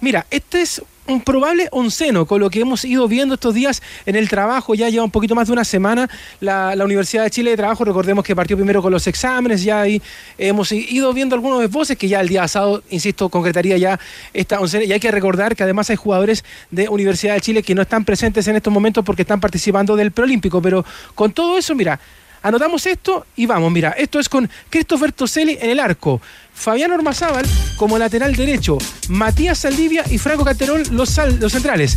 Mira, 0.00 0.26
este 0.30 0.62
es 0.62 0.80
un 1.10 1.20
probable 1.20 1.68
onceno 1.72 2.26
con 2.26 2.40
lo 2.40 2.50
que 2.50 2.60
hemos 2.60 2.84
ido 2.84 3.08
viendo 3.08 3.34
estos 3.34 3.54
días 3.54 3.82
en 4.06 4.16
el 4.16 4.28
trabajo. 4.28 4.74
Ya 4.74 4.88
lleva 4.88 5.04
un 5.04 5.10
poquito 5.10 5.34
más 5.34 5.48
de 5.48 5.52
una 5.52 5.64
semana 5.64 6.08
la, 6.40 6.74
Universidad 6.84 7.24
de 7.24 7.30
Chile 7.30 7.50
de 7.50 7.56
Trabajo. 7.56 7.84
Recordemos 7.84 8.24
que 8.24 8.34
partió 8.34 8.56
primero 8.56 8.82
con 8.82 8.92
los 8.92 9.06
exámenes. 9.06 9.62
Ya 9.62 9.82
ahí 9.82 10.00
hemos 10.38 10.72
ido 10.72 11.12
viendo 11.12 11.34
algunos 11.34 11.68
voces 11.70 11.96
que 11.96 12.08
ya 12.08 12.20
el 12.20 12.28
día 12.28 12.42
pasado, 12.42 12.82
insisto, 12.90 13.28
concretaría 13.28 13.76
ya 13.76 14.00
esta 14.32 14.60
oncena. 14.60 14.84
Y 14.84 14.92
hay 14.92 15.00
que 15.00 15.10
recordar 15.10 15.56
que 15.56 15.62
además 15.62 15.90
hay 15.90 15.96
jugadores 15.96 16.44
de 16.70 16.88
Universidad 16.88 17.34
de 17.34 17.40
Chile 17.40 17.62
que 17.62 17.74
no 17.74 17.82
están 17.82 18.04
presentes 18.04 18.46
en 18.48 18.56
estos 18.56 18.72
momentos 18.72 19.04
porque 19.04 19.22
están 19.22 19.40
participando 19.40 19.96
del 19.96 20.12
preolímpico. 20.12 20.62
Pero 20.62 20.84
con 21.14 21.32
todo 21.32 21.58
eso, 21.58 21.74
mira. 21.74 21.98
Anotamos 22.42 22.86
esto 22.86 23.26
y 23.36 23.44
vamos, 23.44 23.70
mira, 23.70 23.90
esto 23.90 24.18
es 24.18 24.26
con 24.26 24.48
Christopher 24.70 25.12
Toselli 25.12 25.58
en 25.60 25.68
el 25.68 25.78
arco, 25.78 26.22
Fabián 26.60 26.92
Ormazábal 26.92 27.46
como 27.76 27.96
lateral 27.96 28.36
derecho, 28.36 28.76
Matías 29.08 29.60
Saldivia 29.60 30.04
y 30.10 30.18
Franco 30.18 30.44
Caterol 30.44 30.82
los, 30.90 31.16
los 31.40 31.52
centrales. 31.52 31.96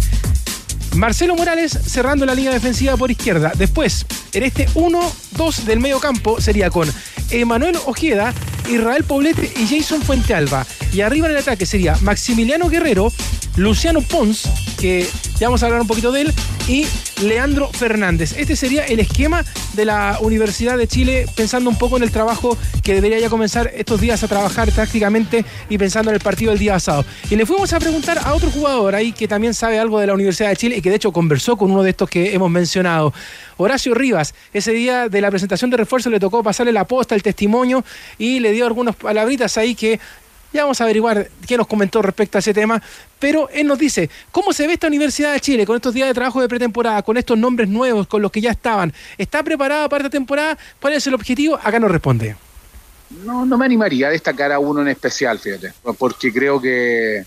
Marcelo 0.95 1.35
Morales 1.35 1.77
cerrando 1.85 2.25
la 2.25 2.33
línea 2.33 2.53
defensiva 2.53 2.95
por 2.95 3.11
izquierda. 3.11 3.51
Después, 3.55 4.05
en 4.31 4.43
este 4.43 4.69
1-2 4.69 5.63
del 5.65 5.81
medio 5.81 5.99
campo 5.99 6.39
sería 6.39 6.69
con 6.69 6.89
Emanuel 7.29 7.77
Ojeda, 7.85 8.33
Israel 8.69 9.03
Poblete 9.03 9.51
y 9.59 9.67
Jason 9.67 10.01
Fuentealba. 10.01 10.65
Y 10.93 11.01
arriba 11.01 11.27
en 11.27 11.33
el 11.33 11.39
ataque 11.39 11.65
sería 11.65 11.97
Maximiliano 12.01 12.69
Guerrero, 12.69 13.11
Luciano 13.57 14.01
Pons, 14.01 14.43
que 14.79 15.09
ya 15.43 15.49
vamos 15.49 15.61
a 15.61 15.65
hablar 15.65 15.81
un 15.81 15.87
poquito 15.87 16.13
de 16.13 16.21
él, 16.21 16.33
y 16.69 16.87
Leandro 17.21 17.67
Fernández. 17.67 18.33
Este 18.37 18.55
sería 18.55 18.85
el 18.85 19.01
esquema 19.01 19.43
de 19.73 19.83
la 19.83 20.19
Universidad 20.21 20.77
de 20.77 20.87
Chile, 20.87 21.25
pensando 21.35 21.69
un 21.69 21.77
poco 21.77 21.97
en 21.97 22.03
el 22.03 22.11
trabajo 22.11 22.57
que 22.81 22.93
debería 22.93 23.19
ya 23.19 23.29
comenzar 23.29 23.69
estos 23.75 23.99
días 23.99 24.23
a 24.23 24.29
trabajar 24.29 24.71
tácticamente 24.71 25.43
y 25.67 25.77
pensando 25.77 26.11
en 26.11 26.15
el 26.15 26.21
partido 26.21 26.51
del 26.51 26.59
día 26.59 26.71
pasado. 26.71 27.03
Y 27.29 27.35
le 27.35 27.45
fuimos 27.45 27.73
a 27.73 27.79
preguntar 27.81 28.19
a 28.23 28.33
otro 28.33 28.49
jugador 28.51 28.95
ahí 28.95 29.11
que 29.11 29.27
también 29.27 29.53
sabe 29.53 29.79
algo 29.79 29.99
de 29.99 30.07
la 30.07 30.13
Universidad 30.13 30.47
de 30.47 30.55
Chile 30.55 30.77
y 30.77 30.81
que 30.81 30.89
de 30.89 30.95
hecho 30.95 31.11
conversó 31.11 31.57
con 31.57 31.71
uno 31.71 31.83
de 31.83 31.89
estos 31.89 32.09
que 32.09 32.33
hemos 32.33 32.49
mencionado. 32.49 33.13
Horacio 33.57 33.93
Rivas, 33.93 34.33
ese 34.53 34.71
día 34.71 35.09
de 35.09 35.19
la 35.19 35.29
presentación 35.29 35.69
de 35.71 35.75
refuerzo 35.75 36.09
le 36.09 36.21
tocó 36.21 36.41
pasarle 36.41 36.71
la 36.71 36.87
posta, 36.87 37.15
el 37.15 37.21
testimonio 37.21 37.83
y 38.17 38.39
le 38.39 38.53
dio 38.53 38.65
algunas 38.65 38.95
palabritas 38.95 39.57
ahí 39.57 39.75
que 39.75 39.99
Ya 40.53 40.61
vamos 40.61 40.79
a 40.79 40.83
averiguar 40.83 41.29
qué 41.47 41.57
nos 41.57 41.67
comentó 41.67 42.01
respecto 42.01 42.37
a 42.37 42.39
ese 42.39 42.53
tema. 42.53 42.81
Pero 43.19 43.49
él 43.49 43.67
nos 43.67 43.79
dice, 43.79 44.09
¿cómo 44.31 44.53
se 44.53 44.67
ve 44.67 44.73
esta 44.73 44.87
Universidad 44.87 45.33
de 45.33 45.39
Chile 45.39 45.65
con 45.65 45.75
estos 45.75 45.93
días 45.93 46.07
de 46.07 46.13
trabajo 46.13 46.39
de 46.41 46.47
pretemporada, 46.47 47.01
con 47.01 47.17
estos 47.17 47.37
nombres 47.37 47.67
nuevos, 47.67 48.07
con 48.07 48.21
los 48.21 48.31
que 48.31 48.39
ya 48.39 48.51
estaban? 48.51 48.93
¿Está 49.17 49.41
preparada 49.43 49.89
para 49.89 50.03
esta 50.03 50.11
temporada? 50.11 50.57
¿Cuál 50.79 50.93
es 50.93 51.07
el 51.07 51.15
objetivo? 51.15 51.59
Acá 51.61 51.79
nos 51.79 51.91
responde. 51.91 52.35
No, 53.25 53.45
no 53.45 53.57
me 53.57 53.65
animaría 53.65 54.07
a 54.07 54.11
destacar 54.11 54.51
a 54.51 54.59
uno 54.59 54.81
en 54.81 54.87
especial, 54.89 55.39
fíjate, 55.39 55.73
porque 55.97 56.31
creo 56.31 56.61
que 56.61 57.25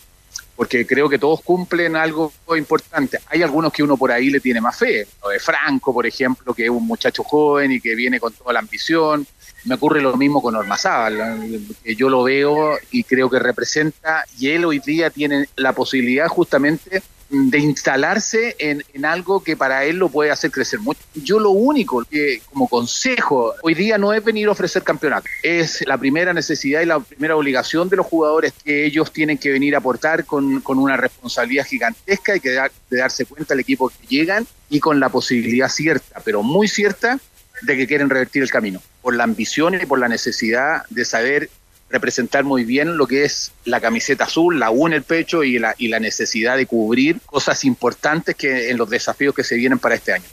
porque 0.57 0.87
creo 0.87 1.09
que 1.09 1.19
todos 1.19 1.43
cumplen 1.43 1.97
algo 1.97 2.33
importante. 2.57 3.19
Hay 3.29 3.43
algunos 3.43 3.73
que 3.73 3.83
uno 3.83 3.97
por 3.97 4.11
ahí 4.11 4.31
le 4.31 4.41
tiene 4.41 4.61
más 4.61 4.77
fe, 4.77 5.07
lo 5.23 5.29
de 5.29 5.39
Franco, 5.39 5.93
por 5.93 6.07
ejemplo, 6.07 6.55
que 6.55 6.65
es 6.65 6.71
un 6.71 6.87
muchacho 6.87 7.23
joven 7.23 7.73
y 7.73 7.81
que 7.81 7.95
viene 7.95 8.19
con 8.19 8.33
toda 8.33 8.55
la 8.55 8.61
ambición. 8.61 9.27
Me 9.67 9.75
ocurre 9.75 10.01
lo 10.01 10.17
mismo 10.17 10.41
con 10.41 10.55
Ormazábal, 10.55 11.61
que 11.83 11.95
yo 11.97 12.09
lo 12.09 12.23
veo 12.23 12.79
y 12.91 13.05
creo 13.05 13.29
que 13.29 13.39
representa, 13.39 14.25
y 14.39 14.51
él 14.51 14.65
hoy 14.65 14.79
día 14.79 15.11
tiene 15.11 15.47
la 15.57 15.73
posibilidad 15.73 16.29
justamente 16.29 17.03
de 17.29 17.59
instalarse 17.59 18.55
en, 18.59 18.85
en, 18.93 19.05
algo 19.05 19.43
que 19.43 19.57
para 19.57 19.85
él 19.85 19.97
lo 19.97 20.09
puede 20.09 20.31
hacer 20.31 20.51
crecer 20.51 20.79
mucho. 20.81 21.01
Yo 21.15 21.41
lo 21.41 21.51
único 21.51 22.05
que 22.05 22.41
como 22.53 22.69
consejo 22.69 23.53
hoy 23.63 23.75
día 23.75 23.99
no 23.99 24.13
es 24.13 24.23
venir 24.23 24.47
a 24.47 24.53
ofrecer 24.53 24.83
campeonato, 24.83 25.27
es 25.43 25.85
la 25.87 25.99
primera 25.99 26.33
necesidad 26.33 26.83
y 26.83 26.87
la 26.87 27.01
primera 27.01 27.37
obligación 27.37 27.89
de 27.89 27.97
los 27.97 28.07
jugadores 28.07 28.53
que 28.65 28.87
ellos 28.87 29.13
tienen 29.13 29.39
que 29.39 29.51
venir 29.51 29.75
a 29.75 29.79
aportar 29.79 30.25
con, 30.25 30.61
con 30.61 30.79
una 30.79 30.97
responsabilidad 30.97 31.67
gigantesca 31.67 32.37
y 32.37 32.41
que 32.41 32.51
de 32.51 32.71
darse 32.91 33.27
cuenta 33.27 33.55
al 33.55 33.61
equipo 33.61 33.89
que 33.89 34.07
llegan 34.07 34.47
y 34.71 34.79
con 34.79 35.01
la 35.01 35.09
posibilidad 35.09 35.69
cierta, 35.69 36.21
pero 36.25 36.43
muy 36.43 36.69
cierta, 36.69 37.19
de 37.63 37.77
que 37.77 37.87
quieren 37.87 38.11
revertir 38.11 38.43
el 38.43 38.51
camino, 38.51 38.83
por 39.03 39.15
la 39.15 39.25
ambición 39.25 39.75
y 39.75 39.87
por 39.87 39.99
la 39.99 40.09
necesidad 40.09 40.83
de 40.91 41.05
saber 41.05 41.51
representar 41.89 42.45
muy 42.45 42.65
bien 42.65 42.97
lo 42.97 43.07
que 43.07 43.25
es 43.25 43.53
la 43.65 43.81
camiseta 43.81 44.25
azul, 44.25 44.59
la 44.59 44.71
U 44.71 44.87
en 44.87 44.93
el 44.93 45.03
pecho 45.03 45.45
y 45.45 45.59
la, 45.59 45.75
y 45.79 45.89
la 45.89 46.01
necesidad 46.01 46.57
de 46.57 46.67
cubrir 46.67 47.21
cosas 47.27 47.65
importantes 47.65 48.35
que 48.35 48.71
en 48.71 48.77
los 48.77 48.91
desafíos 48.91 49.35
que 49.35 49.45
se 49.45 49.55
vienen 49.57 49.79
para 49.79 49.95
este 49.95 50.13
año. 50.13 50.25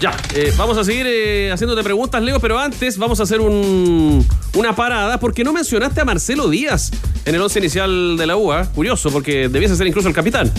Ya, 0.00 0.16
eh, 0.34 0.52
vamos 0.56 0.76
a 0.78 0.84
seguir 0.84 1.06
eh, 1.08 1.50
haciéndote 1.52 1.82
preguntas, 1.84 2.20
Leo, 2.22 2.40
pero 2.40 2.58
antes 2.58 2.98
vamos 2.98 3.20
a 3.20 3.22
hacer 3.22 3.40
un, 3.40 4.26
una 4.54 4.74
parada 4.74 5.20
porque 5.20 5.44
no 5.44 5.52
mencionaste 5.52 6.00
a 6.00 6.04
Marcelo 6.04 6.48
Díaz 6.48 6.90
en 7.24 7.34
el 7.34 7.40
once 7.40 7.58
inicial 7.60 8.16
de 8.16 8.26
la 8.26 8.36
UA. 8.36 8.72
Curioso, 8.72 9.10
porque 9.12 9.48
debiese 9.48 9.76
ser 9.76 9.86
incluso 9.86 10.08
el 10.08 10.14
capitán. 10.14 10.52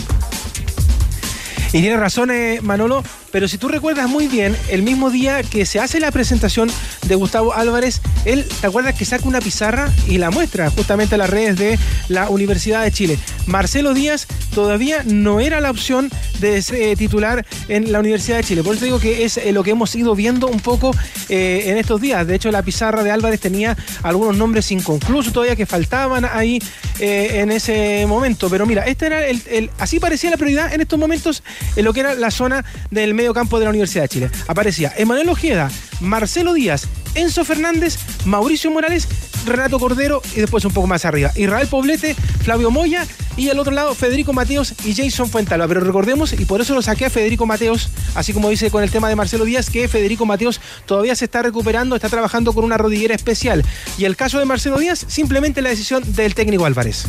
Y 1.74 1.80
tiene 1.80 1.96
razón, 1.96 2.30
eh, 2.30 2.60
Manolo, 2.62 3.02
pero 3.34 3.48
si 3.48 3.58
tú 3.58 3.66
recuerdas 3.66 4.08
muy 4.08 4.28
bien, 4.28 4.56
el 4.68 4.84
mismo 4.84 5.10
día 5.10 5.42
que 5.42 5.66
se 5.66 5.80
hace 5.80 5.98
la 5.98 6.12
presentación 6.12 6.70
de 7.08 7.16
Gustavo 7.16 7.52
Álvarez, 7.52 8.00
él, 8.24 8.46
¿te 8.60 8.68
acuerdas 8.68 8.94
que 8.94 9.04
saca 9.04 9.26
una 9.26 9.40
pizarra 9.40 9.92
y 10.06 10.18
la 10.18 10.30
muestra 10.30 10.70
justamente 10.70 11.16
a 11.16 11.18
las 11.18 11.28
redes 11.28 11.58
de 11.58 11.76
la 12.06 12.28
Universidad 12.30 12.84
de 12.84 12.92
Chile? 12.92 13.18
Marcelo 13.46 13.92
Díaz 13.92 14.28
todavía 14.54 15.02
no 15.04 15.40
era 15.40 15.60
la 15.60 15.72
opción 15.72 16.12
de 16.38 16.62
ser 16.62 16.96
titular 16.96 17.44
en 17.68 17.90
la 17.90 17.98
Universidad 17.98 18.36
de 18.36 18.44
Chile. 18.44 18.62
Por 18.62 18.76
eso 18.76 18.84
digo 18.84 19.00
que 19.00 19.24
es 19.24 19.36
eh, 19.36 19.50
lo 19.50 19.64
que 19.64 19.72
hemos 19.72 19.92
ido 19.96 20.14
viendo 20.14 20.46
un 20.46 20.60
poco 20.60 20.94
eh, 21.28 21.64
en 21.66 21.76
estos 21.76 22.00
días. 22.00 22.24
De 22.26 22.36
hecho, 22.36 22.52
la 22.52 22.62
pizarra 22.62 23.02
de 23.02 23.10
Álvarez 23.10 23.40
tenía 23.40 23.76
algunos 24.04 24.36
nombres 24.36 24.70
inconclusos 24.70 25.32
todavía 25.32 25.56
que 25.56 25.66
faltaban 25.66 26.24
ahí 26.24 26.60
eh, 27.00 27.40
en 27.40 27.50
ese 27.50 28.06
momento. 28.06 28.48
Pero 28.48 28.64
mira, 28.64 28.84
este 28.84 29.06
era 29.06 29.26
el, 29.26 29.42
el, 29.50 29.70
así 29.78 29.98
parecía 29.98 30.30
la 30.30 30.36
prioridad 30.36 30.72
en 30.72 30.80
estos 30.80 30.98
momentos 31.00 31.42
en 31.74 31.84
lo 31.84 31.92
que 31.92 32.00
era 32.00 32.14
la 32.14 32.30
zona 32.30 32.64
del 32.90 33.12
medio 33.14 33.23
campo 33.32 33.58
de 33.58 33.64
la 33.64 33.70
Universidad 33.70 34.04
de 34.04 34.08
Chile. 34.08 34.30
Aparecía 34.46 34.92
Emanuel 34.96 35.28
Ojeda, 35.28 35.70
Marcelo 36.00 36.52
Díaz, 36.52 36.88
Enzo 37.14 37.44
Fernández, 37.44 37.96
Mauricio 38.24 38.70
Morales, 38.70 39.08
Renato 39.46 39.78
Cordero 39.78 40.22
y 40.34 40.40
después 40.40 40.64
un 40.64 40.72
poco 40.72 40.86
más 40.86 41.04
arriba. 41.04 41.30
Israel 41.36 41.68
Poblete, 41.68 42.14
Flavio 42.42 42.70
Moya 42.70 43.06
y 43.36 43.48
al 43.48 43.58
otro 43.58 43.72
lado 43.72 43.94
Federico 43.94 44.32
Mateos 44.32 44.74
y 44.84 44.94
Jason 44.94 45.28
Fuentalba. 45.28 45.68
Pero 45.68 45.80
recordemos, 45.80 46.32
y 46.32 46.44
por 46.44 46.60
eso 46.60 46.74
lo 46.74 46.82
saqué 46.82 47.06
a 47.06 47.10
Federico 47.10 47.46
Mateos, 47.46 47.90
así 48.14 48.32
como 48.32 48.50
dice 48.50 48.70
con 48.70 48.82
el 48.82 48.90
tema 48.90 49.08
de 49.08 49.16
Marcelo 49.16 49.44
Díaz, 49.44 49.70
que 49.70 49.88
Federico 49.88 50.26
Mateos 50.26 50.60
todavía 50.86 51.14
se 51.14 51.26
está 51.26 51.42
recuperando, 51.42 51.94
está 51.94 52.08
trabajando 52.08 52.52
con 52.52 52.64
una 52.64 52.78
rodillera 52.78 53.14
especial. 53.14 53.64
Y 53.98 54.04
el 54.04 54.16
caso 54.16 54.38
de 54.38 54.44
Marcelo 54.44 54.78
Díaz, 54.78 55.04
simplemente 55.08 55.62
la 55.62 55.70
decisión 55.70 56.02
del 56.14 56.34
técnico 56.34 56.66
Álvarez. 56.66 57.06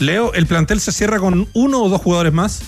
Leo, 0.00 0.32
¿el 0.32 0.46
plantel 0.46 0.80
se 0.80 0.92
cierra 0.92 1.18
con 1.18 1.48
uno 1.52 1.82
o 1.82 1.88
dos 1.88 2.00
jugadores 2.00 2.32
más? 2.32 2.62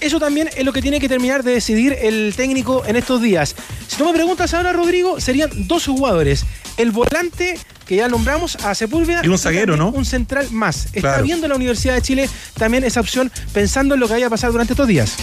Eso 0.00 0.20
también 0.20 0.48
es 0.56 0.64
lo 0.64 0.72
que 0.72 0.80
tiene 0.80 1.00
que 1.00 1.08
terminar 1.08 1.42
de 1.42 1.52
decidir 1.52 1.96
el 2.00 2.32
técnico 2.36 2.84
en 2.86 2.96
estos 2.96 3.20
días. 3.20 3.54
Si 3.88 3.96
tú 3.96 4.04
me 4.04 4.12
preguntas 4.12 4.54
ahora, 4.54 4.72
Rodrigo, 4.72 5.20
serían 5.20 5.50
dos 5.66 5.86
jugadores. 5.86 6.44
El 6.76 6.92
volante, 6.92 7.58
que 7.86 7.96
ya 7.96 8.08
nombramos, 8.08 8.56
a 8.64 8.74
Sepúlveda. 8.74 9.22
Y 9.24 9.28
un 9.28 9.38
zaguero, 9.38 9.76
¿no? 9.76 9.88
Un 9.90 10.04
central 10.04 10.48
más. 10.52 10.86
Está 10.86 11.00
claro. 11.00 11.24
viendo 11.24 11.48
la 11.48 11.56
Universidad 11.56 11.94
de 11.94 12.02
Chile 12.02 12.28
también 12.56 12.84
esa 12.84 13.00
opción, 13.00 13.32
pensando 13.52 13.94
en 13.94 14.00
lo 14.00 14.06
que 14.06 14.14
vaya 14.14 14.28
a 14.28 14.30
pasar 14.30 14.52
durante 14.52 14.74
estos 14.74 14.86
días. 14.86 15.16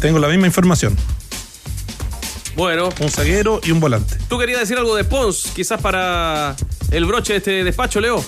Tengo 0.00 0.18
la 0.18 0.28
misma 0.28 0.46
información. 0.46 0.96
Bueno. 2.56 2.88
Un 3.00 3.10
zaguero 3.10 3.60
y 3.62 3.70
un 3.70 3.78
volante. 3.78 4.16
¿Tú 4.28 4.38
querías 4.38 4.60
decir 4.60 4.76
algo 4.76 4.96
de 4.96 5.04
Pons, 5.04 5.52
quizás 5.54 5.80
para 5.80 6.56
el 6.90 7.04
broche 7.06 7.34
de 7.34 7.36
este 7.38 7.64
despacho, 7.64 8.00
Leo? 8.00 8.24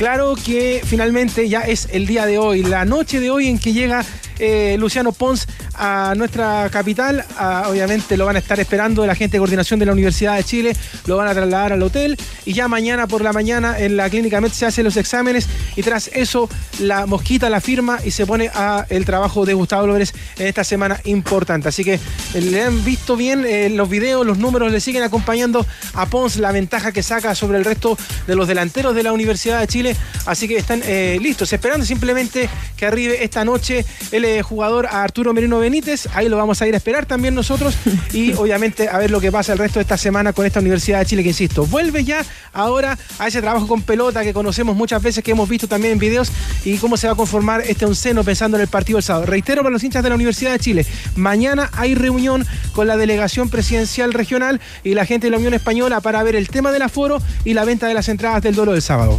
Claro 0.00 0.34
que 0.34 0.80
finalmente 0.82 1.46
ya 1.50 1.60
es 1.60 1.86
el 1.92 2.06
día 2.06 2.24
de 2.24 2.38
hoy, 2.38 2.62
la 2.62 2.86
noche 2.86 3.20
de 3.20 3.30
hoy 3.30 3.48
en 3.48 3.58
que 3.58 3.74
llega 3.74 4.02
eh, 4.38 4.76
Luciano 4.78 5.12
Pons 5.12 5.46
a 5.80 6.14
nuestra 6.14 6.68
capital. 6.70 7.24
A, 7.38 7.68
obviamente 7.68 8.16
lo 8.16 8.26
van 8.26 8.36
a 8.36 8.38
estar 8.38 8.60
esperando 8.60 9.06
la 9.06 9.14
gente 9.14 9.32
de 9.32 9.38
coordinación 9.38 9.80
de 9.80 9.86
la 9.86 9.92
Universidad 9.92 10.36
de 10.36 10.44
Chile, 10.44 10.76
lo 11.06 11.16
van 11.16 11.28
a 11.28 11.32
trasladar 11.32 11.72
al 11.72 11.82
hotel 11.82 12.18
y 12.44 12.52
ya 12.52 12.68
mañana 12.68 13.06
por 13.06 13.22
la 13.22 13.32
mañana 13.32 13.78
en 13.78 13.96
la 13.96 14.10
clínica 14.10 14.40
Met 14.40 14.52
se 14.52 14.66
hacen 14.66 14.84
los 14.84 14.96
exámenes 14.98 15.48
y 15.74 15.82
tras 15.82 16.08
eso 16.12 16.48
la 16.80 17.06
mosquita 17.06 17.48
la 17.48 17.60
firma 17.60 17.98
y 18.04 18.10
se 18.10 18.26
pone 18.26 18.50
a 18.54 18.84
el 18.90 19.06
trabajo 19.06 19.46
de 19.46 19.54
Gustavo 19.54 19.86
López 19.86 20.12
en 20.38 20.46
esta 20.46 20.64
semana 20.64 21.00
importante. 21.04 21.68
Así 21.68 21.82
que 21.82 21.94
eh, 21.94 22.00
le 22.40 22.62
han 22.62 22.84
visto 22.84 23.16
bien 23.16 23.44
eh, 23.46 23.70
los 23.70 23.88
videos, 23.88 24.26
los 24.26 24.38
números 24.38 24.70
le 24.70 24.80
siguen 24.80 25.02
acompañando 25.02 25.64
a 25.94 26.06
Pons 26.06 26.36
la 26.36 26.52
ventaja 26.52 26.92
que 26.92 27.02
saca 27.02 27.34
sobre 27.34 27.56
el 27.56 27.64
resto 27.64 27.96
de 28.26 28.36
los 28.36 28.46
delanteros 28.46 28.94
de 28.94 29.02
la 29.02 29.12
Universidad 29.12 29.60
de 29.60 29.66
Chile. 29.66 29.96
Así 30.26 30.46
que 30.46 30.56
están 30.56 30.82
eh, 30.84 31.18
listos, 31.20 31.52
esperando 31.52 31.86
simplemente 31.86 32.48
que 32.76 32.86
arribe 32.86 33.24
esta 33.24 33.44
noche 33.44 33.84
el 34.10 34.24
eh, 34.24 34.42
jugador 34.42 34.86
Arturo 34.86 35.32
Merino 35.32 35.58
Benítez. 35.58 35.69
Ahí 36.14 36.28
lo 36.28 36.36
vamos 36.36 36.60
a 36.60 36.66
ir 36.66 36.74
a 36.74 36.76
esperar 36.76 37.06
también 37.06 37.34
nosotros. 37.34 37.74
Y 38.12 38.32
obviamente 38.36 38.88
a 38.88 38.98
ver 38.98 39.10
lo 39.10 39.20
que 39.20 39.30
pasa 39.30 39.52
el 39.52 39.58
resto 39.58 39.78
de 39.78 39.82
esta 39.82 39.96
semana 39.96 40.32
con 40.32 40.46
esta 40.46 40.60
Universidad 40.60 40.98
de 40.98 41.06
Chile, 41.06 41.22
que 41.22 41.30
insisto, 41.30 41.66
vuelve 41.66 42.04
ya 42.04 42.24
ahora 42.52 42.98
a 43.18 43.28
ese 43.28 43.40
trabajo 43.40 43.66
con 43.66 43.82
pelota 43.82 44.22
que 44.22 44.32
conocemos 44.32 44.76
muchas 44.76 45.02
veces, 45.02 45.22
que 45.22 45.30
hemos 45.30 45.48
visto 45.48 45.68
también 45.68 45.92
en 45.92 45.98
videos, 45.98 46.32
y 46.64 46.76
cómo 46.78 46.96
se 46.96 47.06
va 47.06 47.12
a 47.12 47.16
conformar 47.16 47.62
este 47.62 47.86
onceno 47.86 48.24
pensando 48.24 48.56
en 48.56 48.62
el 48.62 48.68
partido 48.68 48.96
del 48.96 49.04
sábado. 49.04 49.26
Reitero 49.26 49.62
para 49.62 49.72
los 49.72 49.82
hinchas 49.84 50.02
de 50.02 50.08
la 50.08 50.14
Universidad 50.14 50.52
de 50.52 50.58
Chile, 50.58 50.86
mañana 51.16 51.70
hay 51.72 51.94
reunión 51.94 52.46
con 52.72 52.86
la 52.86 52.96
delegación 52.96 53.48
presidencial 53.48 54.12
regional 54.12 54.60
y 54.84 54.94
la 54.94 55.06
gente 55.06 55.28
de 55.28 55.30
la 55.30 55.38
Unión 55.38 55.54
Española 55.54 56.00
para 56.00 56.22
ver 56.22 56.36
el 56.36 56.48
tema 56.48 56.72
del 56.72 56.82
aforo 56.82 57.22
y 57.44 57.54
la 57.54 57.64
venta 57.64 57.86
de 57.86 57.94
las 57.94 58.08
entradas 58.08 58.42
del 58.42 58.54
duelo 58.54 58.72
del 58.72 58.82
sábado. 58.82 59.18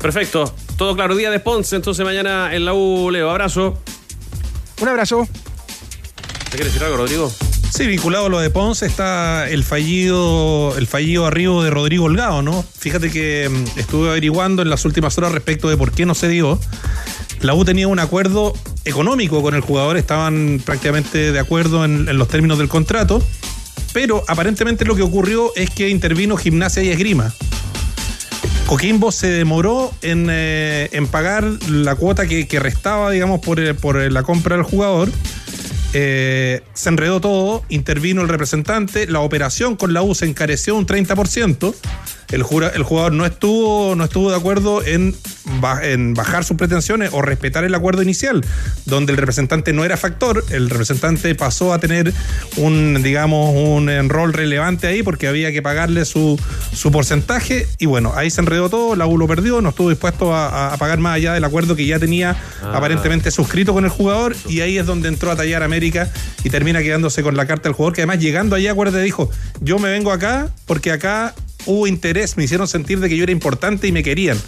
Perfecto. 0.00 0.54
Todo 0.76 0.94
claro. 0.94 1.16
Día 1.16 1.30
de 1.30 1.40
Ponce, 1.40 1.76
entonces 1.76 2.04
mañana 2.04 2.54
en 2.54 2.64
la 2.64 2.72
U, 2.72 3.10
Leo. 3.10 3.30
Abrazo. 3.30 3.78
Un 4.80 4.88
abrazo. 4.88 5.28
¿Te 6.50 6.56
quieres 6.56 6.72
decir 6.72 6.84
algo, 6.84 6.96
Rodrigo? 6.96 7.32
Sí, 7.70 7.86
vinculado 7.86 8.26
a 8.26 8.28
lo 8.28 8.40
de 8.40 8.50
Ponce 8.50 8.86
está 8.86 9.48
el 9.48 9.62
fallido, 9.62 10.74
el 10.78 10.86
fallido 10.86 11.26
arribo 11.26 11.62
de 11.62 11.70
Rodrigo 11.70 12.06
Holgado, 12.06 12.42
¿no? 12.42 12.64
Fíjate 12.78 13.10
que 13.10 13.48
mm, 13.48 13.78
estuve 13.78 14.08
averiguando 14.08 14.62
en 14.62 14.70
las 14.70 14.84
últimas 14.84 15.16
horas 15.18 15.32
respecto 15.32 15.68
de 15.68 15.76
por 15.76 15.92
qué 15.92 16.06
no 16.06 16.14
se 16.14 16.28
dio. 16.28 16.58
La 17.40 17.54
U 17.54 17.64
tenía 17.64 17.86
un 17.86 17.98
acuerdo 17.98 18.54
económico 18.84 19.42
con 19.42 19.54
el 19.54 19.60
jugador, 19.60 19.96
estaban 19.96 20.62
prácticamente 20.64 21.30
de 21.30 21.38
acuerdo 21.38 21.84
en, 21.84 22.08
en 22.08 22.18
los 22.18 22.28
términos 22.28 22.58
del 22.58 22.68
contrato, 22.68 23.22
pero 23.92 24.24
aparentemente 24.26 24.84
lo 24.84 24.96
que 24.96 25.02
ocurrió 25.02 25.52
es 25.54 25.70
que 25.70 25.88
intervino 25.88 26.36
Gimnasia 26.36 26.82
y 26.82 26.88
Esgrima. 26.88 27.34
Coquimbo 28.68 29.12
se 29.12 29.28
demoró 29.28 29.94
en, 30.02 30.26
eh, 30.28 30.90
en 30.92 31.06
pagar 31.06 31.42
la 31.70 31.94
cuota 31.94 32.26
que, 32.26 32.46
restaba, 32.60 33.10
digamos, 33.10 33.40
por, 33.40 33.74
por, 33.76 33.96
la 34.12 34.22
compra 34.22 34.56
del 34.56 34.62
jugador. 34.62 35.10
Eh, 35.94 36.60
se 36.74 36.90
enredó 36.90 37.18
todo, 37.18 37.64
intervino 37.70 38.20
el 38.20 38.28
representante, 38.28 39.06
la 39.06 39.20
operación 39.20 39.74
con 39.74 39.94
la 39.94 40.02
U 40.02 40.14
se 40.14 40.26
encareció 40.26 40.76
un 40.76 40.86
30%. 40.86 41.74
El, 42.30 42.42
jura, 42.42 42.68
el 42.68 42.82
jugador 42.82 43.12
no 43.12 43.24
estuvo, 43.24 43.94
no 43.96 44.04
estuvo 44.04 44.30
de 44.30 44.36
acuerdo 44.36 44.84
en, 44.84 45.14
en, 45.82 46.14
bajar 46.14 46.44
sus 46.44 46.56
pretensiones 46.56 47.10
o 47.12 47.22
respetar 47.22 47.64
el 47.64 47.74
acuerdo 47.74 48.02
inicial, 48.02 48.44
donde 48.84 49.12
el 49.12 49.18
representante 49.18 49.72
no 49.72 49.84
era 49.84 49.96
factor, 49.96 50.44
el 50.50 50.68
representante 50.68 51.34
pasó 51.34 51.72
a 51.72 51.78
tener 51.78 52.12
un, 52.56 53.02
digamos, 53.02 53.54
un 53.54 54.08
rol 54.08 54.32
relevante 54.32 54.86
ahí 54.86 55.02
porque 55.02 55.26
había 55.26 55.52
que 55.52 55.62
pagarle 55.62 56.04
su, 56.04 56.38
su 56.72 56.90
porcentaje. 56.90 57.66
Y 57.78 57.86
bueno, 57.86 58.12
ahí 58.14 58.30
se 58.30 58.40
enredó 58.40 58.68
todo, 58.68 58.96
la 58.96 59.06
U 59.06 59.16
lo 59.16 59.26
perdió, 59.26 59.60
no 59.60 59.70
estuvo 59.70 59.90
dispuesto 59.90 60.34
a, 60.34 60.72
a 60.72 60.76
pagar 60.76 60.98
más 60.98 61.16
allá 61.16 61.32
del 61.32 61.44
acuerdo 61.44 61.76
que 61.76 61.86
ya 61.86 61.98
tenía 61.98 62.36
ah. 62.62 62.72
aparentemente 62.74 63.30
suscrito 63.30 63.72
con 63.72 63.84
el 63.84 63.90
jugador. 63.90 64.36
Y 64.48 64.60
ahí 64.60 64.78
es 64.78 64.86
donde 64.86 65.08
entró 65.08 65.30
a 65.30 65.36
tallar 65.36 65.62
América 65.62 66.10
y 66.44 66.50
termina 66.50 66.82
quedándose 66.82 67.22
con 67.22 67.36
la 67.36 67.46
carta 67.46 67.68
del 67.68 67.74
jugador 67.74 67.94
que 67.94 68.02
además 68.02 68.18
llegando 68.20 68.56
allá, 68.56 68.72
acuérdate, 68.72 69.02
dijo, 69.02 69.30
yo 69.60 69.78
me 69.78 69.90
vengo 69.90 70.12
acá 70.12 70.48
porque 70.66 70.92
acá 70.92 71.34
hubo 71.66 71.86
interés, 71.86 72.36
me 72.36 72.44
hicieron 72.44 72.68
sentir 72.68 73.00
de 73.00 73.08
que 73.08 73.16
yo 73.16 73.22
era 73.22 73.32
importante 73.32 73.86
y 73.86 73.92
me 73.92 74.02
querían. 74.02 74.38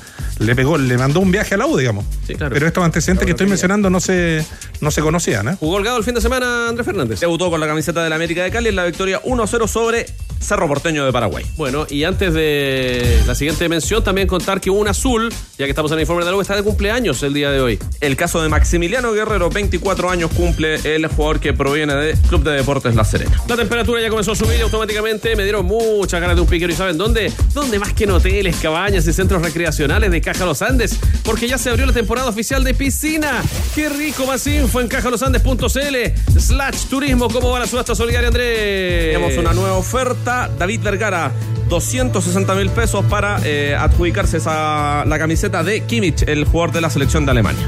Le 0.41 0.57
pegó, 0.57 0.79
le 0.79 0.97
mandó 0.97 1.21
un 1.21 1.31
viaje 1.31 1.55
a 1.55 1.59
la 1.59 1.67
U, 1.67 1.77
digamos. 1.77 2.07
Pero 2.27 2.67
estos 2.67 2.83
antecedentes 2.83 3.27
que 3.27 3.33
estoy 3.33 3.47
mencionando 3.47 3.91
no 3.91 4.01
se, 4.01 4.45
no 4.81 4.91
se 4.91 5.03
conocían, 5.03 5.49
¿eh? 5.49 5.57
Jugó 5.61 5.77
holgado 5.77 5.99
el 5.99 6.05
fin 6.05 6.15
de 6.15 6.23
semana 6.23 6.69
Andrés 6.69 6.87
Fernández. 6.87 7.21
Debutó 7.21 7.51
con 7.51 7.61
la 7.61 7.67
camiseta 7.67 8.03
de 8.03 8.09
la 8.09 8.17
América 8.17 8.43
de 8.43 8.51
Cali 8.51 8.71
en 8.71 8.77
la 8.77 8.87
victoria 8.87 9.23
1-0 9.23 9.69
sobre 9.69 10.07
Cerro 10.41 10.67
Porteño 10.67 11.05
de 11.05 11.13
Paraguay. 11.13 11.45
Bueno, 11.57 11.87
y 11.91 12.05
antes 12.05 12.33
de 12.33 13.21
la 13.27 13.35
siguiente 13.35 13.69
mención, 13.69 14.03
también 14.03 14.27
contar 14.27 14.61
que 14.61 14.71
un 14.71 14.89
azul, 14.89 15.29
ya 15.59 15.67
que 15.67 15.71
estamos 15.71 15.93
en 15.93 15.99
el 15.99 16.03
informe 16.03 16.25
de 16.25 16.31
la 16.31 16.37
U, 16.37 16.41
está 16.41 16.57
de 16.57 16.63
cumpleaños 16.63 17.23
el 17.23 17.35
día 17.35 17.51
de 17.51 17.61
hoy. 17.61 17.79
El 18.01 18.17
caso 18.17 18.41
de 18.43 18.49
Maximiliano 18.49 19.13
Guerrero, 19.13 19.51
24 19.51 20.11
años 20.11 20.31
cumple 20.35 20.77
el 20.95 21.07
jugador 21.09 21.41
que 21.41 21.53
proviene 21.53 21.95
del 21.95 22.19
Club 22.19 22.43
de 22.45 22.53
Deportes 22.53 22.95
La 22.95 23.05
Serena. 23.05 23.37
La 23.47 23.57
temperatura 23.57 24.01
ya 24.01 24.09
comenzó 24.09 24.33
a 24.33 24.37
subir 24.37 24.63
automáticamente. 24.63 25.37
Me 25.37 25.43
dieron 25.43 25.67
muchas 25.67 26.19
ganas 26.19 26.37
de 26.37 26.43
un 26.43 26.49
piquero. 26.49 26.73
¿Y 26.73 26.77
saben 26.77 26.97
dónde? 26.97 27.31
¿Dónde 27.53 27.79
más 27.79 27.93
que 27.93 28.05
en 28.05 28.13
hoteles, 28.13 28.57
cabañas 28.57 29.07
y 29.07 29.13
centros 29.13 29.43
recreacionales 29.43 30.11
de 30.11 30.21
Caja 30.33 30.47
Los 30.47 30.63
Andes? 30.63 30.97
Porque 31.25 31.49
ya 31.49 31.59
se 31.59 31.71
abrió 31.71 31.87
la 31.87 31.93
temporada 31.93 32.29
oficial 32.29 32.63
de 32.63 32.73
piscina. 32.73 33.43
¡Qué 33.75 33.89
rico! 33.89 34.27
Más 34.27 34.47
info 34.47 34.81
en 34.81 34.87
cajalosandes.cl 34.87 36.39
slash 36.39 36.85
turismo. 36.89 37.29
¿Cómo 37.29 37.51
va 37.51 37.59
la 37.59 37.67
subasta 37.67 37.97
solidaria, 37.97 38.29
Andrés? 38.29 39.13
Tenemos 39.13 39.37
una 39.37 39.53
nueva 39.53 39.77
oferta. 39.77 40.49
David 40.57 40.83
Vergara, 40.83 41.33
260 41.69 42.55
mil 42.55 42.71
pesos 42.71 43.05
para 43.07 43.41
eh, 43.45 43.75
adjudicarse 43.75 44.37
esa, 44.37 45.05
la 45.05 45.19
camiseta 45.19 45.65
de 45.65 45.81
Kimmich, 45.81 46.23
el 46.23 46.45
jugador 46.45 46.73
de 46.73 46.81
la 46.81 46.91
selección 46.91 47.25
de 47.25 47.33
Alemania. 47.33 47.67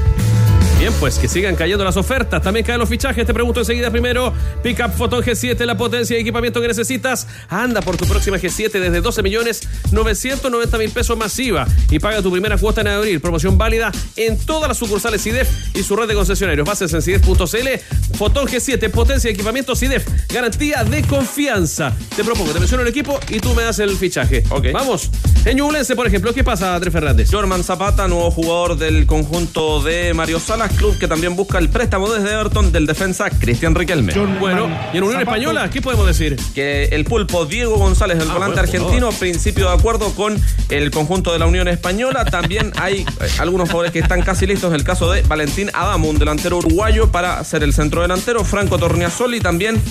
Bien, 0.83 0.93
pues 0.99 1.17
que 1.17 1.29
sigan 1.29 1.55
cayendo 1.55 1.85
las 1.85 1.95
ofertas. 1.95 2.41
También 2.41 2.65
caen 2.65 2.77
los 2.77 2.89
fichajes. 2.89 3.25
Te 3.25 3.33
pregunto 3.33 3.61
enseguida 3.61 3.89
primero. 3.89 4.33
Pickup 4.61 4.91
Photon 4.91 5.23
G7, 5.23 5.57
la 5.63 5.77
potencia 5.77 6.17
y 6.17 6.19
equipamiento 6.19 6.59
que 6.59 6.67
necesitas. 6.67 7.25
Anda 7.47 7.81
por 7.81 7.95
tu 7.95 8.05
próxima 8.05 8.35
G7 8.35 8.69
desde 8.69 8.99
12 8.99 9.23
millones 9.23 9.61
990 9.93 10.77
mil 10.77 10.89
pesos 10.89 11.17
masiva. 11.17 11.65
Y 11.89 11.99
paga 11.99 12.21
tu 12.21 12.29
primera 12.29 12.57
cuota 12.57 12.81
en 12.81 12.89
abril. 12.89 13.21
Promoción 13.21 13.57
válida 13.57 13.93
en 14.17 14.37
todas 14.37 14.67
las 14.67 14.77
sucursales 14.77 15.23
CIDEF 15.23 15.49
y 15.73 15.83
su 15.83 15.95
red 15.95 16.05
de 16.05 16.15
concesionarios. 16.15 16.67
Bases 16.67 16.93
en 16.93 17.01
CIDEF.cl. 17.01 18.17
Photon 18.17 18.45
G7, 18.45 18.91
potencia 18.91 19.29
y 19.29 19.35
equipamiento 19.35 19.77
CIDEF. 19.77 20.05
Garantía 20.33 20.83
de 20.83 21.01
confianza. 21.03 21.95
Te 22.13 22.25
propongo, 22.25 22.51
te 22.51 22.59
menciono 22.59 22.81
el 22.83 22.89
equipo 22.89 23.21
y 23.29 23.39
tú 23.39 23.53
me 23.55 23.63
das 23.63 23.79
el 23.79 23.95
fichaje. 23.95 24.43
Ok. 24.49 24.73
Vamos. 24.73 25.09
En 25.45 25.55
Ñublense, 25.57 25.95
por 25.95 26.07
ejemplo, 26.07 26.33
¿qué 26.33 26.43
pasa, 26.43 26.75
Andrés 26.75 26.91
Fernández? 26.91 27.29
Jorman 27.31 27.63
Zapata, 27.63 28.09
nuevo 28.09 28.31
jugador 28.31 28.77
del 28.77 29.05
conjunto 29.05 29.81
de 29.81 30.13
Mario 30.13 30.41
Salas, 30.41 30.72
club 30.73 30.97
que 30.97 31.07
también 31.07 31.35
busca 31.35 31.57
el 31.57 31.69
préstamo 31.69 32.09
desde 32.09 32.33
Everton 32.33 32.71
del 32.71 32.85
defensa 32.85 33.29
Cristian 33.29 33.75
Riquelme. 33.75 34.13
Bueno, 34.39 34.69
y 34.93 34.97
en 34.97 35.03
Unión 35.03 35.21
Española, 35.21 35.69
¿qué 35.69 35.81
podemos 35.81 36.05
decir? 36.07 36.35
Que 36.53 36.85
el 36.85 37.05
pulpo 37.05 37.45
Diego 37.45 37.77
González, 37.77 38.17
el 38.19 38.29
Ah, 38.29 38.33
volante 38.33 38.61
bueno, 38.61 38.73
argentino, 38.77 39.11
principio 39.11 39.67
de 39.69 39.73
acuerdo 39.75 40.13
con 40.15 40.39
el 40.69 40.91
conjunto 40.91 41.31
de 41.33 41.39
la 41.39 41.45
Unión 41.45 41.67
Española. 41.67 42.25
También 42.25 42.71
hay 42.77 43.05
algunos 43.39 43.69
jugadores 43.69 43.91
que 43.91 43.99
están 43.99 44.21
casi 44.21 44.45
listos. 44.45 44.73
El 44.73 44.83
caso 44.83 45.11
de 45.11 45.21
Valentín 45.23 45.69
Adamo, 45.73 46.09
un 46.09 46.17
delantero 46.19 46.57
uruguayo 46.57 47.11
para 47.11 47.43
ser 47.43 47.63
el 47.63 47.73
centro 47.73 48.01
delantero. 48.01 48.43
Franco 48.43 48.77
Torniasoli 48.77 49.39
también 49.39 49.81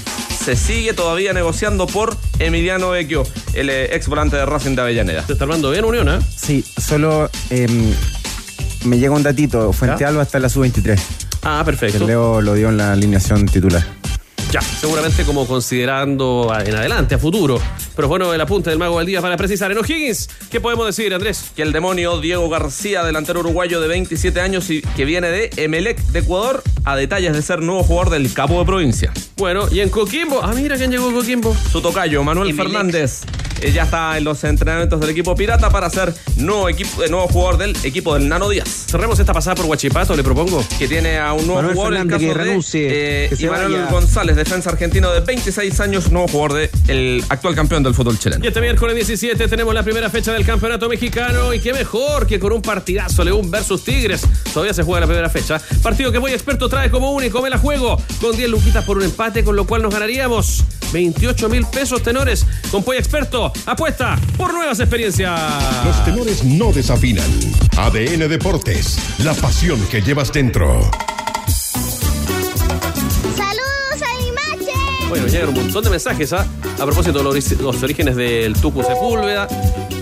se 0.44 0.56
sigue 0.56 0.92
todavía 0.92 1.32
negociando 1.32 1.86
por 1.86 2.16
Emiliano 2.38 2.90
Vecchio, 2.90 3.22
el 3.54 3.70
eh, 3.70 3.94
ex 3.94 4.08
volante 4.08 4.36
de 4.36 4.44
Racing 4.46 4.74
de 4.74 4.82
Avellaneda. 4.82 5.24
Se 5.26 5.32
está 5.34 5.44
armando 5.44 5.70
bien 5.70 5.84
Unión, 5.84 6.08
¿eh? 6.08 6.18
Sí, 6.36 6.64
solo 6.80 7.30
em, 7.50 7.92
me 8.84 8.98
llega 8.98 9.14
un 9.14 9.22
datito. 9.22 9.72
Fuente 9.72 10.00
¿Ya? 10.00 10.08
Alba 10.08 10.22
está 10.22 10.38
en 10.38 10.42
la 10.42 10.48
sub-23. 10.48 11.00
Ah, 11.42 11.62
Que 11.64 11.72
perfecto. 11.72 12.06
Leo 12.06 12.40
lo 12.40 12.54
dio 12.54 12.68
en 12.68 12.76
la 12.76 12.92
alineación 12.92 13.46
titular. 13.46 13.82
Ya, 14.52 14.60
seguramente 14.60 15.24
como 15.24 15.46
considerando 15.46 16.52
a- 16.52 16.62
en 16.62 16.74
adelante, 16.74 17.14
a 17.14 17.18
futuro. 17.18 17.58
Pero 17.96 18.06
bueno, 18.06 18.34
el 18.34 18.40
apunte 18.40 18.68
del 18.68 18.78
mago 18.78 19.02
día 19.02 19.22
para 19.22 19.38
precisar. 19.38 19.72
En 19.72 19.78
O'Higgins, 19.78 20.28
¿qué 20.50 20.60
podemos 20.60 20.84
decir, 20.84 21.12
Andrés? 21.14 21.52
que 21.56 21.62
el 21.62 21.72
demonio 21.72 22.20
Diego 22.20 22.50
García, 22.50 23.02
delantero 23.02 23.40
uruguayo 23.40 23.80
de 23.80 23.88
27 23.88 24.42
años 24.42 24.68
y 24.68 24.82
que 24.82 25.06
viene 25.06 25.28
de 25.28 25.50
Emelec 25.56 25.98
de 26.08 26.18
Ecuador, 26.18 26.62
a 26.84 26.96
detalles 26.96 27.32
de 27.32 27.40
ser 27.40 27.62
nuevo 27.62 27.82
jugador 27.82 28.10
del 28.10 28.30
Capo 28.34 28.58
de 28.58 28.66
Provincia. 28.66 29.10
Bueno, 29.38 29.68
y 29.70 29.80
en 29.80 29.88
Coquimbo, 29.88 30.40
ah, 30.42 30.52
mira 30.54 30.76
quién 30.76 30.90
llegó 30.90 31.10
Coquimbo. 31.12 31.56
Su 31.70 31.80
tocayo, 31.80 32.22
Manuel 32.22 32.54
Fernández. 32.54 33.22
Eh, 33.62 33.72
Ya 33.72 33.84
está 33.84 34.18
en 34.18 34.24
los 34.24 34.42
entrenamientos 34.44 35.00
del 35.00 35.10
equipo 35.10 35.34
Pirata 35.34 35.70
para 35.70 35.88
ser 35.90 36.14
nuevo, 36.36 36.68
equipo, 36.68 37.02
eh, 37.02 37.08
nuevo 37.08 37.28
jugador 37.28 37.58
del 37.58 37.76
equipo 37.84 38.14
del 38.14 38.28
Nano 38.28 38.48
Díaz. 38.48 38.86
Cerremos 38.90 39.18
esta 39.18 39.32
pasada 39.32 39.54
por 39.54 39.66
Guachipato, 39.66 40.16
le 40.16 40.22
propongo. 40.22 40.64
Que 40.78 40.88
tiene 40.88 41.18
a 41.18 41.32
un 41.32 41.46
nuevo 41.46 41.62
Manuel 41.62 41.74
jugador, 41.74 41.94
Fernández, 41.94 42.14
el 42.14 42.20
caso 42.20 42.32
que 42.34 42.38
de 42.38 42.44
renuncie, 42.46 42.88
eh, 43.24 43.28
que 43.30 43.36
se 43.36 43.50
Manuel 43.50 43.72
vaya. 43.72 43.90
González, 43.90 44.36
defensa 44.36 44.70
argentino 44.70 45.10
de 45.12 45.20
26 45.20 45.80
años, 45.80 46.10
nuevo 46.10 46.28
jugador 46.28 46.68
del 46.86 47.24
actual 47.28 47.54
campeón 47.54 47.82
del 47.82 47.94
fútbol 47.94 48.18
chileno. 48.18 48.44
Y 48.44 48.48
este 48.48 48.60
miércoles 48.60 48.94
17 48.96 49.48
tenemos 49.48 49.74
la 49.74 49.82
primera 49.82 50.10
fecha 50.10 50.32
del 50.32 50.44
campeonato 50.44 50.88
mexicano 50.88 51.54
y 51.54 51.60
qué 51.60 51.72
mejor 51.72 52.26
que 52.26 52.38
con 52.38 52.52
un 52.52 52.62
partidazo 52.62 53.24
León 53.24 53.50
versus 53.50 53.84
Tigres. 53.84 54.22
Todavía 54.52 54.74
se 54.74 54.82
juega 54.82 55.00
la 55.00 55.06
primera 55.06 55.28
fecha. 55.30 55.60
Partido 55.82 56.12
que 56.12 56.18
Voy 56.18 56.32
Experto 56.32 56.68
trae 56.68 56.90
como 56.90 57.12
único, 57.12 57.42
me 57.42 57.50
la 57.50 57.58
juego 57.58 58.00
con 58.20 58.36
10 58.36 58.50
luquitas 58.50 58.84
por 58.84 58.96
un 58.96 59.04
empate, 59.04 59.44
con 59.44 59.56
lo 59.56 59.66
cual 59.66 59.82
nos 59.82 59.92
ganaríamos 59.92 60.64
28 60.92 61.48
mil 61.48 61.64
pesos 61.66 62.02
tenores. 62.02 62.46
Con 62.70 62.82
Poy 62.82 62.96
Experto, 62.96 63.51
apuesta 63.66 64.18
por 64.36 64.52
nuevas 64.52 64.80
experiencias. 64.80 65.40
Los 65.84 66.04
tenores 66.04 66.44
no 66.44 66.72
desafinan. 66.72 67.30
ADN 67.76 68.28
Deportes, 68.28 68.98
la 69.18 69.34
pasión 69.34 69.80
que 69.90 70.00
llevas 70.00 70.32
dentro. 70.32 70.80
¡Saludos 73.36 74.02
a 74.02 74.18
Limache! 74.20 75.08
Bueno, 75.08 75.26
llegan 75.26 75.48
un 75.50 75.54
montón 75.54 75.84
de 75.84 75.90
mensajes 75.90 76.32
¿ah? 76.32 76.46
a 76.80 76.84
propósito 76.84 77.18
de 77.18 77.24
los, 77.24 77.52
los 77.60 77.82
orígenes 77.82 78.16
del 78.16 78.54
Tucu 78.54 78.82
Sepúlveda, 78.82 79.46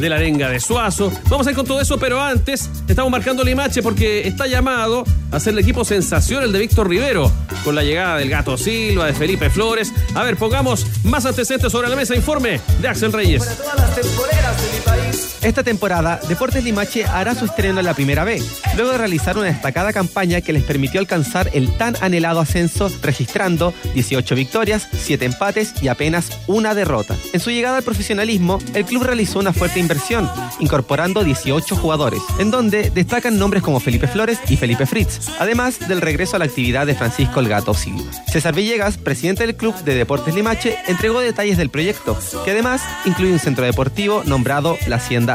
de 0.00 0.08
la 0.08 0.16
arenga 0.16 0.48
de 0.48 0.58
Suazo. 0.60 1.12
Vamos 1.28 1.46
a 1.46 1.50
ir 1.50 1.56
con 1.56 1.66
todo 1.66 1.80
eso, 1.80 1.98
pero 1.98 2.20
antes 2.20 2.70
estamos 2.88 3.10
marcando 3.10 3.44
la 3.44 3.50
imache 3.50 3.82
porque 3.82 4.26
está 4.26 4.46
llamado 4.46 5.04
a 5.30 5.38
ser 5.38 5.52
el 5.52 5.58
equipo 5.58 5.84
sensación, 5.84 6.42
el 6.42 6.52
de 6.52 6.58
Víctor 6.58 6.88
Rivero, 6.88 7.30
con 7.64 7.74
la 7.74 7.82
llegada 7.82 8.16
del 8.16 8.30
Gato 8.30 8.56
Silva, 8.56 9.06
de 9.06 9.12
Felipe 9.12 9.50
Flores. 9.50 9.92
A 10.14 10.24
ver, 10.24 10.36
pongamos 10.36 10.86
más 11.04 11.26
antecedentes 11.26 11.70
sobre 11.70 11.88
la 11.88 11.96
mesa. 11.96 12.16
Informe 12.16 12.60
de 12.80 12.88
Axel 12.88 13.12
Reyes. 13.12 13.42
Esta 15.42 15.62
temporada, 15.62 16.20
Deportes 16.28 16.62
Limache 16.62 17.06
hará 17.06 17.34
su 17.34 17.46
estreno 17.46 17.80
en 17.80 17.86
la 17.86 17.94
primera 17.94 18.24
B, 18.24 18.42
luego 18.76 18.92
de 18.92 18.98
realizar 18.98 19.38
una 19.38 19.46
destacada 19.46 19.90
campaña 19.90 20.42
que 20.42 20.52
les 20.52 20.64
permitió 20.64 21.00
alcanzar 21.00 21.48
el 21.54 21.74
tan 21.78 21.96
anhelado 22.02 22.40
ascenso, 22.40 22.90
registrando 23.00 23.72
18 23.94 24.34
victorias, 24.34 24.86
7 24.92 25.24
empates 25.24 25.72
y 25.80 25.88
apenas 25.88 26.28
una 26.46 26.74
derrota. 26.74 27.16
En 27.32 27.40
su 27.40 27.50
llegada 27.50 27.78
al 27.78 27.82
profesionalismo, 27.82 28.58
el 28.74 28.84
club 28.84 29.04
realizó 29.04 29.38
una 29.38 29.54
fuerte 29.54 29.80
inversión, 29.80 30.30
incorporando 30.58 31.24
18 31.24 31.74
jugadores, 31.74 32.20
en 32.38 32.50
donde 32.50 32.90
destacan 32.90 33.38
nombres 33.38 33.62
como 33.62 33.80
Felipe 33.80 34.08
Flores 34.08 34.38
y 34.50 34.58
Felipe 34.58 34.84
Fritz, 34.84 35.30
además 35.38 35.88
del 35.88 36.02
regreso 36.02 36.36
a 36.36 36.38
la 36.38 36.44
actividad 36.44 36.86
de 36.86 36.94
Francisco 36.94 37.40
El 37.40 37.48
Gato 37.48 37.72
Silva. 37.72 38.10
César 38.30 38.54
Villegas, 38.54 38.98
presidente 38.98 39.46
del 39.46 39.56
club 39.56 39.74
de 39.84 39.94
Deportes 39.94 40.34
Limache, 40.34 40.76
entregó 40.86 41.20
detalles 41.20 41.56
del 41.56 41.70
proyecto, 41.70 42.18
que 42.44 42.50
además 42.50 42.82
incluye 43.06 43.32
un 43.32 43.38
centro 43.38 43.64
deportivo 43.64 44.22
nombrado 44.26 44.76
La 44.86 44.96
Hacienda 44.96 45.29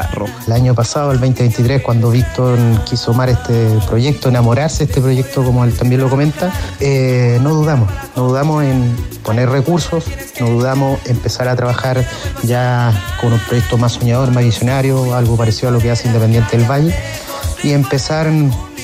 El 0.46 0.52
año 0.52 0.74
pasado, 0.74 1.12
el 1.12 1.20
2023, 1.20 1.82
cuando 1.82 2.10
Víctor 2.10 2.58
quiso 2.84 3.12
tomar 3.12 3.28
este 3.28 3.78
proyecto, 3.86 4.28
enamorarse 4.28 4.78
de 4.78 4.84
este 4.84 5.00
proyecto, 5.00 5.42
como 5.42 5.64
él 5.64 5.74
también 5.74 6.00
lo 6.00 6.10
comenta, 6.10 6.52
eh, 6.80 7.38
no 7.42 7.50
dudamos, 7.50 7.90
no 8.14 8.28
dudamos 8.28 8.64
en 8.64 8.96
poner 9.22 9.48
recursos, 9.48 10.04
no 10.40 10.50
dudamos 10.50 11.00
en 11.06 11.16
empezar 11.16 11.48
a 11.48 11.56
trabajar 11.56 12.04
ya 12.42 12.92
con 13.20 13.32
un 13.32 13.40
proyecto 13.40 13.78
más 13.78 13.92
soñador, 13.92 14.30
más 14.30 14.44
visionario, 14.44 15.14
algo 15.14 15.36
parecido 15.36 15.68
a 15.68 15.72
lo 15.72 15.78
que 15.78 15.90
hace 15.90 16.08
Independiente 16.08 16.56
del 16.56 16.70
Valle, 16.70 16.94
y 17.62 17.72
empezar 17.72 18.30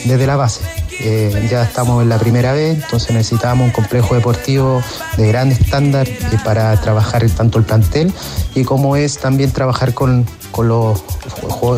desde 0.04 0.26
la 0.26 0.36
base. 0.36 0.81
Eh, 1.00 1.48
ya 1.50 1.62
estamos 1.62 2.02
en 2.02 2.08
la 2.08 2.18
primera 2.18 2.52
vez, 2.52 2.82
entonces 2.82 3.12
necesitábamos 3.12 3.66
un 3.66 3.72
complejo 3.72 4.14
deportivo 4.14 4.82
de 5.16 5.26
gran 5.28 5.50
estándar 5.50 6.08
eh, 6.08 6.16
para 6.44 6.80
trabajar 6.80 7.28
tanto 7.30 7.58
el 7.58 7.64
plantel 7.64 8.12
y 8.54 8.64
como 8.64 8.96
es 8.96 9.18
también 9.18 9.50
trabajar 9.52 9.94
con, 9.94 10.26
con, 10.50 10.68
los, 10.68 11.02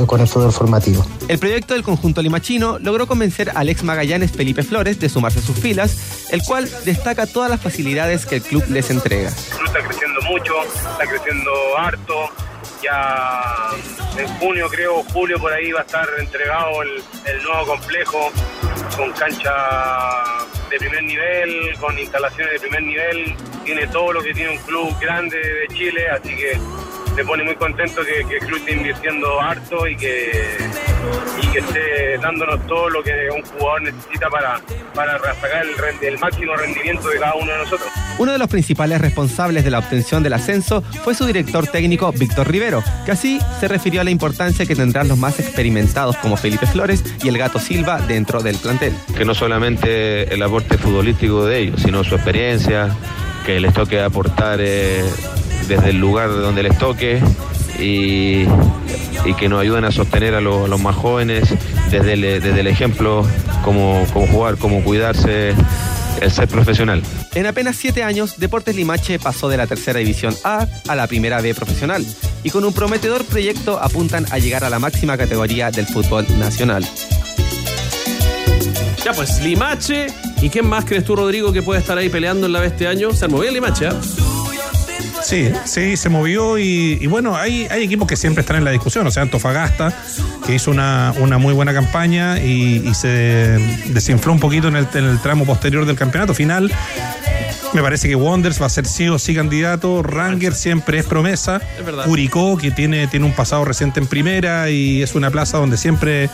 con 0.06 0.20
el 0.20 0.28
fútbol 0.28 0.52
formativo. 0.52 1.04
El 1.28 1.38
proyecto 1.38 1.74
del 1.74 1.82
conjunto 1.82 2.22
limachino 2.22 2.78
logró 2.78 3.06
convencer 3.06 3.52
al 3.54 3.68
ex 3.68 3.82
Magallanes 3.82 4.32
Felipe 4.32 4.62
Flores 4.62 4.98
de 5.00 5.08
sumarse 5.08 5.38
a 5.38 5.42
sus 5.42 5.56
filas, 5.56 6.26
el 6.30 6.42
cual 6.42 6.68
destaca 6.84 7.26
todas 7.26 7.50
las 7.50 7.60
facilidades 7.60 8.26
que 8.26 8.36
el 8.36 8.42
club 8.42 8.64
les 8.68 8.90
entrega. 8.90 9.30
El 9.30 9.56
club 9.56 9.66
está 9.66 9.86
creciendo 9.86 10.20
mucho, 10.22 10.52
está 10.64 11.06
creciendo 11.06 11.50
harto. 11.78 12.14
Ya 12.85 13.70
en 14.19 14.28
junio, 14.39 14.69
creo, 14.69 15.02
julio, 15.05 15.39
por 15.39 15.51
ahí 15.51 15.73
va 15.73 15.81
a 15.81 15.85
estar 15.85 16.06
entregado 16.19 16.82
el, 16.82 17.02
el 17.24 17.43
nuevo 17.43 17.66
complejo 17.66 18.31
con 18.94 19.11
cancha 19.12 19.52
de 20.69 20.78
primer 20.78 21.02
nivel, 21.05 21.74
con 21.81 21.98
instalaciones 21.98 22.52
de 22.52 22.61
primer 22.61 22.82
nivel. 22.82 23.35
Tiene 23.65 23.86
todo 23.86 24.12
lo 24.12 24.23
que 24.23 24.35
tiene 24.35 24.51
un 24.51 24.59
club 24.59 24.94
grande 25.01 25.39
de 25.39 25.69
Chile, 25.69 26.09
así 26.11 26.36
que 26.36 26.61
me 27.16 27.24
pone 27.24 27.44
muy 27.44 27.54
contento 27.56 28.02
que, 28.02 28.26
que 28.26 28.36
el 28.36 28.46
club 28.46 28.58
esté 28.58 28.72
invirtiendo 28.72 29.40
harto 29.40 29.86
y 29.86 29.96
que, 29.96 30.56
y 31.42 31.46
que 31.48 31.58
esté 31.58 32.18
dándonos 32.20 32.66
todo 32.66 32.88
lo 32.90 33.02
que 33.02 33.12
un 33.34 33.42
jugador 33.42 33.82
necesita 33.82 34.28
para, 34.28 34.60
para 34.94 35.18
sacar 35.34 35.64
el, 36.02 36.18
máximo 36.18 36.56
rendimiento 36.56 37.08
de 37.08 37.18
cada 37.18 37.34
uno 37.34 37.52
de 37.52 37.58
nosotros. 37.58 37.88
Uno 38.18 38.32
de 38.32 38.38
los 38.38 38.48
principales 38.48 39.00
responsables 39.00 39.64
de 39.64 39.70
la 39.70 39.78
obtención 39.78 40.22
del 40.22 40.32
ascenso 40.32 40.82
fue 41.02 41.14
su 41.14 41.26
director 41.26 41.66
técnico 41.66 42.12
Víctor 42.12 42.50
Rivero, 42.50 42.82
que 43.04 43.12
así 43.12 43.40
se 43.60 43.68
refirió 43.68 44.00
a 44.00 44.04
la 44.04 44.10
importancia 44.10 44.66
que 44.66 44.74
tendrán 44.74 45.08
los 45.08 45.18
más 45.18 45.38
experimentados 45.40 46.16
como 46.16 46.36
Felipe 46.36 46.66
Flores 46.66 47.04
y 47.22 47.28
el 47.28 47.38
Gato 47.38 47.58
Silva 47.58 48.00
dentro 48.00 48.42
del 48.42 48.56
plantel. 48.56 48.94
Que 49.16 49.24
no 49.24 49.34
solamente 49.34 50.32
el 50.32 50.42
aporte 50.42 50.78
futbolístico 50.78 51.46
de 51.46 51.58
ellos, 51.58 51.82
sino 51.82 52.02
su 52.04 52.14
experiencia, 52.14 52.96
que 53.44 53.60
les 53.60 53.74
toque 53.74 54.00
aportar 54.00 54.58
eh, 54.60 55.04
desde 55.68 55.90
el 55.90 55.98
lugar 55.98 56.30
donde 56.30 56.62
les 56.62 56.76
toque 56.78 57.20
y, 57.78 58.44
y 59.24 59.34
que 59.38 59.48
nos 59.48 59.60
ayuden 59.60 59.84
a 59.84 59.90
sostener 59.92 60.34
a, 60.34 60.40
los- 60.40 60.64
a 60.64 60.68
los 60.68 60.80
más 60.80 60.94
jóvenes 60.96 61.48
desde 61.90 62.12
el, 62.14 62.20
desde 62.42 62.60
el 62.60 62.66
ejemplo, 62.66 63.26
cómo, 63.64 64.06
cómo 64.12 64.26
jugar, 64.26 64.56
cómo 64.56 64.82
cuidarse, 64.84 65.54
el 66.20 66.30
ser 66.30 66.46
profesional. 66.48 67.02
En 67.34 67.46
apenas 67.46 67.76
siete 67.76 68.02
años, 68.04 68.38
Deportes 68.38 68.76
Limache 68.76 69.18
pasó 69.18 69.48
de 69.48 69.56
la 69.56 69.66
tercera 69.66 69.98
división 69.98 70.34
A 70.44 70.66
a 70.86 70.94
la 70.94 71.06
primera 71.08 71.40
B 71.40 71.54
profesional 71.54 72.06
y 72.44 72.50
con 72.50 72.64
un 72.64 72.72
prometedor 72.72 73.24
proyecto 73.24 73.80
apuntan 73.82 74.24
a 74.30 74.38
llegar 74.38 74.62
a 74.64 74.70
la 74.70 74.78
máxima 74.78 75.16
categoría 75.16 75.70
del 75.72 75.86
fútbol 75.86 76.24
nacional. 76.38 76.84
Ya 79.04 79.12
pues, 79.12 79.40
Limache. 79.42 80.06
¿Y 80.40 80.48
quién 80.50 80.66
más 80.66 80.84
crees 80.84 81.04
tú, 81.04 81.16
Rodrigo, 81.16 81.52
que 81.52 81.62
puede 81.62 81.80
estar 81.80 81.96
ahí 81.98 82.08
peleando 82.08 82.46
en 82.46 82.52
la 82.52 82.60
B 82.60 82.66
este 82.68 82.86
año? 82.86 83.12
Se 83.12 83.24
armó 83.24 83.40
bien 83.40 83.52
Limache, 83.54 83.86
¿ah? 83.88 84.00
Sí, 85.24 85.51
sí, 85.64 85.96
se 85.96 86.10
movió 86.10 86.59
y, 86.59 86.98
y 87.01 87.06
bueno, 87.06 87.34
hay, 87.34 87.66
hay 87.70 87.82
equipos 87.82 88.06
que 88.06 88.14
siempre 88.14 88.42
están 88.42 88.56
en 88.56 88.64
la 88.64 88.70
discusión. 88.70 89.06
O 89.06 89.10
sea, 89.10 89.22
Antofagasta, 89.22 89.92
que 90.46 90.55
hizo 90.55 90.70
una, 90.70 91.14
una 91.18 91.38
muy 91.38 91.55
buena 91.55 91.72
campaña 91.72 92.38
y, 92.38 92.86
y 92.86 92.94
se 92.94 93.09
desinfló 93.86 94.32
un 94.32 94.40
poquito 94.40 94.68
en 94.68 94.76
el, 94.76 94.86
en 94.92 95.05
el 95.05 95.18
tramo 95.20 95.46
posterior 95.46 95.86
del 95.86 95.96
campeonato 95.96 96.34
final. 96.34 96.70
Me 97.72 97.82
parece 97.82 98.06
que 98.06 98.14
Wonders 98.14 98.60
va 98.60 98.66
a 98.66 98.68
ser 98.68 98.86
sí 98.86 99.09
o 99.09 99.18
sí 99.18 99.34
candidato. 99.34 100.02
Ranger 100.02 100.55
siempre 100.55 100.98
es 100.98 101.06
promesa. 101.06 101.60
Es 101.78 101.84
verdad. 101.84 102.05
Curicó, 102.05 102.56
que 102.59 102.70
tiene, 102.70 103.06
tiene 103.09 103.24
un 103.26 103.32
pasado 103.32 103.64
reciente 103.64 104.01
en 104.01 104.06
primera 104.06 104.68
y 104.70 105.02
es 105.02 105.14
una 105.14 105.30
plaza 105.30 105.56
donde 105.59 105.76
siempre 105.78 106.28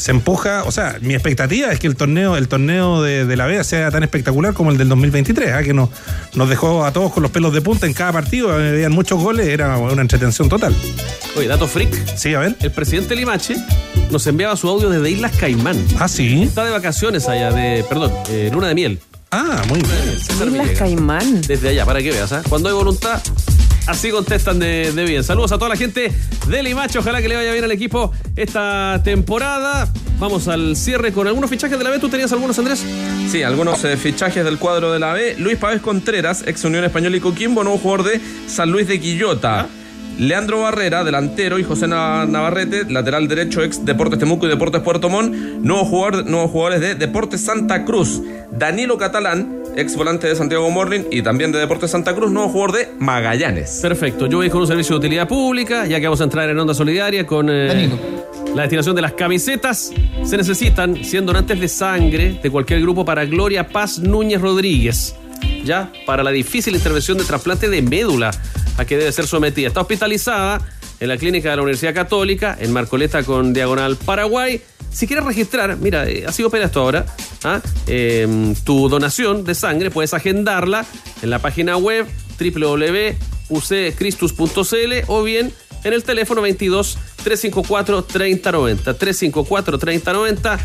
se 0.00 0.10
empuja. 0.10 0.64
O 0.64 0.72
sea, 0.72 0.96
mi 1.02 1.14
expectativa 1.14 1.70
es 1.70 1.78
que 1.78 1.86
el 1.86 1.94
torneo, 1.94 2.36
el 2.36 2.48
torneo 2.48 3.02
de, 3.02 3.26
de 3.26 3.36
la 3.36 3.46
B 3.46 3.62
sea 3.62 3.90
tan 3.90 4.02
espectacular 4.02 4.54
como 4.54 4.70
el 4.70 4.78
del 4.78 4.88
2023, 4.88 5.52
¿ah? 5.52 5.62
que 5.62 5.74
nos, 5.74 5.90
nos 6.34 6.48
dejó 6.48 6.84
a 6.84 6.92
todos 6.92 7.12
con 7.12 7.22
los 7.22 7.30
pelos 7.30 7.52
de 7.52 7.60
punta 7.60 7.86
en 7.86 7.92
cada 7.92 8.12
partido. 8.12 8.52
Habían 8.52 8.92
muchos 8.92 9.20
goles, 9.22 9.46
era 9.46 9.76
una 9.76 10.02
entretención 10.02 10.48
total. 10.48 10.74
Oye, 11.36 11.46
dato 11.46 11.68
freak. 11.68 12.16
Sí, 12.16 12.34
a 12.34 12.40
ver. 12.40 12.56
El 12.60 12.72
presidente 12.72 13.14
Limache 13.14 13.54
nos 14.10 14.26
enviaba 14.26 14.56
su 14.56 14.68
audio 14.68 14.88
desde 14.88 15.10
Islas 15.10 15.36
Caimán. 15.36 15.76
Ah, 15.98 16.08
sí. 16.08 16.42
Está 16.42 16.64
de 16.64 16.70
vacaciones 16.70 17.28
allá, 17.28 17.52
de, 17.52 17.84
perdón, 17.88 18.12
eh, 18.30 18.50
luna 18.52 18.68
de 18.68 18.74
miel. 18.74 19.00
Ah, 19.30 19.62
muy 19.68 19.80
bien. 19.80 20.50
Islas 20.52 20.78
Caimán. 20.78 21.42
Desde 21.42 21.68
allá, 21.68 21.84
para 21.84 22.00
que 22.00 22.10
veas, 22.10 22.32
¿ah? 22.32 22.42
Cuando 22.48 22.68
hay 22.68 22.74
voluntad, 22.74 23.20
así 23.86 24.10
contestan 24.10 24.58
de, 24.58 24.92
de 24.92 25.04
bien. 25.04 25.24
Saludos 25.24 25.52
a 25.52 25.56
toda 25.58 25.68
la 25.70 25.76
gente 25.76 26.12
de 26.48 26.62
Limache. 26.62 26.98
Ojalá 26.98 27.20
que 27.22 27.28
le 27.28 27.36
vaya 27.36 27.52
bien 27.52 27.64
al 27.64 27.70
equipo 27.72 28.12
esta 28.36 29.00
temporada. 29.04 29.88
Vamos 30.18 30.48
al 30.48 30.76
cierre 30.76 31.12
con 31.12 31.26
algunos 31.26 31.48
fichajes 31.48 31.78
de 31.78 31.84
la 31.84 31.90
B. 31.90 31.98
¿Tú 31.98 32.08
tenías 32.08 32.30
algunos, 32.32 32.58
Andrés? 32.58 32.84
Sí, 33.30 33.42
algunos 33.42 33.82
eh, 33.84 33.96
fichajes 33.96 34.44
del 34.44 34.58
cuadro 34.58 34.92
de 34.92 34.98
la 34.98 35.12
B. 35.14 35.36
Luis 35.38 35.56
Pávez 35.56 35.80
Contreras, 35.80 36.44
ex 36.46 36.62
Unión 36.64 36.84
Española 36.84 37.16
y 37.16 37.20
Coquimbo, 37.20 37.64
nuevo 37.64 37.78
jugador 37.78 38.04
de 38.12 38.20
San 38.46 38.70
Luis 38.70 38.86
de 38.86 39.00
Quillota. 39.00 39.66
Leandro 40.18 40.60
Barrera, 40.60 41.02
delantero, 41.02 41.58
y 41.58 41.64
José 41.64 41.88
Na- 41.88 42.26
Navarrete, 42.26 42.84
lateral 42.92 43.26
derecho, 43.26 43.62
ex 43.62 43.86
Deportes 43.86 44.18
Temuco 44.18 44.44
y 44.44 44.50
Deportes 44.50 44.82
Puerto 44.82 45.08
Montt, 45.08 45.32
nuevos, 45.34 45.88
jugador- 45.88 46.26
nuevos 46.26 46.50
jugadores 46.50 46.80
de 46.82 46.94
Deportes 46.94 47.40
Santa 47.40 47.86
Cruz. 47.86 48.20
Danilo 48.50 48.98
Catalán, 48.98 49.59
ex 49.76 49.96
volante 49.96 50.26
de 50.26 50.36
Santiago 50.36 50.70
Morning 50.70 51.00
y 51.10 51.22
también 51.22 51.52
de 51.52 51.58
Deportes 51.58 51.90
Santa 51.90 52.14
Cruz, 52.14 52.30
nuevo 52.30 52.48
jugador 52.48 52.76
de 52.76 52.88
Magallanes. 52.98 53.80
Perfecto. 53.82 54.26
Yo 54.26 54.38
voy 54.38 54.50
con 54.50 54.60
un 54.62 54.66
servicio 54.66 54.94
de 54.94 54.98
utilidad 54.98 55.28
pública, 55.28 55.86
ya 55.86 56.00
que 56.00 56.06
vamos 56.06 56.20
a 56.20 56.24
entrar 56.24 56.48
en 56.48 56.58
onda 56.58 56.74
solidaria 56.74 57.26
con 57.26 57.48
eh, 57.50 57.88
la 58.54 58.62
destinación 58.62 58.96
de 58.96 59.02
las 59.02 59.12
camisetas. 59.12 59.92
Se 60.24 60.36
necesitan 60.36 60.96
100 61.04 61.26
donantes 61.26 61.60
de 61.60 61.68
sangre 61.68 62.40
de 62.42 62.50
cualquier 62.50 62.80
grupo 62.80 63.04
para 63.04 63.24
Gloria 63.24 63.68
Paz 63.68 63.98
Núñez 63.98 64.40
Rodríguez. 64.40 65.16
Ya, 65.64 65.92
para 66.06 66.22
la 66.22 66.30
difícil 66.30 66.74
intervención 66.74 67.18
de 67.18 67.24
trasplante 67.24 67.68
de 67.68 67.82
médula 67.82 68.30
a 68.76 68.84
que 68.84 68.96
debe 68.96 69.12
ser 69.12 69.26
sometida. 69.26 69.68
Está 69.68 69.82
hospitalizada 69.82 70.60
en 71.00 71.08
la 71.08 71.16
clínica 71.16 71.50
de 71.50 71.56
la 71.56 71.62
Universidad 71.62 71.94
Católica, 71.94 72.56
en 72.60 72.72
Marcoleta 72.72 73.22
con 73.22 73.52
Diagonal 73.52 73.96
Paraguay. 73.96 74.60
Si 74.90 75.06
quieres 75.06 75.24
registrar, 75.24 75.76
mira, 75.76 76.08
eh, 76.08 76.24
así 76.26 76.42
opera 76.42 76.66
esto 76.66 76.80
ahora, 76.80 77.06
¿ah? 77.44 77.60
Eh, 77.86 78.54
tu 78.64 78.88
donación 78.88 79.44
de 79.44 79.54
sangre 79.54 79.90
puedes 79.90 80.12
agendarla 80.14 80.84
en 81.22 81.30
la 81.30 81.38
página 81.38 81.76
web 81.76 82.06
www.uccristus.cl 82.38 84.92
o 85.06 85.22
bien 85.22 85.52
en 85.84 85.92
el 85.92 86.02
teléfono 86.02 86.42
22 86.42 86.98
354 87.22 88.02
3090. 88.04 88.94
354 88.94 89.78
3090. 89.78 90.58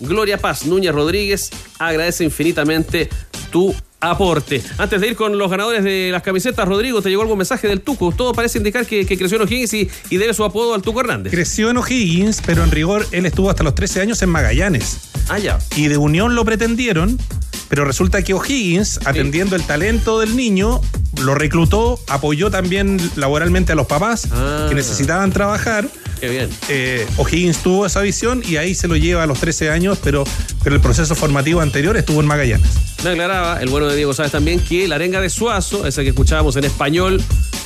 Gloria 0.00 0.38
Paz 0.38 0.66
Núñez 0.66 0.94
Rodríguez 0.94 1.50
agradece 1.78 2.24
infinitamente 2.24 3.08
tu 3.50 3.74
aporte. 4.00 4.62
Antes 4.78 5.00
de 5.00 5.08
ir 5.08 5.16
con 5.16 5.38
los 5.38 5.50
ganadores 5.50 5.82
de 5.82 6.10
las 6.12 6.22
camisetas, 6.22 6.66
Rodrigo, 6.68 7.02
te 7.02 7.08
llegó 7.08 7.22
algún 7.22 7.38
mensaje 7.38 7.66
del 7.68 7.80
Tuco. 7.80 8.12
Todo 8.12 8.32
parece 8.32 8.58
indicar 8.58 8.86
que, 8.86 9.04
que 9.04 9.18
creció 9.18 9.36
en 9.36 9.42
O'Higgins 9.42 9.74
y, 9.74 9.90
y 10.10 10.16
debe 10.16 10.34
su 10.34 10.44
apodo 10.44 10.74
al 10.74 10.82
Tuco 10.82 11.00
Hernández. 11.00 11.32
Creció 11.32 11.70
en 11.70 11.78
O'Higgins, 11.78 12.40
pero 12.46 12.62
en 12.62 12.70
rigor 12.70 13.06
él 13.10 13.26
estuvo 13.26 13.50
hasta 13.50 13.64
los 13.64 13.74
13 13.74 14.02
años 14.02 14.22
en 14.22 14.30
Magallanes. 14.30 14.98
Ah, 15.28 15.38
ya. 15.38 15.58
Y 15.76 15.88
de 15.88 15.96
Unión 15.96 16.34
lo 16.34 16.44
pretendieron, 16.44 17.18
pero 17.68 17.84
resulta 17.84 18.22
que 18.22 18.34
O'Higgins, 18.34 19.00
atendiendo 19.04 19.56
el 19.56 19.62
talento 19.64 20.20
del 20.20 20.36
niño, 20.36 20.80
lo 21.20 21.34
reclutó, 21.34 21.98
apoyó 22.08 22.50
también 22.50 22.98
laboralmente 23.16 23.72
a 23.72 23.74
los 23.74 23.86
papás 23.86 24.28
que 24.68 24.74
necesitaban 24.74 25.32
trabajar. 25.32 25.88
Qué 26.20 26.28
bien. 26.28 26.50
Eh, 26.68 27.06
O'Higgins 27.16 27.58
tuvo 27.62 27.86
esa 27.86 28.00
visión 28.00 28.42
y 28.46 28.56
ahí 28.56 28.74
se 28.74 28.88
lo 28.88 28.96
lleva 28.96 29.22
a 29.22 29.26
los 29.26 29.38
13 29.38 29.70
años, 29.70 29.98
pero, 30.02 30.24
pero 30.62 30.74
el 30.74 30.82
proceso 30.82 31.14
formativo 31.14 31.60
anterior 31.60 31.96
estuvo 31.96 32.20
en 32.20 32.26
Magallanes. 32.26 32.70
Me 33.04 33.10
aclaraba 33.10 33.60
el 33.60 33.68
bueno 33.68 33.86
de 33.86 33.94
Diego 33.94 34.12
Sabes 34.12 34.32
también 34.32 34.58
que 34.60 34.88
la 34.88 34.96
arenga 34.96 35.20
de 35.20 35.30
Suazo, 35.30 35.86
esa 35.86 36.02
que 36.02 36.08
escuchábamos 36.08 36.56
en 36.56 36.64
español, 36.64 37.22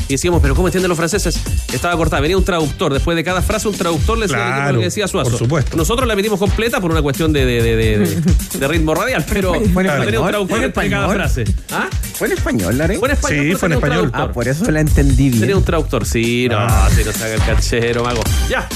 y 0.09 0.13
decíamos, 0.15 0.41
pero 0.43 0.55
¿cómo 0.55 0.69
entienden 0.69 0.89
los 0.89 0.97
franceses? 0.99 1.39
Estaba 1.73 1.97
cortada, 1.97 2.21
venía 2.21 2.37
un 2.37 2.45
traductor. 2.45 2.93
Después 2.93 3.17
de 3.17 3.25
cada 3.25 3.43
frase, 3.43 3.69
un 3.69 3.75
traductor 3.75 4.17
le 4.19 4.27
decía 4.27 4.37
Claro, 4.39 4.73
lo 4.73 4.79
que 4.81 4.85
decía 4.87 5.09
Suazo. 5.09 5.31
por 5.31 5.39
supuesto. 5.39 5.77
Nosotros 5.77 6.07
la 6.07 6.15
emitimos 6.15 6.39
completa 6.39 6.81
por 6.81 6.91
una 6.91 7.03
cuestión 7.03 7.33
de, 7.33 7.45
de, 7.47 7.63
de, 7.63 7.77
de- 7.77 7.99
de- 7.99 8.23
de 8.59 8.69
ritmo 8.69 8.95
radial, 8.95 9.25
pero 9.29 9.55
¿Fue 9.55 9.63
en 9.65 9.73
no 9.73 9.73
tenía 9.73 9.93
un 9.93 9.99
español? 10.03 10.29
traductor 10.29 10.49
¿Fue 10.49 10.59
en 10.59 10.65
entre 10.65 10.91
cada 10.91 11.07
español? 11.07 11.15
frase. 11.17 11.45
¿Ah? 11.71 11.89
¿Fue 12.15 12.27
en 12.27 12.33
español, 12.35 12.79
Lare? 12.79 12.99
Fue 12.99 13.09
en 13.09 13.15
español. 13.15 13.41
Sí, 13.41 13.47
pero 13.47 13.59
fue 13.59 13.67
en 13.69 13.73
español. 13.75 14.11
Ah, 14.15 14.33
por 14.33 14.49
eso 14.49 14.71
la 14.71 14.81
entendí 14.81 15.29
bien. 15.29 15.41
Tenía 15.41 15.57
un 15.57 15.65
traductor, 15.65 16.05
sí, 16.07 16.49
no, 16.51 16.69
sí, 16.91 17.03
no 17.05 17.13
se 17.13 17.25
haga 17.25 17.35
el 17.35 17.43
cachero, 17.43 18.05
mago. 18.05 18.23
Ya. 18.49 18.69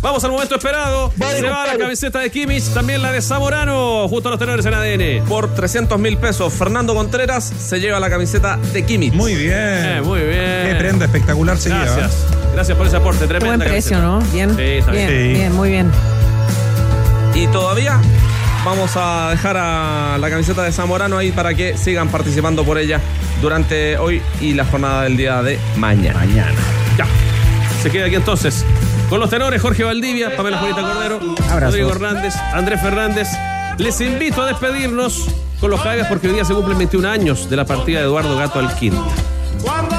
Vamos 0.00 0.22
al 0.22 0.30
momento 0.30 0.54
esperado. 0.54 1.12
se 1.18 1.42
va 1.42 1.66
la 1.66 1.76
camiseta 1.76 2.20
de 2.20 2.30
Kimmich, 2.30 2.62
también 2.72 3.02
la 3.02 3.10
de 3.10 3.20
Zamorano, 3.20 4.06
junto 4.08 4.28
a 4.28 4.30
los 4.32 4.38
tenores 4.38 4.64
en 4.64 4.74
ADN. 4.74 5.24
Por 5.28 5.52
300 5.54 5.98
mil 5.98 6.16
pesos, 6.18 6.52
Fernando 6.52 6.94
Contreras 6.94 7.44
se 7.44 7.80
lleva 7.80 7.98
la 7.98 8.08
camiseta 8.08 8.58
de 8.72 8.84
Kimmich. 8.84 9.12
Muy 9.14 9.34
bien. 9.34 9.52
Eh, 9.56 10.00
muy 10.04 10.20
bien. 10.20 10.66
Qué 10.68 10.76
prenda 10.78 11.04
espectacular 11.06 11.58
se 11.58 11.70
lleva. 11.70 11.84
Gracias. 11.84 12.12
Gracias 12.54 12.78
por 12.78 12.86
ese 12.86 12.96
aporte, 12.96 13.26
tremenda. 13.26 13.56
Buen 13.56 13.68
precio, 13.68 13.98
camiseta. 13.98 14.00
¿no? 14.00 14.32
Bien. 14.32 14.56
Sí, 14.56 14.62
está 14.78 14.92
bien. 14.92 15.08
bien, 15.08 15.22
Sí. 15.26 15.32
bien, 15.40 15.52
muy 15.56 15.70
bien. 15.70 15.90
Y 17.34 17.46
todavía 17.48 17.98
vamos 18.64 18.92
a 18.96 19.30
dejar 19.30 19.56
a 19.56 20.16
la 20.18 20.30
camiseta 20.30 20.62
de 20.62 20.70
Zamorano 20.72 21.18
ahí 21.18 21.32
para 21.32 21.54
que 21.54 21.76
sigan 21.76 22.08
participando 22.08 22.64
por 22.64 22.78
ella 22.78 23.00
durante 23.42 23.96
hoy 23.98 24.22
y 24.40 24.54
la 24.54 24.64
jornada 24.64 25.02
del 25.04 25.16
día 25.16 25.42
de 25.42 25.58
mañana. 25.76 26.20
Mañana. 26.20 26.52
Ya. 26.96 27.06
Se 27.82 27.90
queda 27.90 28.06
aquí 28.06 28.14
entonces. 28.14 28.64
Con 29.08 29.20
los 29.20 29.30
tenores 29.30 29.62
Jorge 29.62 29.84
Valdivia, 29.84 30.36
Pamela 30.36 30.58
Juanita 30.58 30.82
Cordero, 30.82 31.20
Rodrigo 31.58 31.90
Hernández, 31.90 32.34
Andrés 32.52 32.80
Fernández. 32.80 33.28
Les 33.78 33.98
invito 34.02 34.42
a 34.42 34.46
despedirnos 34.46 35.28
con 35.60 35.70
los 35.70 35.80
Jaivas 35.80 36.08
porque 36.08 36.28
hoy 36.28 36.34
día 36.34 36.44
se 36.44 36.52
cumplen 36.52 36.76
21 36.76 37.08
años 37.08 37.48
de 37.48 37.56
la 37.56 37.64
partida 37.64 38.00
de 38.00 38.04
Eduardo 38.04 38.36
Gato 38.36 38.58
Alquín. 38.58 38.92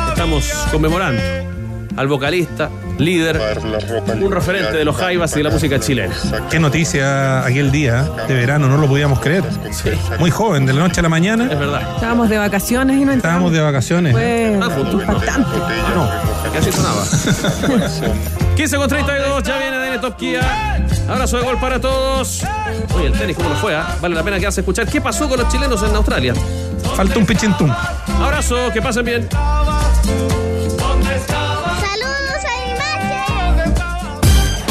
Estamos 0.10 0.45
conmemorando 0.72 1.22
al 1.98 2.07
vocalista, 2.07 2.69
líder, 2.99 3.39
un 4.21 4.31
referente 4.31 4.77
de 4.77 4.85
los 4.85 4.95
Jaivas 4.95 5.31
y 5.34 5.38
de 5.38 5.43
la 5.43 5.49
música 5.49 5.80
chilena. 5.80 6.13
Qué 6.51 6.59
noticia 6.59 7.45
aquel 7.45 7.71
día 7.71 8.03
de 8.27 8.34
verano, 8.35 8.67
no 8.67 8.77
lo 8.77 8.88
podíamos 8.88 9.19
creer. 9.19 9.43
Muy 10.19 10.30
joven, 10.30 10.65
de 10.65 10.73
la 10.73 10.81
noche 10.81 10.99
a 10.99 11.03
la 11.03 11.09
mañana. 11.09 11.45
Es 11.51 11.57
verdad. 11.57 11.81
Estábamos 11.95 12.30
de 12.30 12.38
vacaciones 12.38 12.97
y 13.01 13.05
no 13.05 13.13
Estábamos 13.13 13.51
de 13.51 13.61
vacaciones. 13.61 14.11
Fue 14.13 14.59
Ah, 14.61 14.69
juntos. 14.76 15.01
impactante. 15.01 15.49
Que 16.51 16.57
así 16.57 16.71
sonaba. 16.71 17.03
15 18.55 18.76
con 18.77 18.89
32, 18.89 19.43
ya 19.43 19.57
viene 19.57 19.77
DN 19.77 19.99
Top 19.99 20.17
Kia. 20.17 20.85
Abrazo 21.07 21.38
de 21.38 21.43
gol 21.43 21.57
para 21.59 21.80
todos. 21.80 22.43
Oye, 22.95 23.07
el 23.07 23.13
tenis, 23.13 23.35
¿cómo 23.38 23.49
lo 23.49 23.55
fue? 23.55 23.73
ah? 23.76 23.95
Vale 24.01 24.15
la 24.15 24.23
pena 24.23 24.38
quedarse 24.38 24.59
a 24.59 24.63
escuchar. 24.63 24.85
¿Qué 24.88 24.99
pasó 24.99 25.30
con 25.30 25.39
los 25.39 25.47
chilenos 25.49 25.81
en 25.84 25.95
Australia? 25.95 26.34
Falta 26.95 27.17
un 27.17 27.26
pichintum. 27.26 27.71
Abrazo, 28.21 28.69
que 28.73 28.81
pasen 28.81 29.05
bien. 29.05 29.30